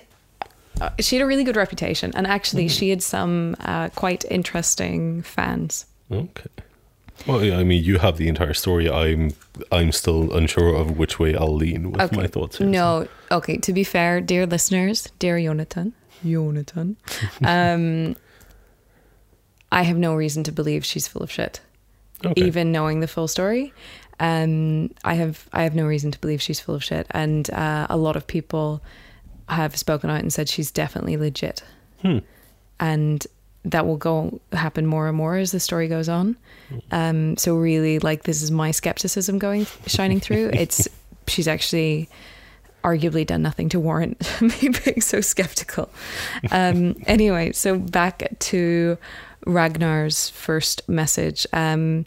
uh, 0.82 0.90
she 1.00 1.16
had 1.16 1.24
a 1.24 1.26
really 1.26 1.44
good 1.44 1.56
reputation, 1.56 2.12
and 2.16 2.28
actually, 2.28 2.68
she 2.68 2.90
had 2.90 3.02
some 3.04 3.56
uh, 3.62 3.90
quite 3.90 4.26
interesting 4.30 5.22
fans. 5.24 5.86
Okay. 6.12 6.50
Well, 7.26 7.44
yeah, 7.44 7.58
I 7.58 7.64
mean, 7.64 7.84
you 7.84 7.98
have 8.00 8.18
the 8.18 8.28
entire 8.28 8.54
story. 8.54 8.90
I'm, 8.90 9.32
I'm 9.72 9.92
still 9.94 10.34
unsure 10.36 10.76
of 10.76 10.98
which 10.98 11.18
way 11.18 11.34
I'll 11.36 11.56
lean 11.56 11.92
with 11.92 12.02
Okay. 12.02 12.16
my 12.18 12.28
thoughts. 12.28 12.58
Here, 12.58 12.68
No, 12.68 13.08
okay. 13.32 13.58
To 13.58 13.72
be 13.74 13.84
fair, 13.86 14.20
dear 14.20 14.46
listeners, 14.46 15.08
dear 15.18 15.40
Jonathan, 15.40 15.94
Jonathan, 16.26 16.98
um, 17.46 18.16
I 19.72 19.84
have 19.84 19.98
no 19.98 20.14
reason 20.14 20.44
to 20.44 20.52
believe 20.52 20.84
she's 20.86 21.08
full 21.08 21.24
of 21.24 21.32
shit. 21.32 21.62
okay. 22.26 22.34
even 22.42 22.72
knowing 22.72 23.00
the 23.00 23.08
full 23.08 23.28
story. 23.28 23.74
Um, 24.20 24.92
I 25.04 25.16
have 25.16 25.48
I 25.52 25.64
have 25.64 25.76
no 25.76 25.86
reason 25.86 26.12
to 26.12 26.20
believe 26.20 26.42
she's 26.42 26.60
full 26.60 26.76
of 26.76 26.84
shit, 26.84 27.08
and 27.12 27.50
uh, 27.52 27.88
a 27.90 27.98
lot 27.98 28.16
of 28.16 28.26
people 28.28 28.82
have 29.50 29.76
spoken 29.76 30.10
out 30.10 30.22
and 30.22 30.32
said 30.34 30.50
she's 30.50 30.72
definitely 30.72 31.18
legit, 31.18 31.64
Hmm. 32.02 32.20
and 32.80 33.26
that 33.64 33.86
will 33.88 33.98
go 33.98 34.40
happen 34.52 34.86
more 34.86 35.08
and 35.08 35.18
more 35.18 35.38
as 35.38 35.52
the 35.52 35.60
story 35.60 35.88
goes 35.88 36.08
on. 36.08 36.38
Um, 36.92 37.36
so 37.38 37.56
really, 37.56 38.00
like 38.00 38.24
this 38.24 38.42
is 38.44 38.52
my 38.52 38.72
skepticism 38.72 39.40
going 39.40 39.66
shining 39.88 40.20
through. 40.20 40.52
It's 40.54 40.88
she's 41.28 41.48
actually 41.48 42.10
arguably 42.84 43.26
done 43.26 43.42
nothing 43.42 43.68
to 43.70 43.80
warrant 43.80 44.22
me 44.42 44.70
being 44.86 45.02
so 45.02 45.20
skeptical. 45.22 45.90
Um, 46.52 46.96
anyway, 47.08 47.52
so 47.54 47.80
back 47.80 48.30
to 48.40 48.98
Ragnar's 49.48 50.30
first 50.30 50.88
message. 50.88 51.48
Um, 51.52 52.06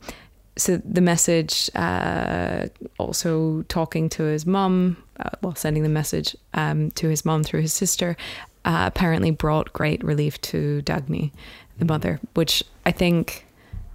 so 0.56 0.81
the 0.85 1.01
message, 1.01 1.70
uh, 1.74 2.66
also 2.98 3.62
talking 3.69 4.09
to 4.10 4.23
his 4.24 4.47
mum, 4.47 4.97
uh, 5.20 5.31
well, 5.43 5.55
sending 5.55 5.82
the 5.82 5.89
message 5.89 6.36
um, 6.55 6.90
to 6.93 7.09
his 7.09 7.24
mom 7.24 7.43
through 7.45 7.62
his 7.62 7.73
sister, 7.73 8.16
uh, 8.65 8.85
apparently 8.86 9.31
brought 9.31 9.73
great 9.73 10.03
relief 10.05 10.40
to 10.43 10.82
Dagny, 10.85 11.32
the 11.78 11.85
mother, 11.85 12.20
which 12.35 12.62
I 12.85 12.93
think 12.93 13.47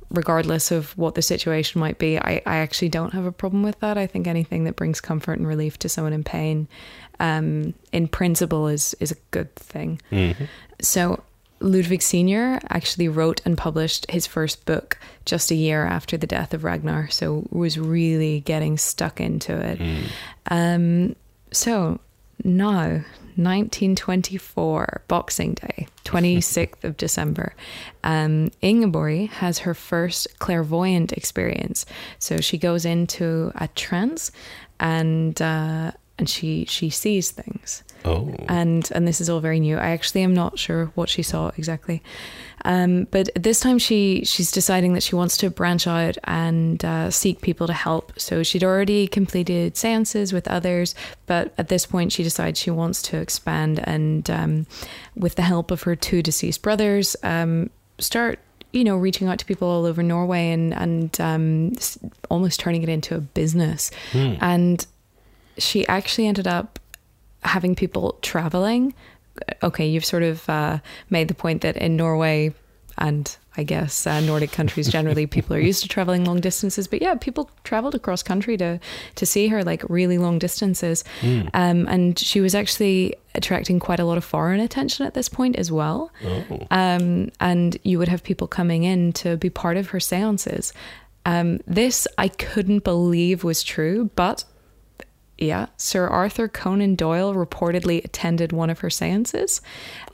regardless 0.10 0.72
of 0.72 0.96
what 0.98 1.16
the 1.16 1.22
situation 1.22 1.82
might 1.82 1.98
be, 1.98 2.20
I, 2.20 2.42
I 2.46 2.58
actually 2.58 2.90
don't 2.90 3.14
have 3.14 3.26
a 3.26 3.32
problem 3.32 3.64
with 3.64 3.80
that. 3.80 3.98
I 3.98 4.06
think 4.08 4.28
anything 4.28 4.64
that 4.66 4.76
brings 4.76 5.02
comfort 5.02 5.40
and 5.40 5.48
relief 5.48 5.80
to 5.80 5.90
someone 5.90 6.14
in 6.14 6.24
pain, 6.24 6.68
um, 7.20 7.74
in 7.92 8.08
principle, 8.08 8.68
is 8.68 8.96
is 9.00 9.12
a 9.12 9.16
good 9.32 9.54
thing. 9.56 10.00
Mhm. 10.12 10.48
So 10.82 11.24
Ludwig 11.64 12.02
Senior 12.02 12.60
actually 12.70 13.08
wrote 13.08 13.42
and 13.46 13.58
published 13.58 14.10
his 14.12 14.28
first 14.28 14.66
book 14.66 14.98
just 15.26 15.50
a 15.50 15.56
year 15.56 15.86
after 15.86 16.18
the 16.18 16.28
death 16.28 16.54
of 16.54 16.64
Ragnar, 16.64 17.10
so 17.10 17.48
was 17.50 17.80
really 17.80 18.42
getting 18.42 18.78
stuck 18.78 19.20
into 19.22 19.56
it. 19.58 19.80
Mm. 19.80 20.04
Um, 20.52 21.16
so 21.52 22.00
now, 22.44 23.04
1924, 23.36 25.02
Boxing 25.08 25.54
Day, 25.56 25.88
26th 26.06 26.84
of 26.84 26.98
December. 26.98 27.56
Um, 28.04 28.52
Ingeborg 28.62 29.30
has 29.30 29.60
her 29.60 29.74
first 29.74 30.40
clairvoyant 30.40 31.14
experience. 31.14 31.86
So 32.20 32.42
she 32.42 32.58
goes 32.58 32.86
into 32.86 33.52
a 33.56 33.68
trance 33.70 34.32
and 34.80 35.42
uh, 35.42 35.92
and 36.20 36.30
she 36.30 36.66
she 36.66 36.90
sees 36.90 37.32
things. 37.32 37.84
Oh. 38.06 38.34
And 38.48 38.90
and 38.94 39.08
this 39.08 39.22
is 39.22 39.30
all 39.30 39.40
very 39.40 39.60
new. 39.60 39.78
I 39.78 39.90
actually 39.90 40.24
am 40.24 40.34
not 40.34 40.60
sure 40.60 40.86
what 40.96 41.10
she 41.10 41.24
saw 41.24 41.52
exactly. 41.58 42.02
Um, 42.66 43.06
but 43.12 43.30
this 43.36 43.60
time 43.60 43.78
she 43.78 44.24
she's 44.26 44.52
deciding 44.52 44.94
that 44.94 45.04
she 45.04 45.16
wants 45.16 45.38
to 45.38 45.50
branch 45.50 45.88
out 45.88 46.18
and 46.24 46.84
uh, 46.84 47.12
seek 47.12 47.42
people 47.42 47.68
to 47.68 47.74
help. 47.74 48.14
So 48.18 48.44
she'd 48.44 48.64
already 48.64 49.08
completed 49.08 49.78
seances 49.78 50.34
with 50.34 50.48
others, 50.48 50.96
but 51.26 51.54
at 51.58 51.70
this 51.70 51.86
point 51.86 52.12
she 52.12 52.24
decides 52.24 52.60
she 52.60 52.72
wants 52.72 53.02
to 53.04 53.18
expand 53.18 53.82
and, 53.84 54.30
um, 54.30 54.68
with 55.16 55.36
the 55.36 55.42
help 55.42 55.72
of 55.72 55.84
her 55.84 55.96
two 55.96 56.22
deceased 56.22 56.62
brothers, 56.62 57.16
um, 57.24 57.70
start 58.00 58.40
you 58.72 58.84
know 58.84 58.98
reaching 58.98 59.28
out 59.28 59.40
to 59.40 59.46
people 59.46 59.68
all 59.68 59.86
over 59.86 60.04
Norway 60.04 60.52
and 60.52 60.74
and 60.74 61.22
um, 61.22 61.74
almost 62.30 62.60
turning 62.60 62.84
it 62.84 62.90
into 62.90 63.16
a 63.16 63.20
business. 63.20 63.92
Hmm. 64.12 64.36
And 64.42 64.88
she 65.58 65.88
actually 65.88 66.28
ended 66.28 66.48
up 66.48 66.80
having 67.46 67.76
people 67.76 68.18
traveling 68.22 68.94
okay, 69.62 69.88
you've 69.88 70.06
sort 70.06 70.24
of 70.24 70.48
uh, 70.50 70.80
made 71.10 71.28
the 71.28 71.34
point 71.34 71.62
that 71.62 71.78
in 71.78 71.96
Norway 71.96 72.54
and 72.98 73.36
I 73.58 73.64
guess 73.64 74.06
uh, 74.06 74.20
Nordic 74.20 74.52
countries 74.52 74.88
generally, 74.88 75.26
people 75.38 75.56
are 75.56 75.60
used 75.60 75.82
to 75.84 75.90
traveling 75.90 76.26
long 76.26 76.40
distances. 76.40 76.88
But 76.88 77.02
yeah, 77.02 77.16
people 77.16 77.50
traveled 77.64 77.96
across 77.96 78.22
country 78.22 78.56
to 78.58 78.80
to 79.16 79.26
see 79.26 79.48
her, 79.48 79.64
like 79.64 79.84
really 79.90 80.18
long 80.18 80.40
distances. 80.40 81.04
Mm. 81.22 81.50
Um, 81.54 81.88
and 81.88 82.18
she 82.18 82.40
was 82.40 82.54
actually 82.54 83.16
attracting 83.36 83.80
quite 83.80 84.00
a 84.00 84.06
lot 84.06 84.18
of 84.18 84.24
foreign 84.24 84.60
attention 84.60 85.06
at 85.06 85.16
this 85.16 85.28
point 85.28 85.56
as 85.56 85.72
well. 85.72 86.12
Oh. 86.24 86.68
Um, 86.70 87.32
and 87.40 87.78
you 87.84 87.98
would 87.98 88.08
have 88.08 88.24
people 88.24 88.48
coming 88.48 88.84
in 88.84 89.12
to 89.14 89.38
be 89.38 89.50
part 89.50 89.78
of 89.78 89.90
her 89.90 90.00
seances. 90.00 90.74
Um, 91.26 91.60
this 91.66 92.08
I 92.18 92.28
couldn't 92.28 92.84
believe 92.84 93.44
was 93.44 93.64
true, 93.64 94.12
but 94.16 94.44
yeah, 95.44 95.68
Sir 95.78 96.08
Arthur 96.08 96.48
Conan 96.48 96.96
Doyle 96.96 97.34
reportedly 97.34 98.04
attended 98.04 98.52
one 98.52 98.70
of 98.70 98.80
her 98.80 98.90
seances. 98.90 99.62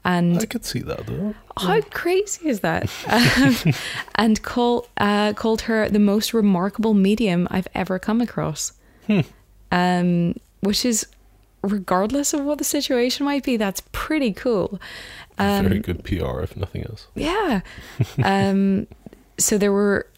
And 0.03 0.39
I 0.39 0.45
could 0.45 0.65
see 0.65 0.79
that 0.79 1.05
though. 1.05 1.35
how 1.57 1.81
crazy 1.81 2.49
is 2.49 2.61
that? 2.61 2.89
um, 3.07 3.73
and 4.15 4.41
call, 4.41 4.87
uh, 4.97 5.33
called 5.33 5.61
her 5.61 5.89
the 5.89 5.99
most 5.99 6.33
remarkable 6.33 6.93
medium 6.93 7.47
I've 7.51 7.67
ever 7.75 7.99
come 7.99 8.21
across. 8.21 8.73
Hmm. 9.07 9.21
Um, 9.71 10.35
which 10.61 10.83
is, 10.83 11.07
regardless 11.61 12.33
of 12.33 12.43
what 12.43 12.57
the 12.57 12.63
situation 12.63 13.25
might 13.25 13.43
be, 13.43 13.57
that's 13.57 13.81
pretty 13.91 14.33
cool. 14.33 14.79
Um, 15.37 15.65
Very 15.65 15.79
good 15.79 16.03
PR, 16.03 16.41
if 16.41 16.57
nothing 16.57 16.83
else. 16.83 17.07
yeah. 17.15 17.61
um, 18.23 18.87
so 19.37 19.57
there 19.57 19.71
were 19.71 20.08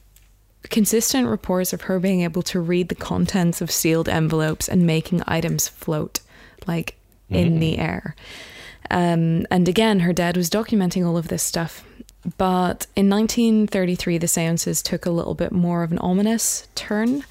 consistent 0.71 1.27
reports 1.27 1.73
of 1.73 1.81
her 1.81 1.99
being 1.99 2.21
able 2.21 2.41
to 2.43 2.59
read 2.59 2.89
the 2.89 2.95
contents 2.95 3.61
of 3.61 3.69
sealed 3.69 4.09
envelopes 4.09 4.67
and 4.67 4.87
making 4.87 5.21
items 5.27 5.67
float, 5.67 6.21
like 6.65 6.95
in 7.29 7.59
the 7.59 7.77
air. 7.77 8.15
Um, 8.89 9.45
and 9.49 9.69
again, 9.69 10.01
her 10.01 10.13
dad 10.13 10.35
was 10.35 10.49
documenting 10.49 11.05
all 11.05 11.17
of 11.17 11.29
this 11.29 11.43
stuff. 11.43 11.83
But 12.37 12.87
in 12.95 13.09
1933, 13.09 14.17
the 14.17 14.27
seances 14.27 14.81
took 14.81 15.05
a 15.05 15.11
little 15.11 15.33
bit 15.33 15.51
more 15.51 15.83
of 15.83 15.91
an 15.91 15.97
ominous 15.99 16.67
turn. 16.75 17.23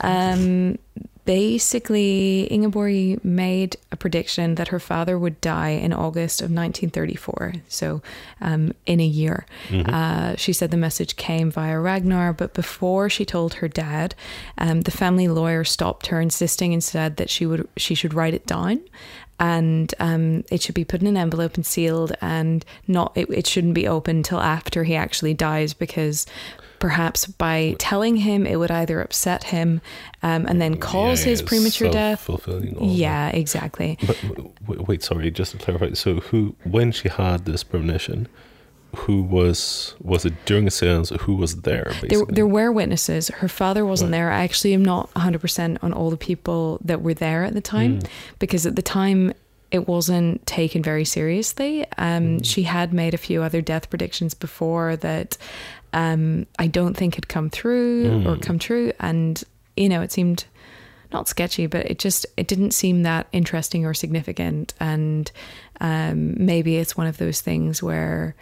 Um, 0.00 0.78
basically, 1.24 2.44
Ingeborg 2.50 3.24
made 3.24 3.76
a 3.90 3.96
prediction 3.96 4.56
that 4.56 4.68
her 4.68 4.80
father 4.80 5.18
would 5.18 5.40
die 5.40 5.70
in 5.70 5.92
August 5.92 6.40
of 6.40 6.46
1934, 6.46 7.54
so 7.68 8.02
um, 8.40 8.72
in 8.86 9.00
a 9.00 9.06
year. 9.06 9.46
Uh, 9.92 10.36
she 10.36 10.52
said 10.52 10.70
the 10.70 10.76
message 10.76 11.16
came 11.16 11.50
via 11.50 11.78
Ragnar, 11.78 12.32
but 12.32 12.54
before 12.54 13.08
she 13.08 13.24
told 13.24 13.54
her 13.54 13.68
dad, 13.68 14.14
um, 14.58 14.82
the 14.82 14.90
family 14.90 15.28
lawyer 15.28 15.64
stopped 15.64 16.08
her, 16.08 16.20
insisting 16.20 16.72
instead 16.72 17.16
that 17.16 17.30
she 17.30 17.46
would 17.46 17.68
she 17.76 17.94
should 17.94 18.14
write 18.14 18.34
it 18.34 18.46
down. 18.46 18.80
And 19.38 19.92
um, 19.98 20.44
it 20.52 20.62
should 20.62 20.76
be 20.76 20.84
put 20.84 21.00
in 21.00 21.08
an 21.08 21.16
envelope 21.16 21.56
and 21.56 21.66
sealed, 21.66 22.12
and 22.20 22.64
not 22.86 23.12
it, 23.16 23.28
it 23.30 23.46
shouldn't 23.46 23.74
be 23.74 23.88
opened 23.88 24.18
until 24.18 24.40
after 24.40 24.84
he 24.84 24.94
actually 24.94 25.34
dies, 25.34 25.74
because 25.74 26.26
perhaps 26.86 27.20
by 27.26 27.74
telling 27.78 28.16
him 28.16 28.44
it 28.46 28.56
would 28.60 28.70
either 28.70 29.00
upset 29.00 29.44
him 29.44 29.80
um, 30.22 30.46
and 30.46 30.60
then 30.60 30.76
cause 30.76 31.20
Yeah, 31.24 31.30
his 31.30 31.40
it's 31.40 31.48
premature 31.48 31.90
death. 31.90 32.24
self-fulfilling, 32.26 32.76
all 32.76 32.86
that. 32.88 32.92
Yeah, 32.92 33.28
exactly. 33.42 33.90
But 34.06 34.16
wait, 34.68 34.88
wait, 34.88 35.02
sorry, 35.02 35.30
just 35.30 35.52
to 35.52 35.58
clarify. 35.58 35.92
So, 35.94 36.10
who, 36.28 36.56
when 36.64 36.92
she 36.92 37.08
had 37.08 37.44
this 37.44 37.62
premonition, 37.64 38.26
who 38.96 39.22
was 39.22 39.94
was 40.02 40.26
it 40.26 40.34
during 40.44 40.66
a 40.66 40.70
seance? 40.70 41.08
Who 41.24 41.34
was 41.36 41.52
there? 41.62 41.84
Basically, 41.86 42.08
There, 42.10 42.26
there 42.38 42.46
were 42.58 42.70
witnesses. 42.70 43.28
Her 43.28 43.48
father 43.48 43.86
wasn't 43.86 44.10
there. 44.10 44.30
I 44.30 44.42
actually 44.44 44.74
am 44.74 44.84
not 44.84 45.08
100% 45.14 45.78
on 45.82 45.92
all 45.94 46.10
the 46.10 46.16
people 46.30 46.78
that 46.84 47.00
were 47.00 47.14
there 47.14 47.44
at 47.44 47.54
the 47.54 47.62
time 47.62 47.92
Hmm. 48.00 48.06
because 48.38 48.66
at 48.66 48.76
the 48.76 48.82
time 48.82 49.32
it 49.70 49.88
wasn't 49.88 50.44
taken 50.46 50.82
very 50.82 51.06
seriously. 51.06 51.86
Um, 51.96 52.24
Hmm. 52.36 52.42
She 52.42 52.64
had 52.64 52.92
made 52.92 53.14
a 53.14 53.18
few 53.28 53.42
other 53.42 53.62
death 53.62 53.88
predictions 53.88 54.34
before 54.34 54.96
that 54.96 55.38
um, 55.92 56.46
I 56.58 56.66
don't 56.66 56.96
think 56.96 57.14
had 57.16 57.28
come 57.28 57.50
through 57.50 58.24
or 58.26 58.34
Hmm. 58.36 58.40
come 58.40 58.58
true. 58.58 58.92
And, 59.00 59.42
you 59.76 59.88
know, 59.88 60.00
it 60.02 60.10
seemed 60.12 60.44
not 61.12 61.28
sketchy, 61.28 61.66
but 61.66 61.84
it 61.90 61.98
just 61.98 62.24
it 62.36 62.46
didn't 62.48 62.70
seem 62.72 63.02
that 63.02 63.26
interesting 63.32 63.84
or 63.84 63.92
significant. 63.94 64.72
And 64.80 65.30
um, 65.80 66.34
maybe 66.44 66.76
it's 66.76 66.96
one 66.96 67.06
of 67.06 67.18
those 67.18 67.40
things 67.42 67.82
where 67.82 68.34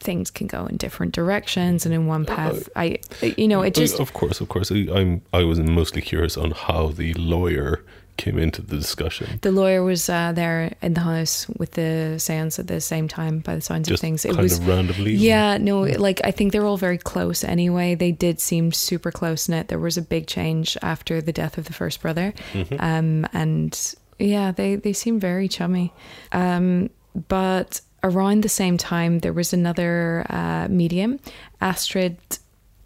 things 0.00 0.30
can 0.30 0.46
go 0.46 0.66
in 0.66 0.76
different 0.76 1.12
directions 1.14 1.86
and 1.86 1.94
in 1.94 2.06
one 2.06 2.26
path 2.26 2.68
i 2.76 2.98
you 3.38 3.48
know 3.48 3.62
it 3.62 3.74
just 3.74 3.98
of 3.98 4.12
course, 4.12 4.40
of 4.42 4.48
course. 4.48 4.70
I- 4.70 4.86
I'm 4.94 5.22
I 5.32 5.42
was 5.42 5.58
mostly 5.58 6.02
curious 6.02 6.36
on 6.36 6.50
how 6.50 6.88
the 6.88 7.14
lawyer 7.14 7.82
came 8.16 8.38
into 8.38 8.62
the 8.62 8.76
discussion. 8.76 9.38
the 9.42 9.52
lawyer 9.52 9.82
was 9.82 10.08
uh, 10.08 10.32
there 10.32 10.72
in 10.82 10.94
the 10.94 11.00
house 11.00 11.46
with 11.58 11.72
the 11.72 12.16
seance 12.18 12.58
at 12.58 12.66
the 12.66 12.80
same 12.80 13.08
time 13.08 13.40
by 13.40 13.54
the 13.54 13.60
sounds 13.60 13.88
Just 13.88 13.98
of 13.98 14.00
things 14.00 14.24
it 14.24 14.30
kind 14.32 14.42
was 14.42 14.58
of 14.58 14.66
randomly. 14.68 15.14
yeah 15.14 15.58
no 15.58 15.82
like 15.82 16.20
i 16.24 16.30
think 16.30 16.52
they're 16.52 16.64
all 16.66 16.76
very 16.78 16.98
close 16.98 17.44
anyway 17.44 17.94
they 17.94 18.12
did 18.12 18.40
seem 18.40 18.72
super 18.72 19.10
close 19.12 19.48
knit 19.48 19.68
there 19.68 19.78
was 19.78 19.96
a 19.96 20.02
big 20.02 20.26
change 20.26 20.76
after 20.82 21.20
the 21.20 21.32
death 21.32 21.58
of 21.58 21.64
the 21.66 21.72
first 21.72 22.00
brother 22.00 22.32
Mm-hmm. 22.52 22.76
um 22.80 23.26
and 23.32 23.94
yeah 24.18 24.50
they 24.52 24.76
they 24.76 24.92
seem 24.92 25.20
very 25.20 25.48
chummy 25.48 25.92
um 26.32 26.90
but 27.28 27.80
around 28.02 28.42
the 28.42 28.48
same 28.48 28.76
time 28.78 29.18
there 29.20 29.32
was 29.32 29.52
another 29.52 30.24
uh, 30.30 30.68
medium 30.70 31.18
astrid 31.60 32.16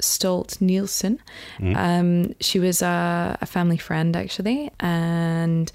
Stolt 0.01 0.61
Nielsen. 0.61 1.21
Um, 1.77 2.35
she 2.41 2.59
was 2.59 2.83
a, 2.83 3.39
a 3.41 3.47
family 3.47 3.77
friend, 3.77 4.17
actually, 4.17 4.71
and 4.81 5.71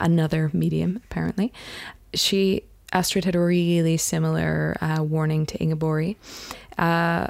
another 0.00 0.50
medium, 0.52 1.00
apparently. 1.04 1.52
She 2.14 2.64
Astrid 2.92 3.24
had 3.24 3.34
a 3.34 3.40
really 3.40 3.96
similar 3.96 4.76
uh, 4.80 5.02
warning 5.02 5.46
to 5.46 5.58
Ingeborg. 5.58 6.16
Uh, 6.76 7.28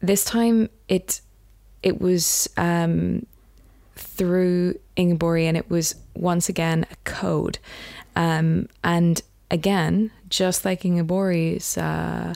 this 0.00 0.24
time, 0.24 0.68
it 0.88 1.20
it 1.82 2.00
was 2.00 2.48
um, 2.56 3.26
through 3.94 4.78
Ingeborg, 4.96 5.42
and 5.42 5.56
it 5.56 5.70
was 5.70 5.94
once 6.14 6.48
again 6.48 6.86
a 6.90 6.96
code. 7.04 7.58
Um, 8.14 8.68
and 8.82 9.22
again, 9.50 10.10
just 10.28 10.64
like 10.64 10.84
Ingeborg's 10.84 11.78
uh, 11.78 12.34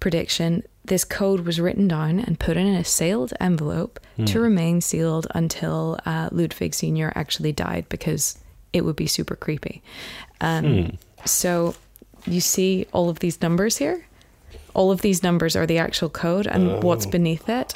prediction, 0.00 0.62
this 0.84 1.04
code 1.04 1.40
was 1.46 1.60
written 1.60 1.88
down 1.88 2.20
and 2.20 2.38
put 2.38 2.56
in 2.56 2.66
a 2.66 2.84
sealed 2.84 3.32
envelope 3.40 3.98
to 4.26 4.38
remain 4.40 4.80
sealed 4.80 5.26
until 5.34 5.98
uh, 6.06 6.28
Ludwig 6.30 6.74
Senior 6.74 7.12
actually 7.16 7.52
died 7.52 7.86
because 7.88 8.38
it 8.72 8.84
would 8.84 8.96
be 8.96 9.06
super 9.06 9.34
creepy. 9.34 9.82
Um, 10.40 10.98
So 11.24 11.74
you 12.26 12.40
see 12.40 12.86
all 12.92 13.08
of 13.08 13.18
these 13.20 13.40
numbers 13.40 13.78
here. 13.78 14.06
All 14.74 14.90
of 14.90 15.00
these 15.00 15.22
numbers 15.22 15.56
are 15.56 15.66
the 15.66 15.78
actual 15.78 16.10
code, 16.10 16.46
and 16.46 16.82
what's 16.82 17.06
beneath 17.06 17.48
it. 17.48 17.74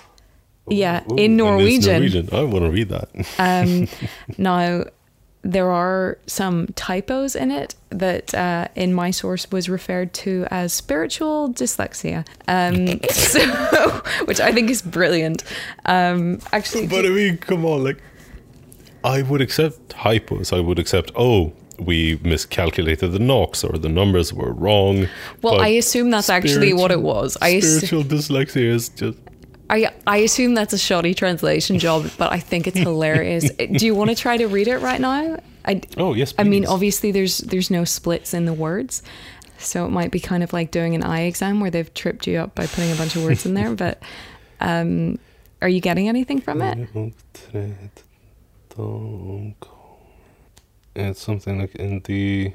Yeah, 0.69 1.03
Ooh, 1.11 1.17
in 1.17 1.37
Norwegian. 1.37 1.95
Norwegian. 2.03 2.29
I 2.33 2.43
want 2.43 2.65
to 2.67 2.71
read 2.71 2.89
that. 2.91 3.09
Um, 3.39 3.89
now, 4.39 4.85
there 5.49 5.71
are 5.71 6.19
some 6.27 6.67
typos 6.77 7.35
in 7.35 7.51
it 7.51 7.75
that 7.89 8.35
uh, 8.35 8.69
in 8.75 8.93
my 8.93 9.11
source 9.11 9.51
was 9.51 9.67
referred 9.67 10.13
to 10.13 10.47
as 10.51 10.75
spiritual 10.75 11.49
dyslexia, 11.49 12.27
um, 12.47 13.01
so, 13.11 13.41
which 14.27 14.41
I 14.41 14.53
think 14.53 14.69
is 14.69 14.83
brilliant. 14.83 15.43
Um, 15.87 16.41
actually, 16.53 16.87
but 16.87 17.07
I 17.07 17.09
mean, 17.09 17.39
come 17.39 17.65
on, 17.65 17.83
like 17.83 17.97
I 19.03 19.23
would 19.23 19.41
accept 19.41 19.89
hypos. 19.97 20.55
I 20.55 20.61
would 20.61 20.79
accept. 20.79 21.13
Oh, 21.17 21.55
we 21.79 22.21
miscalculated 22.23 23.13
the 23.13 23.19
knocks, 23.19 23.65
or 23.65 23.79
the 23.79 23.89
numbers 23.89 24.35
were 24.35 24.53
wrong. 24.53 25.09
well, 25.41 25.63
I 25.63 25.69
assume 25.69 26.11
that's 26.11 26.29
actually 26.29 26.75
what 26.75 26.91
it 26.91 27.01
was. 27.01 27.39
I 27.41 27.61
spiritual 27.61 28.03
dyslexia 28.05 28.71
is 28.71 28.91
just. 28.91 29.19
I 29.71 29.93
I 30.07 30.19
assume 30.19 30.55
that's 30.55 30.73
a 30.73 30.79
shoddy 30.79 31.15
translation 31.15 31.79
job, 31.79 32.11
but 32.19 32.33
I 32.33 32.39
think 32.41 32.67
it's 32.67 32.79
hilarious. 32.79 33.51
Do 33.51 33.85
you 33.85 33.95
want 33.95 34.11
to 34.11 34.17
try 34.17 34.37
to 34.37 34.47
read 34.47 34.69
it 34.69 34.79
right 34.79 35.01
now? 35.01 35.39
I, 35.65 35.83
Oh 35.97 36.15
yes. 36.15 36.33
Please. 36.33 36.41
I 36.41 36.49
mean, 36.49 36.67
obviously, 36.67 37.13
there's 37.13 37.39
there's 37.39 37.71
no 37.71 37.85
splits 37.85 38.33
in 38.35 38.47
the 38.47 38.53
words, 38.53 39.03
so 39.59 39.85
it 39.85 39.91
might 39.91 40.11
be 40.11 40.21
kind 40.21 40.43
of 40.43 40.53
like 40.53 40.71
doing 40.71 40.95
an 40.95 41.03
eye 41.03 41.23
exam 41.23 41.61
where 41.61 41.71
they've 41.71 41.93
tripped 41.95 42.27
you 42.27 42.39
up 42.39 42.55
by 42.55 42.67
putting 42.67 42.91
a 42.93 42.97
bunch 42.97 43.17
of 43.17 43.25
words 43.25 43.45
in 43.45 43.55
there. 43.55 43.75
But 43.75 44.03
um, 44.61 45.19
are 45.61 45.69
you 45.69 45.81
getting 45.81 46.09
anything 46.09 46.41
from 46.41 46.63
it? 46.63 46.89
It's 50.95 51.21
something 51.21 51.61
like 51.61 51.75
in 51.75 52.01
the. 52.05 52.53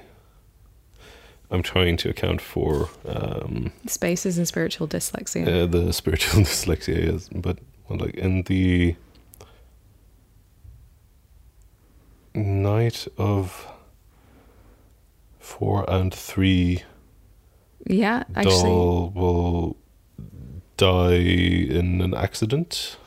I'm 1.54 1.62
trying 1.62 1.98
to 1.98 2.10
account 2.10 2.42
for 2.42 2.90
um, 3.08 3.72
Spaces 3.86 4.40
and 4.40 4.48
spiritual 4.48 4.88
dyslexia. 4.88 5.48
uh, 5.48 5.66
the 5.68 5.94
spiritual 6.02 6.42
dyslexia 6.42 6.98
is, 6.98 7.30
but 7.30 7.60
like 7.90 8.16
in 8.16 8.42
the 8.44 8.96
night 12.34 13.08
of 13.18 13.68
four 15.40 15.86
and 15.88 16.12
three, 16.14 16.84
yeah, 17.86 18.24
actually, 18.36 18.64
Dahl 18.64 19.12
will 19.12 19.78
die 20.78 21.14
in 21.14 22.02
an 22.02 22.16
accident. 22.16 22.98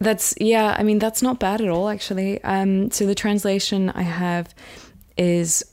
That's 0.00 0.34
yeah, 0.40 0.74
I 0.76 0.82
mean 0.82 0.98
that's 0.98 1.22
not 1.22 1.38
bad 1.38 1.60
at 1.60 1.68
all 1.68 1.88
actually. 1.88 2.42
Um 2.42 2.90
so 2.90 3.06
the 3.06 3.14
translation 3.14 3.90
I 3.90 4.02
have 4.02 4.54
is 5.16 5.64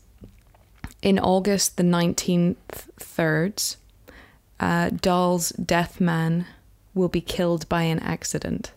in 1.02 1.18
August 1.20 1.78
the 1.78 1.84
19th 1.84 2.56
thirds 3.00 3.78
uh 4.60 4.90
Dahl's 4.92 5.50
death 5.52 6.00
man 6.00 6.46
will 6.94 7.10
be 7.10 7.22
killed 7.22 7.68
by 7.70 7.84
an 7.84 8.00
accident. 8.00 8.72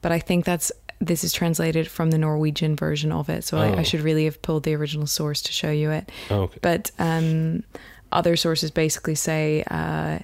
But 0.00 0.10
I 0.12 0.18
think 0.18 0.44
that's 0.44 0.72
this 1.00 1.24
is 1.24 1.32
translated 1.32 1.88
from 1.88 2.10
the 2.10 2.18
Norwegian 2.18 2.76
version 2.76 3.10
of 3.12 3.28
it, 3.28 3.42
so 3.44 3.58
I, 3.58 3.66
I 3.68 3.80
Oh. 3.80 3.82
should 3.82 4.00
really 4.02 4.24
have 4.24 4.40
pulled 4.40 4.62
the 4.62 4.74
original 4.74 5.06
source 5.08 5.42
to 5.42 5.52
show 5.52 5.70
you 5.70 5.90
it. 5.90 6.10
Oh, 6.30 6.42
okay. 6.42 6.58
But 6.62 6.92
um, 6.98 7.64
other 8.12 8.36
sources 8.36 8.70
basically 8.70 9.16
say, 9.16 9.64
uh, 9.68 10.20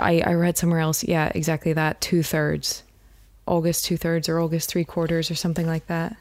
I, 0.00 0.20
I 0.26 0.34
read 0.34 0.58
somewhere 0.58 0.80
else, 0.80 1.04
yeah, 1.04 1.30
exactly 1.34 1.72
that, 1.74 2.00
two 2.00 2.22
thirds. 2.24 2.82
August 3.46 3.84
two 3.84 3.96
thirds 3.96 4.28
or 4.28 4.40
August 4.40 4.68
three 4.68 4.84
quarters 4.84 5.30
or 5.30 5.34
something 5.36 5.66
like 5.66 5.86
that. 5.86 6.16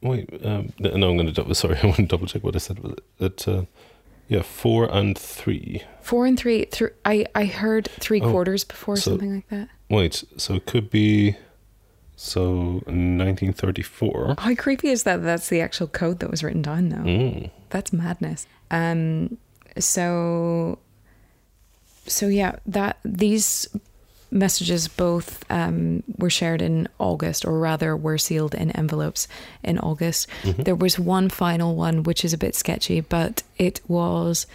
Wait, 0.00 0.28
um, 0.44 0.72
no, 0.78 0.90
I'm 1.10 1.16
going 1.16 1.26
to 1.26 1.32
double. 1.32 1.54
Sorry, 1.54 1.76
I 1.82 1.86
want 1.86 1.96
to 1.96 2.02
double 2.06 2.26
check 2.26 2.44
what 2.44 2.54
I 2.54 2.58
said. 2.58 2.78
That? 3.18 3.48
Uh, 3.48 3.62
yeah, 4.28 4.42
four 4.42 4.84
and 4.94 5.16
three. 5.18 5.82
Four 6.02 6.26
and 6.26 6.38
three, 6.38 6.66
thr 6.66 6.86
I, 7.04 7.26
I 7.34 7.46
heard 7.46 7.88
three 7.98 8.20
Oh, 8.20 8.30
quarters 8.30 8.62
before, 8.64 8.96
so- 8.96 9.12
something 9.12 9.34
like 9.34 9.48
that. 9.48 9.68
Wait, 9.90 10.22
so 10.36 10.54
it 10.54 10.66
could 10.66 10.90
be. 10.90 11.36
So 12.20 12.82
1934. 12.86 14.34
How 14.38 14.54
creepy 14.56 14.88
is 14.88 15.04
that? 15.04 15.22
That's 15.22 15.48
the 15.48 15.60
actual 15.60 15.86
code 15.86 16.18
that 16.18 16.30
was 16.30 16.42
written 16.42 16.62
down, 16.62 16.88
though. 16.88 16.96
Mm. 16.96 17.50
That's 17.70 17.92
madness. 17.92 18.46
Um, 18.72 19.38
so, 19.78 20.78
so 22.08 22.26
yeah, 22.26 22.56
that 22.66 22.98
these 23.04 23.68
messages 24.30 24.88
both 24.88 25.44
um, 25.50 26.02
were 26.18 26.30
shared 26.30 26.62
in 26.62 26.88
August, 26.98 27.44
or 27.44 27.58
rather, 27.58 27.96
were 27.96 28.18
sealed 28.18 28.54
in 28.54 28.70
envelopes 28.72 29.28
in 29.62 29.78
August. 29.78 30.28
There 30.64 30.74
was 30.74 30.98
one 30.98 31.28
final 31.28 31.74
one 31.76 32.02
which 32.02 32.24
is 32.24 32.32
a 32.32 32.38
bit 32.38 32.54
sketchy, 32.54 33.00
but 33.00 33.42
it 33.56 33.80
was. 33.88 34.46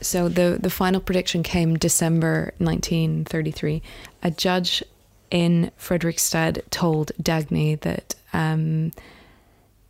So 0.00 0.28
the 0.28 0.58
the 0.60 0.70
final 0.70 1.00
prediction 1.00 1.42
came 1.42 1.76
December 1.76 2.52
1933. 2.58 3.82
A 4.22 4.30
judge 4.30 4.82
in 5.30 5.70
Fredrikstad 5.78 6.62
told 6.70 7.12
Dagny 7.20 7.80
that 7.80 8.14
um, 8.32 8.92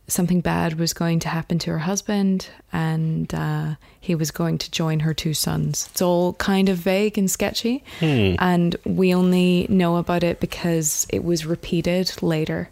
something 0.07 0.41
bad 0.41 0.79
was 0.79 0.93
going 0.93 1.19
to 1.19 1.27
happen 1.27 1.59
to 1.59 1.71
her 1.71 1.79
husband 1.79 2.49
and 2.71 3.33
uh, 3.33 3.75
he 3.99 4.15
was 4.15 4.31
going 4.31 4.57
to 4.57 4.71
join 4.71 5.01
her 5.01 5.13
two 5.13 5.33
sons. 5.33 5.87
It's 5.91 6.01
all 6.01 6.33
kind 6.33 6.69
of 6.69 6.77
vague 6.77 7.17
and 7.17 7.29
sketchy, 7.29 7.83
Hmm. 7.99 8.35
and 8.39 8.75
we 8.85 9.13
only 9.13 9.67
know 9.69 9.97
about 9.97 10.23
it 10.23 10.39
because 10.39 11.05
it 11.09 11.23
was 11.23 11.45
repeated 11.45 12.11
later. 12.21 12.69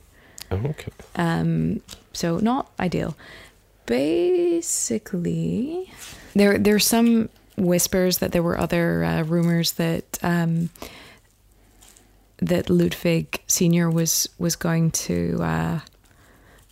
Oh, 0.52 0.57
okay. 0.57 0.91
Um, 1.16 1.82
so 2.14 2.38
not 2.38 2.72
ideal. 2.80 3.16
Basically, 3.86 5.91
there 6.34 6.57
there's 6.57 6.86
some 6.86 7.30
whispers 7.57 8.20
that 8.20 8.32
there 8.32 8.44
were 8.44 8.57
other 8.60 9.03
uh, 9.03 9.22
rumors 9.24 9.74
that 9.74 10.18
um, 10.24 10.70
that 12.38 12.70
Ludwig 12.70 13.41
Senior 13.48 13.90
was 13.90 14.30
was 14.40 14.56
going 14.56 14.91
to 14.91 15.40
uh, 15.41 15.80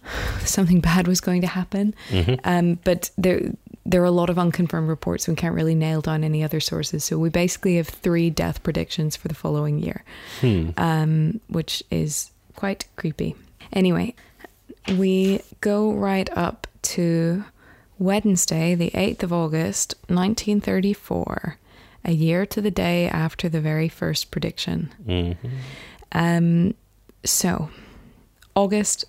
something 0.45 0.79
bad 0.81 1.07
was 1.07 1.21
going 1.21 1.41
to 1.41 1.47
happen. 1.47 1.93
Mhm. 2.09 2.39
Um, 2.43 2.79
but 2.83 3.09
there 3.17 3.41
there 3.85 4.01
are 4.01 4.05
a 4.05 4.11
lot 4.11 4.29
of 4.29 4.39
unconfirmed 4.39 4.87
reports. 4.87 5.27
We 5.27 5.35
can't 5.35 5.53
really 5.53 5.75
nail 5.75 5.99
down 5.99 6.23
any 6.23 6.41
other 6.41 6.61
sources. 6.61 7.03
So 7.03 7.17
we 7.17 7.27
basically 7.29 7.75
have 7.75 7.89
three 7.89 8.29
death 8.29 8.63
predictions 8.63 9.17
for 9.17 9.27
the 9.27 9.35
following 9.35 9.77
year 9.77 10.05
Hmm. 10.39 10.69
um, 10.77 11.41
which 11.49 11.83
is 11.91 12.31
quite 12.55 12.85
creepy. 12.95 13.35
Anyway, 13.73 14.15
we 14.97 15.41
go 15.59 15.91
right 15.91 16.29
up 16.37 16.65
to 16.83 17.43
Wednesday, 17.99 18.73
the 18.73 18.91
8th 18.93 19.23
of 19.23 19.33
August, 19.33 19.95
1934, 20.07 21.57
a 22.05 22.11
year 22.11 22.45
to 22.45 22.61
the 22.61 22.71
day 22.71 23.07
after 23.09 23.49
the 23.49 23.59
very 23.61 23.89
first 23.89 24.31
prediction. 24.31 24.91
Mhm. 25.05 25.35
Um, 26.13 26.73
so, 27.25 27.69
August 28.55 29.05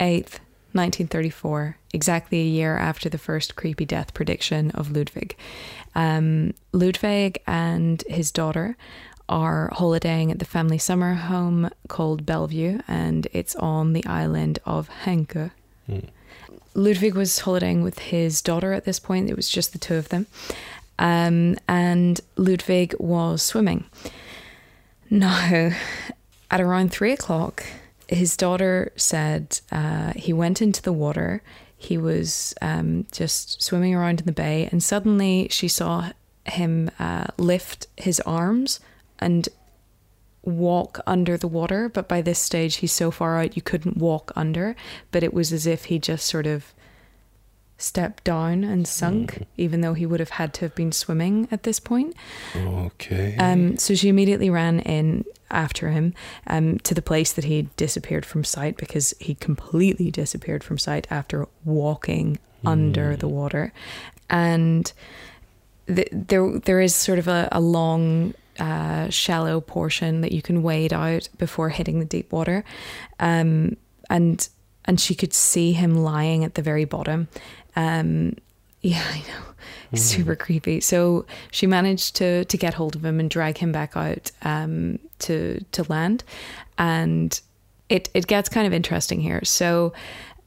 8th, 0.00 0.40
1934, 0.72 1.76
exactly 1.92 2.40
a 2.40 2.44
year 2.44 2.76
after 2.76 3.08
the 3.08 3.18
first 3.18 3.56
creepy 3.56 3.84
death 3.84 4.14
prediction 4.14 4.70
of 4.72 4.90
Ludwig. 4.90 5.36
Um, 5.94 6.54
Ludwig 6.72 7.40
and 7.46 8.02
his 8.08 8.30
daughter 8.30 8.76
are 9.28 9.70
holidaying 9.72 10.30
at 10.32 10.38
the 10.38 10.44
family 10.44 10.78
summer 10.78 11.14
home 11.14 11.70
called 11.88 12.26
Bellevue, 12.26 12.80
and 12.88 13.28
it's 13.32 13.54
on 13.56 13.92
the 13.92 14.04
island 14.06 14.58
of 14.64 14.88
Henke. 14.88 15.50
Hmm. 15.86 15.98
Ludwig 16.74 17.14
was 17.14 17.40
holidaying 17.40 17.82
with 17.82 17.98
his 17.98 18.42
daughter 18.42 18.72
at 18.72 18.84
this 18.84 18.98
point, 18.98 19.28
it 19.28 19.36
was 19.36 19.48
just 19.48 19.72
the 19.72 19.78
two 19.78 19.96
of 19.96 20.08
them. 20.08 20.26
Um, 20.98 21.56
and 21.68 22.20
Ludwig 22.36 22.94
was 22.98 23.42
swimming. 23.42 23.84
Now, 25.08 25.72
at 26.50 26.60
around 26.60 26.92
three 26.92 27.12
o'clock, 27.12 27.64
his 28.10 28.36
daughter 28.36 28.92
said 28.96 29.60
uh, 29.70 30.12
he 30.16 30.32
went 30.32 30.60
into 30.60 30.82
the 30.82 30.92
water. 30.92 31.42
He 31.76 31.96
was 31.96 32.54
um, 32.60 33.06
just 33.12 33.62
swimming 33.62 33.94
around 33.94 34.20
in 34.20 34.26
the 34.26 34.32
bay, 34.32 34.68
and 34.70 34.82
suddenly 34.82 35.46
she 35.50 35.68
saw 35.68 36.10
him 36.44 36.90
uh, 36.98 37.28
lift 37.38 37.86
his 37.96 38.20
arms 38.20 38.80
and 39.20 39.48
walk 40.42 41.00
under 41.06 41.36
the 41.36 41.48
water. 41.48 41.88
But 41.88 42.08
by 42.08 42.20
this 42.20 42.38
stage, 42.38 42.76
he's 42.76 42.92
so 42.92 43.10
far 43.10 43.38
out 43.38 43.56
you 43.56 43.62
couldn't 43.62 43.96
walk 43.96 44.32
under. 44.34 44.74
But 45.12 45.22
it 45.22 45.32
was 45.32 45.52
as 45.52 45.66
if 45.66 45.86
he 45.86 45.98
just 45.98 46.26
sort 46.26 46.46
of 46.46 46.74
stepped 47.80 48.24
down 48.24 48.64
and 48.64 48.86
sunk, 48.86 49.46
even 49.56 49.80
though 49.80 49.94
he 49.94 50.06
would 50.06 50.20
have 50.20 50.30
had 50.30 50.52
to 50.54 50.60
have 50.62 50.74
been 50.74 50.92
swimming 50.92 51.48
at 51.50 51.62
this 51.62 51.80
point. 51.80 52.14
Okay. 52.54 53.36
Um, 53.38 53.76
so 53.76 53.94
she 53.94 54.08
immediately 54.08 54.50
ran 54.50 54.80
in 54.80 55.24
after 55.50 55.90
him 55.90 56.14
um, 56.46 56.78
to 56.80 56.94
the 56.94 57.02
place 57.02 57.32
that 57.32 57.44
he 57.44 57.68
disappeared 57.76 58.24
from 58.24 58.44
sight 58.44 58.76
because 58.76 59.14
he 59.18 59.34
completely 59.34 60.10
disappeared 60.10 60.62
from 60.62 60.78
sight 60.78 61.06
after 61.10 61.48
walking 61.64 62.38
under 62.64 63.16
the 63.16 63.28
water. 63.28 63.72
And 64.28 64.92
th- 65.86 66.08
there, 66.12 66.58
there 66.60 66.80
is 66.80 66.94
sort 66.94 67.18
of 67.18 67.26
a, 67.26 67.48
a 67.50 67.60
long, 67.60 68.34
uh, 68.58 69.08
shallow 69.08 69.60
portion 69.60 70.20
that 70.20 70.32
you 70.32 70.42
can 70.42 70.62
wade 70.62 70.92
out 70.92 71.28
before 71.38 71.70
hitting 71.70 71.98
the 71.98 72.04
deep 72.04 72.30
water. 72.30 72.62
Um, 73.18 73.76
and 74.10 74.46
and 74.84 75.00
she 75.00 75.14
could 75.14 75.32
see 75.32 75.72
him 75.72 75.94
lying 75.94 76.44
at 76.44 76.54
the 76.54 76.62
very 76.62 76.84
bottom. 76.84 77.28
Um, 77.76 78.36
yeah, 78.82 79.04
I 79.10 79.18
know. 79.18 79.44
It's 79.92 80.02
super 80.02 80.36
creepy. 80.36 80.80
So 80.80 81.26
she 81.50 81.66
managed 81.66 82.16
to 82.16 82.44
to 82.44 82.56
get 82.56 82.74
hold 82.74 82.94
of 82.94 83.04
him 83.04 83.18
and 83.18 83.28
drag 83.28 83.58
him 83.58 83.72
back 83.72 83.96
out 83.96 84.30
um, 84.42 84.98
to 85.20 85.64
to 85.72 85.82
land, 85.84 86.22
and 86.78 87.38
it 87.88 88.08
it 88.14 88.26
gets 88.26 88.48
kind 88.48 88.66
of 88.66 88.72
interesting 88.72 89.20
here. 89.20 89.44
So. 89.44 89.92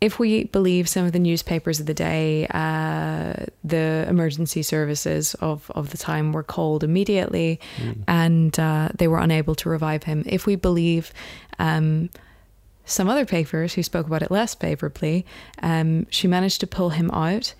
If 0.01 0.19
we 0.19 0.43
believe 0.43 0.89
some 0.89 1.05
of 1.05 1.13
the 1.13 1.19
newspapers 1.19 1.79
of 1.79 1.85
the 1.85 1.93
day, 1.93 2.45
uh, 2.47 3.45
the 3.63 4.05
emergency 4.09 4.61
services 4.61 5.33
of, 5.35 5.71
of 5.75 5.91
the 5.91 5.97
time 5.97 6.33
were 6.33 6.43
called 6.43 6.83
immediately 6.83 7.61
and 8.05 8.59
uh, 8.59 8.89
they 8.93 9.07
were 9.07 9.19
unable 9.19 9.55
to 9.55 9.69
revive 9.69 10.03
him. 10.03 10.23
If 10.25 10.45
we 10.45 10.57
believe 10.57 11.13
um, 11.57 12.09
some 12.85 13.09
other 13.09 13.25
papers 13.25 13.73
who 13.73 13.83
spoke 13.83 14.07
about 14.07 14.23
it 14.23 14.31
less 14.31 14.55
favorably, 14.55 15.25
um, 15.61 16.05
she 16.09 16.27
managed 16.27 16.59
to 16.61 16.67
pull 16.67 16.89
him 16.89 17.09
out 17.11 17.53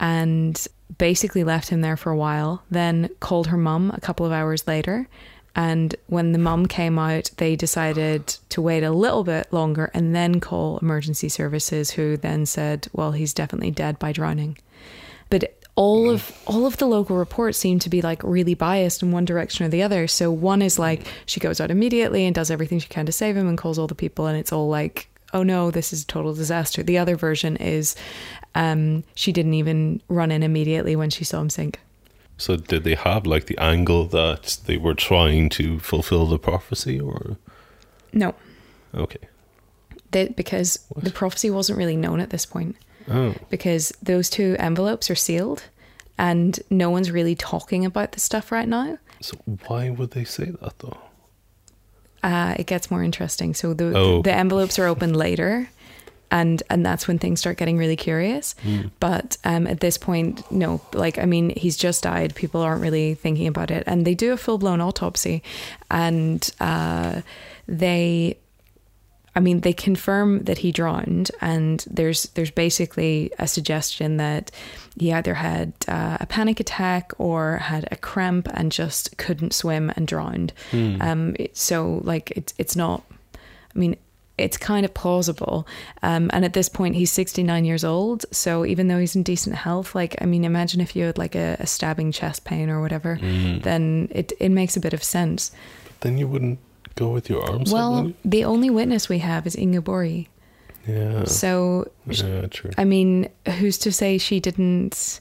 and 0.00 0.66
basically 0.98 1.44
left 1.44 1.68
him 1.68 1.80
there 1.80 1.96
for 1.96 2.10
a 2.10 2.16
while, 2.16 2.62
then 2.70 3.08
called 3.20 3.46
her 3.48 3.56
mum 3.56 3.90
a 3.94 4.00
couple 4.00 4.26
of 4.26 4.32
hours 4.32 4.66
later 4.66 5.08
And 5.56 5.94
when 6.06 6.32
the 6.32 6.38
mum 6.38 6.66
came 6.66 6.98
out, 6.98 7.30
they 7.36 7.54
decided 7.56 8.26
to 8.48 8.60
wait 8.60 8.82
a 8.82 8.90
little 8.90 9.22
bit 9.24 9.52
longer 9.52 9.90
and 9.94 10.14
then 10.14 10.40
call 10.40 10.78
emergency 10.78 11.28
services, 11.28 11.92
who 11.92 12.16
then 12.16 12.44
said, 12.46 12.88
"Well, 12.92 13.12
he's 13.12 13.32
definitely 13.32 13.70
dead 13.70 13.98
by 13.98 14.12
drowning." 14.12 14.58
All 15.76 16.08
of 16.08 16.32
all 16.46 16.66
of 16.66 16.76
the 16.76 16.86
local 16.86 17.16
reports 17.16 17.58
seem 17.58 17.80
to 17.80 17.90
be 17.90 18.00
like 18.00 18.22
really 18.22 18.54
biased 18.54 19.02
in 19.02 19.10
one 19.10 19.24
direction 19.24 19.66
or 19.66 19.68
the 19.68 19.82
other. 19.82 20.06
So 20.06 20.30
one 20.30 20.62
is 20.62 20.78
like 20.78 21.06
she 21.26 21.40
goes 21.40 21.60
out 21.60 21.70
immediately 21.70 22.24
and 22.26 22.34
does 22.34 22.50
everything 22.50 22.78
she 22.78 22.88
can 22.88 23.06
to 23.06 23.12
save 23.12 23.36
him 23.36 23.48
and 23.48 23.58
calls 23.58 23.78
all 23.78 23.88
the 23.88 23.94
people, 23.94 24.26
and 24.26 24.38
it's 24.38 24.52
all 24.52 24.68
like, 24.68 25.08
"Oh 25.32 25.42
no, 25.42 25.72
this 25.72 25.92
is 25.92 26.04
a 26.04 26.06
total 26.06 26.32
disaster." 26.32 26.84
The 26.84 26.98
other 26.98 27.16
version 27.16 27.56
is 27.56 27.96
um, 28.54 29.02
she 29.16 29.32
didn't 29.32 29.54
even 29.54 30.00
run 30.08 30.30
in 30.30 30.44
immediately 30.44 30.94
when 30.94 31.10
she 31.10 31.24
saw 31.24 31.40
him 31.40 31.50
sink. 31.50 31.80
So 32.36 32.56
did 32.56 32.84
they 32.84 32.94
have 32.94 33.26
like 33.26 33.46
the 33.46 33.58
angle 33.58 34.06
that 34.06 34.58
they 34.66 34.76
were 34.76 34.94
trying 34.94 35.48
to 35.50 35.80
fulfill 35.80 36.26
the 36.26 36.38
prophecy, 36.38 37.00
or 37.00 37.36
No, 38.12 38.34
okay? 38.94 39.28
they, 40.12 40.28
because 40.28 40.86
the 40.96 41.10
prophecy 41.10 41.50
wasn't 41.50 41.78
really 41.78 41.96
known 41.96 42.20
at 42.20 42.30
this 42.30 42.46
point. 42.46 42.76
Oh, 43.10 43.34
because 43.50 43.92
those 44.02 44.30
two 44.30 44.56
envelopes 44.58 45.10
are 45.10 45.14
sealed 45.14 45.64
and 46.16 46.58
no 46.70 46.90
one's 46.90 47.10
really 47.10 47.34
talking 47.34 47.84
about 47.84 48.12
the 48.12 48.20
stuff 48.20 48.50
right 48.52 48.68
now. 48.68 48.98
so 49.20 49.36
why 49.66 49.90
would 49.90 50.10
they 50.12 50.24
say 50.24 50.46
that 50.60 50.78
though? 50.78 50.98
Uh, 52.22 52.54
it 52.58 52.66
gets 52.66 52.90
more 52.90 53.02
interesting. 53.02 53.52
So 53.54 53.74
the 53.74 53.92
Oh. 53.96 54.22
the 54.22 54.32
envelopes 54.32 54.78
are 54.78 54.86
opened 54.86 55.14
later, 55.16 55.68
and 56.30 56.62
and 56.70 56.84
that's 56.86 57.06
when 57.06 57.18
things 57.18 57.40
start 57.40 57.58
getting 57.58 57.76
really 57.76 57.96
curious. 57.96 58.54
But 58.98 59.36
um, 59.44 59.66
at 59.66 59.80
this 59.80 59.98
point, 59.98 60.42
no, 60.50 60.80
like 60.94 61.18
I 61.18 61.26
mean, 61.26 61.50
he's 61.56 61.76
just 61.76 62.02
died. 62.04 62.34
People 62.34 62.62
aren't 62.62 62.80
really 62.80 63.14
thinking 63.14 63.46
about 63.46 63.70
it, 63.70 63.84
and 63.86 64.06
they 64.06 64.14
do 64.14 64.32
a 64.32 64.36
full 64.38 64.56
blown 64.58 64.80
autopsy, 64.80 65.42
and 65.90 66.50
uh, 66.60 67.20
they 67.68 68.38
I 69.36 69.40
mean, 69.40 69.60
they 69.60 69.72
confirm 69.72 70.44
that 70.44 70.58
he 70.58 70.70
drowned, 70.70 71.30
and 71.40 71.84
there's 71.90 72.24
there's 72.34 72.52
basically 72.52 73.32
a 73.38 73.48
suggestion 73.48 74.16
that 74.18 74.50
he 74.98 75.12
either 75.12 75.34
had 75.34 75.72
uh, 75.88 76.18
a 76.20 76.26
panic 76.26 76.60
attack 76.60 77.12
or 77.18 77.56
had 77.58 77.88
a 77.90 77.96
cramp 77.96 78.48
and 78.54 78.70
just 78.70 79.16
couldn't 79.18 79.52
swim 79.52 79.92
and 79.96 80.06
drowned. 80.06 80.52
Um, 81.00 81.34
so 81.52 82.00
like 82.04 82.30
it's 82.32 82.54
it's 82.58 82.76
not. 82.76 83.02
I 83.34 83.78
mean, 83.78 83.96
it's 84.38 84.56
kind 84.56 84.84
of 84.84 84.94
plausible. 84.94 85.66
Um, 86.02 86.30
and 86.32 86.44
at 86.44 86.52
this 86.52 86.68
point, 86.68 86.94
he's 86.94 87.10
69 87.10 87.64
years 87.64 87.84
old. 87.84 88.24
So 88.30 88.64
even 88.64 88.86
though 88.86 88.98
he's 88.98 89.16
in 89.16 89.24
decent 89.24 89.56
health, 89.56 89.96
like 89.96 90.14
I 90.20 90.26
mean, 90.26 90.44
imagine 90.44 90.80
if 90.80 90.94
you 90.94 91.06
had 91.06 91.18
like 91.18 91.34
a, 91.34 91.56
a 91.58 91.66
stabbing 91.66 92.12
chest 92.12 92.44
pain 92.44 92.70
or 92.70 92.80
whatever, 92.80 93.18
then 93.20 94.08
it 94.12 94.32
it 94.38 94.50
makes 94.50 94.76
a 94.76 94.80
bit 94.80 94.92
of 94.94 95.02
sense. 95.02 95.50
Then 96.00 96.18
you 96.18 96.28
wouldn't 96.28 96.58
go 96.94 97.10
with 97.10 97.28
your 97.28 97.42
arms. 97.42 97.72
Well, 97.72 98.12
the 98.24 98.44
only 98.44 98.70
witness 98.70 99.08
we 99.08 99.18
have 99.18 99.46
is 99.46 99.56
you? 99.56 99.82
yeah, 100.86 101.24
So, 101.24 101.90
yeah, 102.06 102.46
true. 102.46 102.70
I 102.76 102.84
mean, 102.84 103.28
who's 103.58 103.78
to 103.78 103.92
say 103.92 104.18
she 104.18 104.38
didn't, 104.40 105.20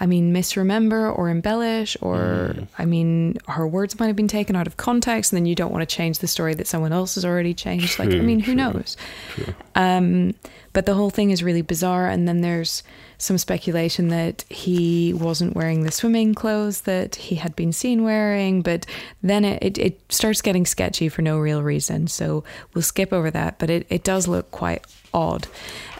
I 0.00 0.06
mean, 0.06 0.32
misremember 0.32 1.10
or 1.10 1.28
embellish, 1.28 1.96
or, 2.00 2.54
I 2.78 2.84
mean, 2.84 3.38
her 3.48 3.66
words 3.66 3.98
might 3.98 4.06
have 4.08 4.16
been 4.16 4.28
taken 4.28 4.54
out 4.54 4.66
of 4.66 4.76
context, 4.76 5.32
and 5.32 5.38
then 5.38 5.46
you 5.46 5.54
don't 5.54 5.72
want 5.72 5.88
to 5.88 5.96
change 5.96 6.18
the 6.18 6.28
story 6.28 6.54
that 6.54 6.66
someone 6.66 6.92
else 6.92 7.14
has 7.14 7.24
already 7.24 7.54
changed. 7.54 7.98
like, 7.98 8.10
I 8.10 8.20
mean, 8.20 8.40
who 8.40 8.52
true. 8.52 8.54
knows? 8.54 8.96
True. 9.30 9.54
Um, 9.74 10.34
but 10.72 10.86
the 10.86 10.94
whole 10.94 11.10
thing 11.10 11.30
is 11.30 11.42
really 11.42 11.62
bizarre. 11.62 12.08
And 12.08 12.28
then 12.28 12.42
there's 12.42 12.82
some 13.18 13.36
speculation 13.36 14.08
that 14.08 14.44
he 14.48 15.12
wasn't 15.12 15.54
wearing 15.54 15.82
the 15.82 15.90
swimming 15.90 16.34
clothes 16.34 16.82
that 16.82 17.16
he 17.16 17.34
had 17.34 17.54
been 17.56 17.72
seen 17.72 18.04
wearing. 18.04 18.62
But 18.62 18.86
then 19.22 19.44
it, 19.44 19.62
it, 19.62 19.78
it 19.78 20.12
starts 20.12 20.40
getting 20.40 20.64
sketchy 20.64 21.08
for 21.08 21.22
no 21.22 21.38
real 21.38 21.62
reason. 21.62 22.06
So 22.06 22.44
we'll 22.72 22.82
skip 22.82 23.12
over 23.12 23.30
that. 23.32 23.58
But 23.58 23.70
it, 23.70 23.86
it 23.90 24.04
does 24.04 24.28
look 24.28 24.50
quite 24.52 24.86
odd. 25.12 25.48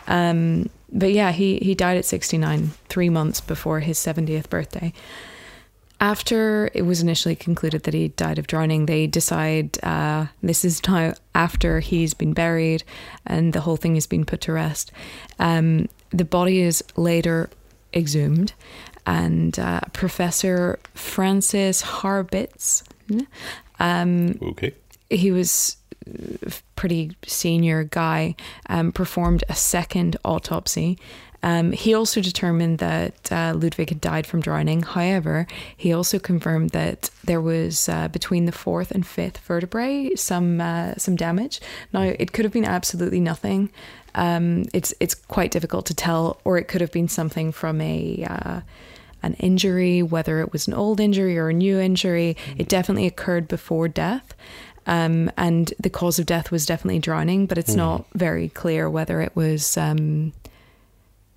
Um, 0.06 0.70
but 0.90 1.12
yeah, 1.12 1.32
he, 1.32 1.58
he 1.58 1.74
died 1.74 1.98
at 1.98 2.04
69, 2.04 2.70
three 2.88 3.10
months 3.10 3.40
before 3.40 3.80
his 3.80 3.98
70th 3.98 4.48
birthday. 4.48 4.92
After 6.00 6.70
it 6.74 6.82
was 6.82 7.02
initially 7.02 7.34
concluded 7.34 7.82
that 7.82 7.92
he 7.92 8.08
died 8.08 8.38
of 8.38 8.46
drowning, 8.46 8.86
they 8.86 9.08
decide 9.08 9.82
uh, 9.82 10.26
this 10.40 10.64
is 10.64 10.80
now 10.86 11.14
after 11.34 11.80
he's 11.80 12.14
been 12.14 12.32
buried 12.32 12.84
and 13.26 13.52
the 13.52 13.62
whole 13.62 13.76
thing 13.76 13.96
has 13.96 14.06
been 14.06 14.24
put 14.24 14.40
to 14.42 14.52
rest. 14.52 14.92
Um, 15.40 15.88
the 16.10 16.24
body 16.24 16.60
is 16.60 16.82
later 16.96 17.50
exhumed, 17.94 18.52
and 19.06 19.58
uh, 19.58 19.80
Professor 19.92 20.78
Francis 20.94 21.82
Harbitz, 21.82 22.82
um, 23.80 24.38
Okay. 24.42 24.74
he 25.10 25.30
was 25.30 25.76
a 26.06 26.52
pretty 26.76 27.12
senior 27.26 27.84
guy, 27.84 28.34
um, 28.68 28.92
performed 28.92 29.44
a 29.48 29.54
second 29.54 30.16
autopsy. 30.24 30.98
Um, 31.40 31.70
he 31.70 31.94
also 31.94 32.20
determined 32.20 32.78
that 32.78 33.30
uh, 33.30 33.52
Ludwig 33.54 33.90
had 33.90 34.00
died 34.00 34.26
from 34.26 34.40
drowning. 34.40 34.82
However, 34.82 35.46
he 35.76 35.92
also 35.92 36.18
confirmed 36.18 36.70
that 36.70 37.10
there 37.22 37.40
was 37.40 37.88
uh, 37.88 38.08
between 38.08 38.46
the 38.46 38.52
fourth 38.52 38.90
and 38.90 39.06
fifth 39.06 39.38
vertebrae 39.38 40.16
some 40.16 40.60
uh, 40.60 40.94
some 40.96 41.14
damage. 41.14 41.60
Now, 41.92 42.02
it 42.02 42.32
could 42.32 42.44
have 42.44 42.52
been 42.52 42.64
absolutely 42.64 43.20
nothing. 43.20 43.70
Um, 44.14 44.64
it's 44.72 44.94
it's 45.00 45.14
quite 45.14 45.50
difficult 45.50 45.86
to 45.86 45.94
tell, 45.94 46.40
or 46.44 46.58
it 46.58 46.68
could 46.68 46.80
have 46.80 46.92
been 46.92 47.08
something 47.08 47.52
from 47.52 47.80
a 47.80 48.24
uh, 48.28 48.60
an 49.22 49.34
injury, 49.34 50.02
whether 50.02 50.40
it 50.40 50.52
was 50.52 50.68
an 50.68 50.74
old 50.74 51.00
injury 51.00 51.38
or 51.38 51.48
a 51.48 51.54
new 51.54 51.78
injury. 51.78 52.36
It 52.56 52.68
definitely 52.68 53.06
occurred 53.06 53.48
before 53.48 53.88
death. 53.88 54.34
Um, 54.86 55.30
and 55.36 55.74
the 55.78 55.90
cause 55.90 56.18
of 56.18 56.24
death 56.24 56.50
was 56.50 56.64
definitely 56.64 57.00
drowning, 57.00 57.46
but 57.46 57.58
it's 57.58 57.74
not 57.74 58.06
very 58.14 58.48
clear 58.48 58.88
whether 58.88 59.20
it 59.20 59.36
was. 59.36 59.76
Um, 59.76 60.32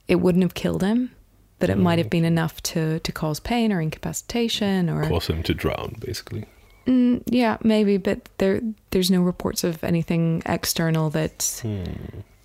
it 0.08 0.16
wouldn't 0.16 0.44
have 0.44 0.54
killed 0.54 0.84
him, 0.84 1.12
but 1.60 1.70
it 1.70 1.78
might 1.78 1.98
have 1.98 2.10
been 2.10 2.26
enough 2.26 2.62
to, 2.64 3.00
to 3.00 3.12
cause 3.12 3.40
pain 3.40 3.72
or 3.72 3.82
incapacitation 3.82 4.90
or 4.90 5.08
Cause 5.08 5.28
him 5.28 5.44
to 5.44 5.54
drown, 5.54 5.96
basically. 6.00 6.46
Mm, 6.88 7.24
yeah, 7.28 7.58
maybe, 7.62 7.98
but 7.98 8.28
there 8.40 8.62
there's 8.90 9.12
no 9.12 9.22
reports 9.22 9.64
of 9.64 9.84
anything 9.84 10.42
external 10.46 11.10
that 11.12 11.62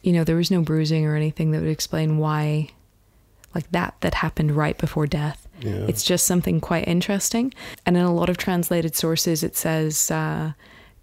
you 0.06 0.12
know 0.12 0.22
there 0.22 0.36
was 0.36 0.52
no 0.52 0.62
bruising 0.62 1.04
or 1.04 1.16
anything 1.16 1.50
that 1.50 1.60
would 1.60 1.68
explain 1.68 2.16
why 2.18 2.68
like 3.56 3.68
that 3.72 3.96
that 4.02 4.14
happened 4.14 4.52
right 4.52 4.78
before 4.78 5.06
death. 5.06 5.48
Yeah. 5.60 5.86
It's 5.88 6.04
just 6.04 6.26
something 6.26 6.60
quite 6.60 6.86
interesting, 6.86 7.52
and 7.84 7.96
in 7.96 8.04
a 8.04 8.14
lot 8.14 8.30
of 8.30 8.36
translated 8.36 8.94
sources, 8.94 9.42
it 9.42 9.56
says 9.56 10.10
uh, 10.12 10.52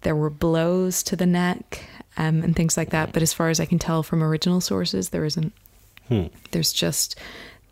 there 0.00 0.16
were 0.16 0.30
blows 0.30 1.02
to 1.02 1.16
the 1.16 1.26
neck 1.26 1.84
um, 2.16 2.42
and 2.42 2.56
things 2.56 2.78
like 2.78 2.90
that. 2.90 3.12
But 3.12 3.22
as 3.22 3.34
far 3.34 3.50
as 3.50 3.60
I 3.60 3.66
can 3.66 3.78
tell 3.78 4.02
from 4.02 4.22
original 4.22 4.62
sources, 4.62 5.10
there 5.10 5.26
isn't. 5.26 5.52
Hmm. 6.08 6.26
There's 6.52 6.72
just 6.72 7.18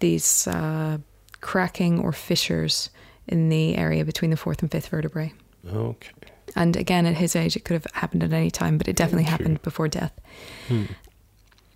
these 0.01 0.47
uh, 0.47 0.99
cracking 1.41 1.99
or 1.99 2.13
fissures 2.13 2.91
in 3.27 3.49
the 3.49 3.77
area 3.77 4.05
between 4.05 4.31
the 4.31 4.37
fourth 4.37 4.61
and 4.61 4.71
fifth 4.71 4.89
vertebrae. 4.89 5.33
Okay. 5.67 6.11
And 6.57 6.77
again, 6.77 7.07
at 7.07 7.15
his 7.15 7.35
age, 7.35 7.57
it 7.57 7.65
could 7.65 7.75
have 7.75 7.87
happened 7.95 8.23
at 8.23 8.33
any 8.33 8.51
time, 8.51 8.77
but 8.77 8.89
it 8.89 8.97
definitely 8.97 9.25
happened 9.25 9.63
before 9.63 9.89
death. 9.89 10.13
Hmm. 10.69 10.85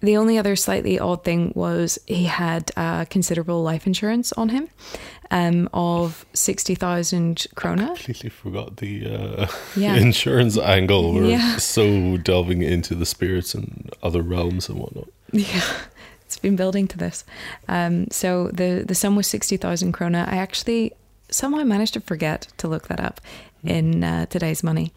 The 0.00 0.16
only 0.18 0.36
other 0.38 0.56
slightly 0.56 0.98
odd 0.98 1.24
thing 1.24 1.52
was 1.54 1.98
he 2.06 2.24
had 2.24 2.70
uh, 2.76 3.06
considerable 3.06 3.62
life 3.62 3.86
insurance 3.86 4.32
on 4.34 4.50
him 4.50 4.68
um, 5.30 5.68
of 5.72 6.26
60,000 6.34 7.46
krona. 7.56 7.86
Completely 7.96 8.30
forgot 8.30 8.76
the 8.76 9.06
uh, 9.06 9.46
Yeah. 9.76 9.96
insurance 9.96 10.58
angle. 10.58 11.14
We're 11.14 11.30
Yeah. 11.30 11.56
so 11.56 12.16
delving 12.18 12.62
into 12.62 12.94
the 12.94 13.06
spirits 13.06 13.54
and 13.54 13.90
other 14.02 14.20
realms 14.22 14.68
and 14.68 14.78
whatnot. 14.78 15.08
Yeah, 15.32 15.62
it's 16.26 16.38
been 16.38 16.56
building 16.56 16.86
to 16.88 16.98
this. 16.98 17.24
Um, 17.68 18.06
so 18.10 18.48
the, 18.48 18.84
the 18.86 18.94
sum 18.94 19.16
was 19.16 19.26
60,000 19.26 19.92
krona. 19.94 20.28
I 20.28 20.36
actually 20.36 20.92
somehow 21.30 21.64
managed 21.64 21.94
to 21.94 22.00
forget 22.00 22.48
to 22.58 22.68
look 22.68 22.88
that 22.88 23.00
up 23.00 23.20
in 23.64 24.04
uh, 24.04 24.26
today's 24.26 24.62
money. 24.62 24.92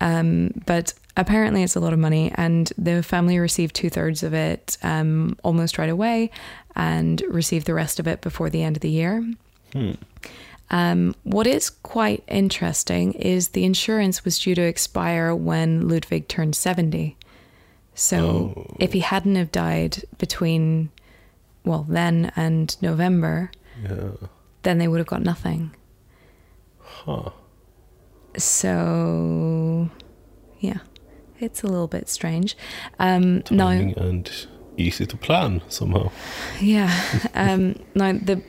Um, 0.00 0.52
but 0.66 0.94
apparently 1.18 1.62
it's 1.62 1.76
a 1.76 1.80
lot 1.80 1.92
of 1.92 1.98
money, 1.98 2.32
and 2.36 2.72
the 2.78 3.02
family 3.02 3.38
received 3.38 3.74
two 3.76 3.90
thirds 3.90 4.22
of 4.22 4.32
it 4.32 4.78
um, 4.82 5.36
almost 5.44 5.76
right 5.76 5.90
away 5.90 6.30
and 6.74 7.20
received 7.28 7.66
the 7.66 7.74
rest 7.74 8.00
of 8.00 8.06
it 8.06 8.22
before 8.22 8.48
the 8.48 8.62
end 8.62 8.76
of 8.76 8.80
the 8.80 8.88
year. 8.90 9.22
Hmm. 9.74 9.92
Um, 10.70 11.14
what 11.24 11.46
is 11.46 11.70
quite 11.70 12.22
interesting 12.28 13.12
is 13.14 13.48
the 13.48 13.64
insurance 13.64 14.24
was 14.24 14.38
due 14.38 14.54
to 14.54 14.62
expire 14.62 15.34
when 15.34 15.88
Ludwig 15.88 16.28
turned 16.28 16.54
70. 16.56 17.16
So 17.94 18.54
Oh. 18.56 18.76
if 18.78 18.92
he 18.92 19.00
hadn't 19.00 19.34
have 19.36 19.50
died 19.50 20.04
between, 20.18 20.90
well, 21.64 21.84
then 21.88 22.30
and 22.36 22.76
November, 22.82 23.50
Yeah. 23.82 24.10
then 24.62 24.78
they 24.78 24.86
would 24.88 24.98
have 24.98 25.06
got 25.06 25.22
nothing. 25.22 25.70
Huh. 26.80 27.30
So, 28.36 29.88
yeah, 30.60 30.78
it's 31.40 31.62
a 31.62 31.66
little 31.66 31.88
bit 31.88 32.08
strange. 32.08 32.56
Um, 32.98 33.42
Timing 33.42 33.96
and 33.98 34.30
easy 34.76 35.06
to 35.06 35.16
plan 35.16 35.62
somehow. 35.68 36.10
Yeah. 36.60 36.92
Um, 37.34 37.76
now 37.94 38.12
the 38.12 38.42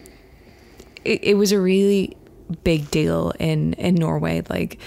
it, 1.05 1.23
it 1.23 1.33
was 1.37 1.51
a 1.51 1.59
really 1.59 2.15
big 2.63 2.89
deal 2.91 3.31
in 3.39 3.73
in 3.73 3.95
Norway. 3.95 4.41
Like 4.49 4.79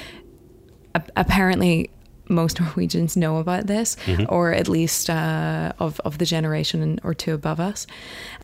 a- 0.95 1.03
apparently 1.17 1.91
most 2.29 2.61
Norwegians 2.61 3.17
know 3.17 3.39
about 3.39 3.67
this, 3.67 3.97
Mm-hmm. 4.07 4.25
or 4.29 4.53
at 4.53 4.69
least 4.69 5.11
uh, 5.11 5.73
of 5.79 6.01
of 6.01 6.19
the 6.19 6.25
generation 6.25 6.99
or 7.05 7.15
two 7.15 7.35
above 7.35 7.61
us, 7.61 7.87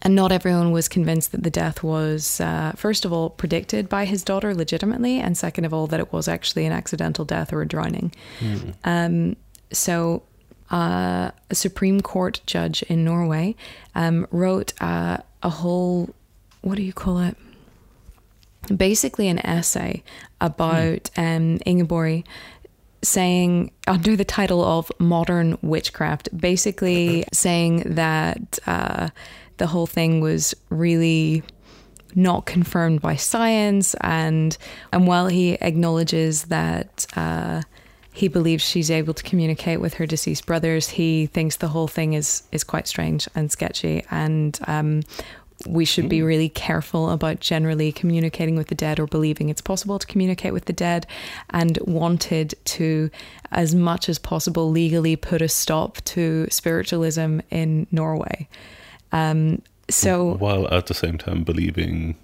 and 0.02 0.14
not 0.14 0.32
everyone 0.32 0.72
was 0.72 0.88
convinced 0.88 1.32
that 1.32 1.42
the 1.42 1.50
death 1.50 1.82
was 1.82 2.40
uh, 2.40 2.72
first 2.76 3.04
of 3.04 3.12
all 3.12 3.30
predicted 3.30 3.88
by 3.88 4.04
his 4.04 4.22
daughter 4.24 4.54
legitimately, 4.54 5.18
and 5.20 5.36
second 5.38 5.64
of 5.64 5.72
all 5.72 5.86
that 5.86 6.00
it 6.00 6.12
was 6.12 6.28
actually 6.28 6.66
an 6.66 6.72
accidental 6.72 7.24
death 7.24 7.52
or 7.52 7.62
a 7.62 7.66
drowning. 7.68 8.12
Um, 8.84 9.36
so. 9.72 10.22
Uh, 10.70 11.30
a 11.48 11.54
Supreme 11.54 12.02
Court 12.02 12.42
judge 12.44 12.82
in 12.90 13.02
Norway 13.02 13.56
um, 13.94 14.26
wrote 14.30 14.74
uh, 14.82 15.16
a 15.42 15.48
whole, 15.48 16.14
what 16.60 16.74
do 16.74 16.82
you 16.82 16.92
call 16.92 17.20
it? 17.20 17.38
basically 18.76 19.28
an 19.28 19.38
essay 19.40 20.02
about 20.40 21.10
um, 21.16 21.58
Ingeborg 21.66 22.24
saying 23.02 23.70
under 23.86 24.16
the 24.16 24.24
title 24.24 24.64
of 24.64 24.90
modern 24.98 25.56
witchcraft 25.62 26.28
basically 26.36 27.24
saying 27.32 27.94
that 27.94 28.58
uh, 28.66 29.08
the 29.58 29.68
whole 29.68 29.86
thing 29.86 30.20
was 30.20 30.54
really 30.68 31.42
not 32.14 32.46
confirmed 32.46 33.00
by 33.00 33.14
science 33.14 33.94
and 34.00 34.56
and 34.92 35.06
while 35.06 35.28
he 35.28 35.52
acknowledges 35.60 36.44
that 36.44 37.06
uh, 37.14 37.62
he 38.18 38.26
believes 38.26 38.64
she's 38.64 38.90
able 38.90 39.14
to 39.14 39.22
communicate 39.22 39.80
with 39.80 39.94
her 39.94 40.04
deceased 40.04 40.44
brothers 40.44 40.88
he 40.88 41.26
thinks 41.26 41.56
the 41.56 41.68
whole 41.68 41.86
thing 41.86 42.14
is 42.14 42.42
is 42.50 42.64
quite 42.64 42.88
strange 42.88 43.28
and 43.36 43.52
sketchy 43.52 44.04
and 44.10 44.58
um, 44.66 45.02
we 45.66 45.84
should 45.84 46.08
be 46.08 46.22
really 46.22 46.48
careful 46.48 47.10
about 47.10 47.40
generally 47.40 47.90
communicating 47.92 48.56
with 48.56 48.68
the 48.68 48.74
dead 48.74 49.00
or 49.00 49.06
believing 49.06 49.48
it's 49.48 49.60
possible 49.60 49.98
to 49.98 50.06
communicate 50.06 50.52
with 50.52 50.66
the 50.66 50.72
dead 50.72 51.06
and 51.50 51.78
wanted 51.82 52.54
to 52.64 53.10
as 53.50 53.74
much 53.74 54.08
as 54.08 54.18
possible 54.18 54.70
legally 54.70 55.16
put 55.16 55.42
a 55.42 55.48
stop 55.48 55.96
to 56.04 56.46
spiritualism 56.48 57.40
in 57.50 57.86
Norway. 57.90 58.48
Um, 59.10 59.62
so 59.90 60.34
While 60.34 60.72
at 60.72 60.86
the 60.86 60.94
same 60.94 61.18
time 61.18 61.42
believing 61.42 62.14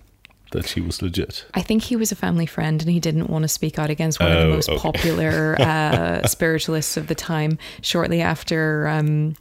that 0.54 0.66
she 0.66 0.80
was 0.80 1.02
legit. 1.02 1.44
I 1.54 1.60
think 1.60 1.82
he 1.82 1.94
was 1.96 2.10
a 2.10 2.16
family 2.16 2.46
friend 2.46 2.80
and 2.80 2.90
he 2.90 2.98
didn't 2.98 3.28
want 3.28 3.42
to 3.42 3.48
speak 3.48 3.78
out 3.78 3.90
against 3.90 4.18
one 4.18 4.32
of 4.32 4.38
the 4.38 4.44
Oh, 4.46 4.50
most 4.50 4.68
okay. 4.70 4.78
popular 4.80 5.54
uh, 5.60 6.26
spiritualists 6.26 6.96
of 6.96 7.06
the 7.08 7.14
time. 7.14 7.58
Shortly 7.82 8.22
after, 8.22 8.88
um, 8.88 9.34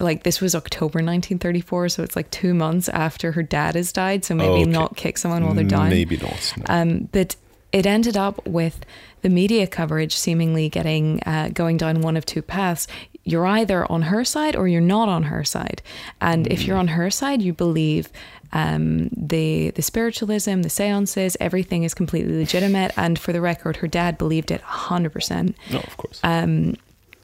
like, 0.00 0.22
this 0.22 0.40
was 0.40 0.54
October 0.54 0.98
1934, 1.02 1.88
so 1.88 2.02
it's 2.04 2.14
like 2.14 2.30
two 2.30 2.54
months 2.54 2.88
after 2.88 3.32
her 3.32 3.42
dad 3.42 3.74
has 3.74 3.92
died. 3.92 4.24
So 4.24 4.34
maybe 4.36 4.62
Okay. 4.62 4.64
not 4.70 4.96
kick 4.96 5.18
someone 5.18 5.44
while 5.44 5.54
they're 5.54 5.64
dying. 5.64 5.90
Maybe 5.90 6.16
not. 6.16 6.54
no. 6.56 6.64
Um, 6.68 7.08
but 7.10 7.34
it 7.72 7.84
ended 7.84 8.16
up 8.16 8.46
with 8.46 8.80
the 9.22 9.28
media 9.28 9.66
coverage 9.66 10.14
seemingly 10.16 10.68
getting 10.68 11.20
uh, 11.26 11.50
going 11.52 11.76
down 11.76 12.00
one 12.00 12.16
of 12.16 12.24
two 12.24 12.40
paths. 12.42 12.86
You're 13.24 13.44
either 13.46 13.84
on 13.92 14.02
her 14.02 14.24
side 14.24 14.56
or 14.56 14.68
you're 14.68 14.80
not 14.80 15.08
on 15.10 15.24
her 15.24 15.44
side. 15.44 15.82
And 16.20 16.46
if 16.46 16.64
you're 16.64 16.78
on 16.78 16.88
her 16.88 17.10
side, 17.10 17.42
you 17.42 17.52
believe 17.52 18.08
um, 18.52 19.08
the 19.16 19.70
the 19.70 19.82
spiritualism, 19.82 20.62
the 20.62 20.70
seances, 20.70 21.36
everything 21.40 21.84
is 21.84 21.94
completely 21.94 22.36
legitimate. 22.36 22.92
And 22.96 23.18
for 23.18 23.32
the 23.32 23.40
record, 23.40 23.76
her 23.76 23.88
dad 23.88 24.18
believed 24.18 24.50
it 24.50 24.62
100%. 24.62 25.54
no, 25.70 25.78
of 25.78 25.96
course. 25.96 26.20
Um, 26.22 26.76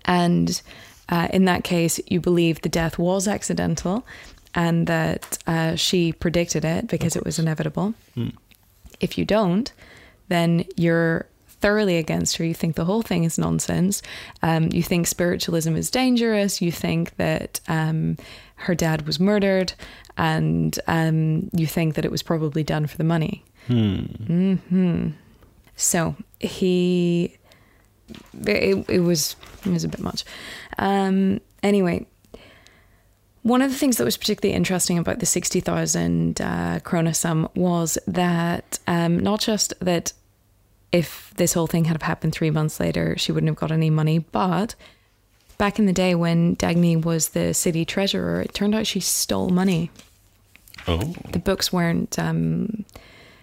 and 0.04 0.60
uh, 1.08 1.28
in 1.32 1.44
that 1.46 1.64
case, 1.64 2.00
you 2.06 2.20
believe 2.20 2.60
the 2.62 2.68
death 2.68 2.98
was 2.98 3.26
accidental 3.28 4.06
and 4.54 4.86
that 4.86 5.38
uh, 5.46 5.74
she 5.76 6.12
predicted 6.12 6.64
it 6.64 6.86
because 6.88 7.16
it 7.16 7.24
was 7.24 7.38
inevitable. 7.38 7.94
If 9.00 9.18
you 9.18 9.24
don't, 9.24 9.72
then 10.28 10.64
you're 10.76 11.26
thoroughly 11.46 11.96
against 11.96 12.36
her. 12.36 12.44
You 12.44 12.54
think 12.54 12.76
the 12.76 12.84
whole 12.84 13.02
thing 13.02 13.24
is 13.24 13.38
nonsense. 13.38 14.02
Um, 14.42 14.68
you 14.70 14.82
think 14.82 15.06
spiritualism 15.06 15.74
is 15.76 15.90
dangerous. 15.90 16.62
You 16.62 16.70
think 16.70 17.16
that 17.16 17.60
um, 17.68 18.16
her 18.56 18.74
dad 18.74 19.06
was 19.06 19.18
murdered, 19.20 19.72
and 20.16 20.78
um, 20.86 21.50
you 21.52 21.66
think 21.66 21.94
that 21.94 22.04
it 22.04 22.10
was 22.10 22.22
probably 22.22 22.62
done 22.62 22.86
for 22.86 22.96
the 22.96 23.04
money. 23.04 23.44
hmm 23.66 25.08
So 25.76 26.16
he 26.40 27.36
it, 28.46 28.88
it 28.88 29.00
was 29.00 29.36
it 29.64 29.70
was 29.70 29.84
a 29.84 29.88
bit 29.88 30.00
much. 30.00 30.24
Um, 30.78 31.40
anyway, 31.62 32.06
one 33.42 33.62
of 33.62 33.70
the 33.70 33.76
things 33.76 33.96
that 33.96 34.04
was 34.04 34.16
particularly 34.16 34.54
interesting 34.56 34.98
about 34.98 35.18
the 35.18 35.26
sixty 35.26 35.60
thousand 35.60 36.40
uh, 36.40 36.80
krona 36.80 37.14
sum 37.14 37.48
was 37.54 37.98
that 38.06 38.78
um, 38.86 39.18
not 39.18 39.40
just 39.40 39.74
that 39.80 40.12
if 40.92 41.32
this 41.36 41.54
whole 41.54 41.66
thing 41.66 41.86
had 41.86 42.00
happened 42.02 42.32
three 42.32 42.50
months 42.50 42.78
later, 42.78 43.16
she 43.18 43.32
wouldn't 43.32 43.48
have 43.48 43.56
got 43.56 43.72
any 43.72 43.90
money, 43.90 44.18
but 44.20 44.76
back 45.58 45.78
in 45.78 45.86
the 45.86 45.92
day 45.92 46.14
when 46.14 46.56
Dagny 46.56 47.02
was 47.02 47.30
the 47.30 47.54
city 47.54 47.84
treasurer, 47.84 48.42
it 48.42 48.54
turned 48.54 48.74
out 48.74 48.86
she 48.86 49.00
stole 49.00 49.50
money. 49.50 49.90
Oh, 50.86 51.14
the 51.30 51.38
books 51.38 51.72
weren't 51.72 52.18
um 52.18 52.84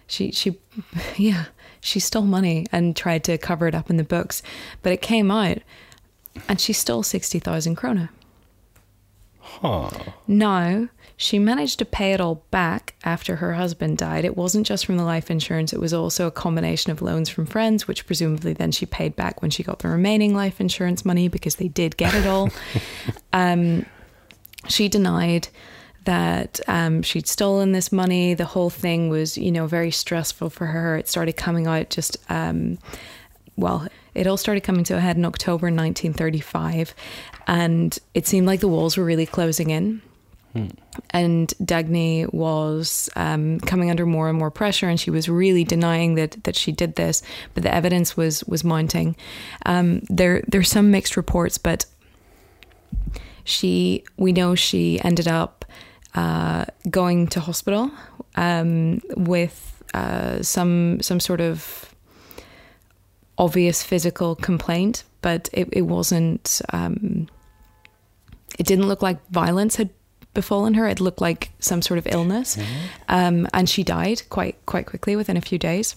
she 0.06 0.30
she 0.30 0.58
yeah 1.16 1.46
she 1.80 1.98
stole 1.98 2.22
money 2.22 2.66
and 2.70 2.94
tried 2.94 3.24
to 3.24 3.38
cover 3.38 3.66
it 3.66 3.74
up 3.74 3.90
in 3.90 3.96
the 3.96 4.04
books 4.04 4.42
but 4.82 4.92
it 4.92 5.02
came 5.02 5.30
out 5.30 5.58
and 6.48 6.60
she 6.60 6.72
stole 6.72 7.02
60,000 7.02 7.76
krona 7.76 8.10
huh. 9.40 9.90
now 10.26 10.88
she 11.22 11.38
managed 11.38 11.78
to 11.78 11.84
pay 11.84 12.12
it 12.12 12.20
all 12.20 12.44
back 12.50 12.94
after 13.04 13.36
her 13.36 13.54
husband 13.54 13.96
died 13.96 14.24
it 14.24 14.36
wasn't 14.36 14.66
just 14.66 14.84
from 14.84 14.96
the 14.96 15.04
life 15.04 15.30
insurance 15.30 15.72
it 15.72 15.80
was 15.80 15.94
also 15.94 16.26
a 16.26 16.30
combination 16.30 16.90
of 16.90 17.00
loans 17.00 17.28
from 17.28 17.46
friends 17.46 17.86
which 17.86 18.06
presumably 18.06 18.52
then 18.52 18.72
she 18.72 18.84
paid 18.84 19.14
back 19.14 19.40
when 19.40 19.50
she 19.50 19.62
got 19.62 19.78
the 19.80 19.88
remaining 19.88 20.34
life 20.34 20.60
insurance 20.60 21.04
money 21.04 21.28
because 21.28 21.56
they 21.56 21.68
did 21.68 21.96
get 21.96 22.14
it 22.14 22.26
all 22.26 22.50
um 23.32 23.86
she 24.68 24.88
denied 24.88 25.48
that 26.04 26.60
um, 26.66 27.02
she'd 27.02 27.28
stolen 27.28 27.72
this 27.72 27.92
money. 27.92 28.34
The 28.34 28.44
whole 28.44 28.70
thing 28.70 29.08
was, 29.08 29.38
you 29.38 29.52
know, 29.52 29.66
very 29.66 29.90
stressful 29.90 30.50
for 30.50 30.66
her. 30.66 30.96
It 30.96 31.08
started 31.08 31.36
coming 31.36 31.66
out 31.66 31.90
just, 31.90 32.16
um, 32.28 32.78
well, 33.56 33.86
it 34.14 34.26
all 34.26 34.36
started 34.36 34.62
coming 34.62 34.84
to 34.84 34.96
a 34.96 35.00
head 35.00 35.16
in 35.16 35.24
October 35.24 35.66
1935, 35.66 36.94
and 37.46 37.98
it 38.14 38.26
seemed 38.26 38.46
like 38.46 38.60
the 38.60 38.68
walls 38.68 38.96
were 38.96 39.04
really 39.04 39.26
closing 39.26 39.70
in. 39.70 40.02
And 41.10 41.48
Dagny 41.62 42.32
was 42.32 43.08
um, 43.16 43.58
coming 43.60 43.90
under 43.90 44.04
more 44.04 44.28
and 44.28 44.38
more 44.38 44.50
pressure, 44.50 44.88
and 44.88 45.00
she 45.00 45.10
was 45.10 45.28
really 45.28 45.64
denying 45.64 46.14
that 46.16 46.44
that 46.44 46.56
she 46.56 46.72
did 46.72 46.96
this. 46.96 47.22
But 47.54 47.62
the 47.62 47.74
evidence 47.74 48.16
was 48.16 48.44
was 48.44 48.62
mounting. 48.62 49.16
Um, 49.64 50.02
there 50.10 50.42
there's 50.46 50.70
some 50.70 50.90
mixed 50.90 51.16
reports, 51.16 51.56
but 51.56 51.86
she 53.44 54.04
we 54.16 54.32
know 54.32 54.54
she 54.54 55.00
ended 55.02 55.26
up 55.26 55.64
uh, 56.14 56.66
going 56.90 57.28
to 57.28 57.40
hospital 57.40 57.90
um, 58.36 59.00
with 59.16 59.82
uh, 59.94 60.42
some 60.42 61.00
some 61.00 61.20
sort 61.20 61.40
of 61.40 61.94
obvious 63.38 63.82
physical 63.82 64.36
complaint, 64.36 65.04
but 65.22 65.48
it, 65.52 65.68
it 65.72 65.82
wasn't. 65.82 66.60
Um, 66.72 67.28
it 68.58 68.66
didn't 68.66 68.86
look 68.86 69.00
like 69.00 69.18
violence 69.30 69.76
had 69.76 69.88
befallen 70.34 70.74
her. 70.74 70.86
It 70.86 71.00
looked 71.00 71.20
like 71.20 71.50
some 71.58 71.82
sort 71.82 71.98
of 71.98 72.06
illness, 72.06 72.56
um, 73.08 73.46
and 73.52 73.68
she 73.68 73.82
died 73.84 74.22
quite 74.30 74.56
quite 74.66 74.86
quickly 74.86 75.16
within 75.16 75.36
a 75.36 75.40
few 75.40 75.58
days. 75.58 75.96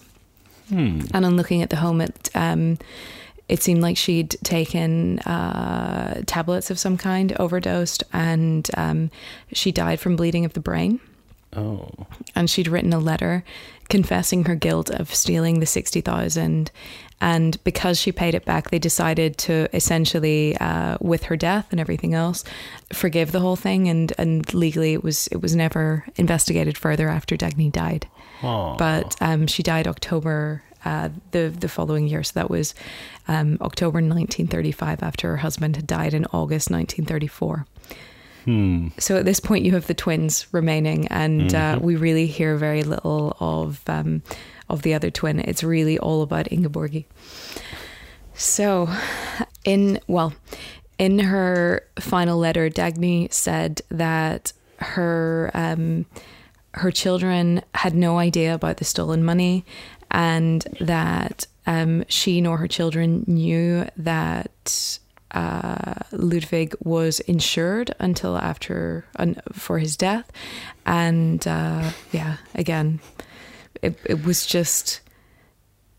And 1.14 1.24
on 1.24 1.36
looking 1.36 1.62
at 1.62 1.70
the 1.70 1.76
home, 1.76 2.00
it 2.00 2.28
um, 2.34 2.78
it 3.48 3.62
seemed 3.62 3.80
like 3.82 3.96
she'd 3.96 4.30
taken 4.42 5.20
uh, 5.20 6.22
tablets 6.26 6.70
of 6.70 6.78
some 6.78 6.96
kind, 6.96 7.32
overdosed, 7.38 8.02
and 8.12 8.68
um, 8.76 9.10
she 9.52 9.70
died 9.70 10.00
from 10.00 10.16
bleeding 10.16 10.44
of 10.44 10.52
the 10.54 10.60
brain. 10.60 10.98
Oh. 11.54 11.88
And 12.34 12.50
she'd 12.50 12.68
written 12.68 12.92
a 12.92 12.98
letter 12.98 13.44
confessing 13.88 14.44
her 14.44 14.56
guilt 14.56 14.90
of 14.90 15.14
stealing 15.14 15.60
the 15.60 15.66
sixty 15.66 16.00
thousand. 16.00 16.70
And 17.20 17.62
because 17.64 17.98
she 17.98 18.12
paid 18.12 18.34
it 18.34 18.44
back, 18.44 18.70
they 18.70 18.78
decided 18.78 19.38
to 19.38 19.74
essentially, 19.74 20.56
uh, 20.58 20.98
with 21.00 21.24
her 21.24 21.36
death 21.36 21.68
and 21.70 21.80
everything 21.80 22.12
else, 22.12 22.44
forgive 22.92 23.32
the 23.32 23.40
whole 23.40 23.56
thing. 23.56 23.88
And, 23.88 24.12
and 24.18 24.52
legally, 24.52 24.92
it 24.92 25.02
was 25.02 25.26
it 25.28 25.40
was 25.40 25.56
never 25.56 26.04
investigated 26.16 26.76
further 26.76 27.08
after 27.08 27.36
Dagny 27.36 27.72
died 27.72 28.06
Huh. 28.40 28.74
but 28.78 29.16
um, 29.20 29.46
she 29.46 29.62
died 29.62 29.88
October 29.88 30.62
uh, 30.84 31.08
the 31.30 31.48
the 31.48 31.68
following 31.68 32.06
year. 32.06 32.22
So 32.22 32.32
that 32.34 32.50
was 32.50 32.74
um, 33.28 33.58
October 33.60 33.96
1935 33.96 35.02
after 35.02 35.28
her 35.28 35.36
husband 35.38 35.76
had 35.76 35.86
died 35.86 36.14
in 36.14 36.26
August 36.26 36.70
1934. 36.70 37.66
Hmm. 38.44 38.88
So 38.98 39.16
at 39.16 39.24
this 39.24 39.40
point, 39.40 39.64
you 39.64 39.72
have 39.72 39.86
the 39.86 39.94
twins 39.94 40.46
remaining, 40.52 41.08
and 41.08 41.52
uh, 41.54 41.78
we 41.80 41.96
really 41.96 42.26
hear 42.26 42.56
very 42.56 42.84
little 42.84 43.36
of 43.40 43.82
um, 43.88 44.22
of 44.68 44.82
the 44.82 44.94
other 44.94 45.10
twin. 45.10 45.40
It's 45.40 45.62
really 45.62 45.98
all 45.98 46.22
about 46.22 46.46
Ingeborgi. 46.46 47.04
So, 48.34 48.88
in 49.64 50.00
well, 50.06 50.34
in 50.98 51.18
her 51.20 51.86
final 51.98 52.38
letter, 52.38 52.68
Dagny 52.68 53.32
said 53.32 53.82
that 53.90 54.52
her 54.78 55.50
um, 55.54 56.06
her 56.72 56.90
children 56.90 57.62
had 57.74 57.94
no 57.94 58.18
idea 58.18 58.54
about 58.54 58.76
the 58.76 58.84
stolen 58.84 59.24
money, 59.24 59.64
and 60.10 60.62
that 60.80 61.46
um, 61.66 62.04
she 62.08 62.40
nor 62.40 62.58
her 62.58 62.68
children 62.68 63.24
knew 63.26 63.86
that 63.96 64.98
uh, 65.32 65.94
Ludwig 66.12 66.74
was 66.82 67.20
insured 67.20 67.94
until 67.98 68.36
after 68.36 69.06
for 69.52 69.78
his 69.78 69.96
death, 69.96 70.30
and 70.84 71.46
uh, 71.46 71.90
yeah, 72.12 72.36
again, 72.54 73.00
it 73.82 73.98
it 74.04 74.24
was 74.24 74.46
just 74.46 75.00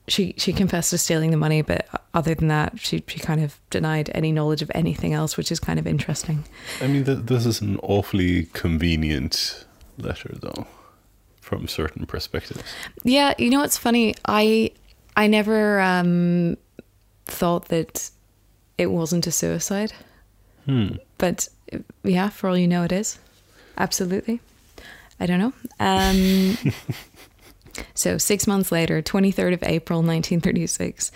she 0.07 0.33
she 0.37 0.53
confessed 0.53 0.89
to 0.91 0.97
stealing 0.97 1.31
the 1.31 1.37
money, 1.37 1.61
but 1.61 1.87
other 2.13 2.33
than 2.35 2.47
that, 2.47 2.79
she 2.79 3.03
she 3.07 3.19
kind 3.19 3.43
of 3.43 3.59
denied 3.69 4.09
any 4.15 4.31
knowledge 4.31 4.61
of 4.61 4.71
anything 4.73 5.13
else, 5.13 5.35
which 5.37 5.51
is 5.51 5.59
kind 5.59 5.79
of 5.79 5.85
interesting. 5.87 6.45
I 6.81 6.87
mean, 6.87 7.03
th- 7.05 7.19
this 7.25 7.45
is 7.45 7.61
an 7.61 7.77
awfully 7.83 8.45
convenient 8.53 9.65
letter, 9.97 10.33
though, 10.41 10.65
from 11.41 11.67
certain 11.67 12.05
perspectives. 12.05 12.63
Yeah, 13.03 13.33
you 13.37 13.49
know 13.49 13.59
what's 13.59 13.77
funny? 13.77 14.15
I 14.25 14.71
I 15.17 15.27
never 15.27 15.81
um, 15.81 16.57
thought 17.25 17.67
that 17.69 18.09
it 18.77 18.87
wasn't 18.91 19.27
a 19.27 19.31
suicide, 19.31 19.91
Hmm. 20.65 20.95
but 21.17 21.49
yeah, 22.03 22.29
for 22.29 22.47
all 22.49 22.57
you 22.57 22.67
know, 22.67 22.83
it 22.83 22.91
is. 22.91 23.19
Absolutely. 23.77 24.39
I 25.19 25.25
don't 25.25 25.39
know. 25.39 25.53
Um, 25.79 26.57
so 27.93 28.17
six 28.17 28.47
months 28.47 28.71
later, 28.71 29.01
23rd 29.01 29.53
of 29.53 29.63
April, 29.63 29.99
1936. 29.99 31.11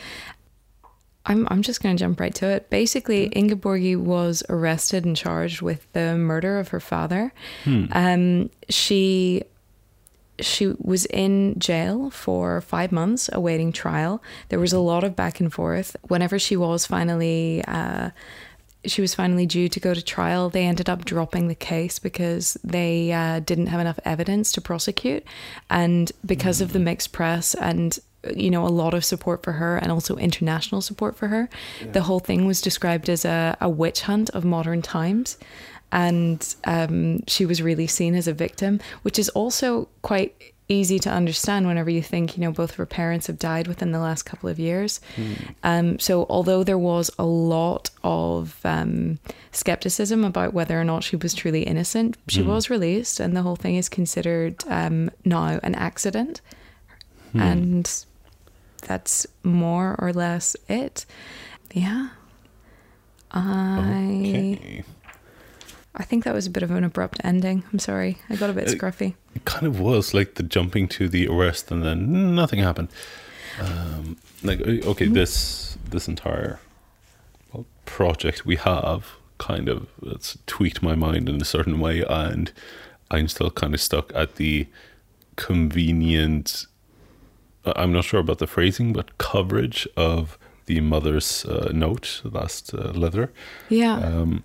I'm, 1.25 1.47
I'm 1.51 1.61
just 1.61 1.83
going 1.83 1.95
to 1.95 1.99
jump 1.99 2.19
right 2.19 2.33
to 2.35 2.47
it. 2.47 2.69
Basically, 2.69 3.29
Ingeborgi 3.29 3.95
was 3.95 4.41
arrested 4.49 5.05
and 5.05 5.15
charged 5.15 5.61
with 5.61 5.91
the 5.93 6.15
murder 6.15 6.57
of 6.57 6.69
her 6.69 6.79
father. 6.79 7.31
Um, 7.91 8.49
she 8.69 9.43
she 10.39 10.73
was 10.79 11.05
in 11.05 11.59
jail 11.59 12.09
for 12.09 12.61
five 12.61 12.91
months 12.91 13.29
awaiting 13.31 13.71
trial. 13.71 14.23
There 14.49 14.59
was 14.59 14.73
a 14.73 14.79
lot 14.79 15.03
of 15.03 15.15
back 15.15 15.39
and 15.39 15.53
forth. 15.53 15.95
Whenever 16.07 16.39
she 16.39 16.57
was 16.57 16.87
finally, 16.87 17.63
uh, 17.67 18.09
she 18.85 19.01
was 19.01 19.13
finally 19.13 19.45
due 19.45 19.69
to 19.69 19.79
go 19.79 19.93
to 19.93 20.01
trial, 20.01 20.49
they 20.49 20.65
ended 20.65 20.89
up 20.89 21.05
dropping 21.05 21.47
the 21.47 21.55
case 21.55 21.99
because 21.99 22.57
they 22.63 23.11
uh, 23.11 23.39
didn't 23.39 23.67
have 23.67 23.79
enough 23.79 23.99
evidence 24.05 24.51
to 24.53 24.61
prosecute, 24.61 25.23
and 25.69 26.11
because 26.25 26.61
of 26.61 26.73
the 26.73 26.79
mixed 26.79 27.11
press 27.11 27.53
and 27.55 27.99
you 28.35 28.51
know 28.51 28.65
a 28.65 28.69
lot 28.69 28.93
of 28.93 29.03
support 29.03 29.43
for 29.43 29.53
her 29.53 29.77
and 29.77 29.91
also 29.91 30.15
international 30.15 30.81
support 30.81 31.15
for 31.15 31.27
her, 31.27 31.49
the 31.91 32.01
whole 32.01 32.19
thing 32.19 32.45
was 32.45 32.61
described 32.61 33.09
as 33.09 33.25
a, 33.25 33.57
a 33.59 33.69
witch 33.69 34.01
hunt 34.01 34.29
of 34.31 34.45
modern 34.45 34.81
times. 34.81 35.37
And 35.93 36.55
um, 36.63 37.25
she 37.27 37.45
was 37.45 37.61
really 37.61 37.87
seen 37.87 38.15
as 38.15 38.25
a 38.25 38.33
victim, 38.33 38.79
which 39.01 39.19
is 39.19 39.27
also 39.29 39.89
quite 40.03 40.50
easy 40.71 40.97
to 40.99 41.09
understand 41.09 41.67
whenever 41.67 41.89
you 41.89 42.01
think, 42.01 42.37
you 42.37 42.41
know, 42.41 42.51
both 42.51 42.71
of 42.71 42.75
her 42.77 42.85
parents 42.85 43.27
have 43.27 43.37
died 43.37 43.67
within 43.67 43.91
the 43.91 43.99
last 43.99 44.23
couple 44.23 44.49
of 44.49 44.57
years. 44.57 45.01
Um, 45.63 45.99
so, 45.99 46.25
although 46.29 46.63
there 46.63 46.77
was 46.77 47.11
a 47.19 47.25
lot 47.25 47.89
of 48.03 48.59
um, 48.63 49.19
skepticism 49.51 50.23
about 50.23 50.53
whether 50.53 50.79
or 50.79 50.83
not 50.83 51.03
she 51.03 51.15
was 51.17 51.33
truly 51.33 51.63
innocent, 51.63 52.17
she 52.27 52.41
was 52.41 52.69
released, 52.69 53.19
and 53.19 53.35
the 53.35 53.41
whole 53.41 53.55
thing 53.57 53.75
is 53.75 53.89
considered 53.89 54.63
um, 54.67 55.11
now 55.25 55.59
an 55.61 55.75
accident. 55.75 56.41
And 57.33 58.05
that's 58.81 59.27
more 59.43 59.95
or 59.99 60.11
less 60.11 60.55
it. 60.67 61.05
Yeah. 61.73 62.09
I. 63.31 64.57
Okay. 64.59 64.83
I 65.95 66.03
think 66.03 66.23
that 66.23 66.33
was 66.33 66.47
a 66.47 66.49
bit 66.49 66.63
of 66.63 66.71
an 66.71 66.83
abrupt 66.83 67.19
ending. 67.23 67.63
I'm 67.73 67.79
sorry. 67.79 68.17
I 68.29 68.35
got 68.37 68.49
a 68.49 68.53
bit 68.53 68.67
Uh, 68.67 68.71
scruffy. 68.71 69.15
It 69.35 69.43
kind 69.45 69.67
of 69.67 69.79
was 69.79 70.13
like 70.13 70.35
the 70.35 70.43
jumping 70.43 70.87
to 70.89 71.09
the 71.09 71.27
arrest 71.27 71.69
and 71.71 71.83
then 71.83 72.33
nothing 72.35 72.59
happened. 72.59 72.87
Um, 73.59 74.17
like 74.43 74.61
okay, 74.61 75.07
this 75.07 75.77
this 75.89 76.07
entire 76.07 76.59
well, 77.51 77.65
project 77.85 78.45
we 78.45 78.55
have 78.55 79.01
kind 79.37 79.67
of 79.67 79.87
it's 80.03 80.37
tweaked 80.47 80.81
my 80.81 80.95
mind 80.95 81.27
in 81.27 81.41
a 81.41 81.45
certain 81.45 81.79
way, 81.79 82.03
and 82.07 82.51
I'm 83.09 83.27
still 83.27 83.51
kind 83.51 83.73
of 83.73 83.81
stuck 83.81 84.11
at 84.15 84.35
the 84.35 84.67
convenient. 85.35 86.65
I'm 87.65 87.91
not 87.91 88.05
sure 88.05 88.19
about 88.21 88.39
the 88.39 88.47
phrasing, 88.47 88.93
but 88.93 89.17
coverage 89.17 89.87
of 89.97 90.37
the 90.65 90.79
mother's 90.81 91.45
uh, 91.45 91.71
note, 91.73 92.21
the 92.23 92.29
last 92.29 92.73
uh, 92.73 92.91
letter 92.93 93.31
Yeah. 93.69 93.95
um, 93.97 94.43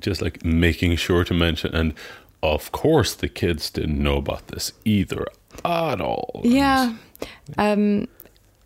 just 0.00 0.22
like 0.22 0.44
making 0.44 0.96
sure 0.96 1.24
to 1.24 1.34
mention 1.34 1.74
and 1.74 1.94
of 2.42 2.70
course 2.72 3.14
the 3.14 3.28
kids 3.28 3.70
didn't 3.70 4.02
know 4.02 4.16
about 4.16 4.46
this 4.48 4.72
either 4.84 5.26
at 5.64 6.00
all 6.00 6.40
yeah. 6.44 6.94
Um, 7.56 8.08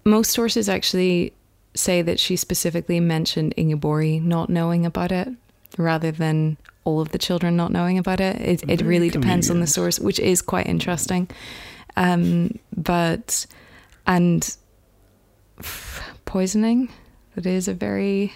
most 0.05 0.31
sources 0.33 0.69
actually 0.69 1.33
say 1.75 2.03
that 2.03 2.21
she 2.21 2.37
specifically 2.37 3.01
mentioned 3.01 3.55
Ingeborg 3.57 4.23
not 4.23 4.51
knowing 4.51 4.85
about 4.85 5.13
it 5.13 5.29
rather 5.79 6.11
than 6.11 6.59
all 6.85 7.01
of 7.01 7.11
the 7.11 7.19
children 7.19 7.57
not 7.57 7.73
knowing 7.73 7.99
about 7.99 8.21
it. 8.21 8.37
It, 8.41 8.69
it 8.69 8.83
really 8.83 9.09
depends 9.09 9.51
on 9.51 9.61
the 9.61 9.67
source, 9.67 9.99
which 9.99 10.19
is 10.19 10.43
quite 10.43 10.67
interesting. 10.67 11.31
Um, 11.97 12.59
but, 12.77 13.47
and 14.07 14.57
poisoning, 16.25 16.91
that 17.37 17.47
is 17.47 17.69
a 17.69 17.75
very 17.75 18.35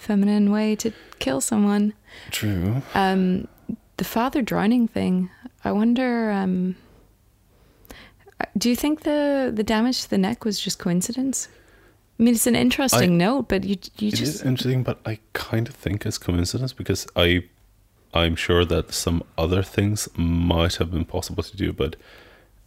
feminine 0.00 0.50
way 0.50 0.74
to 0.76 0.92
kill 1.18 1.40
someone. 1.40 1.92
true 2.30 2.82
Um, 2.94 3.46
the 3.98 4.04
father 4.04 4.42
drowning 4.42 4.88
thing. 4.88 5.30
I 5.64 5.72
wonder. 5.72 6.30
Um, 6.30 6.76
do 8.56 8.70
you 8.70 8.76
think 8.76 9.02
the 9.02 9.52
the 9.54 9.62
damage 9.62 10.02
to 10.02 10.10
the 10.10 10.18
neck 10.18 10.44
was 10.44 10.58
just 10.58 10.78
coincidence? 10.78 11.48
I 12.18 12.22
mean, 12.22 12.34
it's 12.34 12.46
an 12.46 12.56
interesting 12.56 13.16
note, 13.16 13.48
but 13.48 13.64
you 13.64 13.76
you 13.98 14.08
It 14.08 14.20
is 14.20 14.34
just 14.34 14.44
interesting 14.44 14.82
but 14.82 14.98
i 15.06 15.18
kind 15.32 15.68
of 15.68 15.74
think 15.74 16.04
it's 16.06 16.18
coincidence 16.18 16.72
because 16.74 17.06
i 17.16 17.44
i'm 18.12 18.36
sure 18.36 18.64
that 18.66 18.92
some 18.92 19.22
other 19.36 19.62
things 19.62 20.08
might 20.16 20.76
have 20.76 20.90
been 20.90 21.04
possible 21.04 21.42
to 21.42 21.56
do 21.56 21.72
but 21.72 21.96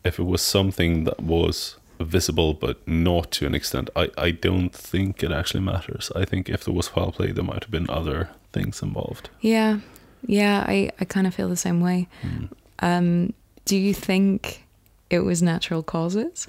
if 0.04 0.20
it 0.20 0.24
was 0.24 0.42
something 0.42 1.04
that 1.04 1.20
was 1.22 1.78
visible 2.00 2.54
but 2.54 2.86
not 2.88 3.32
to 3.32 3.46
an 3.46 3.56
extent 3.56 3.90
i 3.96 4.10
i 4.18 4.32
don't 4.32 4.74
think 4.74 5.24
it 5.24 5.32
actually 5.32 5.62
matters 5.62 6.12
i 6.16 6.26
think 6.26 6.50
if 6.50 6.64
there 6.64 6.74
was 6.74 6.88
foul 6.88 7.12
play 7.12 7.32
there 7.32 7.44
might 7.44 7.64
have 7.64 7.72
been 7.72 7.90
other 7.90 8.30
things 8.52 8.82
involved 8.82 9.30
yeah 9.42 9.80
yeah. 10.26 10.64
I 10.68 10.90
I 11.02 11.06
kind 11.06 11.28
of 11.28 11.36
feel 11.36 11.50
the 11.50 11.58
same 11.58 11.82
way. 11.82 12.08
Hmm. 12.22 12.46
Um, 12.80 13.34
do 13.66 13.76
you 13.76 13.94
think 13.94 14.64
it 15.10 15.20
was 15.20 15.42
natural 15.42 15.84
causes? 15.84 16.48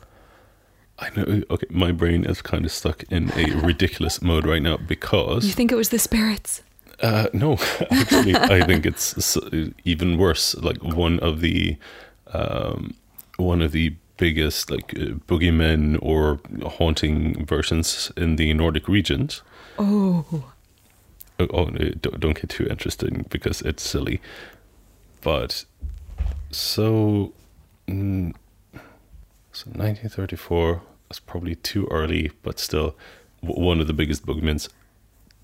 I 0.98 1.10
know. 1.16 1.42
Okay, 1.50 1.66
my 1.70 1.90
brain 1.90 2.24
is 2.24 2.40
kind 2.40 2.64
of 2.64 2.70
stuck 2.70 3.02
in 3.10 3.32
a 3.36 3.50
ridiculous 3.66 4.22
mode 4.22 4.46
right 4.46 4.62
now 4.62 4.76
because 4.76 5.44
You 5.44 5.52
think 5.52 5.72
it 5.72 5.76
was 5.76 5.88
the 5.88 5.98
spirits? 5.98 6.62
uh, 7.02 7.26
no, 7.32 7.54
actually, 7.90 8.36
I 8.36 8.64
think 8.64 8.86
it's 8.86 9.36
even 9.84 10.18
worse. 10.18 10.54
Like 10.54 10.80
one 10.84 11.18
of 11.20 11.40
the 11.40 11.76
um, 12.32 12.94
one 13.38 13.60
of 13.60 13.72
the 13.72 13.96
biggest 14.16 14.70
like 14.70 14.94
uh, 14.96 15.14
boogeymen 15.26 15.98
or 16.00 16.40
haunting 16.64 17.44
versions 17.46 18.12
in 18.16 18.36
the 18.36 18.52
Nordic 18.54 18.88
regions. 18.88 19.42
Oh, 19.78 20.44
Oh, 21.40 21.46
oh 21.50 21.64
don't, 21.70 22.20
don't 22.20 22.40
get 22.40 22.50
too 22.50 22.66
interested 22.66 23.28
because 23.28 23.60
it's 23.62 23.82
silly. 23.82 24.20
But 25.20 25.64
so, 26.50 27.32
mm, 27.88 28.34
so 29.52 29.66
1934 29.70 30.82
was 31.08 31.20
probably 31.20 31.56
too 31.56 31.88
early, 31.90 32.30
but 32.42 32.58
still 32.60 32.94
w- 33.42 33.64
one 33.64 33.80
of 33.80 33.86
the 33.86 33.92
biggest 33.92 34.24
boogeymen. 34.26 34.68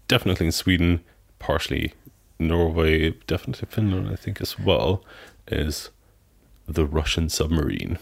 Definitely 0.07 0.47
in 0.47 0.53
Sweden, 0.53 1.03
partially 1.39 1.93
Norway, 2.39 3.11
definitely 3.27 3.69
Finland, 3.71 4.09
I 4.11 4.17
think 4.17 4.41
as 4.41 4.59
well, 4.59 5.05
is 5.49 5.91
the 6.67 6.87
Russian 6.87 7.29
submarine. 7.29 7.99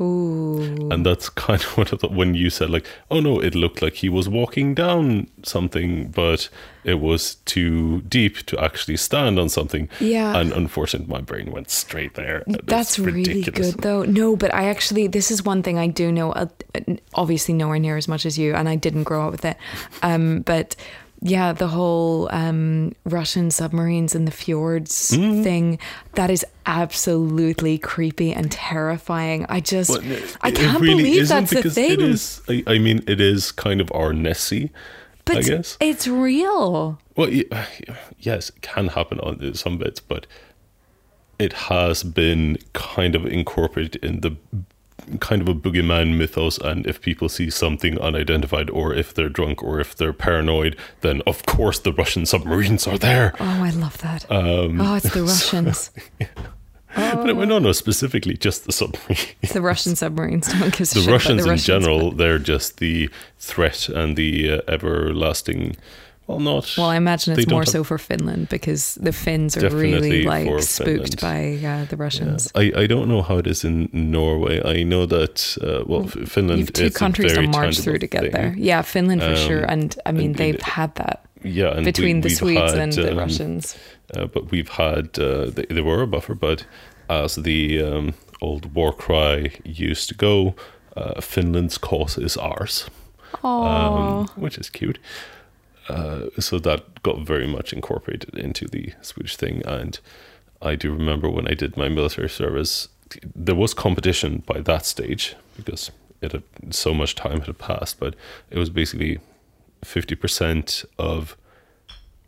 Ooh. 0.00 0.88
And 0.90 1.04
that's 1.04 1.28
kind 1.46 1.60
of 1.60 1.76
what 1.76 1.92
I 1.92 1.96
thought 1.96 2.12
when 2.12 2.34
you 2.34 2.50
said, 2.50 2.70
like, 2.70 2.86
oh 3.10 3.20
no, 3.20 3.40
it 3.40 3.54
looked 3.54 3.82
like 3.82 3.94
he 3.94 4.08
was 4.08 4.28
walking 4.28 4.74
down 4.74 5.28
something, 5.42 6.08
but 6.10 6.48
it 6.84 7.00
was 7.00 7.36
too 7.44 8.00
deep 8.02 8.38
to 8.46 8.58
actually 8.58 8.96
stand 8.96 9.38
on 9.38 9.48
something. 9.48 9.88
Yeah. 10.00 10.36
And 10.36 10.52
unfortunately, 10.52 11.12
my 11.12 11.20
brain 11.20 11.50
went 11.52 11.70
straight 11.70 12.14
there. 12.14 12.42
That's 12.46 12.98
really 12.98 13.24
ridiculous. 13.24 13.74
good, 13.74 13.82
though. 13.82 14.02
No, 14.04 14.36
but 14.36 14.54
I 14.54 14.64
actually, 14.64 15.06
this 15.06 15.30
is 15.30 15.44
one 15.44 15.62
thing 15.62 15.78
I 15.78 15.86
do 15.86 16.10
know, 16.10 16.32
uh, 16.32 16.46
obviously 17.14 17.54
nowhere 17.54 17.78
near 17.78 17.96
as 17.96 18.08
much 18.08 18.24
as 18.24 18.38
you, 18.38 18.54
and 18.54 18.68
I 18.68 18.76
didn't 18.76 19.04
grow 19.04 19.26
up 19.26 19.32
with 19.32 19.44
it. 19.44 19.56
Um, 20.02 20.40
but 20.40 20.74
yeah, 21.22 21.52
the 21.52 21.68
whole 21.68 22.28
um, 22.32 22.92
Russian 23.04 23.50
submarines 23.50 24.14
in 24.14 24.24
the 24.24 24.30
fjords 24.30 25.10
Mm-hmm. 25.10 25.42
thing, 25.42 25.78
that 26.14 26.30
is 26.30 26.44
absolutely 26.66 27.76
creepy 27.78 28.32
and 28.32 28.50
terrifying. 28.50 29.44
I 29.48 29.60
just, 29.60 29.90
But 29.92 30.04
I 30.40 30.50
can't 30.50 30.80
really 30.80 31.02
believe 31.04 31.28
that's 31.28 31.52
a 31.52 31.62
thing. 31.70 31.92
It 31.92 32.02
is, 32.02 32.40
I, 32.48 32.62
I 32.66 32.78
mean, 32.78 33.02
it 33.06 33.20
is 33.20 33.52
kind 33.52 33.80
of 33.80 33.90
our 33.92 34.12
Nessie, 34.12 34.70
but 35.24 35.38
I 35.38 35.42
guess. 35.42 35.76
it's 35.80 36.06
real. 36.08 36.98
Well, 37.16 37.30
yes, 38.18 38.48
it 38.50 38.62
can 38.62 38.88
happen 38.88 39.20
on 39.20 39.54
some 39.54 39.78
bits, 39.78 40.00
but 40.00 40.26
it 41.38 41.52
has 41.54 42.02
been 42.02 42.56
kind 42.72 43.14
of 43.14 43.26
incorporated 43.26 44.02
in 44.04 44.20
the 44.20 44.36
kind 45.20 45.42
of 45.42 45.48
a 45.48 45.54
boogeyman 45.54 46.16
mythos, 46.16 46.58
and 46.58 46.86
if 46.86 47.00
people 47.00 47.28
see 47.28 47.50
something 47.50 47.98
unidentified, 48.00 48.70
or 48.70 48.94
if 48.94 49.12
they're 49.14 49.28
drunk, 49.28 49.62
or 49.62 49.80
if 49.80 49.96
they're 49.96 50.12
paranoid, 50.12 50.76
then 51.00 51.22
of 51.26 51.44
course 51.46 51.78
the 51.78 51.92
Russian 51.92 52.26
submarines 52.26 52.86
are 52.86 52.98
there. 52.98 53.34
Oh, 53.40 53.62
I 53.64 53.70
love 53.70 53.98
that. 53.98 54.30
Um, 54.30 54.80
oh, 54.80 54.94
it's 54.94 55.12
the 55.12 55.22
Russians. 55.34 55.90
But 56.92 57.30
it, 57.30 57.34
no, 57.36 57.60
no, 57.60 57.70
specifically 57.70 58.36
just 58.36 58.64
the 58.64 58.72
submarines. 58.72 59.26
It's 59.42 59.52
the 59.52 59.62
Russian 59.62 59.94
submarines. 59.94 60.48
Don't 60.48 60.76
give 60.76 60.90
a 60.90 60.94
the 61.00 61.12
Russians 61.12 61.42
the 61.44 61.44
in 61.44 61.50
Russians, 61.50 61.64
general, 61.64 62.08
but- 62.10 62.18
they're 62.18 62.40
just 62.40 62.78
the 62.78 63.08
threat 63.38 63.88
and 63.88 64.16
the 64.16 64.54
uh, 64.54 64.60
everlasting. 64.66 65.76
Well, 66.30 66.40
not. 66.54 66.74
Well, 66.76 66.86
I 66.86 66.96
imagine 66.96 67.38
it's 67.38 67.50
more 67.50 67.64
so 67.66 67.84
for 67.84 67.98
Finland 67.98 68.48
because 68.48 68.94
the 69.04 69.12
Finns 69.12 69.56
are 69.56 69.68
really 69.70 70.22
like 70.22 70.62
spooked 70.62 71.20
by 71.20 71.58
uh, 71.64 71.84
the 71.90 71.96
Russians. 71.96 72.50
I, 72.54 72.72
I 72.82 72.86
don't 72.86 73.08
know 73.08 73.22
how 73.22 73.38
it 73.38 73.46
is 73.46 73.64
in 73.64 73.88
Norway. 73.92 74.60
I 74.64 74.82
know 74.84 75.06
that 75.06 75.56
uh, 75.62 75.82
well, 75.86 76.04
F- 76.04 76.28
Finland. 76.28 76.58
You've 76.60 76.72
two 76.72 76.90
countries 76.90 77.32
to 77.34 77.42
march 77.42 77.78
through 77.80 77.98
to 77.98 78.06
get 78.06 78.22
thing. 78.22 78.32
there. 78.32 78.54
Yeah, 78.58 78.82
Finland 78.82 79.22
for 79.22 79.30
Um, 79.30 79.36
sure. 79.48 79.64
And 79.72 79.96
I 80.06 80.12
mean, 80.12 80.26
and 80.26 80.34
they've 80.36 80.54
it- 80.54 80.62
had 80.62 80.94
that 80.94 81.18
Yeah, 81.42 81.76
and 81.76 81.84
between 81.84 82.16
we, 82.16 82.28
the 82.28 82.34
Swedes 82.34 82.72
had, 82.72 82.78
and 82.82 82.92
the 82.92 83.10
um, 83.12 83.18
Russians. 83.18 83.76
Uh, 84.14 84.26
but 84.26 84.50
we've 84.50 84.68
had 84.76 85.18
uh, 85.18 85.50
they, 85.54 85.66
they 85.74 85.82
were 85.82 86.02
a 86.02 86.06
buffer, 86.06 86.34
but 86.34 86.66
as 87.08 87.34
the 87.36 87.82
um, 87.82 88.14
old 88.40 88.74
war 88.74 88.92
cry 88.92 89.50
used 89.64 90.08
to 90.08 90.14
go, 90.14 90.54
uh, 90.96 91.20
Finland's 91.20 91.78
cause 91.78 92.18
is 92.24 92.36
ours, 92.36 92.90
Oh, 93.42 93.62
um, 93.64 94.26
which 94.42 94.58
is 94.58 94.70
cute. 94.70 94.98
Uh, 95.90 96.28
so 96.38 96.58
that 96.58 97.02
got 97.02 97.20
very 97.20 97.46
much 97.46 97.72
incorporated 97.72 98.34
into 98.36 98.66
the 98.66 98.92
Swedish 99.02 99.36
thing, 99.36 99.62
and 99.66 99.98
I 100.62 100.76
do 100.76 100.92
remember 100.92 101.28
when 101.28 101.48
I 101.48 101.54
did 101.54 101.76
my 101.76 101.88
military 101.88 102.28
service, 102.28 102.88
there 103.34 103.54
was 103.54 103.74
competition 103.74 104.42
by 104.46 104.60
that 104.60 104.86
stage 104.86 105.34
because 105.56 105.90
it 106.20 106.32
had 106.32 106.44
so 106.70 106.94
much 106.94 107.14
time 107.14 107.40
had 107.42 107.58
passed, 107.58 107.98
but 107.98 108.14
it 108.50 108.58
was 108.58 108.70
basically 108.70 109.18
fifty 109.84 110.14
percent 110.14 110.84
of 110.98 111.36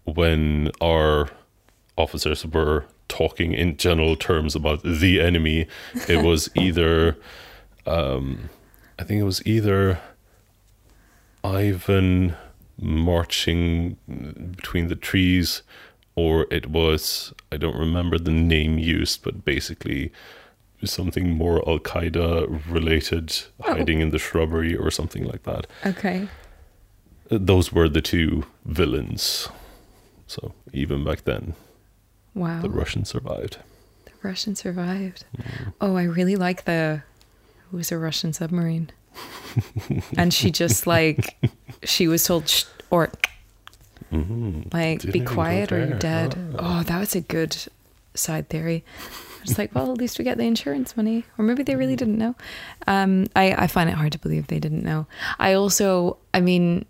when 0.04 0.70
our 0.80 1.28
officers 1.96 2.44
were 2.46 2.86
talking 3.08 3.52
in 3.52 3.76
general 3.76 4.16
terms 4.16 4.56
about 4.56 4.82
the 4.82 5.20
enemy, 5.20 5.66
it 6.08 6.24
was 6.24 6.48
either, 6.56 7.16
um, 7.86 8.48
I 8.98 9.04
think 9.04 9.20
it 9.20 9.24
was 9.24 9.46
either 9.46 10.00
Ivan 11.44 12.34
marching 12.80 13.96
between 14.56 14.88
the 14.88 14.96
trees, 14.96 15.62
or 16.14 16.46
it 16.50 16.66
was, 16.70 17.32
I 17.50 17.56
don't 17.56 17.76
remember 17.76 18.18
the 18.18 18.30
name 18.30 18.78
used, 18.78 19.22
but 19.22 19.44
basically 19.44 20.12
something 20.84 21.30
more 21.30 21.66
Al 21.68 21.78
Qaeda 21.78 22.62
related, 22.68 23.42
hiding 23.60 24.00
in 24.00 24.10
the 24.10 24.18
shrubbery 24.18 24.74
or 24.76 24.90
something 24.90 25.22
like 25.24 25.44
that 25.44 25.68
okay. 25.86 26.26
those 27.28 27.72
were 27.72 27.88
the 27.88 28.00
two 28.00 28.44
villains. 28.64 29.48
So 30.26 30.54
even 30.72 31.04
back 31.04 31.22
then, 31.24 31.54
Wow. 32.34 32.62
the 32.62 32.70
Russians 32.70 33.10
survived. 33.10 33.58
The 34.06 34.12
Russian 34.22 34.56
survived. 34.56 35.24
Mm-hmm. 35.38 35.70
Oh, 35.80 35.96
I 35.96 36.04
really 36.04 36.36
like 36.36 36.64
the. 36.64 37.02
It 37.72 37.76
was 37.76 37.92
a 37.92 37.98
Russian 37.98 38.32
submarine. 38.32 38.90
and 40.16 40.32
she 40.32 40.50
just 40.50 40.86
like. 40.86 41.36
She 41.84 42.06
was 42.06 42.24
told, 42.24 42.48
Shh, 42.48 42.64
or 42.90 43.10
hmm 44.10 44.62
like, 44.72 45.00
Didn't 45.00 45.12
be 45.12 45.20
quiet 45.20 45.72
or 45.72 45.78
you're 45.84 45.98
dead. 45.98 46.36
Oh, 46.58 46.82
that 46.84 46.98
was 46.98 47.14
a 47.14 47.20
good 47.20 47.56
side 48.14 48.48
theory. 48.48 48.84
It's 49.42 49.58
like, 49.58 49.74
well, 49.74 49.90
at 49.90 49.98
least 49.98 50.18
we 50.18 50.24
get 50.24 50.38
the 50.38 50.44
insurance 50.44 50.96
money. 50.96 51.24
Or 51.36 51.44
maybe 51.44 51.62
they 51.62 51.74
really 51.74 51.96
didn't 51.96 52.18
know. 52.18 52.36
Um, 52.86 53.26
I, 53.34 53.52
I 53.52 53.66
find 53.66 53.90
it 53.90 53.94
hard 53.94 54.12
to 54.12 54.18
believe 54.18 54.46
they 54.46 54.60
didn't 54.60 54.84
know. 54.84 55.06
I 55.38 55.54
also, 55.54 56.18
I 56.32 56.40
mean, 56.40 56.84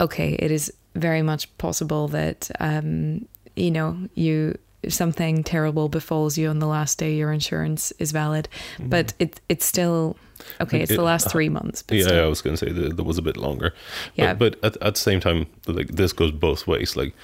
okay, 0.00 0.34
it 0.34 0.50
is 0.50 0.72
very 0.94 1.22
much 1.22 1.56
possible 1.56 2.08
that, 2.08 2.50
um, 2.60 3.26
you 3.56 3.70
know, 3.70 3.96
you 4.14 4.58
something 4.88 5.44
terrible 5.44 5.88
befalls 5.88 6.38
you 6.38 6.48
on 6.48 6.58
the 6.58 6.66
last 6.66 6.98
day 6.98 7.14
your 7.14 7.32
insurance 7.32 7.92
is 7.98 8.12
valid, 8.12 8.48
but 8.78 9.12
it 9.18 9.40
it's 9.48 9.66
still 9.66 10.16
okay. 10.60 10.80
It's. 10.82 10.90
It- 10.90 10.96
the 10.96 11.02
last 11.02 11.30
three 11.30 11.48
months. 11.48 11.82
But 11.82 11.98
Yeah, 11.98 12.04
still. 12.04 12.24
I 12.24 12.28
was 12.28 12.42
going 12.42 12.56
to 12.56 12.66
say 12.66 12.72
that 12.72 12.96
there 12.96 13.04
was 13.04 13.18
a 13.18 13.22
bit 13.22 13.36
longer. 13.36 13.72
Yeah. 14.14 14.34
But, 14.34 14.60
but 14.60 14.76
at, 14.76 14.82
at 14.82 14.94
the 14.94 15.00
same 15.00 15.20
time, 15.20 15.46
like 15.66 15.88
this 15.88 16.12
goes 16.12 16.30
both 16.30 16.66
ways. 16.66 16.96
Like, 16.96 17.14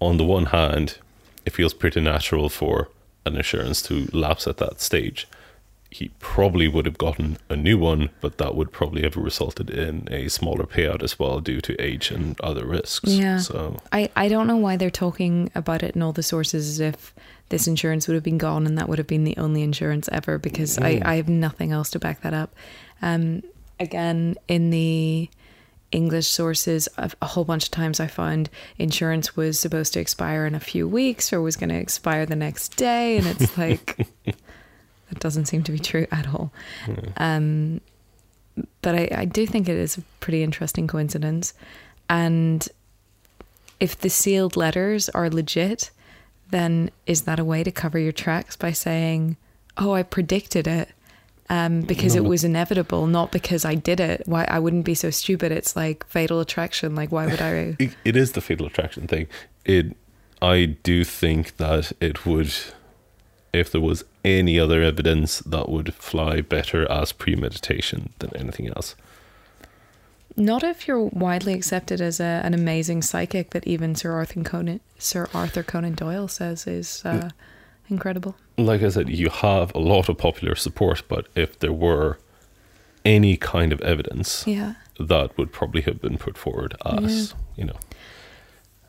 on 0.00 0.16
the 0.16 0.24
one 0.24 0.46
hand, 0.46 0.98
it 1.46 1.52
feels 1.52 1.74
pretty 1.74 2.00
natural 2.00 2.48
for 2.48 2.88
an 3.24 3.36
insurance 3.36 3.82
to 3.82 4.08
lapse 4.12 4.46
at 4.46 4.58
that 4.58 4.80
stage. 4.80 5.26
He 5.90 6.10
probably 6.18 6.68
would 6.68 6.84
have 6.84 6.98
gotten 6.98 7.38
a 7.48 7.56
new 7.56 7.78
one, 7.78 8.10
but 8.20 8.36
that 8.36 8.54
would 8.54 8.72
probably 8.72 9.02
have 9.02 9.16
resulted 9.16 9.70
in 9.70 10.06
a 10.10 10.28
smaller 10.28 10.64
payout 10.64 11.02
as 11.02 11.18
well 11.18 11.40
due 11.40 11.62
to 11.62 11.80
age 11.80 12.10
and 12.10 12.38
other 12.42 12.66
risks. 12.66 13.10
Yeah. 13.10 13.38
So 13.38 13.78
I, 13.90 14.10
I 14.14 14.28
don't 14.28 14.46
know 14.46 14.58
why 14.58 14.76
they're 14.76 14.90
talking 14.90 15.50
about 15.54 15.82
it 15.82 15.96
in 15.96 16.02
all 16.02 16.12
the 16.12 16.22
sources 16.22 16.68
as 16.68 16.80
if 16.80 17.14
this 17.48 17.66
insurance 17.66 18.06
would 18.06 18.14
have 18.14 18.22
been 18.22 18.38
gone 18.38 18.66
and 18.66 18.76
that 18.78 18.88
would 18.88 18.98
have 18.98 19.06
been 19.06 19.24
the 19.24 19.36
only 19.36 19.62
insurance 19.62 20.08
ever 20.12 20.38
because 20.38 20.78
I, 20.78 21.00
I 21.04 21.14
have 21.16 21.28
nothing 21.28 21.72
else 21.72 21.90
to 21.90 21.98
back 21.98 22.22
that 22.22 22.34
up. 22.34 22.54
Um, 23.00 23.42
again, 23.80 24.36
in 24.48 24.70
the 24.70 25.30
English 25.90 26.26
sources, 26.26 26.88
a 26.98 27.26
whole 27.26 27.44
bunch 27.44 27.64
of 27.64 27.70
times 27.70 28.00
I 28.00 28.06
found 28.06 28.50
insurance 28.76 29.36
was 29.36 29.58
supposed 29.58 29.94
to 29.94 30.00
expire 30.00 30.44
in 30.44 30.54
a 30.54 30.60
few 30.60 30.86
weeks 30.86 31.32
or 31.32 31.40
was 31.40 31.56
going 31.56 31.70
to 31.70 31.76
expire 31.76 32.26
the 32.26 32.36
next 32.36 32.76
day. 32.76 33.16
And 33.16 33.26
it's 33.26 33.56
like, 33.58 34.06
that 34.26 35.18
doesn't 35.18 35.46
seem 35.46 35.62
to 35.62 35.72
be 35.72 35.78
true 35.78 36.06
at 36.12 36.28
all. 36.28 36.52
Um, 37.16 37.80
but 38.82 38.94
I, 38.94 39.08
I 39.12 39.24
do 39.24 39.46
think 39.46 39.68
it 39.68 39.76
is 39.76 39.96
a 39.96 40.02
pretty 40.20 40.42
interesting 40.42 40.86
coincidence. 40.86 41.54
And 42.10 42.68
if 43.80 43.98
the 43.98 44.10
sealed 44.10 44.56
letters 44.56 45.08
are 45.10 45.30
legit, 45.30 45.90
then 46.50 46.90
is 47.06 47.22
that 47.22 47.38
a 47.38 47.44
way 47.44 47.62
to 47.64 47.70
cover 47.70 47.98
your 47.98 48.12
tracks 48.12 48.56
by 48.56 48.72
saying, 48.72 49.36
"Oh, 49.76 49.92
I 49.92 50.02
predicted 50.02 50.66
it 50.66 50.90
um, 51.50 51.82
because 51.82 52.14
No, 52.14 52.22
it 52.22 52.28
was 52.28 52.44
inevitable, 52.44 53.06
not 53.06 53.32
because 53.32 53.64
I 53.64 53.74
did 53.74 54.00
it"? 54.00 54.22
Why 54.26 54.44
I 54.48 54.58
wouldn't 54.58 54.84
be 54.84 54.94
so 54.94 55.10
stupid? 55.10 55.52
It's 55.52 55.76
like 55.76 56.06
fatal 56.06 56.40
attraction. 56.40 56.94
Like, 56.94 57.12
why 57.12 57.26
would 57.26 57.40
I? 57.40 57.76
it, 57.78 57.96
it 58.04 58.16
is 58.16 58.32
the 58.32 58.40
fatal 58.40 58.66
attraction 58.66 59.06
thing. 59.06 59.26
It, 59.64 59.96
I 60.40 60.76
do 60.82 61.04
think 61.04 61.56
that 61.56 61.92
it 62.00 62.24
would, 62.24 62.52
if 63.52 63.72
there 63.72 63.80
was 63.80 64.04
any 64.24 64.58
other 64.58 64.82
evidence, 64.82 65.40
that 65.40 65.68
would 65.68 65.94
fly 65.94 66.40
better 66.40 66.90
as 66.90 67.12
premeditation 67.12 68.12
than 68.20 68.34
anything 68.36 68.68
else. 68.68 68.94
Not 70.38 70.62
if 70.62 70.86
you're 70.86 71.02
widely 71.04 71.52
accepted 71.52 72.00
as 72.00 72.20
a, 72.20 72.40
an 72.44 72.54
amazing 72.54 73.02
psychic 73.02 73.50
that 73.50 73.66
even 73.66 73.94
Sir 73.94 74.12
Arthur 74.12 74.42
Conan 74.44 74.80
Sir 74.98 75.28
Arthur 75.34 75.62
Conan 75.64 75.94
Doyle 75.94 76.28
says 76.28 76.66
is 76.66 77.02
uh, 77.04 77.30
incredible. 77.90 78.36
Like 78.56 78.82
I 78.82 78.88
said, 78.88 79.08
you 79.08 79.30
have 79.30 79.74
a 79.74 79.78
lot 79.80 80.08
of 80.08 80.16
popular 80.16 80.54
support, 80.54 81.02
but 81.08 81.26
if 81.34 81.58
there 81.58 81.72
were 81.72 82.18
any 83.04 83.36
kind 83.36 83.72
of 83.72 83.80
evidence, 83.80 84.44
Yeah. 84.46 84.74
that 85.00 85.36
would 85.36 85.52
probably 85.52 85.82
have 85.82 86.00
been 86.00 86.18
put 86.18 86.38
forward 86.38 86.76
as, 86.86 87.34
you 87.56 87.64
know, 87.64 87.76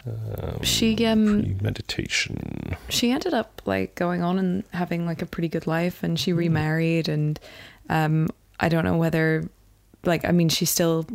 um, 0.08 0.62
She 0.64 1.06
um 1.06 1.44
premeditation. 1.58 2.76
she 2.90 3.12
ended 3.12 3.34
up 3.34 3.62
like 3.66 3.96
going 3.96 4.22
on 4.24 4.38
and 4.40 4.64
having 4.72 5.06
like 5.06 5.22
a 5.22 5.26
pretty 5.26 5.48
good 5.50 5.68
life 5.68 6.04
and 6.04 6.20
she 6.20 6.32
remarried 6.32 7.10
and 7.10 7.40
um 7.90 8.28
I 8.60 8.70
don't 8.70 8.86
know 8.86 8.98
whether 8.98 9.50
like 10.06 10.24
I 10.26 10.32
mean 10.32 10.50
she 10.50 10.66
still 10.66 11.06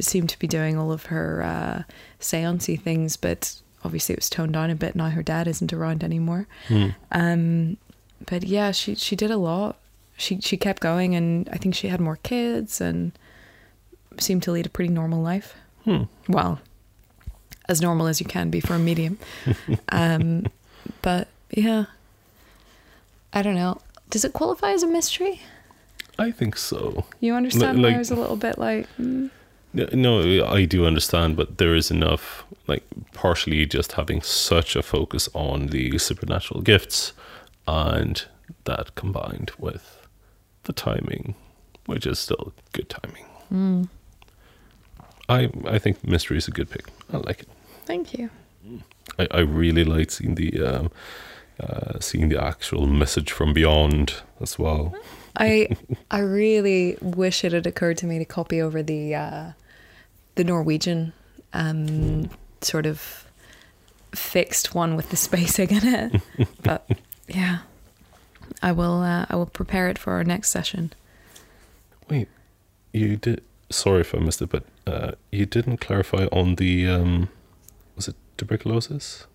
seemed 0.00 0.28
to 0.30 0.38
be 0.38 0.46
doing 0.46 0.76
all 0.76 0.92
of 0.92 1.06
her 1.06 1.42
uh 1.42 1.82
seancey 2.20 2.80
things 2.80 3.16
but 3.16 3.60
obviously 3.84 4.12
it 4.12 4.18
was 4.18 4.28
toned 4.30 4.52
down 4.52 4.70
a 4.70 4.74
bit 4.74 4.94
now 4.94 5.08
her 5.08 5.22
dad 5.22 5.46
isn't 5.48 5.72
around 5.72 6.02
anymore. 6.04 6.46
Hmm. 6.68 6.88
um 7.12 7.76
but 8.26 8.42
yeah 8.44 8.70
she 8.72 8.94
she 8.94 9.14
did 9.16 9.30
a 9.30 9.36
lot. 9.38 9.76
She 10.16 10.40
she 10.40 10.56
kept 10.56 10.80
going 10.82 11.14
and 11.14 11.48
I 11.52 11.58
think 11.58 11.74
she 11.74 11.88
had 11.88 12.00
more 12.00 12.16
kids 12.16 12.80
and 12.80 13.12
seemed 14.18 14.42
to 14.44 14.52
lead 14.52 14.66
a 14.66 14.70
pretty 14.70 14.92
normal 14.92 15.22
life. 15.22 15.54
Hmm. 15.84 16.02
well 16.28 16.60
as 17.68 17.80
normal 17.82 18.06
as 18.06 18.18
you 18.20 18.26
can 18.26 18.50
be 18.50 18.60
for 18.60 18.74
a 18.74 18.78
medium. 18.78 19.18
Um 19.90 20.46
but 21.02 21.28
yeah. 21.50 21.84
I 23.32 23.42
don't 23.42 23.54
know. 23.54 23.80
Does 24.10 24.24
it 24.24 24.32
qualify 24.32 24.72
as 24.72 24.82
a 24.82 24.86
mystery? 24.86 25.40
I 26.18 26.30
think 26.32 26.56
so. 26.56 27.04
you 27.20 27.34
understand 27.34 27.78
why 27.78 27.84
like- 27.88 27.94
i 27.94 27.98
was 27.98 28.10
a 28.10 28.16
little 28.16 28.36
bit 28.36 28.58
like 28.58 28.88
mm, 28.98 29.30
No, 29.72 30.46
I 30.46 30.64
do 30.64 30.86
understand, 30.86 31.36
but 31.36 31.58
there 31.58 31.74
is 31.74 31.90
enough, 31.90 32.44
like, 32.66 32.84
partially 33.12 33.66
just 33.66 33.92
having 33.92 34.22
such 34.22 34.74
a 34.76 34.82
focus 34.82 35.28
on 35.34 35.66
the 35.68 35.98
supernatural 35.98 36.62
gifts 36.62 37.12
and 37.66 38.24
that 38.64 38.94
combined 38.94 39.50
with 39.58 40.06
the 40.64 40.72
timing, 40.72 41.34
which 41.86 42.06
is 42.06 42.18
still 42.18 42.52
good 42.72 42.88
timing. 42.88 43.26
mm, 43.52 43.88
I, 45.28 45.50
I 45.66 45.78
think 45.78 46.02
mystery 46.06 46.38
is 46.38 46.48
a 46.48 46.50
good 46.50 46.70
pick. 46.70 46.86
I 47.12 47.18
like 47.18 47.40
it. 47.40 47.48
thank 47.84 48.14
you 48.18 48.30
I, 49.18 49.26
I 49.30 49.40
really 49.40 49.84
like 49.84 50.10
seeing 50.10 50.34
the 50.34 50.62
um, 50.62 50.90
uh, 51.60 51.98
seeing 52.00 52.28
the 52.28 52.42
actual 52.42 52.86
message 52.86 53.32
from 53.32 53.52
beyond 53.52 54.14
as 54.40 54.58
well. 54.58 54.94
I 55.38 55.68
I 56.10 56.18
really 56.18 56.98
wish 57.00 57.44
it 57.44 57.52
had 57.52 57.66
occurred 57.66 57.96
to 57.98 58.06
me 58.06 58.18
to 58.18 58.24
copy 58.24 58.60
over 58.60 58.82
the 58.82 59.14
uh, 59.14 59.52
the 60.34 60.44
Norwegian 60.44 61.12
um, 61.52 62.28
sort 62.60 62.86
of 62.86 63.24
fixed 64.12 64.74
one 64.74 64.96
with 64.96 65.10
the 65.10 65.16
spacing 65.16 65.70
in 65.78 65.86
it. 65.86 66.22
but 66.62 66.90
yeah, 67.28 67.58
I 68.62 68.72
will 68.72 69.02
uh, 69.02 69.26
I 69.30 69.36
will 69.36 69.46
prepare 69.46 69.88
it 69.88 69.96
for 69.98 70.12
our 70.14 70.24
next 70.24 70.50
session. 70.50 70.92
Wait, 72.10 72.28
you 72.92 73.16
did. 73.16 73.42
Sorry 73.70 74.00
if 74.00 74.14
I 74.14 74.18
missed 74.18 74.42
it, 74.42 74.48
but 74.48 74.64
uh, 74.86 75.12
you 75.30 75.46
didn't 75.46 75.78
clarify 75.78 76.26
on 76.32 76.56
the. 76.56 76.88
Um, 76.88 77.28
was 77.94 78.08
it 78.08 78.16
tuberculosis? 78.36 79.27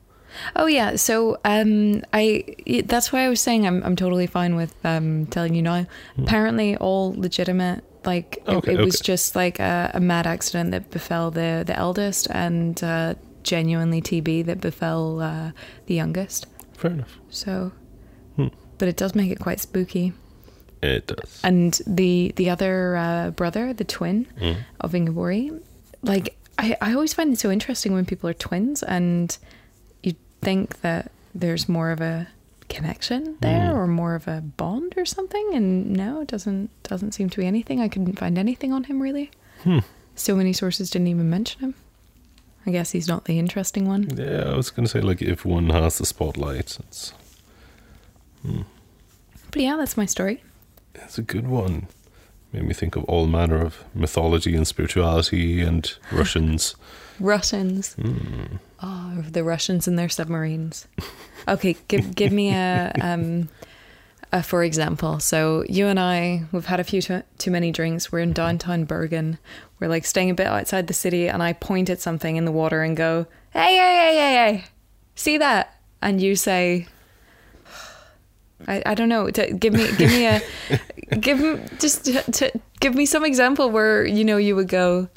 Oh 0.55 0.65
yeah, 0.67 0.95
so 0.95 1.37
um, 1.45 2.03
I 2.13 2.43
that's 2.85 3.11
why 3.11 3.25
I 3.25 3.29
was 3.29 3.41
saying 3.41 3.65
I'm 3.67 3.83
I'm 3.83 3.95
totally 3.95 4.27
fine 4.27 4.55
with 4.55 4.73
um, 4.85 5.25
telling 5.27 5.55
you 5.55 5.61
now. 5.61 5.85
Apparently, 6.17 6.75
all 6.77 7.13
legitimate. 7.17 7.83
Like 8.05 8.37
it, 8.47 8.49
Okay, 8.49 8.73
it 8.73 8.79
was 8.79 8.95
okay. 8.97 9.05
just 9.05 9.35
like 9.35 9.59
a, 9.59 9.91
a 9.93 9.99
mad 9.99 10.27
accident 10.27 10.71
that 10.71 10.89
befell 10.91 11.31
the 11.31 11.63
the 11.65 11.75
eldest, 11.77 12.27
and 12.31 12.83
uh, 12.83 13.15
genuinely 13.43 14.01
TB 14.01 14.45
that 14.45 14.59
befell 14.59 15.21
uh, 15.21 15.51
the 15.85 15.93
youngest. 15.95 16.47
Fair 16.75 16.91
enough. 16.91 17.17
So, 17.29 17.71
Hmm. 18.35 18.47
but 18.77 18.87
it 18.89 18.97
does 18.97 19.15
make 19.15 19.31
it 19.31 19.39
quite 19.39 19.59
spooky. 19.61 20.11
It 20.81 21.07
does. 21.07 21.39
And 21.43 21.79
the 21.87 22.33
the 22.35 22.49
other 22.49 22.97
uh, 22.97 23.31
brother, 23.31 23.71
the 23.73 23.85
twin 23.85 24.27
Mm. 24.41 24.57
of 24.81 24.91
Ingabori, 24.91 25.61
like 26.01 26.35
I, 26.57 26.75
I 26.81 26.93
always 26.93 27.13
find 27.13 27.31
it 27.33 27.39
so 27.39 27.49
interesting 27.51 27.93
when 27.93 28.05
people 28.05 28.29
are 28.29 28.33
twins 28.33 28.83
and 28.83 29.37
think 30.43 30.81
that 30.81 31.11
there's 31.33 31.67
more 31.69 31.91
of 31.91 32.01
a 32.01 32.27
connection 32.69 33.37
there 33.41 33.69
Mm. 33.71 33.75
or 33.75 33.87
more 33.87 34.15
of 34.15 34.27
a 34.27 34.41
bond 34.41 34.93
or 34.97 35.05
something 35.05 35.51
and 35.53 35.91
no 35.91 36.21
it 36.21 36.27
doesn't 36.27 36.69
doesn't 36.83 37.11
seem 37.13 37.29
to 37.29 37.37
be 37.41 37.45
anything 37.45 37.79
i 37.81 37.87
couldn't 37.87 38.17
find 38.17 38.37
anything 38.37 38.71
on 38.73 38.85
him 38.85 39.01
really 39.01 39.29
Hmm. 39.63 39.79
so 40.15 40.35
many 40.35 40.53
sources 40.53 40.89
didn't 40.89 41.07
even 41.07 41.29
mention 41.29 41.59
him 41.61 41.73
i 42.65 42.71
guess 42.71 42.91
he's 42.91 43.07
not 43.07 43.25
the 43.25 43.37
interesting 43.37 43.87
one 43.87 44.07
Yeah, 44.17 44.51
I 44.53 44.55
was 44.55 44.71
going 44.71 44.85
to 44.85 44.91
say, 44.91 45.01
like, 45.01 45.21
if 45.21 45.45
one 45.45 45.69
has 45.69 45.97
the 45.97 46.05
spotlight, 46.05 46.77
it's, 46.79 47.13
but 48.43 49.61
yeah 49.61 49.75
that's 49.77 49.97
my 49.97 50.05
story 50.05 50.43
it's 50.95 51.17
a 51.17 51.23
good 51.23 51.47
one. 51.47 51.87
Made 52.51 52.65
me 52.65 52.73
think 52.75 52.95
of 52.95 53.03
all 53.05 53.25
manner 53.25 53.59
of 53.65 53.83
mythology 53.95 54.55
and 54.55 54.67
spirituality 54.67 55.59
and 55.61 55.91
Russians. 56.11 56.75
russians 57.19 57.93
Hmm. 57.95 58.57
Oh 58.83 59.23
the 59.31 59.43
russians 59.43 59.87
and 59.87 59.97
their 59.97 60.09
submarines. 60.09 60.87
Okay 61.47 61.75
give 61.87 62.13
give 62.13 62.31
me 62.31 62.51
a 62.51 62.91
um 63.01 63.49
a 64.31 64.43
for 64.43 64.63
example. 64.63 65.19
So 65.19 65.63
you 65.69 65.87
and 65.87 65.99
i 65.99 66.43
we've 66.51 66.65
had 66.65 66.79
a 66.79 66.83
few 66.83 67.01
too, 67.01 67.23
too 67.37 67.51
many 67.51 67.71
drinks. 67.71 68.11
We're 68.11 68.19
in 68.19 68.33
downtown 68.33 68.85
bergen 68.85 69.39
we're 69.79 69.87
like 69.87 70.05
staying 70.05 70.29
a 70.29 70.33
bit 70.33 70.47
outside 70.47 70.87
the 70.87 70.93
city 70.93 71.27
and 71.27 71.43
i 71.43 71.51
point 71.51 71.89
at 71.89 71.99
something 71.99 72.37
in 72.37 72.45
the 72.45 72.51
water 72.51 72.83
and 72.83 72.95
go 72.95 73.25
hey 73.51 73.75
hey 73.75 73.95
hey 73.97 74.15
hey 74.15 74.33
hey. 74.57 74.65
See 75.15 75.37
that? 75.37 75.79
And 76.01 76.21
you 76.21 76.35
say 76.35 76.87
I, 78.67 78.81
I 78.85 78.93
don't 78.93 79.09
know. 79.09 79.29
To, 79.29 79.53
give 79.53 79.73
me 79.73 79.89
give 79.97 80.11
me 80.11 80.25
a 80.25 80.41
give 81.19 81.39
me 81.39 81.59
just 81.79 82.05
to, 82.05 82.31
to 82.31 82.51
give 82.79 82.95
me 82.95 83.05
some 83.05 83.25
example 83.25 83.69
where 83.69 84.05
you 84.05 84.23
know 84.23 84.37
you 84.37 84.55
would 84.55 84.67
go. 84.67 85.09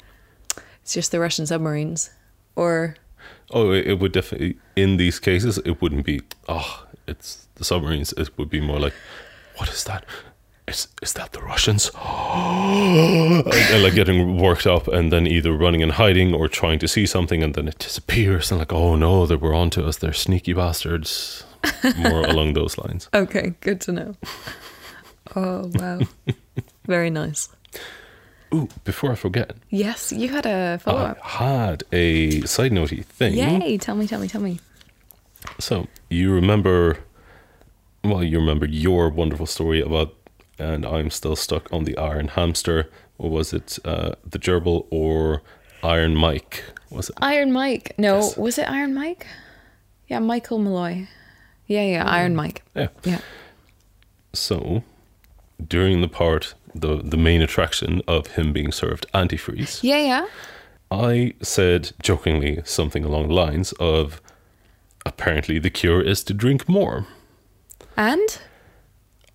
It's 0.81 0.93
just 0.93 1.11
the 1.11 1.19
Russian 1.19 1.45
submarines, 1.45 2.09
or 2.55 2.95
Oh, 3.51 3.71
it, 3.71 3.87
it 3.87 3.99
would 3.99 4.11
definitely, 4.11 4.57
in 4.75 4.97
these 4.97 5.19
cases, 5.19 5.57
it 5.59 5.81
wouldn't 5.81 6.05
be, 6.05 6.21
oh, 6.47 6.85
it's 7.07 7.47
the 7.55 7.63
submarines. 7.63 8.13
It 8.13 8.37
would 8.37 8.49
be 8.49 8.59
more 8.61 8.79
like, 8.79 8.93
what 9.55 9.69
is 9.69 9.83
that? 9.85 10.05
Is, 10.67 10.89
is 11.01 11.13
that 11.13 11.31
the 11.31 11.41
Russians? 11.41 11.89
and, 11.95 13.47
and 13.47 13.83
like 13.83 13.95
getting 13.95 14.37
worked 14.37 14.67
up 14.67 14.89
and 14.89 15.13
then 15.13 15.25
either 15.25 15.53
running 15.53 15.81
and 15.81 15.93
hiding 15.93 16.33
or 16.33 16.49
trying 16.49 16.77
to 16.79 16.87
see 16.89 17.05
something 17.05 17.41
and 17.41 17.53
then 17.55 17.69
it 17.69 17.79
disappears 17.79 18.51
and 18.51 18.59
like, 18.59 18.73
oh 18.73 18.95
no, 18.95 19.25
they 19.25 19.37
were 19.37 19.53
onto 19.53 19.81
us. 19.83 19.97
They're 19.97 20.11
sneaky 20.11 20.51
bastards. 20.53 21.45
More 21.97 22.21
along 22.27 22.53
those 22.53 22.77
lines. 22.77 23.09
okay, 23.13 23.53
good 23.61 23.81
to 23.81 23.91
know. 23.91 24.15
Oh 25.35 25.71
wow, 25.73 25.99
very 26.85 27.09
nice. 27.09 27.49
Ooh, 28.53 28.69
before 28.85 29.11
I 29.11 29.15
forget, 29.15 29.55
Yes, 29.69 30.11
you 30.13 30.29
had 30.29 30.45
a 30.45 30.79
follow 30.79 30.99
up. 30.99 31.17
I 31.23 31.27
had 31.27 31.83
a 31.91 32.41
side 32.41 32.71
notey 32.71 33.03
thing. 33.03 33.33
Yay! 33.33 33.77
Tell 33.77 33.95
me, 33.95 34.07
tell 34.07 34.19
me, 34.19 34.27
tell 34.27 34.41
me. 34.41 34.59
So 35.59 35.87
you 36.09 36.33
remember, 36.33 36.97
well, 38.03 38.23
you 38.23 38.39
remember 38.39 38.65
your 38.65 39.09
wonderful 39.09 39.45
story 39.45 39.81
about, 39.81 40.13
and 40.57 40.85
I'm 40.85 41.09
still 41.09 41.35
stuck 41.35 41.71
on 41.73 41.83
the 41.83 41.97
Iron 41.97 42.29
Hamster. 42.29 42.89
Or 43.19 43.29
was 43.29 43.51
it 43.53 43.79
uh, 43.83 44.11
the 44.29 44.37
gerbil 44.39 44.85
or 44.91 45.41
Iron 45.83 46.15
Mike? 46.15 46.63
Was 46.89 47.09
it? 47.09 47.15
Iron 47.21 47.51
Mike. 47.51 47.93
No, 47.97 48.17
Yes. 48.17 48.37
was 48.37 48.57
it 48.57 48.69
Iron 48.69 48.93
Mike? 48.93 49.25
Yeah, 50.07 50.19
Michael 50.19 50.59
Malloy. 50.59 51.07
Yeah, 51.65 51.83
yeah, 51.83 52.05
Iron 52.09 52.35
Mike. 52.35 52.63
Yeah. 52.75 52.87
Yeah. 53.03 53.19
So 54.33 54.83
during 55.67 56.01
the 56.01 56.07
part, 56.07 56.53
the 56.81 57.01
the 57.03 57.17
main 57.17 57.41
attraction 57.41 58.01
of 58.07 58.27
him 58.27 58.53
being 58.53 58.71
served 58.71 59.05
antifreeze, 59.13 59.83
Yeah, 59.83 59.97
yeah. 59.99 60.25
I 60.89 61.33
said 61.41 61.91
jokingly 62.01 62.61
something 62.63 63.03
along 63.03 63.27
the 63.27 63.33
lines 63.33 63.73
of, 63.73 64.21
apparently 65.05 65.59
the 65.59 65.69
cure 65.69 66.01
is 66.01 66.23
to 66.23 66.33
drink 66.33 66.69
more. 66.69 67.05
And? 67.97 68.39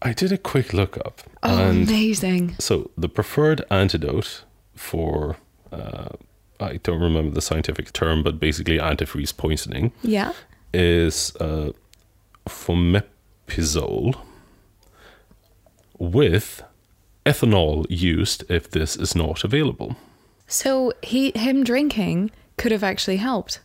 I 0.01 0.13
did 0.13 0.33
a 0.33 0.39
quick 0.39 0.73
look 0.73 0.97
up, 0.99 1.21
Oh, 1.43 1.69
amazing. 1.71 2.55
So 2.59 2.91
the 2.97 3.09
preferred 3.09 3.65
antidote 3.71 4.45
for 4.75 5.37
uh, 5.71 6.09
I 6.61 6.79
don't 6.83 7.01
remember 7.01 7.35
the 7.35 7.43
scientific 7.43 7.93
term, 7.93 8.23
but 8.23 8.39
basically 8.41 8.79
antifreeze 8.79 9.37
poisoning 9.37 9.93
Yeah. 10.03 10.33
is 10.73 11.35
uh, 11.41 11.73
fomepizole 12.49 14.15
with 15.99 16.63
ethanol 17.25 17.87
used 17.89 18.45
if 18.49 18.71
this 18.71 18.97
is 18.97 19.15
not 19.15 19.45
available. 19.45 19.97
So 20.47 20.93
he 21.03 21.33
him 21.35 21.65
drinking 21.65 22.31
could 22.57 22.73
have 22.73 22.85
actually 22.85 23.17
helped. 23.17 23.61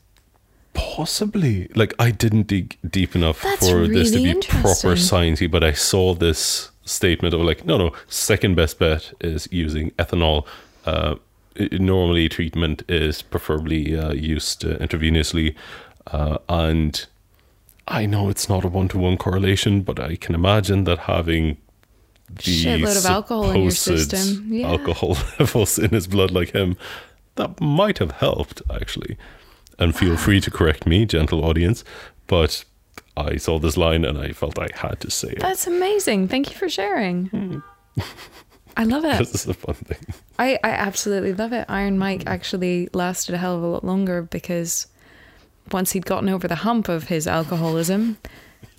Possibly, 0.74 1.68
like 1.76 1.94
I 1.98 2.12
didn't 2.12 2.48
dig 2.48 2.78
deep 2.88 3.16
enough 3.16 3.42
That's 3.42 3.68
for 3.68 3.88
this 3.88 4.12
to 4.12 4.22
be 4.22 4.34
proper 4.36 4.96
sciencey, 4.96 5.50
but 5.50 5.64
I 5.64 5.72
saw 5.72 6.14
this 6.14 6.70
statement 6.86 7.34
of 7.34 7.42
like, 7.42 7.66
no, 7.66 7.78
no, 7.78 7.94
second 8.08 8.56
best 8.56 8.80
bet 8.80 9.12
is 9.20 9.48
using 9.52 9.92
ethanol. 9.92 10.46
Uh, 10.86 11.16
normally, 11.72 12.30
treatment 12.30 12.84
is 12.88 13.24
preferably 13.24 13.98
uh, 13.98 14.14
used 14.14 14.64
uh, 14.64 14.78
intravenously, 14.78 15.56
uh, 16.08 16.38
and 16.48 17.08
I 17.88 18.06
know 18.06 18.30
it's 18.30 18.48
not 18.48 18.64
a 18.64 18.68
one-to-one 18.68 19.18
correlation, 19.18 19.82
but 19.82 20.00
I 20.00 20.16
can 20.16 20.36
imagine 20.36 20.84
that 20.84 21.00
having 21.00 21.58
the 22.30 22.42
Shitload 22.42 22.98
of 22.98 23.06
alcohol 23.06 23.52
in 23.52 23.62
your 23.64 23.72
system, 23.72 24.52
yeah. 24.52 24.68
alcohol 24.68 25.18
levels 25.40 25.80
in 25.80 25.92
his 25.92 26.08
blood 26.08 26.32
like 26.32 26.52
him, 26.52 26.78
that 27.36 27.60
might 27.62 28.00
have 28.00 28.12
helped 28.12 28.62
actually. 28.74 29.18
And 29.80 29.96
feel 29.96 30.18
free 30.18 30.42
to 30.42 30.52
correct 30.52 30.88
me, 30.88 31.06
gentle 31.06 31.46
audience, 31.46 31.84
but 32.26 32.66
I 33.16 33.38
saw 33.38 33.60
this 33.60 33.78
line 33.78 34.04
and 34.06 34.18
I 34.18 34.32
felt 34.32 34.58
I 34.60 34.68
had 34.74 35.00
to 35.02 35.12
say 35.12 35.30
it. 35.30 35.40
That's 35.40 35.68
amazing. 35.68 36.28
Thank 36.28 36.50
you 36.50 36.58
for 36.58 36.68
sharing. 36.68 37.28
Hmm. 37.28 37.60
I 38.76 38.84
love 38.84 39.06
it. 39.06 39.18
This 39.18 39.34
is 39.34 39.48
a 39.48 39.54
fun 39.54 39.76
thing. 39.76 40.14
I, 40.38 40.60
I 40.64 40.70
absolutely 40.70 41.34
love 41.34 41.52
it. 41.52 41.66
Iron 41.68 41.98
Mike 41.98 42.24
actually 42.28 42.90
lasted 42.94 43.34
a 43.34 43.38
hell 43.40 43.56
of 43.56 43.64
a 43.64 43.68
lot 43.68 43.84
longer 43.84 44.22
because 44.22 44.88
once 45.72 45.92
he'd 45.92 46.06
gotten 46.06 46.30
over 46.30 46.48
the 46.48 46.56
hump 46.56 46.88
of 46.88 47.06
his 47.06 47.28
alcoholism, 47.28 48.18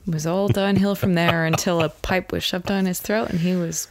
it 0.08 0.14
was 0.14 0.26
all 0.26 0.48
downhill 0.48 0.94
from 0.94 1.14
there 1.14 1.44
until 1.44 1.80
a 1.82 1.90
pipe 1.90 2.32
was 2.32 2.42
shoved 2.42 2.66
down 2.66 2.86
his 2.86 3.00
throat 3.00 3.28
and 3.30 3.40
he 3.40 3.54
was, 3.54 3.86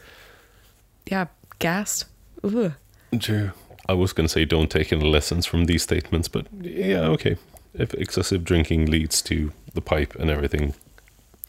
yeah, 1.06 1.28
gassed. 1.60 2.06
Ugh. 2.44 2.74
True. 3.20 3.52
I 3.88 3.94
was 3.94 4.12
going 4.14 4.26
to 4.28 4.32
say 4.34 4.44
don't 4.44 4.70
take 4.70 4.92
any 4.92 5.08
lessons 5.10 5.46
from 5.46 5.66
these 5.66 5.84
statements, 5.84 6.28
but 6.28 6.48
yeah, 6.62 7.02
okay. 7.02 7.38
If 7.74 7.94
excessive 7.94 8.44
drinking 8.44 8.88
leads 8.88 9.22
to 9.24 9.54
the 9.74 9.82
pipe 9.82 10.16
and 10.16 10.30
everything, 10.30 10.74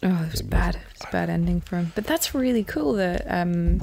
Oh, 0.01 0.23
it 0.25 0.31
was 0.31 0.43
bad. 0.43 0.77
It 0.77 0.81
was 0.93 1.09
a 1.09 1.11
bad 1.13 1.29
ending 1.29 1.61
for 1.61 1.77
him. 1.77 1.91
But 1.97 2.05
that's 2.07 2.33
really 2.33 2.63
cool 2.63 2.93
that 2.93 3.23
um, 3.27 3.81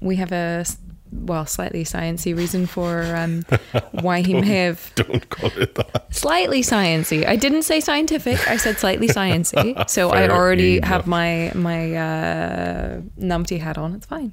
we 0.00 0.16
have 0.16 0.32
a 0.32 0.60
s- 0.64 0.78
well, 1.14 1.46
slightly 1.46 1.84
sciency 1.84 2.36
reason 2.36 2.66
for 2.66 3.02
um, 3.16 3.44
why 3.92 4.20
he 4.20 4.34
may 4.34 4.46
have 4.64 4.92
don't 4.96 5.28
call 5.30 5.50
it 5.56 5.74
that. 5.76 6.12
slightly 6.14 6.60
sciency. 6.62 7.26
I 7.26 7.36
didn't 7.36 7.62
say 7.62 7.80
scientific. 7.80 8.46
I 8.48 8.56
said 8.56 8.78
slightly 8.78 9.08
sciency. 9.08 9.74
So 9.88 10.10
I 10.10 10.28
already 10.28 10.78
enough. 10.78 10.88
have 10.88 11.06
my 11.06 11.52
my 11.54 11.94
uh, 11.94 13.00
numpty 13.18 13.60
hat 13.60 13.78
on. 13.78 13.94
It's 13.94 14.06
fine. 14.06 14.32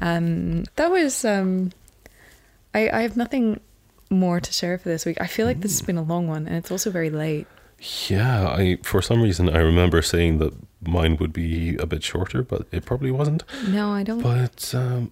Um, 0.00 0.64
that 0.76 0.90
was. 0.90 1.24
Um, 1.24 1.72
I 2.74 2.88
I 2.90 3.02
have 3.02 3.16
nothing 3.16 3.60
more 4.10 4.40
to 4.40 4.52
share 4.52 4.78
for 4.78 4.88
this 4.88 5.04
week. 5.06 5.20
I 5.20 5.26
feel 5.26 5.46
like 5.46 5.60
this 5.60 5.72
has 5.72 5.82
been 5.82 5.96
a 5.98 6.02
long 6.02 6.28
one, 6.28 6.46
and 6.46 6.56
it's 6.56 6.70
also 6.70 6.90
very 6.90 7.10
late. 7.10 7.46
Yeah, 8.08 8.46
I 8.48 8.78
for 8.82 9.00
some 9.02 9.22
reason 9.22 9.48
I 9.48 9.58
remember 9.58 10.02
saying 10.02 10.38
that 10.38 10.52
mine 10.82 11.16
would 11.18 11.32
be 11.32 11.76
a 11.76 11.86
bit 11.86 12.02
shorter, 12.02 12.42
but 12.42 12.66
it 12.72 12.84
probably 12.84 13.10
wasn't. 13.10 13.42
No, 13.68 13.90
I 13.90 14.02
don't. 14.02 14.22
But 14.22 14.72
um, 14.74 15.10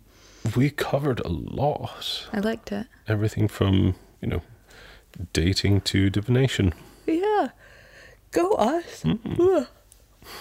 we 0.56 0.70
covered 0.70 1.20
a 1.20 1.28
lot. 1.28 2.28
I 2.32 2.40
liked 2.40 2.72
it. 2.72 2.86
Everything 3.06 3.48
from 3.48 3.94
you 4.20 4.28
know 4.28 4.42
dating 5.32 5.80
to 5.82 6.10
divination. 6.10 6.74
Yeah. 7.06 7.50
Go 8.30 8.52
us. 8.52 9.04
Mm. 9.04 9.66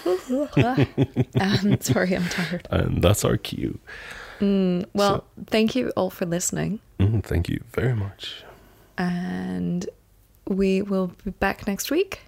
um, 1.40 1.80
sorry, 1.80 2.14
I'm 2.14 2.28
tired. 2.28 2.68
And 2.70 3.02
that's 3.02 3.24
our 3.24 3.36
cue. 3.38 3.78
Well, 4.40 5.24
thank 5.46 5.74
you 5.74 5.90
all 5.96 6.10
for 6.10 6.26
listening. 6.26 6.80
Mm, 7.00 7.24
thank 7.24 7.48
you 7.48 7.62
very 7.72 7.94
much. 7.94 8.44
And 8.96 9.88
we 10.46 10.82
will 10.82 11.12
be 11.24 11.30
back 11.30 11.66
next 11.66 11.90
week. 11.90 12.20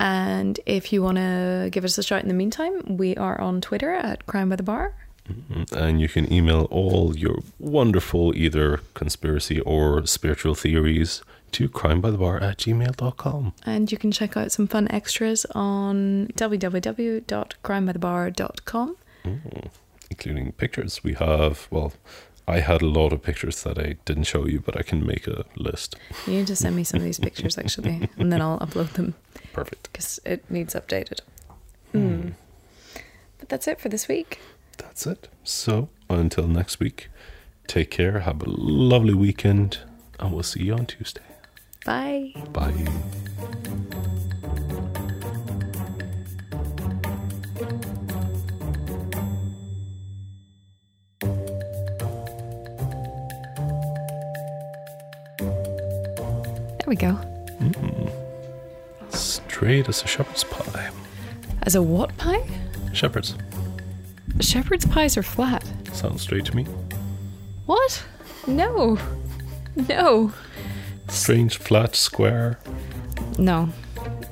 And 0.00 0.58
if 0.66 0.92
you 0.92 1.02
want 1.02 1.18
to 1.18 1.68
give 1.70 1.84
us 1.84 1.98
a 1.98 2.02
shout 2.02 2.22
in 2.22 2.28
the 2.28 2.34
meantime, 2.34 2.96
we 2.96 3.16
are 3.16 3.40
on 3.40 3.60
Twitter 3.60 3.92
at 3.92 4.26
Crime 4.26 4.48
by 4.48 4.56
the 4.56 4.62
Bar. 4.62 4.94
Mm, 5.28 5.72
And 5.72 6.00
you 6.00 6.08
can 6.08 6.32
email 6.32 6.66
all 6.70 7.16
your 7.16 7.38
wonderful 7.58 8.32
either 8.36 8.80
conspiracy 8.94 9.60
or 9.60 10.06
spiritual 10.06 10.54
theories 10.54 11.22
to 11.52 11.68
crimebythebar 11.68 12.42
at 12.42 12.58
gmail.com. 12.58 13.52
And 13.64 13.90
you 13.92 13.98
can 13.98 14.10
check 14.12 14.36
out 14.36 14.52
some 14.52 14.66
fun 14.66 14.88
extras 14.90 15.46
on 15.54 16.28
www.crimebythebar.com. 16.36 18.96
including 20.10 20.52
pictures. 20.52 21.02
We 21.02 21.14
have, 21.14 21.66
well, 21.70 21.92
I 22.48 22.60
had 22.60 22.80
a 22.82 22.86
lot 22.86 23.12
of 23.12 23.22
pictures 23.22 23.62
that 23.64 23.78
I 23.78 23.96
didn't 24.04 24.24
show 24.24 24.46
you, 24.46 24.60
but 24.60 24.76
I 24.76 24.82
can 24.82 25.04
make 25.04 25.26
a 25.26 25.44
list. 25.56 25.96
You 26.26 26.34
need 26.34 26.46
to 26.46 26.54
send 26.56 26.76
me 26.76 26.84
some 26.84 26.98
of 26.98 27.04
these 27.04 27.18
pictures 27.18 27.58
actually, 27.58 28.08
and 28.18 28.32
then 28.32 28.40
I'll 28.40 28.58
upload 28.60 28.92
them 28.92 29.14
Perfect. 29.52 29.88
because 29.90 30.20
it 30.24 30.48
needs 30.50 30.74
updated. 30.74 31.20
Mm. 31.92 32.34
But 33.38 33.48
that's 33.48 33.66
it 33.66 33.80
for 33.80 33.88
this 33.88 34.06
week. 34.08 34.38
That's 34.78 35.06
it. 35.06 35.28
So 35.44 35.88
until 36.08 36.46
next 36.48 36.80
week, 36.80 37.08
take 37.66 37.90
care, 37.90 38.20
have 38.20 38.42
a 38.42 38.48
lovely 38.48 39.14
weekend, 39.14 39.78
and 40.18 40.32
we'll 40.32 40.42
see 40.42 40.64
you 40.64 40.74
on 40.74 40.86
Tuesday. 40.86 41.22
Bye. 41.84 42.32
Bye. 42.52 42.72
There 56.78 56.90
we 56.90 56.96
go. 56.96 57.18
Mm. 57.58 58.10
Straight 59.12 59.88
as 59.88 60.02
a 60.02 60.06
shepherd's 60.06 60.44
pie. 60.44 60.90
As 61.62 61.74
a 61.74 61.82
what 61.82 62.16
pie? 62.16 62.46
Shepherds. 62.92 63.34
Shepherd's 64.40 64.86
pies 64.86 65.16
are 65.16 65.22
flat. 65.22 65.64
Sounds 65.92 66.22
straight 66.22 66.44
to 66.46 66.56
me. 66.56 66.64
What? 67.66 68.04
No. 68.46 68.98
No. 69.88 70.32
Strange, 71.08 71.56
flat, 71.58 71.94
square. 71.96 72.58
No. 73.38 73.70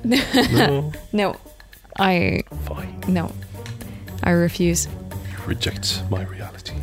No. 0.02 0.92
No. 1.12 1.36
I. 1.98 2.42
Fine. 2.64 3.04
No. 3.08 3.32
I 4.22 4.30
refuse. 4.30 4.86
You 4.86 5.44
Reject 5.46 6.02
my 6.10 6.22
reality. 6.24 6.74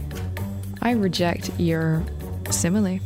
I 0.81 0.91
reject 0.91 1.52
your 1.60 2.03
simile. 2.49 2.99